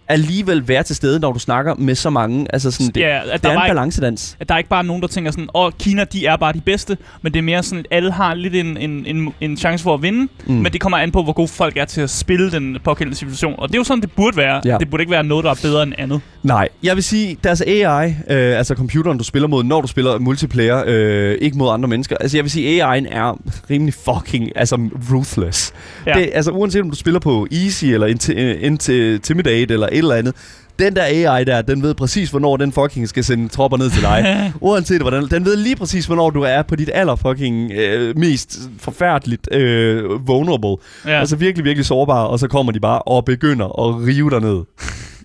alligevel 0.08 0.68
være 0.68 0.84
til 0.84 0.96
stede, 0.96 1.20
når 1.20 1.34
du 1.34 1.40
snakker 1.40 1.76
med 1.78 1.96
så 1.96 2.10
mange. 2.10 2.48
Altså 2.54 2.72
sådan, 2.72 2.88
det, 2.88 3.02
Ja, 3.02 3.18
at 3.18 3.34
det 3.34 3.44
der 3.44 3.50
er 3.50 3.54
en 3.54 3.58
var 3.60 3.66
ikke- 3.66 3.76
balancedans. 3.76 4.38
At 4.40 4.50
der 4.50 4.54
er 4.56 4.58
ikke 4.60 4.70
bare 4.70 4.84
nogen, 4.84 5.02
der 5.02 5.08
tænker 5.08 5.32
sådan, 5.32 5.50
åh, 5.54 5.72
Kina, 5.80 6.04
de 6.04 6.26
er 6.26 6.36
bare 6.38 6.54
de 6.54 6.62
bedste, 6.62 6.98
men 7.22 7.34
det 7.34 7.40
er 7.40 7.44
mere 7.44 7.64
sådan, 7.64 7.80
at 7.80 7.86
alle 7.98 8.12
har 8.12 8.34
lidt 8.34 8.56
en, 8.56 8.78
en, 8.78 9.06
en, 9.06 9.34
en 9.42 9.58
chance 9.58 9.84
for 9.84 9.94
at 9.94 10.02
vinde, 10.02 10.28
Mm. 10.48 10.54
men 10.54 10.74
det 10.74 10.82
kommer 10.82 10.98
an 10.98 11.12
på, 11.12 11.24
hvor 11.24 11.34
gode 11.34 11.48
folk 11.48 11.78
er 11.78 11.86
til 11.86 12.02
at 12.02 12.10
spille 12.10 12.52
den 12.52 12.78
pågældende 12.84 13.18
civilisation. 13.18 13.56
Og 13.58 13.68
det 13.68 13.76
er 13.76 13.80
jo 13.80 13.84
sådan, 13.84 14.02
det 14.02 14.12
burde 14.12 14.38
være. 14.38 14.62
Ja. 14.66 14.78
Det 14.80 14.90
burde 14.90 15.02
ikke 15.02 15.12
være 15.12 15.24
noget, 15.24 15.44
der 15.46 15.52
er 15.52 15.60
bedre 15.62 15.84
end 15.84 15.94
andet. 15.98 16.22
Nej, 16.44 16.70
jeg 16.84 16.96
vil 16.96 17.04
sige, 17.04 17.38
deres 17.44 17.62
AI, 17.62 18.08
øh, 18.08 18.58
altså 18.58 18.76
computeren, 18.76 19.18
du 19.18 19.24
spiller 19.24 19.48
mod, 19.48 19.64
når 19.64 19.82
du 19.82 19.88
spiller 19.88 20.20
multiplayer, 20.20 20.84
øh, 20.88 21.38
ikke 21.42 21.58
mod 21.58 21.70
andre 21.74 21.90
mennesker. 21.90 22.16
Altså 22.20 22.38
jeg 22.38 22.44
vil 22.44 22.52
sige, 22.52 22.84
AI'en 22.86 23.06
er 23.18 23.40
rimelig 23.70 23.94
fucking, 23.94 24.52
altså 24.56 24.90
ruthless. 25.12 25.74
Ja. 26.06 26.14
Det, 26.14 26.30
altså 26.34 26.52
uanset 26.52 26.82
om 26.82 26.90
du 26.90 26.96
spiller 26.96 27.20
på 27.20 27.48
Easy, 27.52 27.86
eller 27.86 28.08
Inti- 28.08 28.40
øh, 28.40 28.64
Intimidate, 28.64 29.74
eller 29.74 29.88
et 29.96 29.98
eller 29.98 30.16
andet, 30.16 30.36
den 30.80 30.96
der 30.96 31.04
AI 31.04 31.44
der, 31.44 31.62
den 31.62 31.82
ved 31.84 31.94
præcis, 31.94 32.30
hvornår 32.30 32.58
den 32.58 32.72
fucking 32.72 33.10
skal 33.10 33.24
sende 33.24 33.48
tropper 33.48 33.78
ned 33.78 33.90
til 33.90 34.02
dig. 34.02 34.52
Uanset 34.62 35.02
hvordan. 35.02 35.28
Den 35.28 35.46
ved 35.46 35.56
lige 35.56 35.76
præcis, 35.76 36.06
hvornår 36.06 36.30
du 36.30 36.42
er 36.42 36.62
på 36.62 36.76
dit 36.76 36.90
aller 36.94 37.16
fucking 37.16 37.72
øh, 37.72 38.18
mest 38.18 38.60
forfærdeligt 38.80 39.54
øh, 39.54 40.28
vulnerable. 40.28 40.76
Ja. 41.06 41.20
Altså 41.20 41.36
virkelig, 41.36 41.66
virkelig 41.66 41.86
sårbar, 41.86 42.24
og 42.24 42.40
så 42.40 42.48
kommer 42.48 42.72
de 42.72 42.80
bare 42.80 43.02
og 43.02 43.26
begynder 43.26 43.66
at 43.88 44.08
rive 44.08 44.30
dig 44.30 44.42
ned. 44.42 44.64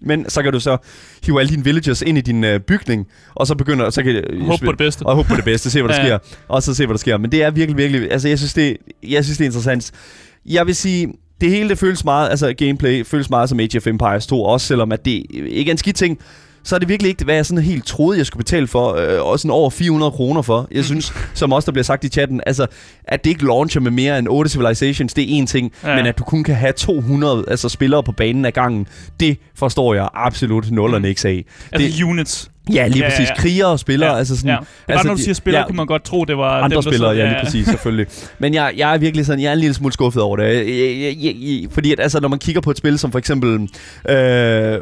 Men 0.02 0.30
så 0.30 0.42
kan 0.42 0.52
du 0.52 0.60
så 0.60 0.76
hive 1.26 1.40
alle 1.40 1.50
dine 1.50 1.64
villagers 1.64 2.02
ind 2.02 2.18
i 2.18 2.20
din 2.20 2.44
øh, 2.44 2.60
bygning, 2.60 3.06
og 3.34 3.46
så 3.46 3.54
begynder 3.54 3.90
så 3.90 4.02
kan 4.02 4.14
øh, 4.14 4.46
Håb 4.46 4.60
på 4.60 4.70
det 4.70 4.78
bedste. 4.78 5.02
Og 5.02 5.16
håbe 5.16 5.28
på 5.28 5.36
det 5.36 5.44
bedste, 5.44 5.70
se 5.70 5.82
hvad 5.82 5.94
der 5.94 6.00
Ja. 6.04 6.06
sker, 6.06 6.18
og 6.48 6.62
så 6.62 6.74
se 6.74 6.86
hvad 6.86 6.94
der 6.94 6.98
sker. 6.98 7.18
Men 7.18 7.32
det 7.32 7.42
er 7.42 7.50
virkelig, 7.50 7.76
virkelig, 7.76 8.12
altså 8.12 8.28
jeg 8.28 8.38
synes 8.38 8.54
det, 8.54 8.76
jeg 9.08 9.24
synes 9.24 9.38
det 9.38 9.44
er 9.44 9.48
interessant. 9.48 9.90
Jeg 10.46 10.66
vil 10.66 10.74
sige, 10.74 11.08
det 11.40 11.50
hele 11.50 11.68
det 11.68 11.78
føles 11.78 12.04
meget, 12.04 12.30
altså 12.30 12.52
gameplay 12.52 13.06
føles 13.06 13.30
meget 13.30 13.48
som 13.48 13.60
Age 13.60 13.76
of 13.78 13.86
Empires 13.86 14.26
2, 14.26 14.42
også 14.44 14.66
selvom 14.66 14.92
at 14.92 15.04
det 15.04 15.26
ikke 15.30 15.68
er 15.68 15.74
en 15.74 15.78
skidt 15.78 15.96
ting, 15.96 16.18
så 16.64 16.74
er 16.74 16.78
det 16.78 16.88
virkelig 16.88 17.08
ikke, 17.10 17.24
hvad 17.24 17.34
jeg 17.34 17.46
sådan 17.46 17.64
helt 17.64 17.86
troede, 17.86 18.18
jeg 18.18 18.26
skulle 18.26 18.40
betale 18.44 18.66
for, 18.66 18.92
øh, 18.94 19.26
og 19.26 19.38
sådan 19.38 19.50
over 19.50 19.70
400 19.70 20.10
kroner 20.12 20.42
for. 20.42 20.68
Jeg 20.70 20.84
synes, 20.84 21.12
som 21.34 21.52
også 21.52 21.66
der 21.66 21.72
bliver 21.72 21.84
sagt 21.84 22.04
i 22.04 22.08
chatten, 22.08 22.40
altså, 22.46 22.66
at 23.04 23.24
det 23.24 23.30
ikke 23.30 23.44
launcher 23.44 23.80
med 23.80 23.90
mere 23.90 24.18
end 24.18 24.28
8 24.30 24.50
civilizations, 24.50 25.14
det 25.14 25.24
er 25.24 25.26
en 25.28 25.46
ting, 25.46 25.72
ja. 25.82 25.90
Ja. 25.90 25.96
men 25.96 26.06
at 26.06 26.18
du 26.18 26.24
kun 26.24 26.44
kan 26.44 26.54
have 26.54 26.72
200 26.72 27.44
altså, 27.48 27.68
spillere 27.68 28.02
på 28.02 28.12
banen 28.12 28.44
ad 28.44 28.52
gangen, 28.52 28.86
det 29.20 29.36
forstår 29.54 29.94
jeg 29.94 30.08
absolut 30.14 30.70
nul 30.70 30.94
og 30.94 31.00
Mm. 31.00 31.06
niks 31.06 31.24
af. 31.24 31.44
Altså 31.72 31.96
det, 31.98 32.04
units. 32.04 32.50
Ja, 32.74 32.86
lige 32.86 32.98
Ja, 32.98 33.04
ja, 33.04 33.10
præcis. 33.10 33.28
ja. 33.28 33.34
Krigere 33.36 33.68
og 33.68 33.78
spillere, 33.78 34.10
Ja, 34.12 34.18
altså 34.18 34.36
sådan... 34.36 34.48
ja. 34.50 34.56
Det 34.56 34.66
bare, 34.86 34.94
altså, 34.96 35.06
når 35.08 35.14
du 35.14 35.20
siger 35.20 35.34
spillere, 35.34 35.58
ja, 35.60 35.62
ja, 35.62 35.66
kunne 35.66 35.76
man 35.76 35.86
godt 35.86 36.04
tro, 36.04 36.24
det 36.24 36.36
var 36.36 36.50
andre 36.62 36.76
dem, 36.76 36.82
der 36.84 36.90
spillere, 36.90 37.12
sidder- 37.14 37.24
ja, 37.26 37.32
lige 37.32 37.44
præcis, 37.44 37.66
selvfølgelig. 37.66 38.06
Men 38.38 38.54
jeg, 38.54 38.72
jeg 38.76 38.94
er 38.94 38.98
virkelig 38.98 39.26
sådan, 39.26 39.42
jeg 39.42 39.48
er 39.48 39.52
en 39.52 39.58
lille 39.58 39.74
smule 39.74 39.92
skuffet 39.92 40.22
over 40.22 40.36
det. 40.36 40.44
Jeg, 40.44 40.66
jeg, 40.66 41.16
jeg, 41.24 41.34
jeg, 41.40 41.66
fordi 41.70 41.92
at, 41.92 42.00
altså, 42.00 42.20
når 42.20 42.28
man 42.28 42.38
kigger 42.38 42.60
på 42.60 42.70
et 42.70 42.78
spil 42.78 42.98
som 42.98 43.12
for 43.12 43.18
eksempel 43.18 43.50
øh, 44.08 44.74
øh, 44.74 44.78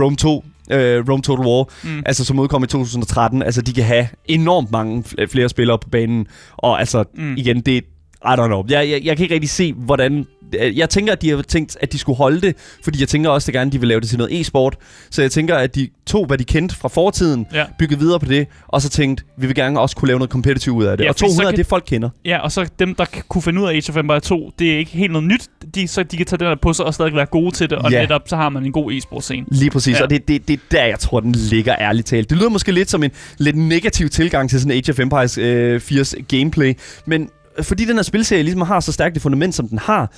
Rome 0.00 0.16
2, 0.16 0.44
øh, 0.72 1.04
Rome 1.08 1.22
Total 1.22 1.46
War, 1.46 1.68
Mm. 1.84 2.02
altså 2.06 2.24
som 2.24 2.38
udkom 2.38 2.64
i 2.64 2.66
2013, 2.66 3.42
altså 3.42 3.62
de 3.62 3.72
kan 3.72 3.84
have 3.84 4.08
enormt 4.26 4.70
mange 4.72 5.04
fl- 5.06 5.26
flere 5.32 5.48
spillere 5.48 5.78
på 5.78 5.88
banen, 5.88 6.26
og 6.56 6.80
altså 6.80 7.04
Mm. 7.14 7.34
igen, 7.36 7.60
det 7.60 7.84
I 8.24 8.28
don't 8.38 8.46
know. 8.46 8.64
Jeg, 8.68 8.88
jeg, 8.90 9.00
jeg 9.04 9.16
kan 9.16 9.24
ikke 9.24 9.34
rigtig 9.34 9.50
se, 9.50 9.72
hvordan... 9.72 10.26
Jeg 10.74 10.90
tænker, 10.90 11.12
at 11.12 11.22
de 11.22 11.30
har 11.30 11.42
tænkt, 11.42 11.76
at 11.80 11.92
de 11.92 11.98
skulle 11.98 12.16
holde 12.16 12.40
det, 12.40 12.56
fordi 12.84 13.00
jeg 13.00 13.08
tænker 13.08 13.30
også, 13.30 13.50
at 13.50 13.54
gerne 13.54 13.70
de 13.70 13.80
vil 13.80 13.88
lave 13.88 14.00
det 14.00 14.08
til 14.08 14.18
noget 14.18 14.40
e-sport. 14.40 14.76
Så 15.10 15.22
jeg 15.22 15.30
tænker, 15.30 15.54
at 15.56 15.74
de 15.74 15.88
tog, 16.06 16.26
hvad 16.26 16.38
de 16.38 16.44
kendte 16.44 16.76
fra 16.76 16.88
fortiden, 16.88 17.46
Ja. 17.54 17.64
byggede 17.78 18.00
videre 18.00 18.20
på 18.20 18.26
det, 18.26 18.46
og 18.68 18.82
så 18.82 18.88
tænkte, 18.88 19.24
vi 19.38 19.46
vil 19.46 19.56
gerne 19.56 19.80
også 19.80 19.96
kunne 19.96 20.06
lave 20.06 20.18
noget 20.18 20.30
competitive 20.30 20.74
ud 20.74 20.84
af 20.84 20.96
det. 20.96 21.04
Ja, 21.04 21.08
og 21.10 21.14
fordi 21.14 21.30
så 21.30 21.36
200 21.36 21.46
er 21.46 21.50
kan- 21.50 21.58
det, 21.58 21.66
folk 21.66 21.84
kender. 21.86 22.08
Ja, 22.24 22.38
og 22.38 22.52
så 22.52 22.68
dem, 22.78 22.94
der 22.94 23.04
kunne 23.28 23.42
finde 23.42 23.60
ud 23.62 23.66
af 23.66 23.70
Age 23.72 23.90
of 23.90 23.96
Empires 23.96 24.22
2, 24.22 24.50
det 24.58 24.72
er 24.74 24.78
ikke 24.78 24.90
helt 24.90 25.12
noget 25.12 25.28
nyt. 25.28 25.48
De, 25.74 25.88
så 25.88 26.02
de 26.02 26.16
kan 26.16 26.26
tage 26.26 26.38
den 26.38 26.46
der 26.46 26.54
på 26.62 26.72
sig 26.72 26.84
og 26.84 26.94
stadig 26.94 27.14
være 27.14 27.26
gode 27.26 27.50
til 27.54 27.70
det, 27.70 27.78
og 27.78 27.90
Ja. 27.92 28.00
netop 28.00 28.22
så 28.28 28.36
har 28.36 28.48
man 28.48 28.64
en 28.64 28.72
god 28.72 28.92
e-sport 28.92 29.24
scene. 29.24 29.46
Lige 29.50 29.70
præcis. 29.70 29.96
Ja. 29.98 30.02
og 30.02 30.10
det, 30.10 30.28
det, 30.28 30.48
det 30.48 30.54
er 30.54 30.58
der, 30.70 30.84
jeg 30.84 30.98
tror, 30.98 31.20
den 31.20 31.32
ligger 31.32 31.74
ærligt 31.80 32.06
talt. 32.06 32.30
Det 32.30 32.38
lyder 32.38 32.48
måske 32.50 32.72
lidt 32.72 32.90
som 32.90 33.02
en 33.02 33.10
lidt 33.38 33.56
negativ 33.56 34.08
tilgang 34.08 34.50
til 34.50 34.60
sådan 34.60 34.72
Age 34.76 34.90
of 34.92 34.98
Empires 34.98 35.38
øh, 35.38 35.80
4's 35.84 36.14
gameplay, 36.28 36.74
men 37.06 37.28
fordi 37.60 37.84
den 37.84 37.96
her 37.96 38.02
spilserie 38.02 38.42
ligesom 38.42 38.60
har 38.60 38.80
så 38.80 38.92
stærkt 38.92 39.16
et 39.16 39.22
fundament, 39.22 39.54
som 39.54 39.68
den 39.68 39.78
har, 39.78 40.12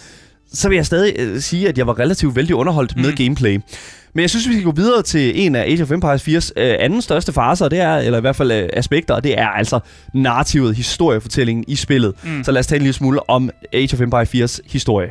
så 0.53 0.69
vil 0.69 0.77
jeg 0.77 0.87
stadig 0.87 1.15
øh, 1.19 1.41
sige, 1.41 1.69
at 1.69 1.79
jeg 1.79 1.87
var 1.87 1.99
relativt 1.99 2.37
vældig 2.37 2.57
underholdt 2.57 2.97
mm. 2.97 3.03
med 3.03 3.17
gameplay. 3.17 3.61
Men 4.15 4.21
jeg 4.21 4.31
synes, 4.31 4.49
vi 4.49 4.53
skal 4.53 4.65
gå 4.65 4.73
videre 4.73 5.03
til 5.03 5.47
en 5.47 5.55
af 5.55 5.63
Age 5.63 5.83
of 5.83 5.91
Empires 5.91 6.29
4's 6.29 6.51
øh, 6.57 6.77
anden 6.79 7.03
største 7.03 7.33
faser, 7.33 7.69
det 7.69 7.81
er, 7.81 7.97
eller 7.97 8.19
i 8.19 8.21
hvert 8.21 8.37
fald 8.37 8.53
øh, 8.53 8.69
aspekter, 8.73 9.15
og 9.15 9.25
det 9.25 9.39
er 9.39 9.49
altså 9.49 9.81
narrativet, 10.15 10.77
historiefortællingen 10.77 11.65
i 11.69 11.77
spillet. 11.77 12.15
Mm. 12.25 12.45
Så 12.45 12.53
lad 12.53 12.61
os 12.61 12.67
tale 12.67 12.77
en 12.77 12.83
lille 12.83 12.93
smule 12.93 13.31
om 13.31 13.51
Age 13.73 13.95
of 13.95 14.01
Empires 14.01 14.35
4's 14.35 14.73
historie. 14.73 15.11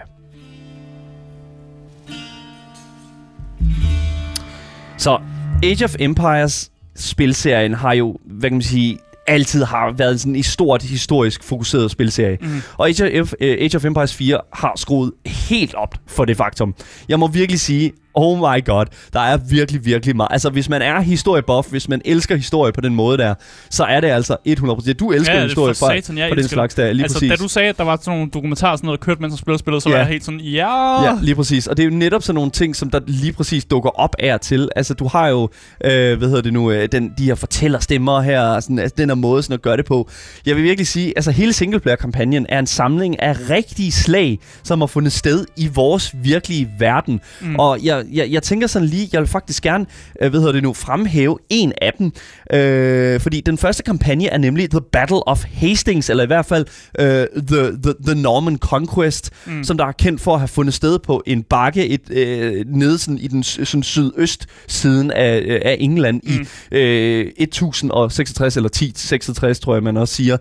Så 4.97 5.19
Age 5.63 5.85
of 5.85 5.95
Empires 5.99 6.71
spilserien 6.95 7.73
har 7.73 7.93
jo, 7.93 8.17
hvad 8.25 8.49
kan 8.49 8.55
man 8.55 8.61
sige, 8.61 8.97
altid 9.27 9.63
har 9.63 9.91
været 9.91 10.19
sådan 10.19 10.35
en 10.35 10.43
stort 10.43 10.83
historisk 10.83 11.43
fokuseret 11.43 11.91
spilserie. 11.91 12.37
Mm. 12.41 12.61
Og 12.77 12.87
Age 12.87 13.21
of, 13.21 13.33
Age 13.41 13.77
of 13.77 13.85
Empires 13.85 14.13
4 14.13 14.39
har 14.53 14.73
skruet 14.75 15.11
helt 15.25 15.73
op 15.73 15.95
for 16.07 16.25
det 16.25 16.37
faktum. 16.37 16.75
Jeg 17.09 17.19
må 17.19 17.27
virkelig 17.27 17.59
sige, 17.59 17.91
oh 18.13 18.37
my 18.37 18.65
god, 18.65 18.85
der 19.13 19.19
er 19.19 19.37
virkelig, 19.37 19.85
virkelig 19.85 20.15
meget. 20.15 20.27
Altså, 20.31 20.49
hvis 20.49 20.69
man 20.69 20.81
er 20.81 20.99
historiebuff, 21.01 21.67
hvis 21.69 21.89
man 21.89 22.01
elsker 22.05 22.35
historie 22.35 22.71
på 22.71 22.81
den 22.81 22.95
måde 22.95 23.17
der, 23.17 23.33
så 23.69 23.83
er 23.83 23.99
det 23.99 24.07
altså 24.07 24.37
100%. 24.47 24.93
Du 24.93 25.11
elsker 25.11 25.33
Ja, 25.33 25.37
ja, 25.37 25.43
det 25.43 25.49
historie 25.49 25.73
for 25.75 25.85
satan, 26.01 26.29
for 26.29 26.35
den 26.35 26.47
slags 26.47 26.75
der, 26.75 26.93
lige 26.93 27.03
altså, 27.03 27.15
præcis. 27.15 27.29
da 27.29 27.35
du 27.35 27.47
sagde, 27.47 27.69
at 27.69 27.77
der 27.77 27.83
var 27.83 27.97
sådan 28.01 28.17
nogle 28.17 28.31
dokumentarer, 28.31 28.75
sådan 28.75 28.85
noget, 28.87 28.99
der 28.99 29.05
kørte, 29.05 29.21
mens 29.21 29.31
man 29.31 29.37
spillede 29.37 29.59
spillet, 29.59 29.83
så 29.83 29.89
Ja. 29.89 29.95
var 29.95 29.99
jeg 30.01 30.07
helt 30.11 30.25
sådan, 30.25 30.39
ja... 30.39 31.03
Ja, 31.03 31.17
lige 31.21 31.35
præcis. 31.35 31.67
Og 31.67 31.77
det 31.77 31.83
er 31.83 31.87
jo 31.89 31.95
netop 31.95 32.23
sådan 32.23 32.35
nogle 32.35 32.51
ting, 32.51 32.75
som 32.75 32.89
der 32.89 32.99
lige 33.07 33.33
præcis 33.33 33.65
dukker 33.65 33.89
op 33.89 34.15
af 34.19 34.39
til. 34.39 34.69
Altså, 34.75 34.93
du 34.93 35.07
har 35.07 35.27
jo, 35.27 35.49
øh, 35.83 36.17
hvad 36.17 36.27
hedder 36.27 36.41
det 36.41 36.53
nu, 36.53 36.71
øh, 36.71 36.87
den, 36.91 37.13
de 37.17 37.25
her 37.25 37.35
fortællerstemmer 37.35 38.21
her, 38.21 38.59
sådan, 38.59 38.79
altså, 38.79 38.95
den 38.97 39.09
her 39.09 39.15
måde 39.15 39.43
sådan 39.43 39.53
at 39.53 39.61
gøre 39.61 39.77
det 39.77 39.85
på. 39.85 40.09
Jeg 40.45 40.55
vil 40.55 40.63
virkelig 40.63 40.87
sige, 40.87 41.13
altså 41.15 41.31
hele 41.31 41.53
singleplayer-kampagnen 41.53 42.45
er 42.49 42.59
en 42.59 42.67
samling 42.67 43.21
af 43.21 43.49
rigtige 43.49 43.91
slag, 43.91 44.39
som 44.63 44.81
har 44.81 44.87
fundet 44.87 45.13
sted 45.13 45.45
i 45.57 45.67
vores 45.73 46.15
virkelige 46.23 46.69
verden. 46.79 47.21
Mm. 47.41 47.55
Og 47.55 47.79
jeg, 47.83 48.02
jeg, 48.11 48.31
jeg 48.31 48.43
tænker 48.43 48.67
sådan 48.67 48.87
lige, 48.87 49.09
jeg 49.13 49.21
vil 49.21 49.29
faktisk 49.29 49.63
gerne, 49.63 49.85
øh, 50.21 50.29
hvad 50.29 50.39
hedder 50.39 50.53
det 50.53 50.63
nu, 50.63 50.73
fremhæve 50.73 51.37
en 51.49 51.73
af 51.81 51.93
dem. 51.99 52.11
Øh, 52.53 53.19
fordi 53.19 53.41
den 53.41 53.57
første 53.57 53.83
kampagne 53.83 54.27
er 54.27 54.37
nemlig 54.37 54.69
The 54.69 54.81
Battle 54.91 55.27
of 55.27 55.43
Hastings, 55.53 56.09
eller 56.09 56.23
i 56.23 56.27
hvert 56.27 56.45
fald 56.45 56.65
øh, 56.99 57.05
the, 57.47 57.61
the, 57.83 57.93
the 58.05 58.21
Norman 58.21 58.57
Conquest, 58.57 59.31
mm. 59.45 59.63
Som 59.63 59.77
der 59.77 59.85
er 59.85 59.91
kendt 59.91 60.21
for 60.21 60.33
at 60.33 60.39
have 60.39 60.47
fundet 60.47 60.73
sted 60.73 60.99
på 60.99 61.23
en 61.25 61.43
bakke 61.43 61.87
et, 61.87 62.09
øh, 62.09 62.65
nede 62.67 62.97
sådan, 62.97 63.17
i 63.17 63.27
den 63.27 63.43
sådan 63.43 63.83
sydøst 63.83 64.47
siden 64.67 65.11
af, 65.11 65.39
øh, 65.39 65.61
af 65.65 65.77
England 65.79 66.21
mm. 66.23 66.47
i 66.71 66.77
øh, 66.77 67.31
1066 67.37 68.57
eller 68.57 68.69
1066, 68.69 69.59
tror 69.59 69.73
jeg 69.73 69.83
man 69.83 69.97
også 69.97 70.13
siger. 70.13 70.37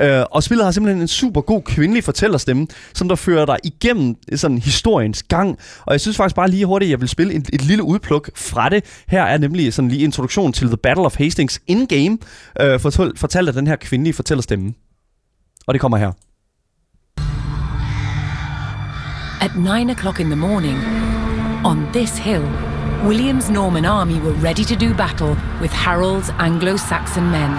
Øh, 0.00 0.22
og 0.30 0.42
spillet 0.42 0.64
har 0.64 0.72
simpelthen 0.72 1.02
en 1.02 1.08
super 1.08 1.40
god 1.40 1.62
kvindelig 1.62 2.04
fortællerstemme, 2.04 2.66
som 2.94 3.08
der 3.08 3.14
fører 3.14 3.46
dig 3.46 3.56
igennem 3.64 4.14
sådan 4.34 4.58
historiens 4.58 5.22
gang. 5.22 5.58
Og 5.86 5.92
jeg 5.92 6.00
synes 6.00 6.16
faktisk 6.16 6.36
bare 6.36 6.50
lige 6.50 6.66
hurtigt, 6.66 6.90
jeg 6.94 7.00
vil 7.00 7.08
spille 7.08 7.34
et, 7.34 7.50
et 7.52 7.62
lille 7.62 7.82
udpluk 7.82 8.30
fra 8.36 8.68
det. 8.68 9.04
Her 9.08 9.22
er 9.22 9.38
nemlig 9.38 9.74
sådan 9.74 9.88
lige 9.88 10.04
introduktion 10.04 10.52
til 10.52 10.66
The 10.68 10.76
Battle 10.76 11.04
of 11.04 11.16
Hastings 11.18 11.60
in-game, 11.66 12.18
øh, 12.60 12.80
fortalt, 12.80 13.18
fortalt 13.18 13.48
af 13.48 13.54
den 13.54 13.66
her 13.66 13.76
kvindelige 13.76 14.14
fortællerstemme. 14.14 14.74
Og 15.66 15.74
det 15.74 15.80
kommer 15.80 15.98
her. 15.98 16.12
At 19.40 19.56
nine 19.56 19.92
o'clock 19.92 20.20
in 20.20 20.26
the 20.26 20.36
morning, 20.36 20.78
on 21.64 21.86
this 21.92 22.18
hill, 22.18 22.44
William's 23.08 23.50
Norman 23.50 23.84
army 23.84 24.18
were 24.26 24.36
ready 24.48 24.64
to 24.64 24.76
do 24.86 24.94
battle 24.94 25.36
with 25.60 25.72
Harold's 25.72 26.30
Anglo 26.38 26.76
Saxon 26.76 27.24
men. 27.30 27.50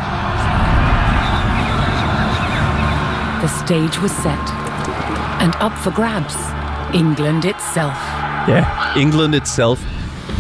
The 3.43 3.52
stage 3.63 4.02
was 4.02 4.12
set, 4.12 4.48
and 5.43 5.54
up 5.62 5.76
for 5.84 5.91
grabs, 5.91 6.38
England 6.93 7.45
itself. 7.45 8.25
Ja, 8.47 8.65
England 8.97 9.36
itself. 9.36 9.79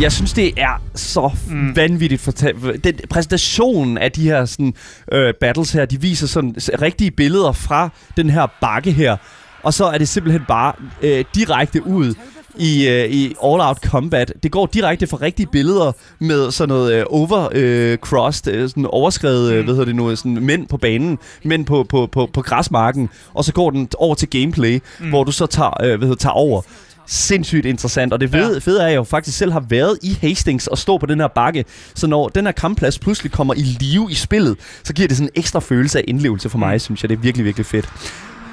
Jeg 0.01 0.11
synes, 0.11 0.33
det 0.33 0.53
er 0.57 0.81
så 0.95 1.31
mm. 1.47 1.75
vanvittigt 1.75 2.21
fortalt. 2.21 2.83
Den 2.83 2.99
præsentationen 3.09 3.97
af 3.97 4.11
de 4.11 4.21
her 4.21 4.45
sådan, 4.45 4.73
øh, 5.11 5.33
battles 5.39 5.71
her, 5.71 5.85
de 5.85 6.01
viser 6.01 6.27
sådan 6.27 6.55
rigtige 6.81 7.11
billeder 7.11 7.51
fra 7.51 7.89
den 8.17 8.29
her 8.29 8.47
bakke 8.61 8.91
her. 8.91 9.17
Og 9.63 9.73
så 9.73 9.85
er 9.85 9.97
det 9.97 10.07
simpelthen 10.07 10.41
bare 10.47 10.73
øh, 11.01 11.25
direkte 11.35 11.87
ud 11.87 12.13
i, 12.57 12.87
øh, 12.87 13.09
i 13.09 13.35
all-out 13.43 13.77
combat. 13.85 14.33
Det 14.43 14.51
går 14.51 14.65
direkte 14.65 15.07
fra 15.07 15.17
rigtige 15.21 15.47
billeder 15.47 15.91
med 16.19 16.51
sådan 16.51 16.69
noget 16.69 16.93
øh, 16.93 17.05
over-crossed, 17.09 18.51
øh, 18.51 18.69
sådan 18.69 18.85
overskrevet, 18.85 19.51
øh, 19.51 19.63
hvad 19.63 19.73
hedder 19.73 19.85
det 19.85 19.95
nu, 19.95 20.15
sådan 20.15 20.45
mænd 20.45 20.67
på 20.67 20.77
banen, 20.77 21.17
mænd 21.43 21.65
på, 21.65 21.83
på, 21.89 22.09
på, 22.11 22.29
på 22.33 22.41
græsmarken, 22.41 23.09
og 23.33 23.45
så 23.45 23.53
går 23.53 23.69
den 23.69 23.89
over 23.97 24.15
til 24.15 24.29
gameplay, 24.29 24.79
mm. 24.99 25.09
hvor 25.09 25.23
du 25.23 25.31
så 25.31 25.45
tager, 25.45 25.83
øh, 25.83 25.97
hvad 25.97 26.07
hedder, 26.07 26.15
tager 26.15 26.33
over 26.33 26.61
sindssygt 27.07 27.65
interessant, 27.65 28.13
og 28.13 28.19
det 28.19 28.29
fede, 28.29 28.53
ja. 28.53 28.59
fede 28.59 28.81
er, 28.81 28.85
at 28.85 28.91
jeg 28.91 28.97
jo 28.97 29.03
faktisk 29.03 29.37
selv 29.37 29.51
har 29.51 29.59
været 29.69 29.99
i 30.01 30.17
Hastings 30.21 30.67
og 30.67 30.77
stå 30.77 30.97
på 30.97 31.05
den 31.05 31.19
her 31.19 31.27
bakke, 31.27 31.65
så 31.95 32.07
når 32.07 32.27
den 32.27 32.45
her 32.45 32.51
kampplads 32.51 32.99
pludselig 32.99 33.31
kommer 33.31 33.53
i 33.53 33.61
live 33.61 34.11
i 34.11 34.13
spillet, 34.13 34.57
så 34.83 34.93
giver 34.93 35.07
det 35.07 35.17
sådan 35.17 35.29
en 35.35 35.39
ekstra 35.39 35.59
følelse 35.59 35.99
af 35.99 36.03
indlevelse 36.07 36.49
for 36.49 36.57
mig, 36.57 36.75
mm. 36.75 36.79
synes 36.79 37.03
jeg. 37.03 37.09
Det 37.09 37.15
er 37.15 37.21
virkelig, 37.21 37.45
virkelig 37.45 37.65
fedt. 37.65 37.89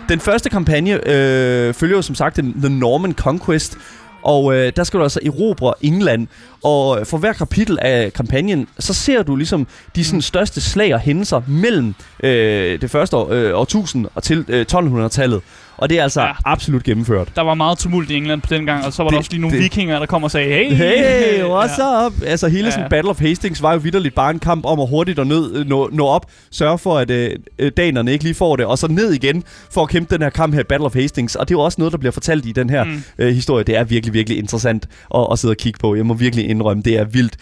Den 0.09 0.21
første 0.21 0.51
kampagne 0.51 1.09
øh, 1.09 1.75
følger 1.75 1.97
jo 1.97 2.03
som 2.03 2.15
sagt 2.15 2.37
den, 2.37 2.53
The 2.61 2.69
Norman 2.69 3.13
Conquest, 3.13 3.79
Og 4.23 4.55
øh, 4.55 4.73
der 4.77 4.85
skal 4.85 4.99
du 4.99 5.05
altså 5.05 5.21
erobre 5.25 5.75
England. 5.81 6.27
Og 6.65 7.07
for 7.07 7.19
hver 7.19 7.33
kapitel 7.33 7.79
af 7.83 8.13
kampagnen, 8.13 8.69
så 8.79 8.95
ser 8.95 9.23
du 9.23 9.37
ligesom 9.37 9.67
de 9.97 10.05
sådan, 10.05 10.23
største 10.23 10.61
slag 10.61 10.95
og 10.95 11.01
hændelser 11.01 11.43
mellem 11.47 11.95
øh, 12.23 12.81
det 12.81 12.91
første 12.91 13.17
år, 13.17 13.33
øh, 13.33 13.59
årtusind 13.59 14.07
og 14.15 14.23
til 14.23 14.45
øh, 14.49 14.67
1200-tallet. 14.73 15.41
Og 15.83 15.91
det 15.91 15.99
er 15.99 16.03
altså 16.03 16.21
Ja. 16.21 16.27
ja. 16.27 16.33
absolut 16.45 16.83
gennemført. 16.83 17.29
Der 17.37 17.43
var 17.43 17.55
meget 17.55 17.79
tumult 17.79 18.11
i 18.11 18.15
England 18.15 18.41
på 18.43 18.47
den 18.55 18.67
gang, 18.67 18.85
og 18.87 18.93
så 18.93 19.03
var 19.03 19.11
der 19.11 19.15
Det- 19.15 19.19
også 19.19 19.31
lige 19.31 19.41
nogle 19.41 19.57
det- 19.57 19.63
vikinger, 19.65 19.99
der 19.99 20.07
kom 20.07 20.25
og 20.25 20.31
sagde, 20.31 20.49
hey, 20.49 20.73
Hey, 20.75 21.43
what's 21.55 22.07
up? 22.07 22.13
Altså 22.27 22.49
hele 22.49 22.65
Ja. 22.65 22.71
sådan 22.71 22.91
Battle 22.91 23.11
of 23.11 23.21
Hastings 23.21 23.63
var 23.63 23.73
jo 23.73 23.79
vidderligt 23.79 24.15
bare 24.15 24.31
en 24.31 24.39
kamp 24.39 24.65
om 24.65 24.81
at 24.81 24.89
hurtigt 24.89 25.19
og 25.19 25.27
ned, 25.27 25.65
nå, 25.65 25.89
nå 25.93 26.07
op, 26.07 26.27
sørge 26.51 26.79
for, 26.79 26.99
at 26.99 27.11
øh, 27.11 27.31
øh, 27.59 27.73
danerne 27.77 28.13
ikke 28.13 28.25
lige 28.25 28.35
får 28.35 28.57
det, 28.57 28.67
og 28.67 28.79
så 28.79 28.89
ned 28.89 29.13
igen 29.13 29.45
for 29.71 29.83
at 29.83 29.89
kæmpe 29.89 30.15
den 30.15 30.23
her 30.23 30.31
kamp 30.31 30.55
her 30.55 30.63
Battle 30.69 30.87
of 30.87 30.95
Hastings. 30.95 31.35
Og 31.37 31.49
det 31.49 31.55
er 31.55 31.59
jo 31.59 31.63
også 31.65 31.77
noget, 31.79 31.93
der 31.93 31.99
bliver 31.99 32.13
fortalt 32.13 32.47
i 32.47 32.53
den 32.53 32.71
her 32.71 32.85
mm. 32.85 33.03
øh, 33.19 33.35
historie. 33.35 33.65
Det 33.65 33.77
er 33.77 33.85
virkelig, 33.85 34.15
virkelig 34.15 34.39
interessant 34.39 34.87
at, 35.15 35.27
at 35.33 35.39
sidde 35.39 35.53
og 35.53 35.57
kigge 35.57 35.79
på. 35.79 35.95
Jeg 35.95 36.07
må 36.07 36.15
virkelig 36.15 36.49
indrømme, 36.51 36.83
det 36.83 36.99
er 36.99 37.05
vildt. 37.05 37.37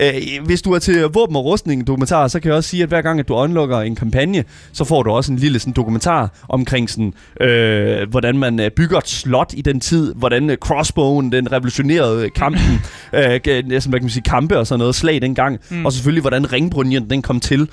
Øh, 0.00 0.12
hvis 0.44 0.62
du 0.62 0.72
er 0.72 0.78
til 0.78 1.02
våben 1.02 1.36
og 1.36 1.44
rustning 1.44 1.86
dokumentar, 1.86 2.28
så 2.28 2.40
kan 2.40 2.48
jeg 2.48 2.56
også 2.56 2.70
sige, 2.70 2.82
at 2.82 2.88
hver 2.88 3.02
gang, 3.02 3.20
at 3.20 3.28
du 3.28 3.34
unlocker 3.34 3.80
en 3.80 3.94
kampagne, 3.96 4.44
så 4.72 4.84
får 4.84 5.02
du 5.02 5.10
også 5.10 5.32
en 5.32 5.38
lille 5.38 5.58
sådan, 5.58 5.72
dokumentar 5.72 6.30
omkring, 6.48 6.90
sådan, 6.90 7.14
øh, 7.40 8.10
hvordan 8.10 8.38
man 8.38 8.60
øh, 8.60 8.70
bygger 8.70 8.98
et 8.98 9.08
slot 9.08 9.52
i 9.56 9.62
den 9.62 9.80
tid, 9.80 10.14
hvordan 10.14 10.50
øh, 10.50 10.56
crossbowen, 10.56 11.32
den 11.32 11.52
revolutionerede 11.52 12.30
kampen, 12.30 12.80
øh, 13.12 13.40
næsten, 13.66 13.90
hvad 13.90 14.00
kan 14.00 14.04
man 14.04 14.10
sige, 14.10 14.22
kampe 14.22 14.58
og 14.58 14.66
sådan 14.66 14.78
noget, 14.78 14.94
slag 14.94 15.22
dengang, 15.22 15.58
Mm. 15.70 15.86
og 15.86 15.92
selvfølgelig, 15.92 16.20
hvordan 16.20 16.52
ringbrynjen 16.52 17.10
den 17.10 17.22
kom 17.22 17.40
til. 17.40 17.68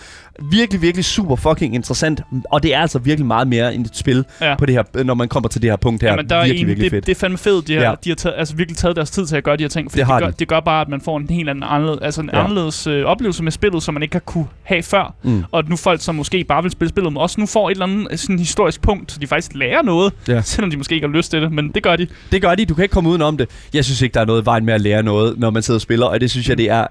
Virkelig, 0.51 0.81
virkelig 0.81 1.05
super 1.05 1.35
fucking 1.35 1.75
interessant, 1.75 2.21
og 2.51 2.63
det 2.63 2.75
er 2.75 2.79
altså 2.79 2.99
virkelig 2.99 3.25
meget 3.25 3.47
mere 3.47 3.75
end 3.75 3.85
et 3.85 3.97
spil 3.97 4.25
Ja. 4.41 4.55
på 4.55 4.65
det 4.65 4.75
her, 4.75 5.03
når 5.03 5.13
man 5.13 5.27
kommer 5.27 5.49
til 5.49 5.61
det 5.61 5.69
her 5.69 5.77
punkt 5.77 6.01
her. 6.03 6.09
Jamen, 6.09 6.29
der 6.29 6.35
er 6.35 6.43
virkelig, 6.43 6.61
en, 6.61 6.67
virkelig 6.67 6.91
det, 6.91 6.95
fedt. 6.97 7.05
det 7.05 7.11
er 7.15 7.19
fandme 7.19 7.37
fedt. 7.37 7.67
De 7.67 7.73
har, 7.75 7.81
Ja. 7.81 7.93
de 8.03 8.09
har 8.09 8.15
taget, 8.15 8.35
altså, 8.37 8.55
virkelig 8.55 8.77
taget 8.77 8.95
deres 8.95 9.11
tid 9.11 9.25
til 9.27 9.35
at 9.35 9.43
gøre 9.43 9.57
de 9.57 9.63
her 9.63 9.69
ting. 9.69 9.91
Fordi 9.91 9.99
Det 9.99 10.07
har 10.07 10.19
gør, 10.19 10.27
de. 10.27 10.33
det 10.39 10.47
gør 10.47 10.59
bare, 10.59 10.81
at 10.81 10.89
man 10.89 11.01
får 11.01 11.17
en 11.17 11.27
helt 11.29 11.49
anden 11.49 11.63
anderledes, 11.67 11.99
altså 12.07 12.21
en 12.21 12.29
Ja. 12.33 12.43
anderledes 12.43 12.87
øh, 12.87 13.05
oplevelse 13.05 13.43
med 13.43 13.51
spillet, 13.51 13.83
som 13.83 13.93
man 13.93 14.03
ikke 14.03 14.15
har 14.15 14.19
kunne 14.19 14.47
have 14.63 14.83
før. 14.83 15.13
Mm. 15.23 15.43
Og 15.51 15.59
at 15.59 15.69
nu 15.69 15.75
folk, 15.75 16.01
som 16.01 16.15
måske 16.15 16.43
bare 16.43 16.61
vil 16.63 16.71
spille 16.71 16.89
spillet, 16.89 17.17
også 17.17 17.39
nu 17.39 17.45
får 17.45 17.69
et 17.69 17.71
eller 17.71 17.85
andet 17.85 18.07
øh, 18.11 18.17
sådan 18.17 18.39
historisk 18.39 18.81
punkt, 18.81 19.11
så 19.11 19.19
de 19.19 19.27
faktisk 19.27 19.51
lærer 19.55 19.81
noget, 19.81 20.13
Ja. 20.27 20.41
selvom 20.51 20.71
de 20.71 20.77
måske 20.77 20.95
ikke 20.95 21.07
har 21.07 21.13
lyst 21.13 21.31
til 21.31 21.41
det, 21.41 21.51
men 21.51 21.69
det 21.69 21.83
gør 21.83 21.95
de. 21.95 22.07
Det 22.31 22.41
gør 22.41 22.55
de. 22.55 22.65
Du 22.65 22.73
kan 22.73 22.83
ikke 22.83 22.93
komme 22.93 23.09
udenom 23.09 23.37
det. 23.37 23.49
Jeg 23.73 23.85
synes 23.85 24.01
ikke, 24.01 24.13
der 24.13 24.21
er 24.21 24.25
noget 24.25 24.45
vejen 24.45 24.65
med 24.65 24.73
at 24.73 24.81
lære 24.81 25.03
noget, 25.03 25.39
når 25.39 25.49
man 25.49 25.61
sidder 25.63 25.77
og 25.77 25.81
spiller, 25.81 26.05
og 26.05 26.21
det 26.21 26.31
synes 26.31 26.49
jeg, 26.49 26.57
det 26.57 26.69
er 26.69 26.87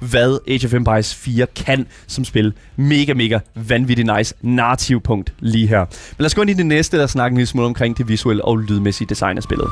100% 0.00 0.06
hvad 0.06 0.38
Age 0.48 0.66
of 0.66 0.74
Empires 0.74 1.14
4 1.14 1.46
kan 1.56 1.86
som 2.06 2.24
spil. 2.24 2.52
Mega, 2.76 3.14
mega 3.14 3.38
vanvittigt 3.54 4.10
nice 4.16 4.34
narrativpunkt 4.42 5.32
lige 5.40 5.66
her. 5.66 5.78
Men 5.78 5.86
lad 6.18 6.26
os 6.26 6.34
gå 6.34 6.40
ind 6.40 6.50
i 6.50 6.54
det 6.54 6.66
næste, 6.66 6.98
der 6.98 7.06
snakker 7.06 7.32
en 7.34 7.36
lille 7.36 7.46
smule 7.46 7.66
omkring 7.66 7.98
det 7.98 8.08
visuelle 8.08 8.44
og 8.44 8.58
lydmæssige 8.58 9.06
design 9.08 9.36
af 9.36 9.42
spillet. 9.42 9.68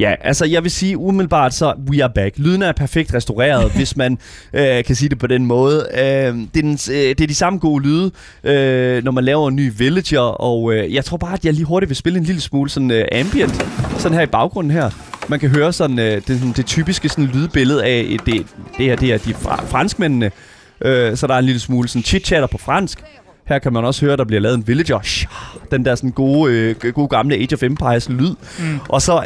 Ja, 0.00 0.14
altså 0.20 0.44
jeg 0.44 0.62
vil 0.62 0.70
sige 0.70 0.98
umiddelbart 0.98 1.54
så, 1.54 1.74
we 1.90 2.04
are 2.04 2.12
back. 2.14 2.38
Lyden 2.38 2.62
er 2.62 2.72
perfekt 2.72 3.14
restaureret, 3.14 3.72
hvis 3.76 3.96
man 3.96 4.18
øh, 4.52 4.84
kan 4.84 4.96
sige 4.96 5.08
det 5.08 5.18
på 5.18 5.26
den 5.26 5.46
måde. 5.46 5.86
Øh, 5.94 6.00
det, 6.00 6.56
er 6.56 6.62
den, 6.62 6.78
øh, 6.90 6.96
det 6.96 7.20
er 7.20 7.26
de 7.26 7.34
samme 7.34 7.58
gode 7.58 7.82
lyde, 7.84 8.10
øh, 8.44 9.04
når 9.04 9.12
man 9.12 9.24
laver 9.24 9.48
en 9.48 9.56
ny 9.56 9.72
villager, 9.76 10.20
og 10.20 10.74
øh, 10.74 10.94
jeg 10.94 11.04
tror 11.04 11.16
bare, 11.16 11.32
at 11.32 11.44
jeg 11.44 11.52
lige 11.52 11.64
hurtigt 11.64 11.88
vil 11.88 11.96
spille 11.96 12.18
en 12.18 12.24
lille 12.24 12.40
smule 12.40 12.70
sådan 12.70 12.90
øh, 12.90 13.04
ambient, 13.12 13.66
sådan 13.98 14.18
her 14.18 14.22
i 14.22 14.26
baggrunden 14.26 14.70
her. 14.70 14.90
Man 15.28 15.40
kan 15.40 15.48
høre 15.48 15.72
sådan 15.72 15.98
øh, 15.98 16.14
det, 16.14 16.26
sådan, 16.26 16.52
det 16.52 16.66
typiske 16.66 17.08
sådan 17.08 17.24
lydbillede 17.24 17.84
af 17.84 18.06
øh, 18.10 18.18
det, 18.26 18.46
det 18.78 18.86
her, 18.86 18.96
det 18.96 19.12
er 19.12 19.18
de 19.18 19.34
fra, 19.34 19.64
franskmændene. 19.64 20.30
Øh, 20.80 21.16
så 21.16 21.26
der 21.26 21.34
er 21.34 21.38
en 21.38 21.44
lille 21.44 21.60
smule 21.60 21.88
sådan 21.88 22.02
chit-chatter 22.02 22.46
på 22.46 22.58
fransk. 22.58 23.04
Her 23.50 23.58
kan 23.58 23.72
man 23.72 23.84
også 23.84 24.06
høre, 24.06 24.16
der 24.16 24.24
bliver 24.24 24.40
lavet 24.40 24.54
en 24.54 24.66
villager. 24.66 25.26
Den 25.70 25.84
der 25.84 25.94
sådan 25.94 26.10
gode, 26.10 26.52
øh, 26.52 26.92
gode 26.92 27.08
gamle 27.08 27.34
Age 27.34 27.54
of 27.54 27.62
Empires 27.62 28.08
lyd. 28.08 28.34
Mm. 28.58 28.78
Og 28.88 29.02
så 29.02 29.24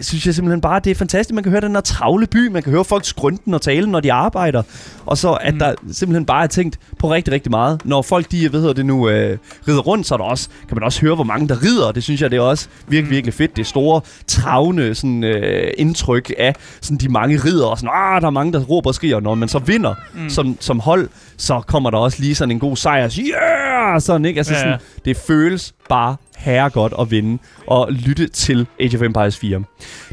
synes 0.00 0.26
jeg 0.26 0.34
simpelthen 0.34 0.60
bare, 0.60 0.80
det 0.84 0.90
er 0.90 0.94
fantastisk. 0.94 1.34
Man 1.34 1.42
kan 1.44 1.50
høre 1.52 1.60
den 1.60 1.74
her 1.74 1.80
travle 1.80 2.26
by. 2.26 2.48
Man 2.48 2.62
kan 2.62 2.72
høre 2.72 2.84
folk 2.84 3.04
skrønten 3.04 3.54
og 3.54 3.62
tale, 3.62 3.86
når 3.90 4.00
de 4.00 4.12
arbejder. 4.12 4.62
Og 5.06 5.18
så 5.18 5.32
at 5.32 5.52
Mm. 5.54 5.58
der 5.58 5.74
simpelthen 5.92 6.26
bare 6.26 6.42
er 6.42 6.46
tænkt 6.46 6.78
på 6.98 7.12
rigtig, 7.12 7.34
rigtig 7.34 7.50
meget. 7.50 7.80
Når 7.84 8.02
folk, 8.02 8.30
de, 8.30 8.48
hvad 8.48 8.60
hedder 8.60 8.74
det 8.74 8.86
nu, 8.86 9.08
øh, 9.08 9.38
rider 9.68 9.80
rundt, 9.80 10.06
så 10.06 10.14
er 10.14 10.18
der 10.18 10.24
også, 10.24 10.48
kan 10.68 10.74
man 10.76 10.82
også 10.84 11.00
høre, 11.00 11.14
hvor 11.14 11.24
mange 11.24 11.48
der 11.48 11.62
rider. 11.62 11.92
Det 11.92 12.02
synes 12.02 12.22
jeg, 12.22 12.30
det 12.30 12.36
er 12.36 12.40
også 12.40 12.68
virkelig, 12.88 13.04
Mm. 13.10 13.14
virkelig 13.14 13.34
fedt. 13.34 13.56
Det 13.56 13.66
store, 13.66 14.00
travne 14.26 14.94
sådan, 14.94 15.24
øh, 15.24 15.70
indtryk 15.78 16.30
af 16.38 16.54
sådan, 16.80 16.96
de 16.98 17.08
mange 17.08 17.36
rider. 17.44 17.66
Og 17.66 17.78
sådan, 17.78 17.90
ah, 17.94 18.20
der 18.20 18.26
er 18.26 18.30
mange, 18.30 18.52
der 18.52 18.60
råber 18.60 18.90
og 18.90 18.94
skriger. 18.94 19.20
Når 19.20 19.34
man 19.34 19.48
så 19.48 19.58
vinder 19.58 19.94
mm. 20.14 20.28
som, 20.28 20.56
som 20.60 20.80
hold, 20.80 21.08
så 21.36 21.60
kommer 21.60 21.90
der 21.90 21.98
også 21.98 22.16
lige 22.20 22.34
sådan 22.34 22.50
en 22.52 22.58
god 22.58 22.76
sejr. 22.76 23.10
Yeah! 23.18 24.00
Sådan, 24.00 24.24
ikke? 24.24 24.38
Altså, 24.38 24.52
Ja, 24.52 24.58
ja. 24.58 24.64
sådan, 24.64 24.78
det 25.04 25.16
føles 25.16 25.74
bare 25.88 26.16
herregodt 26.40 26.94
at 27.00 27.10
vinde 27.10 27.38
og 27.66 27.92
lytte 27.92 28.28
til 28.28 28.66
Age 28.80 28.96
of 28.96 29.02
Empires 29.02 29.36
4. 29.36 29.62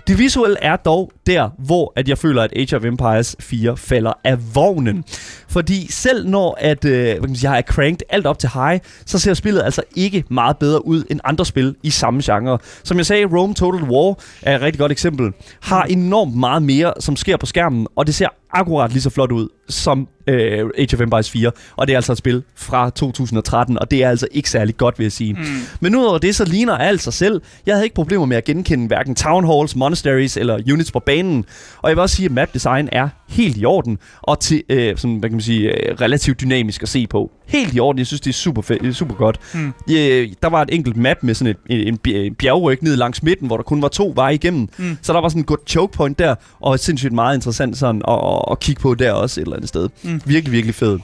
Det 0.08 0.20
visuelle 0.20 0.58
er 0.62 0.76
dog 0.76 1.12
der, 1.26 1.49
hvor 1.58 1.93
at 1.95 2.10
jeg 2.10 2.18
føler, 2.18 2.41
at 2.43 2.53
Age 2.55 2.76
of 2.76 2.84
Empires 2.84 3.36
4 3.39 3.78
falder 3.78 4.14
af 4.24 4.55
vognen. 4.55 5.03
Fordi 5.47 5.91
selv 5.91 6.30
når 6.30 6.58
at, 6.60 6.86
øh, 6.86 7.14
kan 7.14 7.22
man 7.22 7.36
sige, 7.36 7.49
jeg 7.49 7.55
har 7.58 7.62
cranked 7.62 8.08
alt 8.10 8.26
op 8.26 8.39
til 8.39 8.49
high, 8.53 8.80
så 9.05 9.20
ser 9.20 9.34
spillet 9.34 9.62
altså 9.64 9.82
ikke 9.95 10.24
meget 10.30 10.58
bedre 10.58 10.88
ud 10.88 11.03
end 11.10 11.20
andre 11.24 11.45
spil 11.45 11.76
i 11.84 11.89
samme 11.89 12.22
genre. 12.24 12.58
Som 12.84 12.97
jeg 12.97 13.05
sagde, 13.05 13.26
Rome 13.26 13.53
Total 13.53 13.84
War 13.84 14.16
er 14.41 14.55
et 14.55 14.62
rigtig 14.62 14.80
godt 14.80 14.91
eksempel. 14.91 15.32
Har 15.62 15.84
enormt 15.84 16.36
meget 16.36 16.64
mere, 16.64 16.93
som 16.99 17.16
sker 17.16 17.38
på 17.38 17.45
skærmen, 17.45 17.88
og 17.95 18.08
det 18.08 18.16
ser 18.16 18.28
akkurat 18.53 18.91
lige 18.91 19.01
så 19.01 19.10
flot 19.10 19.32
ud 19.32 19.47
som 19.70 20.08
øh, 20.28 20.70
Age 20.78 20.95
of 20.95 21.01
Empires 21.01 21.30
4. 21.30 21.51
Og 21.76 21.88
det 21.88 21.93
er 21.93 21.97
altså 21.97 22.12
et 22.12 22.18
spil 22.18 22.43
fra 22.55 22.89
2013, 22.89 23.80
og 23.80 23.91
det 23.91 24.03
er 24.03 24.10
altså 24.10 24.28
ikke 24.32 24.49
særlig 24.49 24.78
godt, 24.78 24.99
vil 24.99 25.05
jeg 25.05 25.12
sige. 25.12 25.34
Mm. 25.34 25.39
Men 25.80 25.95
udover 25.95 26.18
det, 26.18 26.36
så 26.36 26.45
ligner 26.45 26.78
alt 26.78 27.01
sig 27.01 27.14
selv. 27.14 27.41
Jeg 27.66 27.76
havde 27.76 27.86
ikke 27.86 27.95
problemer 27.95 28.26
med 28.26 28.38
at 28.38 28.43
genkende 28.43 28.88
hverken 28.88 29.16
town 29.16 29.45
halls, 29.45 29.76
monasteries 30.05 30.37
eller 30.37 30.59
units 30.73 30.91
på 30.91 30.99
banen. 30.99 31.45
Og 31.77 31.89
jeg 31.89 31.97
vil 31.97 32.01
også 32.01 32.15
sige, 32.15 32.25
at 32.25 32.31
map 32.31 32.53
design 32.53 32.89
er 32.91 33.09
helt 33.29 33.57
i 33.57 33.65
orden, 33.65 33.97
og 34.21 34.39
til, 34.39 34.63
øh, 34.69 34.97
sådan, 34.97 35.17
hvad 35.17 35.29
kan 35.29 35.35
man 35.35 35.41
sige, 35.41 35.89
øh, 35.89 35.95
relativt 36.01 36.41
dynamisk 36.41 36.83
at 36.83 36.89
se 36.89 37.07
på. 37.07 37.31
Helt 37.47 37.75
i 37.75 37.79
orden. 37.79 37.99
Jeg 37.99 38.07
synes, 38.07 38.21
det 38.21 38.29
er 38.29 38.33
super, 38.33 38.61
fedt, 38.61 38.95
super 38.95 39.15
godt. 39.15 39.39
Mm. 39.53 39.73
Øh, 39.91 40.29
der 40.41 40.49
var 40.49 40.61
et 40.61 40.69
enkelt 40.71 40.97
map 40.97 41.17
med 41.21 41.33
sådan 41.33 41.55
et, 41.69 41.87
en, 41.87 41.87
en 41.87 41.99
bj- 42.07 42.15
en 42.15 42.35
bjergryg 42.35 42.83
ned 42.83 42.95
langs 42.95 43.23
midten, 43.23 43.47
hvor 43.47 43.57
der 43.57 43.63
kun 43.63 43.81
var 43.81 43.87
to 43.87 44.11
veje 44.15 44.33
igennem. 44.33 44.69
Mm. 44.77 44.97
Så 45.01 45.13
der 45.13 45.21
var 45.21 45.29
sådan 45.29 45.41
et 45.41 45.47
godt 45.47 45.69
choke 45.69 45.93
point 45.93 46.19
der, 46.19 46.35
og 46.59 46.79
sindssygt 46.79 47.13
meget 47.13 47.35
interessant 47.35 47.77
sådan 47.77 48.01
at, 48.07 48.13
at, 48.13 48.41
at 48.51 48.59
kigge 48.59 48.81
på 48.81 48.95
der 48.95 49.11
også 49.11 49.41
et 49.41 49.45
eller 49.45 49.55
andet 49.55 49.69
sted. 49.69 49.89
Mm. 50.03 50.21
Virkelig, 50.25 50.51
virkelig 50.51 50.75
fed. 50.75 50.99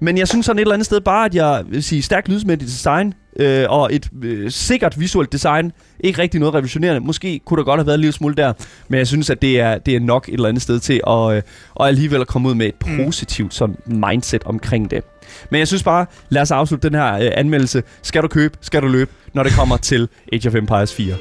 Men 0.00 0.18
jeg 0.18 0.28
synes 0.28 0.46
sådan 0.46 0.58
et 0.58 0.60
eller 0.60 0.74
andet 0.74 0.86
sted 0.86 1.00
bare, 1.00 1.24
at 1.24 1.34
jeg 1.34 1.62
vil 1.68 1.82
sige 1.82 2.02
stærkt 2.02 2.28
lydsmæssigt 2.28 2.70
design 2.70 3.14
øh, 3.40 3.66
og 3.68 3.94
et 3.94 4.08
øh, 4.22 4.50
sikkert 4.50 5.00
visuelt 5.00 5.32
design. 5.32 5.72
Ikke 6.00 6.22
rigtig 6.22 6.40
noget 6.40 6.54
revolutionerende. 6.54 7.00
Måske 7.00 7.40
kunne 7.44 7.58
der 7.58 7.64
godt 7.64 7.78
have 7.80 7.86
været 7.86 7.94
en 7.96 8.00
lille 8.00 8.12
smule 8.12 8.34
der, 8.34 8.52
men 8.88 8.98
jeg 8.98 9.06
synes, 9.06 9.30
at 9.30 9.42
det 9.42 9.60
er, 9.60 9.78
det 9.78 9.96
er 9.96 10.00
nok 10.00 10.28
et 10.28 10.32
eller 10.34 10.48
andet 10.48 10.62
sted 10.62 10.80
til 10.80 11.00
at, 11.06 11.32
øh, 11.36 11.42
og 11.74 11.88
alligevel 11.88 12.20
at 12.20 12.26
komme 12.26 12.48
ud 12.48 12.54
med 12.54 12.66
et 12.66 12.74
Mm. 12.86 13.04
positivt 13.04 13.54
sådan 13.54 13.76
mindset 13.86 14.42
omkring 14.44 14.90
det. 14.90 15.04
Men 15.50 15.58
jeg 15.58 15.68
synes 15.68 15.82
bare, 15.82 16.06
lad 16.28 16.42
os 16.42 16.50
afslutte 16.50 16.88
den 16.88 16.98
her 16.98 17.14
øh, 17.14 17.30
anmeldelse. 17.34 17.82
Skal 18.02 18.22
du 18.22 18.28
købe, 18.28 18.58
skal 18.60 18.82
du 18.82 18.86
løbe, 18.88 19.10
når 19.34 19.42
det 19.42 19.52
kommer 19.52 19.76
til 19.76 20.08
Age 20.32 20.48
of 20.48 20.54
Empires 20.54 20.94
4. 20.94 21.14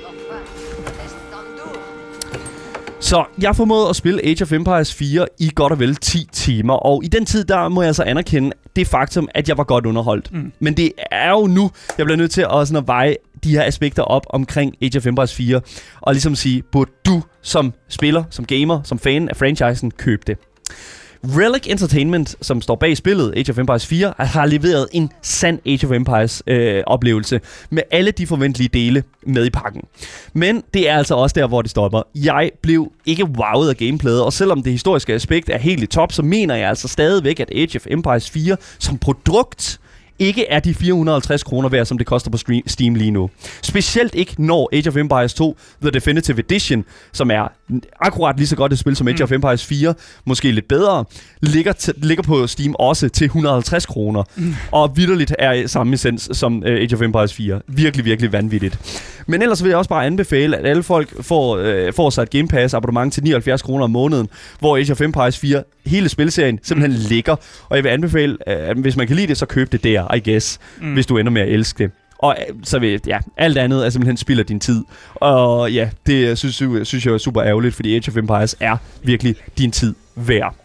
Så 3.02 3.26
jeg 3.42 3.56
formåede 3.56 3.90
at 3.90 3.96
spille 3.96 4.26
Age 4.26 4.44
of 4.44 4.52
Empires 4.52 4.94
4 4.94 5.28
i 5.40 5.52
godt 5.56 5.74
og 5.74 5.80
vel 5.80 5.96
10 5.96 6.28
timer, 6.34 6.74
og 6.74 7.04
i 7.04 7.08
den 7.08 7.26
tid, 7.26 7.44
der 7.44 7.68
må 7.68 7.82
jeg 7.82 7.96
så 7.96 8.04
anerkende 8.04 8.52
det 8.76 8.88
faktum, 8.88 9.28
at 9.36 9.50
jeg 9.50 9.58
var 9.58 9.64
godt 9.64 9.86
underholdt. 9.86 10.34
Mm. 10.34 10.52
Men 10.60 10.78
det 10.78 10.92
er 11.12 11.30
jo 11.30 11.48
nu, 11.48 11.72
jeg 11.98 12.06
bliver 12.06 12.18
nødt 12.18 12.32
til 12.32 12.42
at, 12.42 12.68
sådan 12.68 12.76
at 12.84 12.88
veje 12.88 13.16
de 13.44 13.52
her 13.52 13.64
aspekter 13.64 14.04
op 14.04 14.26
omkring 14.30 14.76
Age 14.82 14.98
of 14.98 15.08
Empires 15.08 15.36
4, 15.36 15.62
og 16.02 16.14
ligesom 16.14 16.36
sige, 16.36 16.64
burde 16.72 16.92
du 17.06 17.24
som 17.42 17.74
spiller, 17.90 18.24
som 18.30 18.46
gamer, 18.46 18.82
som 18.84 19.00
fan 19.00 19.30
af 19.30 19.36
franchisen, 19.36 19.92
købe 19.92 20.24
det? 20.28 20.38
Relic 21.24 21.68
Entertainment, 21.68 22.36
som 22.42 22.62
står 22.62 22.76
bag 22.76 22.98
spillet 22.98 23.34
Age 23.38 23.52
of 23.52 23.58
Empires 23.58 23.86
4, 23.86 24.14
har 24.18 24.46
leveret 24.46 24.88
en 24.92 25.10
sand 25.22 25.60
Age 25.66 25.88
of 25.88 25.92
Empires 25.92 26.44
øh, 26.48 26.84
oplevelse 26.88 27.42
med 27.70 27.84
alle 27.92 28.12
de 28.12 28.28
forventelige 28.28 28.70
dele 28.74 29.04
med 29.24 29.46
i 29.46 29.50
pakken. 29.50 29.82
Men 30.34 30.64
det 30.74 30.90
er 30.90 30.98
altså 30.98 31.16
også 31.16 31.34
der, 31.34 31.48
hvor 31.48 31.62
det 31.62 31.72
stopper. 31.72 32.02
Jeg 32.16 32.52
blev 32.62 32.92
ikke 33.06 33.26
wowet 33.26 33.70
af 33.70 33.78
gameplayet, 33.78 34.24
og 34.24 34.34
selvom 34.34 34.64
det 34.64 34.72
historiske 34.72 35.14
aspekt 35.14 35.50
er 35.50 35.58
helt 35.58 35.84
i 35.84 35.86
top, 35.86 36.12
så 36.12 36.22
mener 36.22 36.56
jeg 36.56 36.70
altså 36.70 36.88
stadigvæk, 36.88 37.40
at 37.40 37.52
Age 37.56 37.76
of 37.76 37.86
Empires 37.88 38.30
4 38.30 38.58
som 38.80 38.98
produkt 38.98 39.80
ikke 40.20 40.48
er 40.48 40.60
de 40.60 40.74
450 40.74 41.44
kroner 41.44 41.70
værd, 41.70 41.86
som 41.86 41.98
det 41.98 42.08
koster 42.08 42.32
på 42.32 42.38
Steam 42.68 42.96
lige 42.96 43.12
nu. 43.12 43.30
Specielt 43.62 44.16
ikke 44.16 44.36
når 44.38 44.70
Age 44.74 44.90
of 44.90 44.96
Empires 44.96 45.34
2 45.34 45.58
The 45.82 45.92
Definitive 45.92 46.40
Edition, 46.40 46.86
som 47.12 47.32
er 47.32 47.48
akkurat 48.02 48.38
lige 48.38 48.48
så 48.48 48.56
godt 48.56 48.74
et 48.74 48.80
spil 48.80 48.96
som 48.96 49.08
Age 49.08 49.16
Mm. 49.18 49.24
of 49.24 49.32
Empires 49.32 49.66
4, 49.66 49.94
måske 50.26 50.52
lidt 50.52 50.68
bedre, 50.68 51.06
ligger, 51.42 51.74
t- 51.74 51.92
ligger 52.08 52.24
på 52.24 52.48
Steam 52.48 52.76
også 52.80 53.10
til 53.10 53.26
150 53.26 53.86
kroner. 53.86 54.24
Mm. 54.36 54.56
Og 54.72 54.92
vidderligt 54.98 55.36
er 55.40 55.68
samme 55.68 55.94
essens 55.94 56.30
som 56.34 56.58
uh, 56.58 56.64
Age 56.66 56.96
of 56.96 57.02
Empires 57.02 57.34
4. 57.34 57.62
Virkelig, 57.68 58.06
virkelig 58.06 58.32
vanvittigt. 58.34 58.80
Men 59.28 59.42
ellers 59.42 59.64
vil 59.64 59.70
jeg 59.70 59.78
også 59.78 59.90
bare 59.90 60.06
anbefale, 60.06 60.58
at 60.58 60.66
alle 60.66 60.84
folk 60.84 61.24
får, 61.24 61.58
øh, 61.58 61.94
får 61.94 62.10
sig 62.10 62.22
et 62.24 62.30
Game 62.30 62.48
Pass 62.48 62.74
abonnement 62.74 63.14
til 63.14 63.24
79 63.24 63.62
kroner 63.62 63.84
om 63.84 63.92
måneden, 63.92 64.28
hvor 64.60 64.78
Age 64.78 64.92
of 64.92 65.02
Empires 65.02 65.38
4, 65.40 65.64
hele 65.86 66.10
spilserien, 66.10 66.60
simpelthen 66.64 67.02
ligger. 67.02 67.36
Og 67.70 67.76
jeg 67.76 67.84
vil 67.84 67.90
anbefale, 67.90 68.38
øh, 68.48 68.70
at 68.70 68.78
hvis 68.78 68.96
man 68.96 69.08
kan 69.08 69.16
lide 69.16 69.28
det, 69.28 69.38
så 69.38 69.46
køb 69.46 69.72
det 69.72 69.84
der, 69.84 70.14
I 70.16 70.32
guess, 70.32 70.60
Mm. 70.80 70.88
mm. 70.88 70.94
hvis 70.94 71.06
du 71.06 71.18
ender 71.18 71.32
med 71.32 71.42
at 71.42 71.50
elske 71.50 71.84
det. 71.84 71.92
Og 72.20 72.38
øh, 72.50 72.56
så 72.64 72.80
vil, 72.80 73.02
ja, 73.08 73.20
alt 73.38 73.58
andet 73.58 73.86
er 73.86 73.90
simpelthen 73.90 74.18
spilder 74.18 74.44
din 74.44 74.60
tid. 74.60 74.84
Og 75.16 75.72
ja, 75.72 75.90
det 76.06 76.38
synes, 76.38 76.56
synes 76.88 77.06
jeg 77.06 77.14
er 77.14 77.18
super 77.18 77.44
ærgerligt, 77.44 77.76
fordi 77.76 77.96
Age 77.96 78.12
of 78.12 78.18
Empires 78.18 78.56
er 78.60 78.78
virkelig 79.04 79.36
din 79.58 79.72
tid 79.72 79.96
værd. 80.16 80.56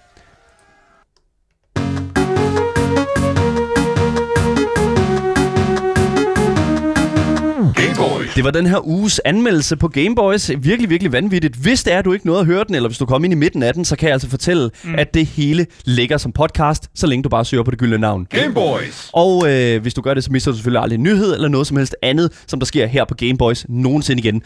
Det 8.36 8.44
var 8.44 8.50
den 8.50 8.66
her 8.66 8.86
uges 8.86 9.20
anmeldelse 9.24 9.76
på 9.76 9.88
Gameboys. 9.88 10.50
Virkelig, 10.58 10.90
virkelig 10.90 11.12
vanvittigt. 11.12 11.56
Hvis 11.56 11.84
det 11.84 11.92
er, 11.92 12.02
du 12.02 12.12
ikke 12.12 12.26
nåede 12.26 12.40
at 12.40 12.46
høre 12.46 12.64
den, 12.64 12.74
eller 12.74 12.88
hvis 12.88 12.98
du 12.98 13.06
kommer 13.06 13.26
ind 13.26 13.32
i 13.32 13.36
midten 13.36 13.62
af 13.62 13.74
den, 13.74 13.84
så 13.84 13.96
kan 13.96 14.06
jeg 14.06 14.12
altså 14.12 14.30
fortælle, 14.30 14.70
mm. 14.84 14.94
at 14.98 15.14
det 15.14 15.26
hele 15.26 15.66
ligger 15.84 16.16
som 16.16 16.32
podcast, 16.32 16.90
så 16.94 17.06
længe 17.06 17.22
du 17.22 17.28
bare 17.28 17.44
søger 17.44 17.62
på 17.62 17.70
det 17.70 17.78
gyldne 17.78 17.98
navn. 17.98 18.26
Gameboys! 18.30 19.10
Og 19.12 19.52
øh, 19.52 19.82
hvis 19.82 19.94
du 19.94 20.00
gør 20.00 20.14
det, 20.14 20.24
så 20.24 20.32
mister 20.32 20.50
du 20.50 20.56
selvfølgelig 20.56 20.82
aldrig 20.82 20.96
en 20.96 21.02
nyhed 21.02 21.34
eller 21.34 21.48
noget 21.48 21.66
som 21.66 21.76
helst 21.76 21.96
andet, 22.02 22.32
som 22.46 22.60
der 22.60 22.66
sker 22.66 22.86
her 22.86 23.04
på 23.04 23.14
Gameboys 23.14 23.66
nogensinde 23.68 24.20
igen. 24.20 24.42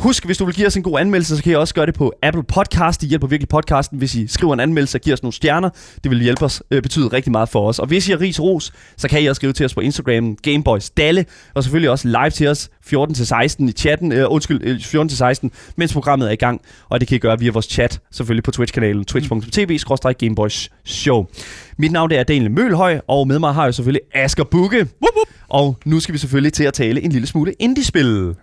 Husk, 0.00 0.24
hvis 0.24 0.38
du 0.38 0.44
vil 0.44 0.54
give 0.54 0.66
os 0.66 0.76
en 0.76 0.82
god 0.82 1.00
anmeldelse, 1.00 1.36
så 1.36 1.42
kan 1.42 1.52
I 1.52 1.54
også 1.54 1.74
gøre 1.74 1.86
det 1.86 1.94
på 1.94 2.12
Apple 2.22 2.42
Podcast. 2.42 3.00
Det 3.00 3.08
hjælper 3.08 3.26
virkelig 3.26 3.48
podcasten, 3.48 3.98
hvis 3.98 4.14
I 4.14 4.26
skriver 4.26 4.54
en 4.54 4.60
anmeldelse 4.60 4.98
og 4.98 5.00
giver 5.00 5.16
os 5.16 5.22
nogle 5.22 5.32
stjerner. 5.32 5.70
Det 6.04 6.10
vil 6.10 6.22
hjælpe 6.22 6.44
os, 6.44 6.62
øh, 6.70 6.82
betyde 6.82 7.08
rigtig 7.08 7.32
meget 7.32 7.48
for 7.48 7.68
os. 7.68 7.78
Og 7.78 7.86
hvis 7.86 8.08
I 8.08 8.10
har 8.10 8.20
ris 8.20 8.40
ros, 8.40 8.72
så 8.96 9.08
kan 9.08 9.22
I 9.22 9.26
også 9.26 9.38
skrive 9.38 9.52
til 9.52 9.66
os 9.66 9.74
på 9.74 9.80
Instagram, 9.80 10.36
Gameboys 10.36 10.90
Dalle, 10.90 11.24
og 11.54 11.64
selvfølgelig 11.64 11.90
også 11.90 12.08
live 12.08 12.30
til 12.30 12.48
os 12.48 12.70
14-16 12.86 13.68
i 13.68 13.72
chatten, 13.72 14.12
øh, 14.12 14.26
undskyld, 14.28 14.60
øh, 14.62 14.76
14-16, 14.80 15.50
mens 15.76 15.92
programmet 15.92 16.28
er 16.28 16.32
i 16.32 16.36
gang. 16.36 16.60
Og 16.88 17.00
det 17.00 17.08
kan 17.08 17.16
I 17.16 17.18
gøre 17.18 17.38
via 17.38 17.50
vores 17.50 17.66
chat, 17.66 18.00
selvfølgelig 18.10 18.44
på 18.44 18.50
Twitch-kanalen, 18.50 19.04
twitch.tv-gameboys 19.04 20.70
show. 20.84 21.26
Mit 21.78 21.92
navn 21.92 22.12
er 22.12 22.22
Daniel 22.22 22.50
Mølhøj, 22.50 23.00
og 23.08 23.28
med 23.28 23.38
mig 23.38 23.54
har 23.54 23.64
jeg 23.64 23.74
selvfølgelig 23.74 24.02
Asger 24.14 24.44
Bukke. 24.44 24.88
Og 25.48 25.76
nu 25.84 26.00
skal 26.00 26.12
vi 26.12 26.18
selvfølgelig 26.18 26.52
til 26.52 26.64
at 26.64 26.74
tale 26.74 27.02
en 27.02 27.12
lille 27.12 27.26
smule 27.26 27.52
indie-spil. 27.58 28.34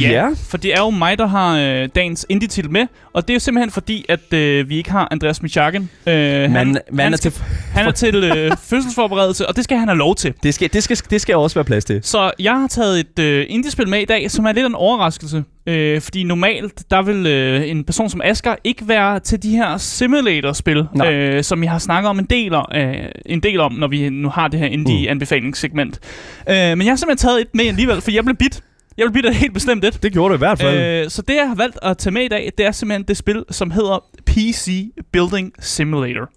Gameboys! 0.00 0.38
Ja. 0.38 0.48
For 0.50 0.56
det 0.56 0.74
er 0.74 0.78
jo 0.80 0.90
mig, 0.90 1.18
der 1.18 1.26
har 1.26 1.58
øh, 1.58 1.88
dagens 1.94 2.26
indie-titel 2.28 2.70
med, 2.70 2.86
og 3.12 3.22
det 3.22 3.30
er 3.30 3.34
jo 3.34 3.40
simpelthen 3.40 3.70
fordi, 3.70 4.04
at 4.08 4.32
øh, 4.32 4.68
vi 4.68 4.76
ikke 4.76 4.90
har 4.90 5.08
Andreas 5.10 5.42
Michakken. 5.42 5.90
Øh, 6.06 6.14
Man, 6.14 6.52
han, 6.52 6.78
man 6.92 7.04
han, 7.04 7.12
er 7.12 7.16
skal, 7.16 7.32
til, 7.32 7.42
han 7.72 7.86
er 7.86 7.90
til 7.90 8.14
øh, 8.24 8.56
fødselsforberedelse, 8.70 9.48
og 9.48 9.56
det 9.56 9.64
skal 9.64 9.78
han 9.78 9.88
have 9.88 9.98
lov 9.98 10.14
til. 10.14 10.34
det, 10.42 10.54
skal, 10.54 10.72
det, 10.72 10.82
skal, 10.82 10.96
det 11.10 11.20
skal 11.20 11.36
også 11.36 11.54
være 11.54 11.64
plads 11.64 11.84
til. 11.84 12.00
Så 12.02 12.30
jeg 12.38 12.52
har 12.60 12.66
taget 12.68 13.00
et 13.00 13.18
øh, 13.18 13.46
indie-spil 13.48 13.88
med 13.88 14.00
i 14.00 14.04
dag, 14.04 14.30
som 14.30 14.46
er 14.46 14.52
lidt 14.52 14.66
en 14.66 14.74
overraskelse. 14.74 15.44
Øh, 15.68 16.00
fordi 16.00 16.22
normalt, 16.22 16.90
der 16.90 17.02
vil 17.02 17.26
øh, 17.26 17.70
en 17.70 17.84
person 17.84 18.10
som 18.10 18.20
Asker 18.24 18.54
ikke 18.64 18.88
være 18.88 19.20
til 19.20 19.42
de 19.42 19.50
her 19.50 19.76
simulator-spil, 19.76 20.86
Nej. 20.94 21.12
øh, 21.12 21.44
som 21.44 21.60
vi 21.60 21.66
har 21.66 21.78
snakket 21.78 22.10
om 22.10 22.18
en 22.18 22.24
del, 22.24 22.54
om, 22.54 22.64
øh, 22.74 22.94
en 23.26 23.40
del 23.40 23.60
om, 23.60 23.72
når 23.72 23.88
vi 23.88 24.08
nu 24.10 24.28
har 24.28 24.48
det 24.48 24.60
her 24.60 24.66
indie-anbefalingssegment. 24.66 25.98
Øh, 26.48 26.54
men 26.56 26.82
jeg 26.82 26.90
har 26.90 26.96
simpelthen 26.96 27.28
taget 27.28 27.40
et 27.40 27.48
med 27.54 27.66
alligevel, 27.66 28.00
for 28.00 28.10
jeg 28.10 28.24
blev 28.24 28.36
bit. 28.36 28.62
Jeg 28.98 29.04
blev 29.04 29.12
bidt 29.12 29.26
af 29.26 29.30
et 29.30 29.36
helt 29.36 29.54
bestemt 29.54 29.84
et. 29.84 30.02
Det 30.02 30.12
gjorde 30.12 30.30
du 30.30 30.34
i 30.34 30.38
hvert 30.38 30.58
fald. 30.60 31.04
Øh, 31.04 31.10
så 31.10 31.22
det, 31.22 31.34
jeg 31.34 31.48
har 31.48 31.54
valgt 31.54 31.78
at 31.82 31.98
tage 31.98 32.12
med 32.12 32.22
i 32.22 32.28
dag, 32.28 32.52
det 32.58 32.66
er 32.66 32.72
simpelthen 32.72 33.04
det 33.08 33.16
spil, 33.16 33.44
som 33.50 33.70
hedder 33.70 34.04
PC 34.26 34.84
Building 35.12 35.52
Simulator. 35.60 36.30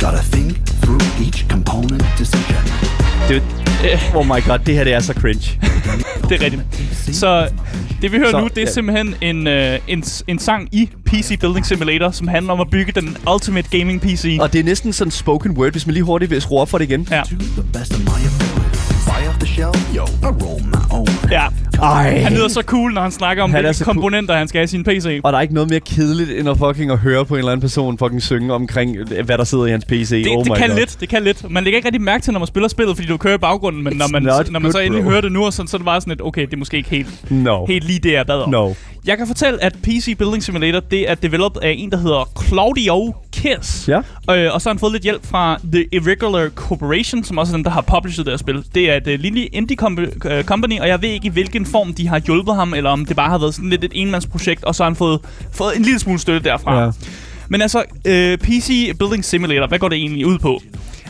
Gotta 0.00 0.22
think 0.32 0.66
through 0.82 1.20
each 1.24 1.48
component 1.48 2.04
decision. 2.18 2.62
det, 3.28 3.42
oh 4.14 4.26
my 4.26 4.48
god, 4.48 4.58
det 4.58 4.74
her 4.74 4.84
det 4.84 4.92
er 4.92 5.00
så 5.00 5.12
cringe. 5.12 5.60
Det 6.28 6.42
er 6.42 6.44
rigtigt. 6.44 6.62
Så 7.16 7.48
det 8.02 8.12
vi 8.12 8.16
hører 8.16 8.30
Så, 8.30 8.40
nu, 8.40 8.48
det 8.48 8.58
er 8.58 8.62
ja. 8.62 8.70
simpelthen 8.70 9.14
en, 9.20 9.46
øh, 9.46 9.78
en, 9.88 10.04
en 10.26 10.38
sang 10.38 10.68
i 10.72 10.90
PC 11.04 11.38
Building 11.40 11.66
Simulator, 11.66 12.10
som 12.10 12.28
handler 12.28 12.52
om 12.52 12.60
at 12.60 12.70
bygge 12.70 12.92
den 12.92 13.16
ultimate 13.34 13.78
gaming 13.78 14.00
PC. 14.00 14.38
Og 14.40 14.52
det 14.52 14.60
er 14.60 14.64
næsten 14.64 14.92
sådan 14.92 15.10
spoken 15.10 15.50
word, 15.52 15.72
hvis 15.72 15.86
man 15.86 15.94
lige 15.94 16.04
hurtigt 16.04 16.30
vil 16.30 16.42
skrue 16.42 16.60
op 16.60 16.68
for 16.68 16.78
det 16.78 16.84
igen. 16.84 17.08
Ja. 17.10 17.22
Ja. 21.30 21.44
Ej. 21.82 22.18
Han 22.18 22.32
lyder 22.32 22.48
så 22.48 22.62
cool, 22.62 22.92
når 22.92 23.02
han 23.02 23.10
snakker 23.10 23.42
om 23.42 23.50
Han 23.50 23.60
hvilke 23.62 23.78
så 23.78 23.84
cool. 23.84 23.94
komponenter, 23.94 24.36
han 24.36 24.48
skal 24.48 24.58
have 24.58 24.64
i 24.64 24.68
sin 24.68 24.84
PC. 24.84 25.20
Og 25.24 25.32
der 25.32 25.38
er 25.38 25.42
ikke 25.42 25.54
noget 25.54 25.70
mere 25.70 25.80
kedeligt, 25.80 26.30
end 26.30 26.48
at 26.48 26.58
fucking 26.58 26.90
at 26.90 26.98
høre 26.98 27.24
på 27.24 27.34
en 27.34 27.38
eller 27.38 27.52
anden 27.52 27.60
person 27.60 27.98
fucking 27.98 28.22
synge 28.22 28.54
omkring, 28.54 28.96
øh, 28.96 29.24
hvad 29.26 29.38
der 29.38 29.44
sidder 29.44 29.66
i 29.66 29.70
hans 29.70 29.84
PC. 29.84 30.10
Det, 30.10 30.36
oh 30.36 30.44
det 30.44 30.56
kan 30.56 30.68
god. 30.68 30.76
lidt, 30.78 30.96
det 31.00 31.08
kan 31.08 31.22
lidt. 31.24 31.50
Man 31.50 31.64
lægger 31.64 31.76
ikke 31.78 31.86
rigtig 31.86 32.02
mærke 32.02 32.22
til, 32.24 32.32
når 32.32 32.40
man 32.40 32.46
spiller 32.46 32.68
spillet, 32.68 32.96
fordi 32.96 33.08
du 33.08 33.16
kører 33.16 33.34
i 33.34 33.38
baggrunden, 33.38 33.84
men 33.84 33.96
når 33.96 34.04
It's 34.06 34.12
man, 34.12 34.22
not 34.22 34.50
når 34.52 34.60
man 34.60 34.72
så 34.72 34.78
endelig 34.78 35.04
bro. 35.04 35.10
hører 35.10 35.20
det 35.20 35.32
nu, 35.32 35.44
og 35.44 35.52
sådan, 35.52 35.68
så 35.68 35.76
er 35.76 35.78
det 35.78 35.84
bare 35.84 36.00
sådan 36.00 36.10
lidt, 36.10 36.22
okay, 36.22 36.46
det 36.46 36.52
er 36.52 36.56
måske 36.56 36.76
ikke 36.76 36.90
helt, 36.90 37.30
No. 37.30 37.66
helt 37.66 37.84
lige 37.84 37.98
det, 37.98 38.12
jeg 38.12 38.26
bad 38.26 38.38
om. 38.40 38.50
No. 38.50 38.72
Jeg 39.06 39.18
kan 39.18 39.26
fortælle, 39.26 39.64
at 39.64 39.76
PC 39.82 40.18
Building 40.18 40.42
Simulator, 40.42 40.80
det 40.80 41.10
er 41.10 41.14
developed 41.14 41.62
af 41.62 41.74
en, 41.78 41.90
der 41.90 41.96
hedder 41.98 42.30
Claudio 42.48 43.14
Kiss. 43.36 43.88
Ja. 43.88 43.98
Øh, 44.30 44.54
og 44.54 44.60
så 44.60 44.68
har 44.68 44.74
han 44.74 44.78
fået 44.78 44.92
lidt 44.92 45.02
hjælp 45.02 45.26
fra 45.26 45.58
The 45.72 45.86
Irregular 45.92 46.48
Corporation, 46.48 47.24
som 47.24 47.38
også 47.38 47.52
er 47.52 47.56
dem, 47.56 47.64
der 47.64 47.70
har 47.70 47.80
published 47.80 48.24
deres 48.24 48.40
spil. 48.40 48.64
Det 48.74 48.90
er 48.90 48.96
et 48.96 49.06
uh, 49.06 49.20
lille 49.20 49.46
indie 49.46 49.76
com- 49.82 50.36
uh, 50.38 50.42
company, 50.44 50.80
og 50.80 50.88
jeg 50.88 51.02
ved 51.02 51.08
ikke, 51.08 51.26
i 51.26 51.30
hvilken 51.30 51.66
form 51.66 51.94
de 51.94 52.08
har 52.08 52.18
hjulpet 52.18 52.54
ham, 52.54 52.74
eller 52.74 52.90
om 52.90 53.04
det 53.04 53.16
bare 53.16 53.30
har 53.30 53.38
været 53.38 53.54
sådan 53.54 53.70
lidt 53.70 53.84
et 53.84 53.92
enmandsprojekt, 53.94 54.64
og 54.64 54.74
så 54.74 54.82
har 54.82 54.90
han 54.90 54.96
fået, 54.96 55.20
fået 55.52 55.76
en 55.76 55.82
lille 55.82 55.98
smule 55.98 56.18
støtte 56.18 56.48
derfra. 56.48 56.82
Ja. 56.84 56.90
Men 57.48 57.62
altså, 57.62 57.84
øh, 58.04 58.38
PC 58.38 58.98
Building 58.98 59.24
Simulator, 59.24 59.66
hvad 59.66 59.78
går 59.78 59.88
det 59.88 59.96
egentlig 59.96 60.26
ud 60.26 60.38
på? 60.38 60.60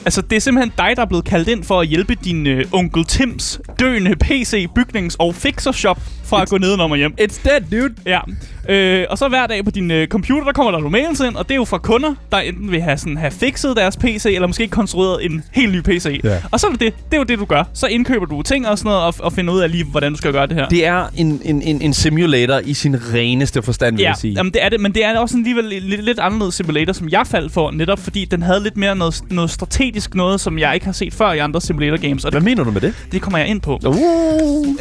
Altså, 0.05 0.23
det 0.23 0.37
er 0.37 0.41
simpelthen 0.41 0.73
dig, 0.79 0.93
der 0.97 1.03
er 1.03 1.07
blevet 1.07 1.25
kaldt 1.25 1.49
ind 1.49 1.65
for 1.65 1.81
at 1.81 1.87
hjælpe 1.87 2.15
din 2.25 2.47
øh, 2.47 2.65
onkel 2.73 3.05
Tims 3.05 3.61
døende 3.81 4.15
PC, 4.21 4.67
bygnings- 4.79 5.17
og 5.19 5.35
fixershop 5.35 6.01
fra 6.25 6.43
at 6.43 6.49
gå 6.49 6.59
nedenom 6.59 6.91
og 6.91 6.97
hjem. 6.97 7.15
It's 7.21 7.41
dead, 7.45 7.61
dude. 7.81 7.95
Ja. 8.07 8.21
Øh, 8.69 9.05
og 9.11 9.19
så 9.19 9.29
hver 9.29 9.47
dag 9.47 9.65
på 9.65 9.71
din 9.71 9.91
øh, 9.91 10.09
computer, 10.09 10.45
der 10.45 10.53
kommer 10.53 10.73
der 10.73 10.79
nogle 10.79 10.93
mails 11.03 11.21
ind, 11.21 11.37
og 11.37 11.45
det 11.49 11.51
er 11.55 11.57
jo 11.57 11.65
fra 11.65 11.79
kunder, 11.79 12.15
der 12.33 12.39
enten 12.39 12.71
vil 12.73 12.81
have, 12.83 12.99
sådan, 12.99 13.17
have 13.17 13.31
fikset 13.31 13.77
deres 13.77 13.97
PC, 13.97 14.27
eller 14.35 14.47
måske 14.47 14.69
konstrueret 14.69 15.25
en 15.25 15.43
helt 15.53 15.73
ny 15.73 15.81
PC. 15.81 16.21
Ja. 16.25 16.37
Og 16.51 16.61
så 16.61 16.67
er 16.67 16.71
det 16.71 16.81
det. 16.81 16.95
Det 17.05 17.15
er 17.15 17.19
jo 17.19 17.25
det, 17.25 17.39
du 17.39 17.45
gør. 17.45 17.65
Så 17.75 17.87
indkøber 17.87 18.27
du 18.27 18.43
ting 18.43 18.69
og 18.69 18.79
sådan 18.79 18.89
noget, 18.89 19.03
og, 19.05 19.15
og 19.19 19.33
finder 19.33 19.55
ud 19.55 19.61
af 19.61 19.71
lige, 19.71 19.85
hvordan 19.85 20.13
du 20.13 20.19
skal 20.19 20.33
gøre 20.33 20.47
det 20.47 20.57
her. 20.57 20.69
Det 20.69 20.87
er 20.87 21.07
en, 21.17 21.41
en, 21.45 21.63
en, 21.63 21.83
en 21.83 21.93
simulator 21.95 22.59
i 22.65 22.75
sin 22.75 22.97
reneste 23.15 23.63
forstand, 23.63 23.97
vil 23.97 24.03
Ja, 24.03 24.09
jeg 24.09 24.17
sige. 24.17 24.35
jamen 24.35 24.53
det 24.53 24.65
er 24.65 24.69
det, 24.69 24.81
men 24.81 24.93
det 24.95 25.05
er 25.05 25.19
også 25.19 25.37
alligevel 25.37 25.65
lidt, 25.65 26.05
lidt 26.05 26.19
anderledes 26.19 26.55
simulator, 26.55 26.93
som 26.93 27.09
jeg 27.09 27.27
faldt 27.27 27.53
for, 27.53 27.71
netop 27.71 27.99
fordi 27.99 28.25
den 28.25 28.43
havde 28.43 28.63
lidt 28.63 28.77
mere 28.77 28.97
noget, 28.97 29.21
noget 29.31 29.51
strategisk 29.51 30.15
noget, 30.15 30.41
som 30.41 30.59
jeg 30.59 30.75
ikke 30.75 30.87
har 30.87 30.93
set 30.93 31.15
før 31.15 31.33
i 31.33 31.39
andre 31.39 31.61
simulator 31.61 31.97
games, 31.97 32.25
og 32.25 32.31
Hvad 32.31 32.41
det, 32.41 32.45
mener 32.45 32.65
du 32.65 32.71
med 32.71 32.81
det? 32.81 32.95
det 33.13 33.23
kommer 33.23 33.39
jeg 33.39 33.49
ind 33.49 33.61
på. 33.61 33.81
Uh. 33.87 33.95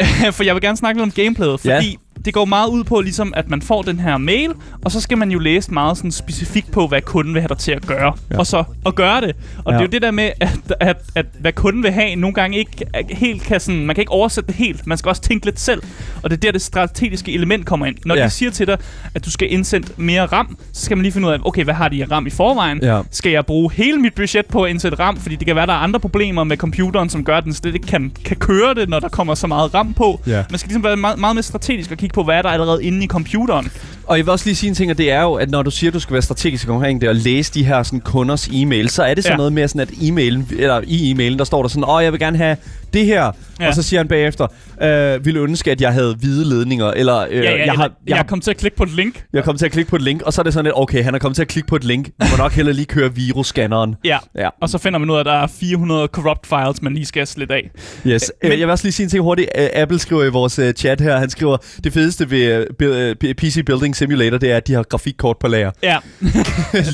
for 0.36 0.44
jeg 0.44 0.56
vil 0.56 0.62
gerne 0.62 0.78
snakke 0.78 1.02
lidt 1.02 1.18
om 1.18 1.24
gameplayet, 1.24 1.66
Ja. 1.66 1.82
Det 2.26 2.34
går 2.34 2.46
meget 2.46 2.68
ud 2.70 2.84
på, 2.84 3.02
ligesom, 3.02 3.34
at 3.38 3.50
man 3.50 3.62
får 3.62 3.82
den 3.82 4.00
her 4.00 4.18
mail, 4.18 4.52
og 4.86 4.92
så 4.92 5.02
skal 5.02 5.18
man 5.18 5.32
jo 5.32 5.40
læse 5.40 5.74
meget 5.74 5.98
sådan 5.98 6.12
specifikt 6.12 6.72
på, 6.72 6.88
hvad 6.88 7.02
kunden 7.02 7.34
vil 7.34 7.42
have 7.42 7.48
dig 7.50 7.58
til 7.58 7.72
at 7.72 7.88
gøre, 7.88 8.14
Ja. 8.32 8.38
og 8.38 8.48
så 8.48 8.64
at 8.86 8.96
gøre 8.96 9.22
det. 9.22 9.36
Og 9.66 9.74
Ja. 9.74 9.78
det 9.78 9.82
er 9.82 9.86
jo 9.88 9.92
det 9.92 10.02
der 10.02 10.12
med, 10.12 10.30
at, 10.40 10.60
at, 10.80 10.98
at 11.16 11.26
hvad 11.40 11.54
kunden 11.54 11.84
vil 11.84 11.92
have, 11.92 12.16
nogle 12.16 12.34
gange 12.34 12.58
ikke 12.58 12.86
helt 13.10 13.44
kan 13.44 13.60
sådan, 13.60 13.86
man 13.86 13.96
kan 13.96 14.02
ikke 14.02 14.12
oversætte 14.12 14.48
det 14.48 14.56
helt, 14.56 14.88
man 14.88 14.98
skal 14.98 15.10
også 15.10 15.22
tænke 15.22 15.46
lidt 15.46 15.60
selv, 15.60 15.82
og 16.24 16.30
det 16.30 16.38
er 16.38 16.42
der, 16.42 16.52
det 16.52 16.62
strategiske 16.62 17.32
element 17.34 17.66
kommer 17.66 17.86
ind. 17.86 17.96
Når 18.06 18.16
Ja. 18.16 18.24
de 18.26 18.30
siger 18.30 18.52
til 18.52 18.68
dig, 18.68 18.78
at 19.16 19.26
du 19.26 19.32
skal 19.32 19.54
indsætte 19.54 19.90
mere 19.98 20.26
RAM, 20.26 20.58
så 20.74 20.86
skal 20.86 20.98
man 20.98 21.02
lige 21.02 21.12
finde 21.14 21.28
ud 21.28 21.34
af, 21.34 21.38
okay, 21.46 21.64
hvad 21.64 21.74
har 21.74 21.88
de 21.90 22.06
RAM 22.12 22.28
i 22.28 22.30
forvejen? 22.30 22.80
Ja. 22.84 23.02
Skal 23.12 23.32
jeg 23.32 23.46
bruge 23.46 23.72
hele 23.74 23.98
mit 23.98 24.14
budget 24.16 24.46
på 24.46 24.64
at 24.64 24.70
indsætte 24.70 25.00
RAM, 25.00 25.18
fordi 25.18 25.36
det 25.36 25.48
kan 25.48 25.56
være, 25.56 25.66
der 25.66 25.74
er 25.74 25.78
andre 25.78 26.00
problemer 26.00 26.44
med 26.44 26.58
computeren, 26.58 27.10
som 27.10 27.24
gør, 27.24 27.38
at 27.38 27.44
den 27.44 27.54
slet 27.54 27.74
ikke 27.76 27.88
kan, 27.88 28.12
kan 28.26 28.38
køre 28.38 28.74
det, 28.74 28.90
når 28.90 29.00
der 29.00 29.10
kommer 29.10 29.36
så 29.36 29.48
meget 29.48 29.74
RAM 29.74 29.94
på. 29.94 30.22
Ja. 30.28 30.44
Man 30.52 30.60
skal 30.60 30.68
ligesom 30.68 30.84
være 30.84 30.98
meget, 30.98 31.20
meget 31.20 31.36
mere 31.36 31.44
strategisk 31.44 31.92
og 31.92 31.98
kigge 32.06 32.14
på, 32.14 32.24
hvad 32.24 32.36
er 32.36 32.42
der 32.42 32.50
allerede 32.50 32.84
inde 32.84 33.04
i 33.04 33.08
computeren. 33.08 33.72
Og 34.08 34.18
jeg 34.18 34.26
vil 34.26 34.32
også 34.32 34.46
lige 34.46 34.56
sige 34.56 34.68
en 34.70 34.76
ting, 34.76 34.92
og 34.92 34.98
det 34.98 35.12
er 35.12 35.22
jo, 35.22 35.34
at 35.34 35.50
når 35.50 35.62
du 35.64 35.72
siger, 35.72 35.90
at 35.90 35.94
du 35.94 36.00
skal 36.00 36.14
være 36.14 36.22
strategisk 36.22 36.70
omkring 36.70 37.02
det 37.02 37.10
og 37.10 37.16
læse 37.16 37.54
de 37.54 37.66
her 37.66 37.84
sådan, 37.84 38.00
kunders 38.02 38.48
e-mail, 38.48 38.90
så 38.90 39.04
er 39.04 39.14
det 39.14 39.24
sådan 39.24 39.34
Ja. 39.34 39.38
noget 39.38 39.54
mere 39.54 39.68
sådan, 39.68 39.82
at 39.82 39.90
e-mailen, 39.90 40.56
eller 40.62 40.82
i 40.88 41.12
e-mailen, 41.12 41.38
der 41.38 41.44
står 41.44 41.62
der 41.62 41.70
sådan, 41.70 41.84
åh, 41.90 42.04
jeg 42.04 42.12
vil 42.12 42.20
gerne 42.20 42.38
have 42.38 42.58
det 42.96 43.06
her. 43.06 43.32
Ja. 43.60 43.68
Og 43.68 43.74
så 43.74 43.84
siger 43.84 44.00
han 44.00 44.08
bagefter, 44.08 44.48
øh, 44.82 45.26
ville 45.26 45.40
ønske, 45.40 45.72
at 45.72 45.82
jeg 45.82 45.94
havde 45.94 46.16
hvide 46.20 46.50
ledninger, 46.50 46.86
eller 46.92 47.18
øh, 47.30 47.36
Ja, 47.36 47.42
ja, 47.52 47.66
jeg, 47.66 47.74
har, 47.74 47.84
jeg, 47.84 47.92
jeg, 48.08 48.18
jeg 48.18 48.26
kom 48.28 48.42
til 48.42 48.52
at 48.52 48.58
klikke 48.58 48.78
på 48.78 48.84
et 48.84 48.96
link. 48.96 49.24
jeg 49.34 49.44
kom 49.44 49.58
til 49.58 49.66
at 49.66 49.72
klikke 49.72 49.90
på 49.90 49.96
et 49.96 50.02
link, 50.02 50.22
og 50.22 50.34
så 50.34 50.42
er 50.42 50.44
det 50.44 50.54
sådan 50.54 50.66
lidt, 50.66 50.76
okay, 50.78 51.04
han 51.04 51.16
er 51.16 51.20
kommet 51.20 51.36
til 51.36 51.42
at 51.42 51.48
klikke 51.48 51.68
på 51.68 51.76
et 51.76 51.84
link. 51.84 52.06
Vi 52.08 52.26
må 52.32 52.38
nok 52.38 52.52
heller 52.52 52.74
lige 52.74 52.86
køre 52.86 53.16
virusscanneren. 53.16 53.96
Ja. 54.06 54.18
Ja. 54.38 54.50
Og 54.62 54.70
så 54.70 54.78
finder 54.78 55.00
man 55.00 55.10
ud 55.10 55.16
af, 55.16 55.20
at 55.20 55.26
der 55.26 55.32
er 55.34 55.48
400 55.48 56.08
corrupt 56.08 56.48
files, 56.48 56.82
man 56.82 56.94
lige 56.94 57.06
skal 57.06 57.28
slette 57.28 57.54
af. 57.56 57.70
Yes. 58.08 58.32
Men- 58.44 58.50
Men, 58.50 58.60
jeg 58.60 58.68
vil 58.68 58.72
også 58.72 58.86
lige 58.86 58.94
sige 58.94 59.04
en 59.04 59.10
ting 59.10 59.24
hurtigt. 59.24 59.50
Uh, 59.60 59.64
Apple 59.74 60.00
skriver 60.00 60.24
i 60.24 60.30
vores 60.30 60.60
chat 60.78 61.02
her, 61.02 61.18
han 61.18 61.30
skriver, 61.30 61.58
det 61.84 61.94
fedeste 61.94 62.32
ved 62.32 63.34
PC 63.36 63.66
Building 63.66 63.96
Simulator, 63.96 64.38
det 64.38 64.52
er, 64.52 64.58
at 64.58 64.68
de 64.68 64.74
har 64.74 64.84
grafikkort 64.84 65.38
på 65.40 65.48
lager. 65.48 65.72
Ja. 65.84 65.98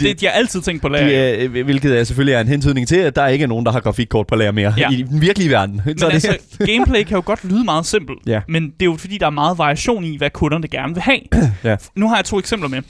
det, 0.01 0.21
de 0.21 0.25
har 0.25 0.33
altid 0.33 0.61
tænkt 0.61 0.81
på 0.81 0.87
lager. 0.87 1.37
De, 1.37 1.43
øh, 1.43 1.63
hvilket 1.63 1.99
er 1.99 2.03
selvfølgelig 2.03 2.33
er 2.33 2.39
en 2.41 2.47
hentydning 2.47 2.87
til, 2.87 2.95
at 2.95 3.15
der 3.15 3.27
ikke 3.27 3.43
er 3.43 3.47
nogen, 3.47 3.65
der 3.65 3.71
har 3.71 3.79
grafikkort 3.79 4.27
på 4.27 4.35
lager 4.35 4.51
mere 4.51 4.73
Ja. 4.77 4.89
i 4.91 5.01
den 5.01 5.21
virkelige 5.21 5.49
verden. 5.49 5.81
Men 5.99 6.11
altså, 6.11 6.37
gameplay 6.59 7.03
kan 7.03 7.15
jo 7.15 7.21
godt 7.25 7.43
lyde 7.43 7.63
meget 7.63 7.85
simpelt, 7.85 8.19
Ja. 8.27 8.41
men 8.47 8.63
det 8.63 8.81
er 8.81 8.85
jo 8.85 8.95
fordi, 8.97 9.17
der 9.17 9.25
er 9.25 9.29
meget 9.29 9.57
variation 9.57 10.03
i, 10.03 10.17
hvad 10.17 10.29
kunderne 10.29 10.67
gerne 10.67 10.93
vil 10.93 11.03
have. 11.03 11.19
Ja. 11.63 11.75
Nu 11.95 12.07
har 12.07 12.15
jeg 12.15 12.25
to 12.25 12.39
eksempler 12.39 12.69
med. 12.69 12.81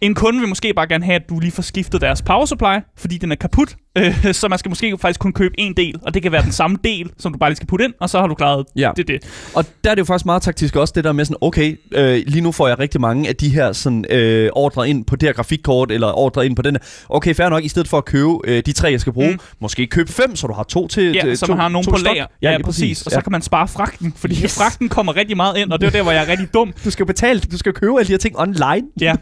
En 0.00 0.14
kunde 0.14 0.40
vil 0.40 0.48
måske 0.48 0.74
bare 0.74 0.86
gerne 0.86 1.04
have, 1.04 1.14
at 1.14 1.28
du 1.28 1.38
lige 1.40 1.52
får 1.52 1.62
skiftet 1.62 2.00
deres 2.00 2.22
power 2.22 2.44
supply, 2.46 2.78
fordi 2.96 3.18
den 3.18 3.32
er 3.32 3.36
kaput, 3.36 3.76
Øh, 3.98 4.34
så 4.34 4.48
man 4.48 4.58
skal 4.58 4.68
måske 4.68 4.98
faktisk 5.00 5.20
kun 5.20 5.32
købe 5.32 5.54
en 5.60 5.76
del, 5.76 5.94
og 6.02 6.14
det 6.14 6.22
kan 6.22 6.32
være 6.32 6.42
den 6.42 6.52
samme 6.52 6.76
del, 6.84 7.10
som 7.18 7.32
du 7.32 7.38
bare 7.38 7.50
lige 7.50 7.56
skal 7.56 7.66
putte 7.68 7.84
ind, 7.84 7.94
og 8.00 8.10
så 8.10 8.20
har 8.20 8.26
du 8.26 8.34
klaret 8.34 8.64
Ja. 8.76 8.90
det. 8.96 9.08
det. 9.08 9.48
Og 9.54 9.64
der 9.84 9.90
er 9.90 9.94
det 9.94 10.00
jo 10.00 10.04
faktisk 10.04 10.26
meget 10.26 10.42
taktisk 10.42 10.76
også, 10.76 10.92
det 10.96 11.04
der 11.04 11.12
med 11.12 11.24
sådan, 11.24 11.36
okay, 11.40 11.76
øh, 11.92 12.22
lige 12.26 12.40
nu 12.40 12.52
får 12.52 12.68
jeg 12.68 12.78
rigtig 12.78 13.00
mange 13.00 13.28
af 13.28 13.36
de 13.36 13.48
her 13.48 13.72
sådan, 13.72 14.04
øh, 14.10 14.50
ordre 14.52 14.88
ind 14.88 15.04
på 15.04 15.16
det 15.16 15.28
her 15.28 15.32
grafikkort, 15.32 15.92
eller 15.92 16.18
ordre 16.18 16.46
ind 16.46 16.56
på 16.56 16.62
den 16.62 16.74
her. 16.74 16.80
Okay, 17.08 17.34
fair 17.34 17.48
nok, 17.48 17.64
i 17.64 17.68
stedet 17.68 17.88
for 17.88 17.98
at 17.98 18.04
købe 18.04 18.30
øh, 18.44 18.62
de 18.66 18.72
tre, 18.72 18.90
jeg 18.90 19.00
skal 19.00 19.12
bruge, 19.12 19.30
mm. 19.30 19.38
Måske 19.60 19.86
købe 19.86 20.12
fem, 20.12 20.36
så 20.36 20.46
du 20.46 20.52
har 20.52 20.62
to 20.62 20.88
til 20.88 21.12
Ja, 21.12 21.34
så 21.34 21.46
man 21.48 21.58
har 21.58 21.68
nogen 21.68 21.86
på 21.90 21.96
lager. 22.04 22.26
Ja, 22.42 22.56
lige 22.56 22.64
præcis. 22.64 23.02
Og 23.02 23.10
så 23.10 23.16
ja. 23.16 23.22
kan 23.22 23.32
man 23.32 23.42
spare 23.42 23.68
fragten, 23.68 24.12
fordi 24.16 24.42
Yes. 24.44 24.58
fragten 24.58 24.88
kommer 24.88 25.16
rigtig 25.16 25.36
meget 25.36 25.56
ind, 25.56 25.72
og 25.72 25.80
det 25.80 25.86
er 25.86 25.90
der, 25.90 26.02
hvor 26.02 26.12
jeg 26.12 26.22
er 26.24 26.28
rigtig 26.28 26.54
dum. 26.54 26.72
Du 26.84 26.90
skal 26.90 27.06
betale, 27.06 27.40
du 27.40 27.58
skal 27.58 27.72
købe 27.72 27.92
alle 27.98 28.06
de 28.06 28.12
her 28.12 28.18
ting 28.18 28.38
online. 28.38 28.86
Ja, 29.00 29.14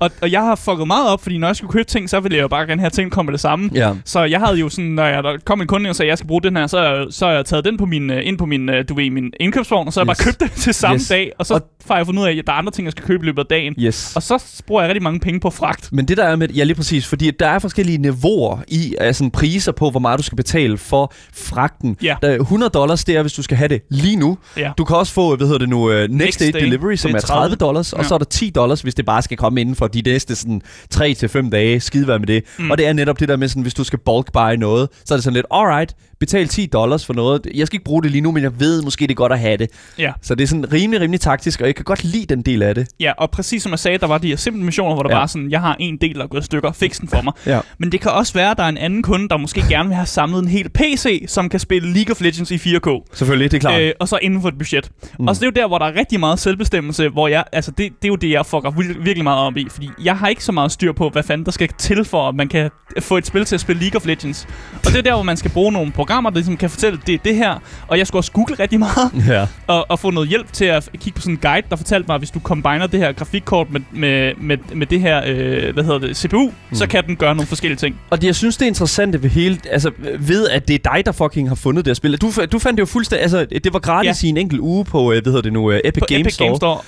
og, 0.00 0.10
og 0.22 0.32
jeg 0.32 0.40
har 0.40 0.54
fucket 0.54 0.86
meget 0.86 1.08
op, 1.08 1.22
fordi 1.22 1.38
når 1.38 1.48
jeg 1.48 1.56
skulle 1.56 1.72
købe 1.72 1.84
ting, 1.88 2.10
så 2.10 2.20
ville 2.20 2.36
jeg 2.36 2.42
jo 2.42 2.48
bare 2.48 2.66
gerne 2.66 2.80
have 2.80 2.90
ting 2.90 3.12
komme 3.12 3.26
med 3.26 3.32
det 3.32 3.40
samme. 3.40 3.70
Ja. 3.74 3.92
Så 4.04 4.21
jeg 4.24 4.40
havde 4.40 4.56
jo 4.58 4.68
sådan, 4.68 4.90
når 4.90 5.04
jeg, 5.04 5.22
der 5.22 5.36
kom 5.44 5.60
en 5.60 5.66
kunde 5.66 5.90
og 5.90 5.96
sagde, 5.96 6.06
at 6.08 6.10
jeg 6.10 6.18
skal 6.18 6.28
bruge 6.28 6.42
den 6.42 6.56
her, 6.56 6.66
så, 6.66 6.78
har 6.78 6.84
jeg- 6.94 7.06
så 7.10 7.26
har 7.26 7.32
jeg 7.32 7.44
taget 7.44 7.64
den 7.64 7.76
på 7.76 7.86
min, 7.86 8.10
øh, 8.10 8.26
ind 8.26 8.38
på 8.38 8.46
min, 8.46 8.68
øh, 8.68 8.84
du 8.88 8.94
ved, 8.94 9.10
min 9.10 9.32
indkøbsvogn, 9.40 9.86
og 9.86 9.92
så 9.92 10.00
har 10.00 10.04
jeg 10.04 10.10
Yes. 10.10 10.18
bare 10.18 10.24
købt 10.32 10.40
det 10.40 10.62
til 10.62 10.74
samme 10.74 10.94
Yes. 10.96 11.08
dag, 11.08 11.32
og 11.38 11.46
så 11.46 11.54
Og- 11.54 11.62
får 11.86 11.96
jeg 11.96 12.06
fundet 12.06 12.22
ud 12.22 12.26
af, 12.26 12.30
at 12.32 12.42
der 12.46 12.52
er 12.52 12.56
andre 12.56 12.72
ting, 12.72 12.84
jeg 12.84 12.92
skal 12.92 13.04
købe 13.04 13.22
i 13.22 13.26
løbet 13.26 13.38
af 13.42 13.46
dagen. 13.46 13.74
Yes. 13.78 14.12
Og 14.16 14.22
så 14.22 14.62
bruger 14.66 14.82
jeg 14.82 14.88
rigtig 14.88 15.02
mange 15.02 15.20
penge 15.20 15.40
på 15.40 15.50
fragt. 15.50 15.88
Men 15.92 16.08
det 16.08 16.16
der 16.16 16.24
er 16.24 16.36
med, 16.36 16.48
ja 16.48 16.64
lige 16.64 16.74
præcis, 16.74 17.06
fordi 17.06 17.30
der 17.30 17.46
er 17.46 17.58
forskellige 17.58 17.98
niveauer 17.98 18.58
i 18.68 18.94
altså, 19.00 19.30
priser 19.32 19.72
på, 19.72 19.90
hvor 19.90 20.00
meget 20.00 20.18
du 20.18 20.22
skal 20.22 20.36
betale 20.36 20.78
for 20.78 21.12
fragten. 21.34 21.96
Ja. 22.02 22.16
Der 22.22 22.28
er 22.28 22.38
100 22.38 22.70
dollars, 22.70 23.04
det 23.04 23.16
er, 23.16 23.20
hvis 23.22 23.32
du 23.32 23.42
skal 23.42 23.56
have 23.56 23.68
det 23.68 23.82
lige 23.90 24.16
nu. 24.16 24.38
Ja. 24.56 24.70
Du 24.78 24.84
kan 24.84 24.96
også 24.96 25.12
få, 25.12 25.36
hvad 25.36 25.46
hedder 25.46 25.58
det 25.58 25.68
nu, 25.68 25.88
uh, 25.88 25.94
next, 25.94 26.10
Next 26.10 26.40
day, 26.40 26.52
day, 26.52 26.60
delivery, 26.60 26.94
som 26.96 27.10
er 27.10 27.14
er 27.16 27.20
30 27.20 27.40
30 27.42 27.56
dollars, 27.56 27.92
og 27.92 28.02
Ja. 28.02 28.08
så 28.08 28.14
er 28.14 28.18
der 28.18 28.24
10 28.24 28.50
dollars, 28.50 28.80
hvis 28.80 28.94
det 28.94 29.06
bare 29.06 29.22
skal 29.22 29.36
komme 29.36 29.60
inden 29.60 29.74
for 29.74 29.86
de 29.86 30.02
næste 30.06 30.36
sådan 30.36 30.62
3 30.90 31.14
til 31.14 31.28
5 31.28 31.50
dage. 31.50 31.80
Skide 31.80 32.06
med 32.18 32.26
det. 32.26 32.44
Mm. 32.58 32.70
Og 32.70 32.78
det 32.78 32.86
er 32.86 32.92
netop 32.92 33.20
det 33.20 33.28
der 33.28 33.36
med, 33.36 33.48
sådan, 33.48 33.62
hvis 33.62 33.74
du 33.74 33.84
skal 33.84 33.98
bulk 34.04 34.32
buy 34.32 34.54
noget, 34.58 34.88
så 35.04 35.14
er 35.14 35.16
det 35.16 35.24
sådan 35.24 35.34
lidt, 35.34 35.46
alright, 35.50 35.94
betal 36.20 36.48
10 36.48 36.66
dollars 36.66 37.06
for 37.06 37.14
noget. 37.14 37.46
Jeg 37.54 37.66
skal 37.66 37.74
ikke 37.76 37.84
bruge 37.84 38.02
det 38.02 38.10
lige 38.10 38.20
nu, 38.22 38.30
men 38.32 38.42
jeg 38.42 38.60
ved 38.60 38.82
måske, 38.82 39.02
det 39.02 39.10
er 39.10 39.14
godt 39.14 39.32
at 39.32 39.38
have 39.38 39.56
det. 39.56 39.68
Ja. 39.98 40.12
Så 40.22 40.34
det 40.34 40.42
er 40.44 40.48
sådan 40.48 40.72
rimelig, 40.72 41.00
rimelig 41.00 41.20
taktisk, 41.20 41.60
og 41.60 41.66
jeg 41.66 41.74
kan 41.74 41.84
godt 41.84 42.04
lide 42.04 42.26
den 42.34 42.42
del 42.42 42.62
af 42.62 42.74
det. 42.74 42.88
Ja, 43.00 43.12
og 43.18 43.30
præcis 43.30 43.62
som 43.62 43.70
jeg 43.72 43.78
sagde, 43.78 43.98
der 43.98 44.06
var 44.06 44.18
de 44.18 44.28
her 44.28 44.36
simple 44.36 44.64
missioner, 44.64 44.94
hvor 44.94 45.02
der 45.02 45.10
Ja. 45.10 45.18
var 45.18 45.26
sådan, 45.26 45.50
jeg 45.50 45.60
har 45.60 45.76
en 45.80 45.96
del, 46.00 46.14
der 46.14 46.22
er 46.22 46.26
gået 46.26 46.44
stykker, 46.44 46.72
fix 46.72 47.00
den 47.00 47.08
for 47.08 47.22
mig. 47.22 47.32
Ja. 47.46 47.60
Men 47.78 47.92
det 47.92 48.00
kan 48.00 48.10
også 48.10 48.32
være, 48.34 48.50
at 48.50 48.56
der 48.56 48.62
er 48.64 48.68
en 48.68 48.76
anden 48.78 49.02
kunde, 49.02 49.28
der 49.28 49.36
måske 49.36 49.64
gerne 49.68 49.88
vil 49.88 49.96
have 49.96 50.06
samlet 50.06 50.42
en 50.42 50.48
hel 50.48 50.68
PC, 50.70 51.24
som 51.28 51.48
kan 51.48 51.60
spille 51.60 51.92
League 51.92 52.10
of 52.12 52.20
Legends 52.20 52.50
i 52.50 52.56
4K. 52.56 53.04
Selvfølgelig, 53.14 53.50
det 53.50 53.56
er 53.56 53.60
klart. 53.60 53.80
Øh, 53.80 53.92
og 54.00 54.08
så 54.08 54.18
inden 54.22 54.40
for 54.42 54.48
et 54.48 54.58
budget. 54.58 54.90
Mm. 55.18 55.28
Og 55.28 55.36
så 55.36 55.40
det 55.40 55.46
er 55.46 55.50
jo 55.56 55.62
der, 55.62 55.68
hvor 55.68 55.78
der 55.78 55.86
er 55.86 55.94
rigtig 55.98 56.20
meget 56.20 56.38
selvbestemmelse, 56.38 57.08
hvor 57.08 57.28
jeg, 57.28 57.44
altså 57.52 57.70
det, 57.70 57.78
det 57.78 58.04
er 58.04 58.08
jo 58.08 58.16
det, 58.16 58.30
jeg 58.30 58.46
fucker 58.46 58.70
vir- 58.70 59.02
virkelig 59.02 59.24
meget 59.24 59.40
op 59.40 59.56
i, 59.56 59.66
fordi 59.70 59.90
jeg 60.04 60.16
har 60.16 60.28
ikke 60.28 60.44
så 60.44 60.52
meget 60.52 60.72
styr 60.72 60.92
på, 60.92 61.08
hvad 61.08 61.22
fanden 61.22 61.44
der 61.44 61.50
skal 61.52 61.68
til 61.78 62.04
for, 62.04 62.28
at 62.28 62.34
man 62.34 62.48
kan 62.48 62.70
få 63.00 63.16
et 63.16 63.26
spil 63.26 63.44
til 63.44 63.54
at 63.56 63.60
spille 63.60 63.82
League 63.92 64.00
of 64.00 64.06
Legends. 64.06 64.46
Og 64.86 64.92
det 64.92 64.96
er 64.96 65.02
der, 65.02 65.14
hvor 65.14 65.22
man 65.22 65.36
skal 65.36 65.50
bruge 65.50 65.72
nogle 65.72 65.92
programmer, 65.92 66.30
der 66.30 66.36
ligesom 66.36 66.56
kan 66.56 66.70
fortælle, 66.70 67.00
det 67.06 67.14
er 67.14 67.18
det 67.18 67.36
her. 67.36 67.58
Og 67.88 67.98
jeg 67.98 68.06
skulle 68.06 68.20
også 68.20 68.32
google 68.32 68.54
rigtig 68.54 68.78
meget, 68.78 69.12
ja. 69.28 69.46
og, 69.66 69.90
og 69.90 69.98
få 69.98 70.10
noget 70.10 70.28
hjælp 70.28 70.52
til 70.52 70.64
at 70.64 70.88
kigge 70.92 71.16
på 71.16 71.22
sådan 71.22 71.34
en 71.34 71.38
guide, 71.42 71.66
der 71.70 71.76
fortalte 71.76 72.06
mig, 72.08 72.14
at 72.14 72.20
hvis 72.20 72.30
du 72.30 72.40
combiner 72.40 72.86
det 72.86 73.00
her 73.00 73.12
grafikkort 73.12 73.70
med, 73.70 73.80
med, 73.92 74.32
med, 74.36 74.56
med 74.74 74.86
det 74.86 75.00
her, 75.00 75.22
øh, 75.26 75.74
hvad 75.74 75.84
hedder 75.84 75.98
det, 75.98 76.16
CPU, 76.16 76.52
mm. 76.70 76.76
så 76.76 76.86
kan 76.86 77.06
den 77.06 77.16
gøre 77.16 77.34
nogle 77.34 77.46
forskellige 77.46 77.78
ting. 77.78 78.00
Og 78.10 78.20
det, 78.20 78.26
jeg 78.26 78.34
synes, 78.34 78.56
det 78.56 78.64
er 78.64 78.68
interessant 78.68 79.22
ved 79.22 79.30
hele, 79.30 79.58
altså 79.70 79.90
ved, 80.18 80.48
at 80.48 80.68
det 80.68 80.74
er 80.74 80.92
dig, 80.94 81.06
der 81.06 81.12
fucking 81.12 81.48
har 81.48 81.54
fundet 81.54 81.84
det 81.84 81.90
her 81.90 81.94
spil. 81.94 82.16
Du, 82.16 82.32
du 82.52 82.58
fandt 82.58 82.76
det 82.76 82.80
jo 82.80 82.86
fuldstændig, 82.86 83.22
altså 83.22 83.46
det 83.64 83.72
var 83.72 83.78
gratis. 83.78 84.22
Ja. 84.22 84.26
i 84.26 84.30
en 84.30 84.36
enkelt 84.36 84.60
uge 84.60 84.84
på, 84.84 85.12
øh, 85.12 85.22
hvad 85.22 85.32
hedder 85.32 85.42
det 85.42 85.52
nu, 85.52 85.70
øh, 85.70 85.80
Epic, 85.84 86.00
På 86.00 86.06
Games, 86.08 86.20
Epic 86.20 86.34
Store. 86.34 86.48
Games 86.48 86.56
Store. 86.56 86.78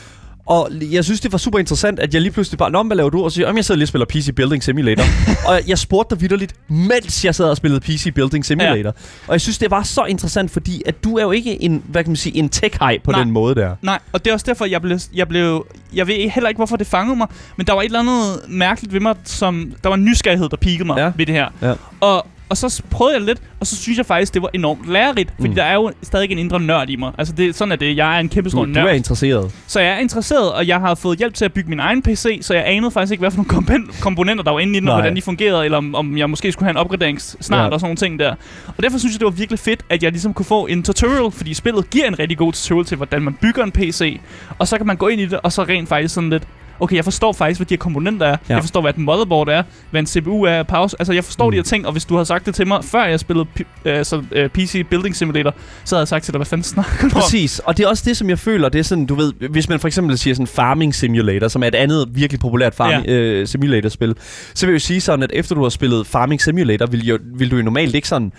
Og 0.46 0.68
jeg 0.92 1.04
synes, 1.04 1.20
det 1.20 1.32
var 1.32 1.38
super 1.38 1.58
interessant, 1.58 1.98
at 1.98 2.14
jeg 2.14 2.22
lige 2.22 2.32
pludselig 2.32 2.58
bare, 2.58 2.70
Nå, 2.70 2.82
hvad 2.82 2.96
laver 2.96 3.10
du? 3.10 3.24
Og 3.24 3.30
så 3.30 3.34
siger 3.34 3.44
jeg, 3.44 3.48
"Jamen, 3.48 3.56
jeg 3.56 3.64
sidder 3.64 3.76
lige 3.78 3.84
og 3.84 3.88
spiller 3.88 4.06
PC 4.06 4.34
Building 4.34 4.62
Simulator. 4.64 5.04
og 5.48 5.60
jeg 5.66 5.78
spurgte 5.78 6.14
dig 6.14 6.20
vidderligt, 6.22 6.54
mens 6.68 7.24
jeg 7.24 7.34
sad 7.34 7.44
og 7.50 7.56
spillede 7.56 7.80
PC 7.80 8.14
Building 8.14 8.44
Simulator. 8.44 8.76
Ja. 8.76 8.90
Og 9.26 9.32
jeg 9.32 9.40
synes, 9.40 9.58
det 9.58 9.70
var 9.70 9.82
så 9.82 10.04
interessant, 10.04 10.50
fordi 10.50 10.82
at 10.86 11.04
du 11.04 11.16
er 11.18 11.22
jo 11.22 11.30
ikke 11.30 11.62
en, 11.62 11.82
hvad 11.86 12.04
kan 12.04 12.10
man 12.10 12.16
sige, 12.16 12.36
en 12.36 12.48
tech-high 12.48 13.02
på 13.02 13.10
Nej. 13.10 13.20
den 13.20 13.30
måde 13.30 13.54
der. 13.54 13.76
Nej, 13.82 13.98
og 14.12 14.24
det 14.24 14.30
er 14.30 14.34
også 14.34 14.46
derfor, 14.48 14.64
jeg 14.64 14.82
blev, 14.82 14.98
jeg 15.14 15.28
blev... 15.28 15.66
Jeg 15.94 16.06
ved 16.06 16.30
heller 16.30 16.48
ikke, 16.48 16.58
hvorfor 16.58 16.76
det 16.76 16.86
fangede 16.86 17.16
mig, 17.16 17.26
men 17.56 17.66
der 17.66 17.72
var 17.72 17.80
et 17.80 17.86
eller 17.86 18.00
andet 18.00 18.40
mærkeligt 18.48 18.92
ved 18.92 19.00
mig, 19.00 19.14
som... 19.24 19.72
Der 19.82 19.88
var 19.88 19.96
en 19.96 20.04
nysgerrighed, 20.04 20.48
der 20.48 20.56
pikkede 20.56 20.86
mig 20.86 20.96
ja. 20.98 21.12
ved 21.16 21.26
det 21.26 21.34
her. 21.34 21.48
Ja. 21.62 21.72
Og, 22.00 22.26
og 22.62 22.70
så 22.70 22.82
prøvede 22.90 23.16
jeg 23.16 23.24
lidt, 23.24 23.38
og 23.60 23.66
så 23.66 23.76
synes 23.76 23.98
jeg 23.98 24.06
faktisk, 24.06 24.34
det 24.34 24.42
var 24.42 24.50
enormt 24.54 24.86
lærerigt, 24.92 25.30
fordi 25.36 25.48
Mm. 25.48 25.54
der 25.54 25.62
er 25.62 25.74
jo 25.74 25.92
stadig 26.02 26.30
en 26.32 26.38
indre 26.38 26.60
nørd 26.60 26.88
i 26.90 26.96
mig. 26.96 27.12
Altså, 27.18 27.34
det, 27.34 27.54
sådan 27.54 27.72
er 27.72 27.76
det. 27.76 27.96
Jeg 27.96 28.16
er 28.16 28.20
en 28.20 28.28
kæmpe 28.28 28.50
stor 28.50 28.58
Du, 28.64 28.64
du 28.64 28.70
nørd. 28.74 28.86
er 28.86 28.92
interesseret. 28.92 29.52
Så 29.66 29.80
jeg 29.80 29.92
er 29.92 29.98
interesseret, 29.98 30.52
og 30.52 30.66
jeg 30.68 30.80
har 30.80 30.94
fået 30.94 31.18
hjælp 31.18 31.34
til 31.34 31.44
at 31.44 31.52
bygge 31.52 31.68
min 31.70 31.80
egen 31.80 32.02
PC, 32.02 32.38
så 32.42 32.54
jeg 32.54 32.64
anede 32.66 32.90
faktisk 32.90 33.12
ikke, 33.12 33.20
hvad 33.20 33.30
for 33.30 33.36
nogle 33.36 33.48
kompen- 33.50 34.00
komponenter, 34.00 34.44
der 34.44 34.50
var 34.50 34.60
inde 34.60 34.76
i 34.76 34.80
den, 34.80 34.88
og 34.88 34.94
hvordan 34.94 35.16
de 35.16 35.22
fungerede, 35.22 35.64
eller 35.64 35.78
om, 35.78 35.94
om 35.94 36.18
jeg 36.18 36.30
måske 36.30 36.52
skulle 36.52 36.64
have 36.66 36.70
en 36.70 36.76
opgradering 36.76 37.20
snart, 37.20 37.68
ja. 37.68 37.74
og 37.74 37.80
sådan 37.80 37.86
nogle 37.86 37.96
ting 37.96 38.18
der. 38.18 38.34
Og 38.76 38.82
derfor 38.82 38.98
synes 38.98 39.12
jeg, 39.14 39.20
det 39.20 39.24
var 39.26 39.30
virkelig 39.30 39.58
fedt, 39.58 39.80
at 39.90 40.02
jeg 40.02 40.10
ligesom 40.12 40.34
kunne 40.34 40.46
få 40.46 40.66
en 40.66 40.82
tutorial, 40.82 41.30
fordi 41.30 41.54
spillet 41.54 41.90
giver 41.90 42.06
en 42.06 42.18
rigtig 42.18 42.38
god 42.38 42.52
tutorial 42.52 42.84
til, 42.84 42.96
hvordan 42.96 43.22
man 43.22 43.34
bygger 43.34 43.64
en 43.64 43.72
PC, 43.72 44.20
og 44.58 44.68
så 44.68 44.76
kan 44.76 44.86
man 44.86 44.96
gå 44.96 45.08
ind 45.08 45.20
i 45.20 45.26
det, 45.26 45.40
og 45.42 45.52
så 45.52 45.62
rent 45.62 45.88
faktisk 45.88 46.14
sådan 46.14 46.30
lidt, 46.30 46.42
okay, 46.80 46.96
jeg 46.96 47.04
forstår 47.04 47.32
faktisk, 47.32 47.58
hvad 47.60 47.66
de 47.66 47.74
her 47.74 47.78
komponenter 47.78 48.26
er. 48.26 48.36
Ja. 48.48 48.54
Jeg 48.54 48.62
forstår, 48.62 48.80
hvad 48.80 48.90
et 48.90 48.98
motherboard 48.98 49.48
er, 49.48 49.62
hvad 49.90 50.00
en 50.00 50.06
CPU 50.06 50.42
er, 50.42 50.62
pause. 50.62 50.96
Altså, 50.98 51.12
jeg 51.12 51.24
forstår 51.24 51.44
Mm. 51.44 51.50
de 51.50 51.56
her 51.56 51.62
ting, 51.62 51.86
og 51.86 51.92
hvis 51.92 52.04
du 52.04 52.14
havde 52.14 52.26
sagt 52.26 52.46
det 52.46 52.54
til 52.54 52.66
mig, 52.66 52.84
før 52.84 53.04
jeg 53.04 53.20
spillede 53.20 53.46
øh, 53.84 54.04
så, 54.04 54.22
øh, 54.32 54.48
PC 54.48 54.86
Building 54.90 55.16
Simulator, 55.16 55.54
så 55.84 55.94
havde 55.96 56.00
jeg 56.00 56.08
sagt 56.08 56.24
til 56.24 56.32
dig, 56.34 56.38
hvad 56.38 56.46
fanden 56.46 56.64
snakker 56.64 56.92
du 57.00 57.04
om? 57.04 57.10
Præcis, 57.10 57.58
og 57.58 57.76
det 57.76 57.84
er 57.84 57.88
også 57.88 58.02
det, 58.06 58.16
som 58.16 58.28
jeg 58.28 58.38
føler, 58.38 58.68
det 58.68 58.78
er 58.78 58.82
sådan, 58.82 59.06
du 59.06 59.14
ved, 59.14 59.32
hvis 59.50 59.68
man 59.68 59.80
for 59.80 59.88
eksempel 59.88 60.18
siger 60.18 60.34
sådan 60.34 60.46
Farming 60.46 60.94
Simulator, 60.94 61.48
som 61.48 61.62
er 61.62 61.66
et 61.66 61.74
andet 61.74 62.08
virkelig 62.12 62.40
populært 62.40 62.74
farming, 62.74 63.06
ja. 63.06 63.12
øh, 63.12 63.46
simulator-spil, 63.46 64.14
så 64.54 64.66
vil 64.66 64.72
jeg 64.72 64.74
jo 64.74 64.78
sige 64.86 65.00
sådan, 65.00 65.22
at 65.22 65.30
efter 65.34 65.54
du 65.54 65.62
har 65.62 65.68
spillet 65.68 66.06
Farming 66.06 66.40
Simulator, 66.42 66.86
vil, 66.86 67.06
jo, 67.06 67.18
vil 67.34 67.50
du 67.50 67.56
jo 67.56 67.62
normalt 67.62 67.94
ikke 67.94 68.08
sådan 68.08 68.32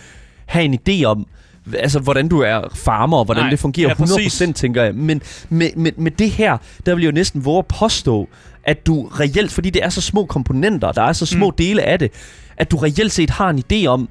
have 0.45 0.65
en 0.65 0.79
idé 0.89 1.03
om, 1.05 1.27
altså 1.73 1.99
hvordan 1.99 2.27
du 2.27 2.39
er 2.39 2.61
farmer, 2.75 3.17
og 3.17 3.25
hvordan 3.25 3.43
Nej, 3.43 3.49
det 3.49 3.59
fungerer 3.59 3.87
ja, 3.87 3.93
100%, 3.93 4.15
præcis. 4.23 4.43
tænker 4.55 4.83
jeg. 4.83 4.95
Men 4.95 5.21
med, 5.49 5.69
med, 5.75 5.91
med 5.97 6.11
det 6.11 6.29
her, 6.29 6.57
der 6.85 6.95
vil 6.95 7.01
jeg 7.01 7.11
jo 7.11 7.15
næsten 7.15 7.45
våge 7.45 7.59
at 7.59 7.65
påstå, 7.65 8.29
at 8.63 8.87
du 8.87 9.07
reelt, 9.07 9.51
fordi 9.51 9.69
det 9.69 9.83
er 9.83 9.89
så 9.89 10.01
små 10.01 10.25
komponenter, 10.25 10.91
der 10.91 11.01
er 11.01 11.13
så 11.13 11.25
små 11.25 11.49
mm. 11.49 11.55
Dele 11.55 11.81
af 11.81 11.99
det, 11.99 12.11
at 12.57 12.71
du 12.71 12.77
reelt 12.77 13.11
set 13.11 13.29
har 13.29 13.49
en 13.49 13.63
idé 13.71 13.85
om, 13.85 14.09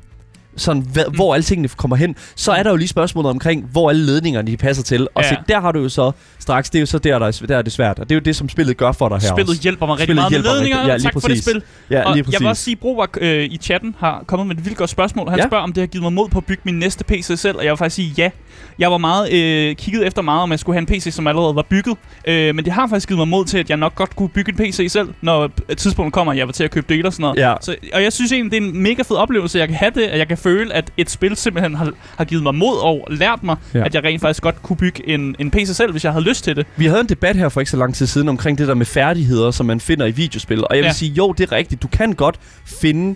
sådan, 0.57 0.83
hvad, 0.93 1.05
mm. 1.09 1.15
hvor 1.15 1.35
alle 1.35 1.45
tingene 1.45 1.69
kommer 1.69 1.97
hen, 1.97 2.17
så 2.37 2.53
er 2.53 2.63
der 2.63 2.71
jo 2.71 2.77
lige 2.77 2.89
spørgsmålet 2.89 3.31
omkring, 3.31 3.69
hvor 3.73 3.91
alle 3.91 4.07
ledningerne 4.07 4.47
de 4.51 4.57
passer 4.57 4.83
til. 4.85 5.09
Og 5.15 5.23
Ja. 5.23 5.29
se, 5.29 5.37
der 5.49 5.61
har 5.61 5.73
du 5.73 5.81
jo 5.81 5.89
så 5.89 6.13
straks, 6.39 6.71
det 6.71 6.79
er 6.79 6.81
jo 6.81 6.87
så 6.87 6.99
der, 6.99 7.19
der 7.19 7.27
er, 7.27 7.31
der 7.49 7.57
er 7.59 7.63
det 7.63 7.73
svært. 7.73 7.99
Og 7.99 8.09
det 8.09 8.15
er 8.15 8.17
jo 8.17 8.21
det, 8.25 8.37
som 8.37 8.49
spillet 8.49 8.77
gør 8.77 8.93
for 8.93 9.09
dig 9.09 9.19
her 9.21 9.29
Spillet 9.29 9.49
også. 9.51 9.63
hjælper 9.63 9.87
mig 9.87 9.93
rigtig 9.95 10.05
Spillet 10.07 10.17
meget 10.17 10.33
med 10.33 10.39
rigtig- 10.39 10.55
ledninger. 10.75 10.93
ja, 10.93 10.99
tak 10.99 11.13
for 11.13 11.21
det 11.21 11.29
præcis. 11.29 11.45
spil. 11.45 11.63
Ja, 11.91 12.03
og 12.09 12.15
lige 12.15 12.23
præcis. 12.25 12.33
jeg 12.33 12.41
vil 12.41 12.49
også 12.49 12.63
sige, 12.63 12.77
Broberg 12.77 13.09
øh, 13.21 13.45
i 13.45 13.57
chatten 13.63 13.95
har 13.99 14.25
kommet 14.27 14.47
med 14.49 14.57
et 14.57 14.65
vildt 14.65 14.79
godt 14.79 14.91
spørgsmål. 14.91 15.29
Han 15.29 15.39
Ja. 15.39 15.47
spørger, 15.47 15.63
om 15.65 15.73
det 15.73 15.81
har 15.83 15.87
givet 15.87 16.03
mig 16.03 16.13
mod 16.13 16.29
på 16.29 16.39
at 16.39 16.45
bygge 16.45 16.63
min 16.65 16.75
næste 16.79 17.05
PC 17.05 17.31
selv, 17.37 17.57
og 17.59 17.65
jeg 17.65 17.71
vil 17.71 17.77
faktisk 17.79 17.97
sige 17.97 18.15
ja. 18.19 18.31
Jeg 18.79 18.91
var 18.91 18.99
meget 18.99 19.33
øh, 19.33 19.77
kigget 19.77 20.07
efter 20.07 20.23
meget, 20.23 20.43
om 20.43 20.51
jeg 20.51 20.59
skulle 20.59 20.77
have 20.77 20.81
en 20.81 20.87
PC, 21.01 21.13
som 21.15 21.27
allerede 21.27 21.55
var 21.57 21.63
bygget. 21.71 21.97
Øh, 22.29 22.55
men 22.55 22.65
det 22.65 22.73
har 22.73 22.87
faktisk 22.89 23.09
givet 23.09 23.19
mig 23.19 23.29
mod 23.29 23.45
til, 23.45 23.59
at 23.59 23.69
jeg 23.71 23.77
nok 23.77 23.95
godt 23.95 24.17
kunne 24.17 24.29
bygge 24.29 24.53
en 24.53 24.57
PC 24.59 24.87
selv, 24.91 25.09
når 25.21 25.51
et 25.69 25.79
tidspunkt 25.79 26.13
kommer, 26.13 26.33
at 26.33 26.39
jeg 26.39 26.47
var 26.47 26.53
til 26.53 26.65
at 26.65 26.71
købe 26.71 26.87
dele 26.95 27.09
og 27.09 27.13
sådan 27.13 27.23
noget. 27.23 27.37
Ja. 27.39 27.55
Så, 27.61 27.77
og 27.95 28.03
jeg 28.03 28.13
synes 28.13 28.33
egentlig, 28.33 28.53
det 28.63 28.67
er 28.67 28.71
en 28.71 28.83
mega 28.83 29.03
fed 29.03 29.17
oplevelse, 29.17 29.59
jeg 29.59 29.69
kan 29.69 29.77
have 29.77 29.91
det, 29.95 30.03
at 30.03 30.19
jeg 30.19 30.29
kan 30.29 30.37
føle, 30.45 30.75
at 30.75 30.91
et 30.97 31.11
spil 31.11 31.37
simpelthen 31.37 31.75
har, 31.75 31.91
har 32.17 32.25
givet 32.25 32.43
mig 32.43 32.55
mod 32.55 32.77
og 32.83 33.07
lært 33.11 33.43
mig, 33.43 33.57
Ja. 33.75 33.85
at 33.85 33.95
jeg 33.95 34.05
rent 34.05 34.21
faktisk 34.21 34.43
godt 34.43 34.63
kunne 34.63 34.77
bygge 34.77 35.09
en, 35.09 35.37
en 35.39 35.51
PC 35.51 35.69
selv, 35.77 35.91
hvis 35.93 36.05
jeg 36.05 36.13
havde 36.13 36.25
lyst 36.25 36.45
til 36.45 36.57
det. 36.57 36.67
Vi 36.77 36.87
havde 36.87 37.01
en 37.01 37.09
debat 37.09 37.37
her 37.37 37.49
for 37.49 37.61
ikke 37.61 37.71
så 37.71 37.77
lang 37.77 37.95
tid 37.95 38.07
siden 38.07 38.29
omkring 38.29 38.59
det 38.59 38.69
der 38.69 38.75
med 38.75 38.87
færdigheder, 38.87 39.51
som 39.51 39.67
man 39.67 39.81
finder 39.81 40.07
i 40.07 40.11
videospil. 40.11 40.61
Og 40.61 40.69
jeg 40.71 40.79
vil 40.79 40.85
Ja. 40.89 40.93
sige, 40.93 41.13
jo, 41.13 41.33
det 41.33 41.53
er 41.53 41.57
rigtigt. 41.57 41.83
Du 41.83 41.89
kan 41.89 42.13
godt 42.13 42.37
finde... 42.67 43.15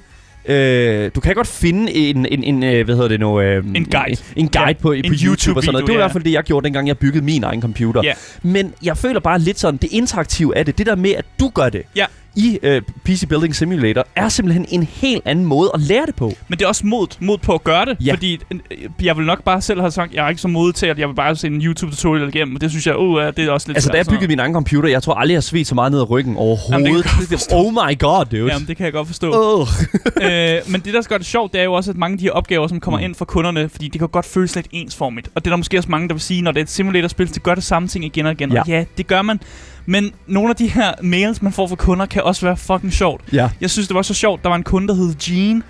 Øh, 0.49 1.11
du 1.15 1.21
kan 1.21 1.35
godt 1.35 1.47
finde 1.47 1.93
en, 1.95 2.27
en, 2.27 2.45
en 2.45 2.63
øh, 2.63 2.85
hvad 2.85 2.95
hedder 2.95 3.09
det 3.09 3.21
nu? 3.21 3.41
Øh, 3.41 3.65
En 3.75 3.85
guide. 3.85 4.17
En, 4.37 4.49
guide 4.49 4.67
Ja, 4.69 4.73
på, 4.73 4.81
på 4.83 4.93
en 4.93 5.05
YouTube, 5.13 5.59
og 5.59 5.63
sådan 5.63 5.73
noget. 5.73 5.87
Det 5.87 5.93
var 5.93 5.93
i 5.93 5.93
ja. 5.93 5.99
hvert 5.99 6.13
fald 6.13 6.25
det, 6.25 6.33
jeg 6.33 6.43
gjorde, 6.45 6.65
dengang 6.65 6.89
jeg 6.89 6.99
byggede 6.99 7.25
min 7.25 7.45
egen 7.45 7.63
computer. 7.63 8.01
Ja. 8.05 8.13
Men 8.43 8.73
jeg 8.83 8.97
føler 8.97 9.21
bare 9.21 9.39
lidt 9.39 9.59
sådan, 9.59 9.79
det 9.83 9.93
interaktive 9.93 10.57
af 10.57 10.65
det, 10.65 10.79
det 10.79 10.87
der 10.87 10.97
med, 10.97 11.11
at 11.11 11.25
du 11.41 11.49
gør 11.55 11.69
det 11.69 11.83
Ja. 11.97 12.05
I 12.37 12.59
øh, 12.63 12.83
PC 13.05 13.27
Building 13.29 13.55
Simulator, 13.57 14.07
er 14.17 14.29
simpelthen 14.29 14.67
en 14.69 14.83
helt 14.83 15.23
anden 15.25 15.45
måde 15.45 15.71
at 15.75 15.81
lære 15.81 16.07
det 16.07 16.15
på. 16.15 16.33
Men 16.49 16.59
det 16.59 16.65
er 16.65 16.69
også 16.69 16.87
mod, 16.87 17.07
mod 17.21 17.39
på 17.39 17.55
at 17.55 17.65
gøre 17.65 17.85
det, 17.85 17.97
Ja. 18.01 18.13
fordi 18.15 18.39
øh, 18.51 18.59
jeg 19.03 19.17
vil 19.17 19.27
nok 19.27 19.43
bare 19.45 19.61
selv 19.61 19.81
have 19.81 19.91
sagt, 19.91 20.15
jeg 20.15 20.25
er 20.25 20.29
ikke 20.29 20.41
så 20.41 20.49
modig 20.49 20.75
til, 20.75 20.87
at 20.87 20.99
jeg 20.99 21.09
vil 21.09 21.15
bare 21.15 21.37
se 21.37 21.47
en 21.47 21.61
YouTube-tutorial 21.63 22.29
igennem, 22.29 22.55
og 22.55 22.61
det 22.61 22.71
synes 22.71 22.87
jeg, 22.87 22.97
uh, 22.97 23.21
det 23.23 23.39
er 23.39 23.51
også 23.51 23.69
lidt 23.69 23.77
Altså, 23.77 23.91
da 23.91 23.97
jeg 23.97 24.05
sådan 24.05 24.17
byggede 24.19 24.29
min 24.29 24.39
egen 24.39 24.53
computer, 24.53 24.89
jeg 24.89 25.03
tror 25.03 25.15
aldrig, 25.15 25.33
jeg 25.33 25.37
har 25.37 25.41
svedt 25.43 25.67
så 25.69 25.75
meget 25.75 25.93
ned 25.93 26.01
ad 26.01 26.11
ryggen 26.11 26.37
overhovedet. 26.37 26.87
Jamen, 26.89 27.03
det 27.31 27.49
oh 27.53 27.73
my 27.73 27.99
god, 27.99 28.25
dude. 28.25 28.53
Jamen, 28.53 28.69
det 28.69 28.77
kan 28.77 28.85
jeg 28.85 28.93
godt 28.93 29.07
forstå. 29.07 29.33
Oh. 29.35 29.69
øh, 30.31 30.59
men 30.73 30.81
det, 30.81 30.95
der 30.95 31.01
skal 31.01 31.09
gøre 31.09 31.19
det 31.19 31.27
sjovt, 31.27 31.53
det 31.53 31.61
er 31.61 31.65
jo 31.65 31.73
også, 31.73 31.91
at 31.91 31.97
mange 31.97 32.13
af 32.13 32.19
de 32.19 32.25
her 32.25 32.31
opgaver, 32.33 32.67
som 32.69 32.81
kommer 32.81 32.99
Mm. 32.99 33.05
ind 33.05 33.15
fra 33.15 33.25
kunderne, 33.25 33.69
fordi 33.69 33.89
det 33.89 33.99
kan 34.01 34.09
godt 34.09 34.27
føles 34.27 34.55
lidt 34.57 34.67
ensformigt. 34.71 35.29
Og 35.35 35.45
det 35.45 35.51
er 35.51 35.53
der 35.53 35.57
måske 35.57 35.79
også 35.79 35.89
mange, 35.91 36.09
der 36.09 36.15
vil 36.15 36.21
sige, 36.21 36.43
når 36.43 36.53
det 36.53 36.61
er 36.61 36.65
et 36.65 36.71
simulatorspil, 36.71 37.29
så 37.35 37.41
gør 37.41 37.55
det 37.55 37.65
samme 37.65 37.89
ting 37.89 38.05
igen 38.05 38.27
og 38.27 38.33
igen. 38.33 38.53
Ja. 38.53 38.61
Og 38.61 38.69
ja, 38.69 38.85
det 38.99 39.07
gør 39.07 39.23
man. 39.23 39.41
Men 39.91 40.13
nogle 40.27 40.51
af 40.51 40.57
de 40.57 40.67
her 40.71 40.93
mails, 41.03 41.43
man 41.43 41.53
får 41.53 41.67
fra 41.67 41.77
kunder, 41.77 42.07
kan 42.07 42.23
også 42.23 42.47
være 42.47 42.57
fucking 42.57 42.93
sjovt. 42.93 43.21
Ja. 43.33 43.49
Jeg 43.61 43.71
synes, 43.71 43.89
det 43.89 43.95
var 43.95 44.03
så 44.03 44.15
sjovt. 44.15 44.43
Der 44.43 44.49
var 44.49 44.57
en 44.57 44.63
kunde, 44.63 44.89
der 44.89 44.95
hed 44.95 45.15
Jean. 45.29 45.63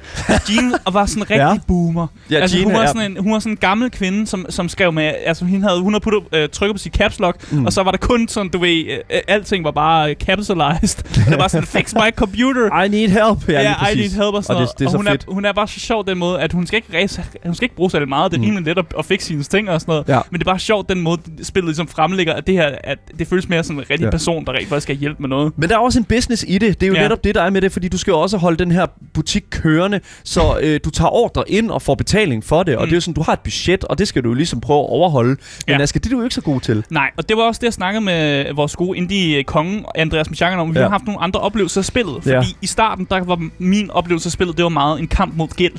Jean 0.51 0.75
og 0.87 0.95
var 0.95 1.07
sådan 1.07 1.23
en 1.23 1.31
rigtig 1.31 1.37
Ja. 1.45 1.49
ja. 1.53 1.59
boomer. 1.69 2.07
Ja, 2.31 2.37
altså, 2.37 2.57
Jean 2.57 2.67
hun, 2.67 2.75
var 2.75 2.83
er- 2.83 2.87
sådan 2.87 3.11
en, 3.11 3.17
hun 3.23 3.33
var 3.33 3.39
sådan 3.39 3.53
en 3.53 3.57
gammel 3.57 3.91
kvinde, 3.91 4.27
som, 4.27 4.47
som 4.49 4.69
skrev 4.69 4.93
med... 4.93 5.15
Altså, 5.27 5.45
hun 5.45 5.63
havde, 5.63 5.81
hun 5.81 5.93
havde 5.93 6.03
puttet, 6.03 6.23
øh, 6.33 6.49
trykket 6.49 6.75
på 6.75 6.79
sit 6.79 6.93
caps 6.93 7.19
lock, 7.19 7.53
mm. 7.53 7.67
og 7.67 7.73
så 7.73 7.83
var 7.83 7.91
der 7.91 7.99
kun 7.99 8.29
sådan, 8.29 8.51
du 8.51 8.59
ved... 8.59 8.85
Øh, 9.11 9.21
alting 9.29 9.65
var 9.65 9.71
bare 9.71 10.11
øh, 10.11 10.17
capitalized. 10.17 11.05
det 11.31 11.39
var 11.39 11.49
sådan, 11.49 11.67
fix 11.67 11.95
my 11.95 12.11
computer. 12.17 12.83
I 12.83 12.89
need 12.89 13.09
help. 13.09 13.49
Ja, 13.49 13.63
lige 13.63 13.93
I 13.93 13.97
need 14.09 14.11
help 14.11 14.35
og 14.35 14.45
sådan 14.45 14.63
Og 14.63 14.69
det, 14.69 14.79
det 14.79 14.87
er 14.87 14.91
så 14.91 14.97
hun, 14.97 15.07
fedt. 15.07 15.25
er, 15.29 15.33
hun 15.33 15.45
er 15.45 15.53
bare 15.53 15.69
så 15.69 15.81
sjov 15.81 16.07
den 16.07 16.19
måde, 16.19 16.41
at 16.41 16.53
hun 16.53 16.67
skal 16.67 16.77
ikke, 16.77 16.99
ræse, 16.99 17.25
hun 17.47 17.55
skal 17.55 17.65
ikke 17.65 17.77
bruge 17.77 17.91
særlig 17.91 18.09
meget. 18.09 18.33
Det 18.33 18.45
er 18.49 18.53
mm. 18.53 18.65
let 18.65 18.79
at, 18.79 18.85
at 18.99 19.05
fikse 19.05 19.27
sine 19.27 19.43
ting 19.43 19.71
og 19.71 19.81
sådan 19.81 19.93
noget. 19.93 20.09
Ja. 20.09 20.21
Men 20.31 20.41
det 20.41 20.47
er 20.47 20.51
bare 20.51 20.59
sjovt 20.59 20.89
den 20.89 21.01
måde, 21.01 21.21
spillet 21.43 21.69
ligesom 21.69 21.89
fremlægger, 21.89 22.33
at 22.35 22.47
det 22.47 22.55
her 22.55 22.71
at 22.85 22.99
det 23.19 23.29
føles 23.29 23.49
mere 23.49 23.65
som 23.65 23.79
en 23.79 23.85
rigtig 23.91 24.08
Ja. 24.09 24.11
person, 24.11 24.45
der 24.45 24.53
rent 24.53 24.69
faktisk 24.69 24.83
skal 24.83 24.97
hjælpe 24.97 25.17
med 25.23 25.29
noget. 25.29 25.53
Men 25.57 25.69
der 25.69 25.75
er 25.75 25.79
også 25.81 25.99
en 25.99 26.05
business 26.05 26.45
i 26.49 26.59
det. 26.59 26.81
Det 26.81 26.87
er 26.87 26.89
jo 26.91 26.95
ja. 26.95 27.03
Netop 27.03 27.25
det, 27.25 27.35
der 27.35 27.43
er 27.43 27.51
med 27.51 27.61
det, 27.61 27.73
fordi 27.73 27.89
du 27.89 27.99
skal 27.99 28.11
jo 28.11 28.21
også 28.21 28.37
holde 28.37 28.57
den 28.57 28.73
her 28.73 28.87
butik 29.15 29.45
kørende, 29.51 30.01
så 30.25 30.41
øh, 30.63 30.81
du 30.85 30.91
tager 30.91 31.09
ordre 31.15 31.45
ind 31.51 31.71
og 31.71 31.83
får 31.83 31.95
betaling 31.95 32.45
for 32.45 32.63
det. 32.63 32.77
Og 32.77 32.83
Mm. 32.83 32.87
det 32.89 32.93
er 32.93 32.97
jo 32.97 33.01
sådan, 33.01 33.15
du 33.15 33.23
har 33.23 33.33
et 33.33 33.41
budget, 33.41 33.85
og 33.85 33.99
det 33.99 34.09
skal 34.09 34.25
du 34.25 34.29
jo 34.29 34.35
ligesom 34.35 34.61
prøve 34.61 34.79
at 34.81 34.89
overholde. 34.89 35.29
Men 35.67 35.77
Ja. 35.77 35.83
Asger, 35.83 36.01
det 36.01 36.07
er 36.07 36.11
du 36.11 36.19
jo 36.19 36.25
ikke 36.25 36.35
så 36.35 36.41
god 36.41 36.61
til. 36.61 36.85
Nej, 36.91 37.11
og 37.17 37.29
det 37.29 37.37
var 37.37 37.43
også 37.43 37.59
det, 37.59 37.65
jeg 37.65 37.73
snakkede 37.73 38.05
med 38.05 38.53
vores 38.55 38.77
gode 38.77 38.99
indie-konge, 38.99 39.85
Andreas 39.95 40.31
Michanger, 40.31 40.59
om. 40.61 40.75
Vi 40.75 40.79
Ja. 40.79 40.85
har 40.85 40.91
haft 40.91 41.05
nogle 41.07 41.21
andre 41.23 41.41
oplevelser 41.41 41.81
af 41.81 41.85
spillet. 41.85 42.15
Fordi 42.23 42.31
Ja. 42.35 42.43
i 42.63 42.67
starten, 42.67 43.07
der 43.11 43.25
var 43.25 43.41
min 43.59 43.91
oplevelse 43.91 44.27
af 44.27 44.33
spillet, 44.33 44.57
det 44.57 44.63
var 44.63 44.69
meget 44.69 45.01
en 45.01 45.07
kamp 45.09 45.37
mod 45.37 45.49
gæld. 45.49 45.73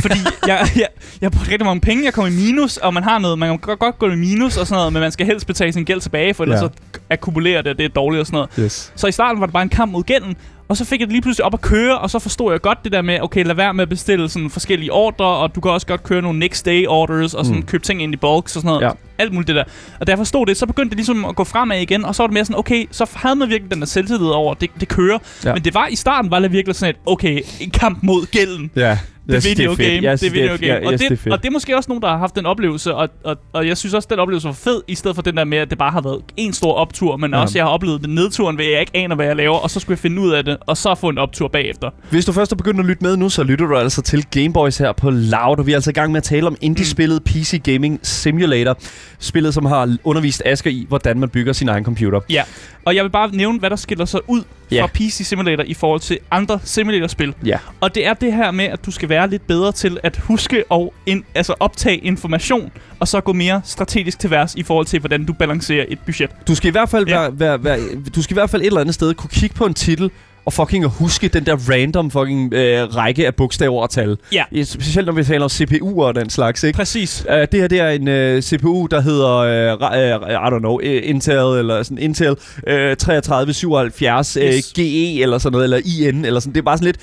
fordi 0.00 0.18
jeg, 0.46 0.66
jeg, 0.76 0.86
jeg 1.20 1.30
brugte 1.32 1.50
rigtig 1.50 1.64
mange 1.66 1.80
penge, 1.80 2.04
jeg 2.04 2.12
kom 2.12 2.26
i 2.26 2.30
minus, 2.30 2.76
og 2.76 2.94
man 2.94 3.02
har 3.02 3.18
noget, 3.18 3.38
man 3.38 3.58
kan 3.58 3.76
godt, 3.76 3.98
gå 3.98 4.06
i 4.10 4.16
minus 4.16 4.56
og 4.56 4.66
sådan 4.66 4.78
noget, 4.78 4.92
men 4.92 5.00
man 5.00 5.12
skal 5.12 5.26
helst 5.26 5.46
betale 5.46 5.72
sin 5.72 5.84
gæld 5.84 6.00
tilbage, 6.00 6.34
for 6.34 6.44
ellers 6.44 6.60
Ja. 6.60 6.64
ja. 6.64 6.70
så 6.94 7.00
akkumulerer 7.10 7.62
det, 7.62 7.67
og 7.70 7.78
det 7.78 7.84
er 7.84 7.88
dårligt 7.88 8.20
og 8.20 8.26
sådan 8.26 8.36
noget. 8.36 8.50
Yes. 8.58 8.92
Så 8.96 9.06
i 9.06 9.12
starten 9.12 9.40
var 9.40 9.46
det 9.46 9.52
bare 9.52 9.62
en 9.62 9.68
kamp 9.68 9.92
mod 9.92 10.02
gælden, 10.02 10.36
og 10.68 10.76
så 10.76 10.84
fik 10.84 11.00
jeg 11.00 11.06
det 11.06 11.12
lige 11.12 11.22
pludselig 11.22 11.44
op 11.44 11.54
at 11.54 11.60
køre, 11.60 11.98
og 11.98 12.10
så 12.10 12.18
forstod 12.18 12.52
jeg 12.52 12.60
godt 12.60 12.78
det 12.84 12.92
der 12.92 13.02
med, 13.02 13.18
okay, 13.20 13.44
lad 13.44 13.54
være 13.54 13.74
med 13.74 13.82
at 13.82 13.88
bestille 13.88 14.28
sådan 14.28 14.50
forskellige 14.50 14.92
ordre, 14.92 15.24
og 15.26 15.54
du 15.54 15.60
kan 15.60 15.70
også 15.70 15.86
godt 15.86 16.02
køre 16.02 16.22
nogle 16.22 16.38
next 16.38 16.66
day 16.66 16.86
orders, 16.86 17.34
og 17.34 17.44
sådan 17.44 17.60
Mm. 17.60 17.66
købe 17.66 17.84
ting 17.84 18.02
ind 18.02 18.14
i 18.14 18.16
bulks 18.16 18.56
og 18.56 18.62
sådan 18.62 18.68
noget. 18.68 18.82
Ja. 18.86 18.90
Alt 19.18 19.32
muligt 19.32 19.48
det 19.48 19.56
der. 19.56 19.64
Og 20.00 20.06
da 20.06 20.10
jeg 20.10 20.18
forstod 20.18 20.46
det, 20.46 20.56
så 20.56 20.66
begyndte 20.66 20.90
det 20.90 20.96
ligesom 20.96 21.24
at 21.24 21.36
gå 21.36 21.44
fremad 21.44 21.80
igen, 21.80 22.04
og 22.04 22.14
så 22.14 22.22
var 22.22 22.26
det 22.26 22.34
mere 22.34 22.44
sådan, 22.44 22.58
okay, 22.58 22.86
så 22.90 23.10
havde 23.14 23.36
man 23.36 23.48
virkelig 23.48 23.70
den 23.70 23.80
der 23.80 23.86
selvtillid 23.86 24.26
over, 24.26 24.54
det, 24.54 24.70
det 24.80 24.88
kører. 24.88 25.18
Ja. 25.44 25.54
Men 25.54 25.64
det 25.64 25.74
var 25.74 25.86
i 25.86 25.96
starten, 25.96 26.30
var 26.30 26.38
det 26.38 26.52
virkelig 26.52 26.76
sådan 26.76 26.94
et, 26.94 27.00
okay, 27.06 27.40
en 27.60 27.70
kamp 27.70 27.98
mod 28.02 28.26
gælden. 28.26 28.70
Ja. 28.76 28.98
Det 29.26 29.36
er 29.46 29.54
video 29.56 29.74
game. 29.74 30.02
Jeg 30.02 30.20
Det 30.20 30.26
er 30.26 30.30
video 30.30 30.56
game. 30.74 30.86
Og, 30.86 30.92
det, 30.98 31.32
og 31.32 31.42
det 31.42 31.48
er 31.48 31.50
måske 31.50 31.76
også 31.76 31.88
nogen, 31.90 32.02
der 32.02 32.08
har 32.08 32.18
haft 32.18 32.36
den 32.36 32.46
oplevelse, 32.46 32.94
og, 32.94 33.08
og, 33.24 33.36
og 33.52 33.66
jeg 33.68 33.76
synes 33.76 33.94
også, 33.94 34.08
den 34.10 34.18
oplevelse 34.18 34.46
var 34.48 34.54
fed, 34.54 34.82
i 34.88 34.94
stedet 34.94 35.14
for 35.14 35.22
den 35.22 35.36
der 35.36 35.44
med, 35.44 35.58
at 35.58 35.70
det 35.70 35.78
bare 35.78 35.90
har 35.90 36.00
været 36.00 36.20
en 36.36 36.52
stor 36.52 36.72
optur, 36.74 37.16
men 37.16 37.30
ja. 37.34 37.40
også 37.40 37.58
jeg 37.58 37.64
har 37.64 37.70
oplevet 37.70 38.04
den 38.04 38.14
nedturen 38.14 38.58
ved, 38.58 38.64
at 38.64 38.72
jeg 38.72 38.80
ikke 38.80 38.92
aner, 38.94 39.14
hvad 39.16 39.26
jeg 39.26 39.36
laver, 39.36 39.56
og 39.56 39.70
så 39.70 39.80
skulle 39.80 39.92
jeg 39.94 39.98
finde 39.98 40.22
ud 40.22 40.30
af 40.30 40.44
det, 40.44 40.56
og 40.66 40.76
så 40.76 40.94
få 40.94 41.08
en 41.08 41.18
optur 41.18 41.48
bagefter. 41.48 41.90
Hvis 42.10 42.24
du 42.24 42.32
først 42.32 42.52
er 42.52 42.56
begyndt 42.56 42.80
at 42.80 42.86
lytte 42.86 43.04
med 43.04 43.16
nu, 43.16 43.28
så 43.28 43.42
lytter 43.42 43.66
du 43.66 43.76
altså 43.76 44.02
til 44.02 44.24
Gameboys 44.30 44.78
her 44.78 44.92
på 44.92 45.10
Loud, 45.10 45.58
og 45.58 45.66
vi 45.66 45.72
er 45.72 45.76
altså 45.76 45.90
i 45.90 45.92
gang 45.92 46.12
med 46.12 46.16
at 46.18 46.24
tale 46.24 46.46
om 46.46 46.56
indie-spillet 46.60 47.24
PC 47.24 47.62
Gaming 47.64 48.00
Simulator. 48.02 48.76
Spillet, 49.18 49.54
som 49.54 49.64
har 49.64 49.96
undervist 50.04 50.42
Asger 50.46 50.70
i, 50.70 50.84
hvordan 50.88 51.20
man 51.20 51.28
bygger 51.28 51.52
sin 51.52 51.68
egen 51.68 51.84
computer. 51.84 52.20
Ja, 52.30 52.42
og 52.84 52.94
jeg 52.96 53.04
vil 53.04 53.10
bare 53.10 53.30
nævne, 53.36 53.58
hvad 53.58 53.70
der 53.70 53.76
skiller 53.76 54.04
sig 54.04 54.20
ud 54.26 54.42
Ja. 54.70 54.82
fra 54.82 54.86
PC 54.94 55.12
Simulator 55.24 55.64
i 55.66 55.74
forhold 55.74 56.00
til 56.00 56.18
andre 56.30 56.60
simulatorspil. 56.64 57.34
Ja. 57.44 57.58
Og 57.80 57.94
det 57.94 58.06
er 58.06 58.14
det 58.14 58.32
her 58.32 58.50
med, 58.50 58.64
at 58.64 58.86
du 58.86 58.90
skal 58.90 59.08
være 59.08 59.30
lidt 59.30 59.46
bedre 59.46 59.72
til 59.72 59.98
at 60.02 60.16
huske 60.16 60.64
og 60.70 60.94
in, 61.06 61.24
altså 61.34 61.54
optage 61.60 61.96
information, 61.96 62.70
og 63.00 63.08
så 63.08 63.20
gå 63.20 63.32
mere 63.32 63.60
strategisk 63.64 64.18
til 64.18 64.30
værs 64.30 64.54
i 64.54 64.62
forhold 64.62 64.86
til, 64.86 64.98
hvordan 65.00 65.24
du 65.24 65.32
balancerer 65.32 65.84
et 65.88 65.98
budget. 66.06 66.30
Du 66.48 66.54
skal 66.54 66.68
i 66.68 66.70
hvert 66.70 66.88
fald 66.88 67.08
Ja. 67.08 67.20
være, 67.20 67.38
være, 67.38 67.64
være, 67.64 67.78
du 68.16 68.22
skal 68.22 68.34
i 68.34 68.38
hvert 68.38 68.50
fald 68.50 68.62
et 68.62 68.66
eller 68.66 68.80
andet 68.80 68.94
sted 68.94 69.14
kunne 69.14 69.30
kigge 69.32 69.56
på 69.56 69.66
en 69.66 69.74
titel 69.74 70.10
og 70.48 70.52
fucking 70.52 70.84
at 70.84 70.90
huske 70.90 71.28
den 71.28 71.46
der 71.46 71.56
random 71.70 72.10
fucking 72.10 72.54
øh, 72.54 72.96
række 72.96 73.26
af 73.26 73.34
bogstaver 73.34 73.82
og 73.82 73.90
tal. 73.90 74.16
Ja. 74.32 74.44
Specielt 74.64 75.06
når 75.06 75.12
vi 75.12 75.24
taler 75.24 75.44
om 75.44 75.50
CPU'er 75.52 76.02
og 76.02 76.14
den 76.14 76.30
slags, 76.30 76.62
ikke? 76.64 76.76
Præcis. 76.76 77.26
Uh, 77.28 77.34
det 77.34 77.48
her 77.54 77.68
det 77.68 77.80
er 77.80 77.88
en 77.90 78.08
uh, 78.36 78.40
CPU, 78.42 78.86
der 78.86 79.00
hedder, 79.00 79.74
uh, 79.74 80.30
I 80.30 80.54
don't 80.54 80.58
know, 80.58 80.74
uh, 80.74 80.80
Intel, 80.84 81.34
eller 81.36 81.82
sådan 81.82 81.98
Intel 81.98 82.30
uh, 82.30 82.36
3377 82.98 84.36
uh, 84.36 84.42
Yes. 84.42 84.72
GE, 84.72 85.22
eller 85.22 85.38
sådan 85.38 85.52
noget, 85.52 85.64
eller 85.64 86.08
IN, 86.08 86.24
eller 86.24 86.40
sådan. 86.40 86.54
Det 86.54 86.60
er 86.60 86.64
bare 86.64 86.78
sådan 86.78 86.86
lidt, 86.86 86.98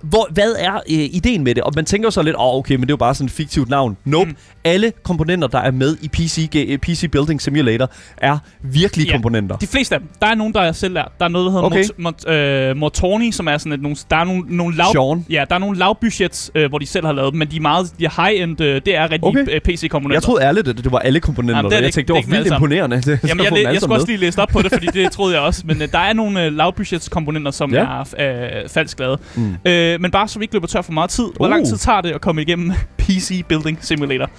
hvor, 0.00 0.28
hvad 0.30 0.52
er 0.58 0.72
uh, 0.74 0.92
ideen 0.92 1.44
med 1.44 1.54
det? 1.54 1.62
Og 1.62 1.72
man 1.76 1.84
tænker 1.84 2.10
så 2.10 2.22
lidt, 2.22 2.36
åh, 2.36 2.42
oh, 2.42 2.58
okay, 2.58 2.74
men 2.74 2.82
det 2.82 2.88
er 2.90 2.92
jo 2.92 2.96
bare 2.96 3.14
sådan 3.14 3.26
et 3.26 3.32
fiktivt 3.32 3.68
navn. 3.68 3.96
Nope. 4.04 4.30
Mm. 4.30 4.36
Alle 4.64 4.92
komponenter, 5.02 5.48
der 5.48 5.58
er 5.58 5.70
med 5.70 5.96
i 6.02 6.08
PC, 6.08 6.48
PC 6.82 7.10
Building 7.10 7.42
Simulator, 7.42 7.90
er 8.16 8.38
virkelige 8.62 9.06
Ja. 9.06 9.12
komponenter. 9.12 9.56
De 9.56 9.66
fleste 9.66 9.94
af 9.94 10.00
dem. 10.00 10.08
Der 10.20 10.26
er 10.26 10.34
nogen, 10.34 10.52
der 10.54 10.60
er 10.60 10.72
selv 10.72 10.94
lært. 10.94 11.08
Der 11.18 11.24
er 11.24 11.28
noget, 11.28 11.44
der 11.46 11.50
hedder 11.52 11.64
okay. 11.64 11.84
mot, 11.98 12.24
mot, 12.24 12.34
øh, 12.34 12.76
Mortorni, 12.84 13.32
som 13.32 13.46
er 13.48 13.58
sådan 13.58 13.72
et, 13.72 13.82
nogle, 13.82 13.96
der 14.10 14.16
er 14.16 14.24
nogle, 14.24 14.42
nogle 14.48 14.76
lav... 14.76 14.86
Sean. 14.92 15.26
Ja, 15.30 15.44
der 15.48 15.54
er 15.54 15.58
nogle 15.58 15.78
lavbudgets, 15.78 16.50
øh, 16.54 16.68
hvor 16.68 16.78
de 16.78 16.86
selv 16.86 17.06
har 17.06 17.12
lavet 17.12 17.32
dem, 17.32 17.38
men 17.38 17.48
de 17.50 17.56
er 17.56 17.60
meget 17.60 17.92
de 17.98 18.04
er 18.04 18.22
high-end, 18.26 18.60
øh, 18.60 18.80
det 18.86 18.96
er 18.96 19.02
rigtig 19.02 19.24
Okay. 19.24 19.42
okay. 19.42 19.60
PC-komponenter. 19.60 20.16
Jeg 20.16 20.22
troede 20.22 20.42
ærligt, 20.44 20.68
at 20.68 20.76
det 20.76 20.92
var 20.92 20.98
alle 20.98 21.20
komponenter. 21.20 21.56
Jamen, 21.56 21.70
det 21.70 21.78
er 21.78 21.82
jeg 21.82 21.92
tænkte, 21.92 22.12
det 22.14 22.14
var 22.14 22.20
Det 22.20 22.38
er 22.38 22.42
vildt 22.42 22.52
imponerende. 22.54 22.96
Det, 23.02 23.28
Jamen, 23.28 23.44
jeg, 23.44 23.52
alle 23.52 23.68
jeg 23.68 23.80
skulle 23.80 23.94
også 23.94 24.06
lige 24.06 24.16
læse 24.18 24.42
op 24.42 24.48
på 24.48 24.62
det, 24.62 24.72
fordi 24.72 24.86
det 24.86 25.12
troede 25.12 25.34
jeg 25.34 25.42
også. 25.42 25.62
Men 25.66 25.82
øh, 25.82 25.88
der 25.92 25.98
er 25.98 26.12
nogle 26.12 26.44
øh, 26.44 26.52
lavbudgetskomponenter, 26.52 27.50
som 27.50 27.74
Ja. 27.74 27.82
ja. 27.96 28.02
er 28.18 28.62
øh, 28.62 28.68
falsk 28.68 29.00
lavet. 29.00 29.20
Mm. 29.34 29.56
Øh, 29.64 30.00
men 30.00 30.10
bare 30.10 30.28
så 30.28 30.38
vi 30.38 30.42
ikke 30.44 30.54
løber 30.54 30.66
tør 30.66 30.82
for 30.82 30.92
meget 30.92 31.10
tid. 31.10 31.24
Hvor 31.36 31.46
Uh. 31.46 31.50
lang 31.50 31.66
tid 31.66 31.76
tager 31.76 32.00
det 32.00 32.10
at 32.10 32.20
komme 32.20 32.42
igennem 32.42 32.72
PC 32.98 33.44
Building 33.48 33.78
Simulator? 33.80 34.30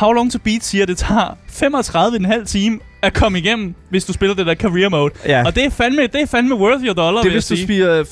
How 0.00 0.12
Long 0.12 0.32
to 0.32 0.38
Beat 0.44 0.64
siger, 0.64 0.82
at 0.82 0.88
det 0.88 0.96
tager 0.98 1.36
35,5 2.40 2.44
time 2.44 2.78
at 3.02 3.14
komme 3.14 3.38
igennem, 3.38 3.74
hvis 3.90 4.04
du 4.04 4.12
spiller 4.12 4.34
det 4.34 4.46
der 4.46 4.54
career 4.54 4.88
mode. 4.88 5.12
Ja. 5.26 5.46
Og 5.46 5.54
det 5.54 5.64
er 5.64 5.70
fandme, 5.70 6.02
det 6.02 6.14
er 6.22 6.26
fandme 6.26 6.54
worth 6.54 6.84
your 6.84 6.94
dollar, 6.94 7.20
Det 7.22 7.28
er, 7.28 7.32
hvis 7.32 7.46
du 7.46 7.56
spiger 7.56 8.04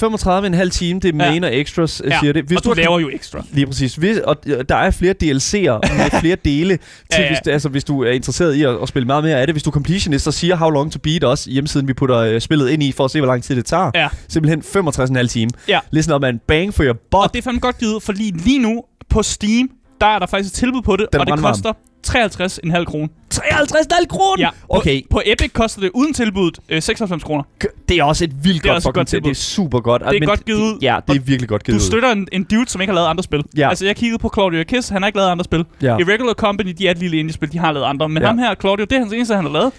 35,5 0.65 0.71
time, 0.71 1.01
det 1.01 1.15
er 1.15 1.25
Ja. 1.25 1.31
main 1.31 1.45
og 1.45 1.57
extras, 1.57 2.03
ja. 2.05 2.11
ja. 2.15 2.19
siger 2.21 2.33
det. 2.33 2.45
Hvis 2.45 2.57
og 2.59 2.65
du, 2.65 2.69
har- 2.69 2.75
laver 2.75 3.01
jo 3.01 3.09
ekstra. 3.09 3.45
Lige 3.53 3.67
præcis. 3.67 3.95
Hvis, 3.95 4.19
og 4.19 4.37
øh, 4.47 4.65
der 4.69 4.77
er 4.77 4.91
flere 4.91 5.15
DLC'er 5.25 5.95
med 5.97 6.11
flere 6.21 6.37
dele, 6.45 6.77
til, 6.77 6.83
Ja, 7.13 7.23
ja. 7.23 7.29
Hvis, 7.29 7.39
altså, 7.53 7.69
hvis 7.69 7.85
du 7.85 8.03
er 8.05 8.11
interesseret 8.11 8.55
i 8.55 8.63
at, 8.63 8.77
at 8.83 8.89
spille 8.89 9.07
meget 9.07 9.25
mere 9.25 9.41
af 9.41 9.47
det. 9.47 9.55
Hvis 9.55 9.63
du 9.63 9.71
er 9.71 9.75
completionist, 9.75 10.25
så 10.25 10.33
siger 10.33 10.57
How 10.57 10.71
Long 10.71 10.93
To 10.93 10.99
Beat 10.99 11.25
også 11.25 11.51
hjemmesiden, 11.51 11.89
vi 11.89 11.93
putter 11.95 12.17
øh, 12.19 12.41
spillet 12.41 12.69
ind 12.71 12.83
i, 12.83 12.93
for 12.93 13.05
at 13.05 13.11
se, 13.11 13.21
hvor 13.21 13.27
lang 13.29 13.43
tid 13.43 13.57
det 13.57 13.65
tager. 13.65 13.91
Ja. 13.95 14.09
Simpelthen 14.29 14.85
65,5 15.23 15.27
time. 15.27 15.51
Ja. 15.69 15.79
Listen 15.91 16.15
up, 16.15 16.21
man. 16.21 16.41
Bang 16.49 16.75
for 16.75 16.85
your 16.85 16.93
butt. 17.11 17.15
Og 17.15 17.31
det 17.33 17.39
er 17.39 17.43
fandme 17.43 17.61
godt 17.61 17.79
givet, 17.79 18.03
for 18.03 18.13
lige, 18.13 18.33
lige 18.37 18.59
nu 18.59 18.83
på 19.11 19.23
Steam, 19.23 19.69
der 20.01 20.07
er 20.07 20.19
der 20.19 20.27
faktisk 20.27 20.53
et 20.53 20.57
tilbud 20.57 20.83
på 20.83 20.97
det, 20.97 21.07
Den 21.13 21.21
og 21.21 21.27
det 21.27 21.39
koster 21.39 21.73
53,5 22.07 22.85
kroner. 22.85 23.09
53,5 23.39 24.07
kroner! 24.07 24.41
Ja, 24.43 24.49
Okay, 24.69 25.03
På, 25.03 25.09
på 25.11 25.23
Epic 25.27 25.53
koster 25.53 25.81
det 25.81 25.91
uden 25.95 26.15
tilbuddet 26.15 26.59
øh, 26.69 26.83
96 26.83 27.25
kroner. 27.25 27.45
det 27.89 27.97
er 27.99 28.05
også 28.05 28.25
et 28.25 28.45
vildt 28.45 28.63
Det 28.63 28.69
er 28.69 28.73
godt 28.73 28.83
fucking 28.83 28.95
godt 28.95 29.09
til. 29.09 29.17
Det 29.19 29.23
tilbud. 29.25 29.31
er 29.31 29.35
super 29.35 29.81
godt. 29.81 30.03
Det 30.11 30.23
er 30.23 30.27
godt 30.27 30.45
givet 30.45 30.59
ud. 30.59 30.79
Ja, 30.83 30.97
det 31.09 31.17
er 31.17 31.21
virkelig 31.21 31.49
godt 31.49 31.65
givet 31.65 31.81
Du 31.81 31.85
støtter 31.87 32.13
en, 32.13 32.29
en 32.33 32.45
dude, 32.45 32.69
som 32.69 32.81
ikke 32.81 32.91
har 32.91 32.95
lavet 32.95 33.09
andre 33.09 33.23
spil. 33.25 33.43
Ja. 33.57 33.69
Altså, 33.69 33.87
jeg 33.87 33.97
kiggede 33.97 34.19
på 34.19 34.31
Claudio 34.35 34.65
Kiss, 34.65 34.89
han 34.89 35.03
har 35.03 35.07
ikke 35.07 35.19
lavet 35.19 35.31
andre 35.31 35.45
spil. 35.45 35.65
Ja. 35.83 35.97
Irregular 35.99 36.33
Company, 36.35 36.71
de 36.79 36.87
er 36.87 36.91
et 36.91 36.99
lille 36.99 37.17
indie-spil, 37.17 37.53
de 37.53 37.59
har 37.59 37.73
lavet 37.73 37.87
andre. 37.87 38.09
Men 38.09 38.23
Ja. 38.23 38.27
ham 38.29 38.39
her, 38.39 38.55
Claudio, 38.61 38.85
det 38.85 38.93
er 38.93 38.99
hans 39.01 39.13
eneste, 39.13 39.35
han 39.35 39.45
har 39.45 39.53
lavet. 39.53 39.73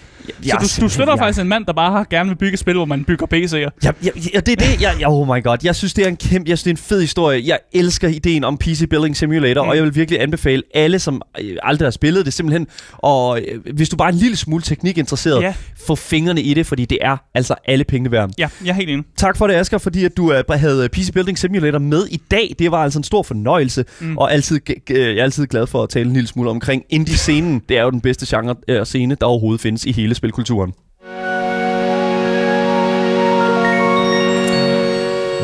Ja, 0.46 0.54
så 0.62 0.76
du, 0.80 0.84
du 0.84 0.88
støtter 0.90 1.14
ja. 1.16 1.22
faktisk 1.22 1.40
en 1.40 1.48
mand, 1.48 1.66
der 1.66 1.72
bare 1.72 1.90
har 1.92 2.06
gerne 2.10 2.28
vil 2.28 2.36
bygge 2.36 2.52
et 2.52 2.58
spil, 2.58 2.74
hvor 2.74 2.84
man 2.84 3.04
bygger 3.04 3.26
PC'er. 3.26 3.56
Ja, 3.56 3.90
ja, 4.04 4.10
ja, 4.34 4.40
det 4.40 4.52
er 4.52 4.56
det. 4.56 4.80
Jeg, 4.82 4.94
ja, 5.00 5.12
oh 5.12 5.26
my 5.36 5.42
god. 5.44 5.56
Jeg 5.64 5.76
synes, 5.76 5.94
det 5.94 6.04
er 6.04 6.08
en 6.08 6.16
kæmpe, 6.16 6.50
jeg 6.50 6.58
synes, 6.58 6.62
det 6.62 6.70
er 6.70 6.74
en 6.74 6.88
fed 6.88 7.00
historie. 7.00 7.42
Jeg 7.46 7.58
elsker 7.72 8.08
ideen 8.08 8.44
om 8.44 8.58
PC 8.58 8.88
Building 8.90 9.16
Simulator, 9.16 9.62
mm. 9.62 9.68
Og 9.68 9.76
jeg 9.76 9.84
vil 9.84 9.94
virkelig 9.94 10.20
anbefale 10.22 10.62
alle, 10.74 10.98
som 10.98 11.22
øh, 11.40 11.56
aldrig 11.62 11.86
har 11.86 11.90
spillet 11.90 12.24
det, 12.26 12.32
simpelthen. 12.32 12.66
Og 12.98 13.40
øh, 13.52 13.74
hvis 13.74 13.88
du 13.88 13.96
bare 13.96 14.08
er 14.08 14.12
en 14.12 14.18
lille 14.18 14.36
smule 14.36 14.62
teknikinteresseret, 14.62 15.42
Ja. 15.42 15.54
få 15.86 15.94
fingrene 15.96 16.42
i 16.42 16.54
det, 16.54 16.66
fordi 16.66 16.84
det 16.84 16.98
er 17.00 17.16
altså 17.34 17.54
alle 17.64 17.84
pengene 17.84 18.10
værd. 18.12 18.30
Ja, 18.38 18.48
jeg 18.64 18.70
er 18.70 18.74
helt 18.74 18.90
enig. 18.90 19.04
Tak 19.16 19.36
for 19.36 19.46
det, 19.46 19.54
Asger, 19.54 19.78
fordi 19.78 20.04
at 20.04 20.16
du 20.16 20.32
uh, 20.50 20.54
havde 20.60 20.88
PC 20.88 21.12
Building 21.12 21.38
Simulator 21.38 21.78
med 21.78 22.06
i 22.10 22.20
dag. 22.30 22.54
Det 22.58 22.70
var 22.70 22.82
altså 22.82 22.98
en 22.98 23.04
stor 23.04 23.22
fornøjelse, 23.22 23.84
mm. 24.00 24.18
Og 24.18 24.32
altid, 24.32 24.60
jeg 24.90 24.96
er 24.96 25.22
altid 25.22 25.46
glad 25.46 25.66
for 25.66 25.82
at 25.82 25.88
tale 25.88 26.06
en 26.06 26.12
lille 26.12 26.28
smule 26.28 26.50
omkring 26.50 26.82
indie-scenen. 26.90 27.62
det 27.68 27.78
er 27.78 27.82
jo 27.82 27.90
den 27.90 28.00
bedste 28.00 28.36
genre 28.36 28.56
uh, 28.80 28.84
scene, 28.84 29.14
der 29.20 29.26
overhovedet 29.26 29.60
findes 29.60 29.84
i 29.84 29.92
hele 29.92 30.14
spilkulturen. 30.14 30.72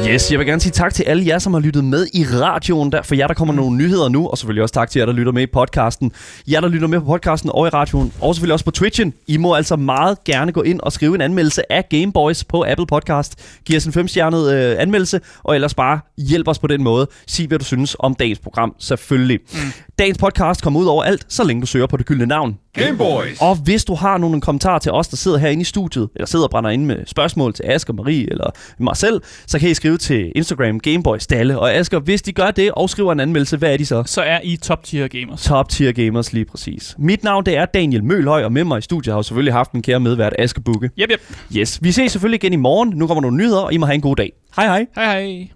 Yes, 0.08 0.30
jeg 0.30 0.38
vil 0.38 0.46
gerne 0.46 0.60
sige 0.60 0.72
tak 0.72 0.94
til 0.94 1.02
alle 1.02 1.26
jer, 1.26 1.38
som 1.38 1.54
har 1.54 1.60
lyttet 1.60 1.84
med 1.84 2.06
i 2.14 2.24
radioen. 2.24 2.92
Der, 2.92 3.02
for 3.02 3.14
jer, 3.14 3.26
der 3.26 3.34
kommer 3.34 3.54
nogle 3.54 3.76
nyheder 3.76 4.08
nu, 4.08 4.28
og 4.28 4.38
selvfølgelig 4.38 4.62
også 4.62 4.74
tak 4.74 4.90
til 4.90 4.98
jer, 4.98 5.06
der 5.06 5.12
lytter 5.12 5.32
med 5.32 5.42
i 5.42 5.46
podcasten. 5.46 6.12
Jer, 6.46 6.60
der 6.60 6.68
lytter 6.68 6.88
med 6.88 7.00
på 7.00 7.06
podcasten 7.06 7.50
og 7.54 7.66
i 7.66 7.70
radioen, 7.70 8.12
og 8.20 8.34
selvfølgelig 8.34 8.52
også 8.52 8.64
på 8.64 8.70
Twitchen. 8.70 9.14
I 9.26 9.36
må 9.36 9.54
altså 9.54 9.76
meget 9.76 10.24
gerne 10.24 10.52
gå 10.52 10.62
ind 10.62 10.80
og 10.80 10.92
skrive 10.92 11.14
en 11.14 11.20
anmeldelse 11.20 11.72
af 11.72 11.88
Gameboys 11.88 12.44
på 12.44 12.64
Apple 12.68 12.86
Podcast. 12.86 13.58
Giv 13.64 13.76
os 13.76 13.84
en 13.84 13.92
femstjernet 13.92 14.52
øh, 14.54 14.76
anmeldelse, 14.78 15.20
og 15.42 15.54
ellers 15.54 15.74
bare 15.74 16.00
hjælp 16.18 16.48
os 16.48 16.58
på 16.58 16.66
den 16.66 16.82
måde. 16.82 17.06
Sig, 17.26 17.46
hvad 17.46 17.58
du 17.58 17.64
synes 17.64 17.96
om 17.98 18.14
dagens 18.14 18.38
program, 18.38 18.74
selvfølgelig. 18.78 19.38
Mm. 19.52 19.58
Dagens 19.98 20.18
podcast 20.18 20.62
kommer 20.62 20.80
ud 20.80 20.86
over 20.86 21.02
alt, 21.02 21.26
så 21.28 21.44
længe 21.44 21.60
du 21.60 21.66
søger 21.66 21.86
på 21.86 21.96
det 21.96 22.06
gyldne 22.06 22.26
navn. 22.26 22.58
Gameboys. 22.74 23.40
Og 23.40 23.56
hvis 23.56 23.84
du 23.84 23.94
har 23.94 24.18
nogle 24.18 24.40
kommentarer 24.40 24.78
til 24.78 24.92
os, 24.92 25.08
der 25.08 25.16
sidder 25.16 25.38
herinde 25.38 25.60
i 25.60 25.64
studiet, 25.64 26.08
eller 26.14 26.26
sidder 26.26 26.44
og 26.44 26.50
brænder 26.50 26.70
inde 26.70 26.86
med 26.86 26.96
spørgsmål 27.06 27.54
til 27.54 27.64
Asger, 27.66 27.92
Marie 27.92 28.30
eller 28.30 28.50
mig 28.78 28.96
selv, 28.96 29.22
så 29.46 29.58
kan 29.58 29.70
I 29.70 29.74
skrive 29.74 29.98
til 29.98 30.32
Instagram 30.36 30.80
Gameboys 30.80 31.26
Dalle. 31.26 31.58
Og 31.58 31.74
Asger, 31.74 32.00
hvis 32.00 32.22
de 32.22 32.32
gør 32.32 32.50
det 32.50 32.72
og 32.72 32.90
skriver 32.90 33.12
en 33.12 33.20
anmeldelse, 33.20 33.56
hvad 33.56 33.72
er 33.72 33.76
de 33.76 33.86
så? 33.86 34.02
Så 34.06 34.22
er 34.22 34.40
I 34.44 34.56
top 34.56 34.84
tier 34.84 35.08
gamers. 35.08 35.42
Top 35.42 35.68
tier 35.68 35.92
gamers 35.92 36.32
lige 36.32 36.44
præcis. 36.44 36.94
Mit 36.98 37.24
navn 37.24 37.46
det 37.46 37.56
er 37.56 37.64
Daniel 37.64 38.04
Mølhøj, 38.04 38.44
og 38.44 38.52
med 38.52 38.64
mig 38.64 38.78
i 38.78 38.82
studiet 38.82 39.12
har 39.12 39.18
jeg 39.18 39.24
selvfølgelig 39.24 39.54
haft 39.54 39.74
min 39.74 39.82
kære 39.82 40.00
medvært 40.00 40.32
Aske 40.38 40.60
Bukke. 40.60 40.90
Yep, 40.98 41.10
yep. 41.10 41.20
Yes, 41.56 41.78
vi 41.82 41.92
ses 41.92 42.12
selvfølgelig 42.12 42.44
igen 42.44 42.52
i 42.52 42.56
morgen. 42.56 42.92
Nu 42.96 43.06
kommer 43.06 43.22
nogle 43.22 43.36
nyheder, 43.36 43.60
og 43.60 43.72
I 43.72 43.76
må 43.76 43.86
have 43.86 43.94
en 43.94 44.00
god 44.00 44.16
dag. 44.16 44.32
Hej 44.56 44.66
hej. 44.66 44.86
Hej 44.94 45.04
hej. 45.04 45.53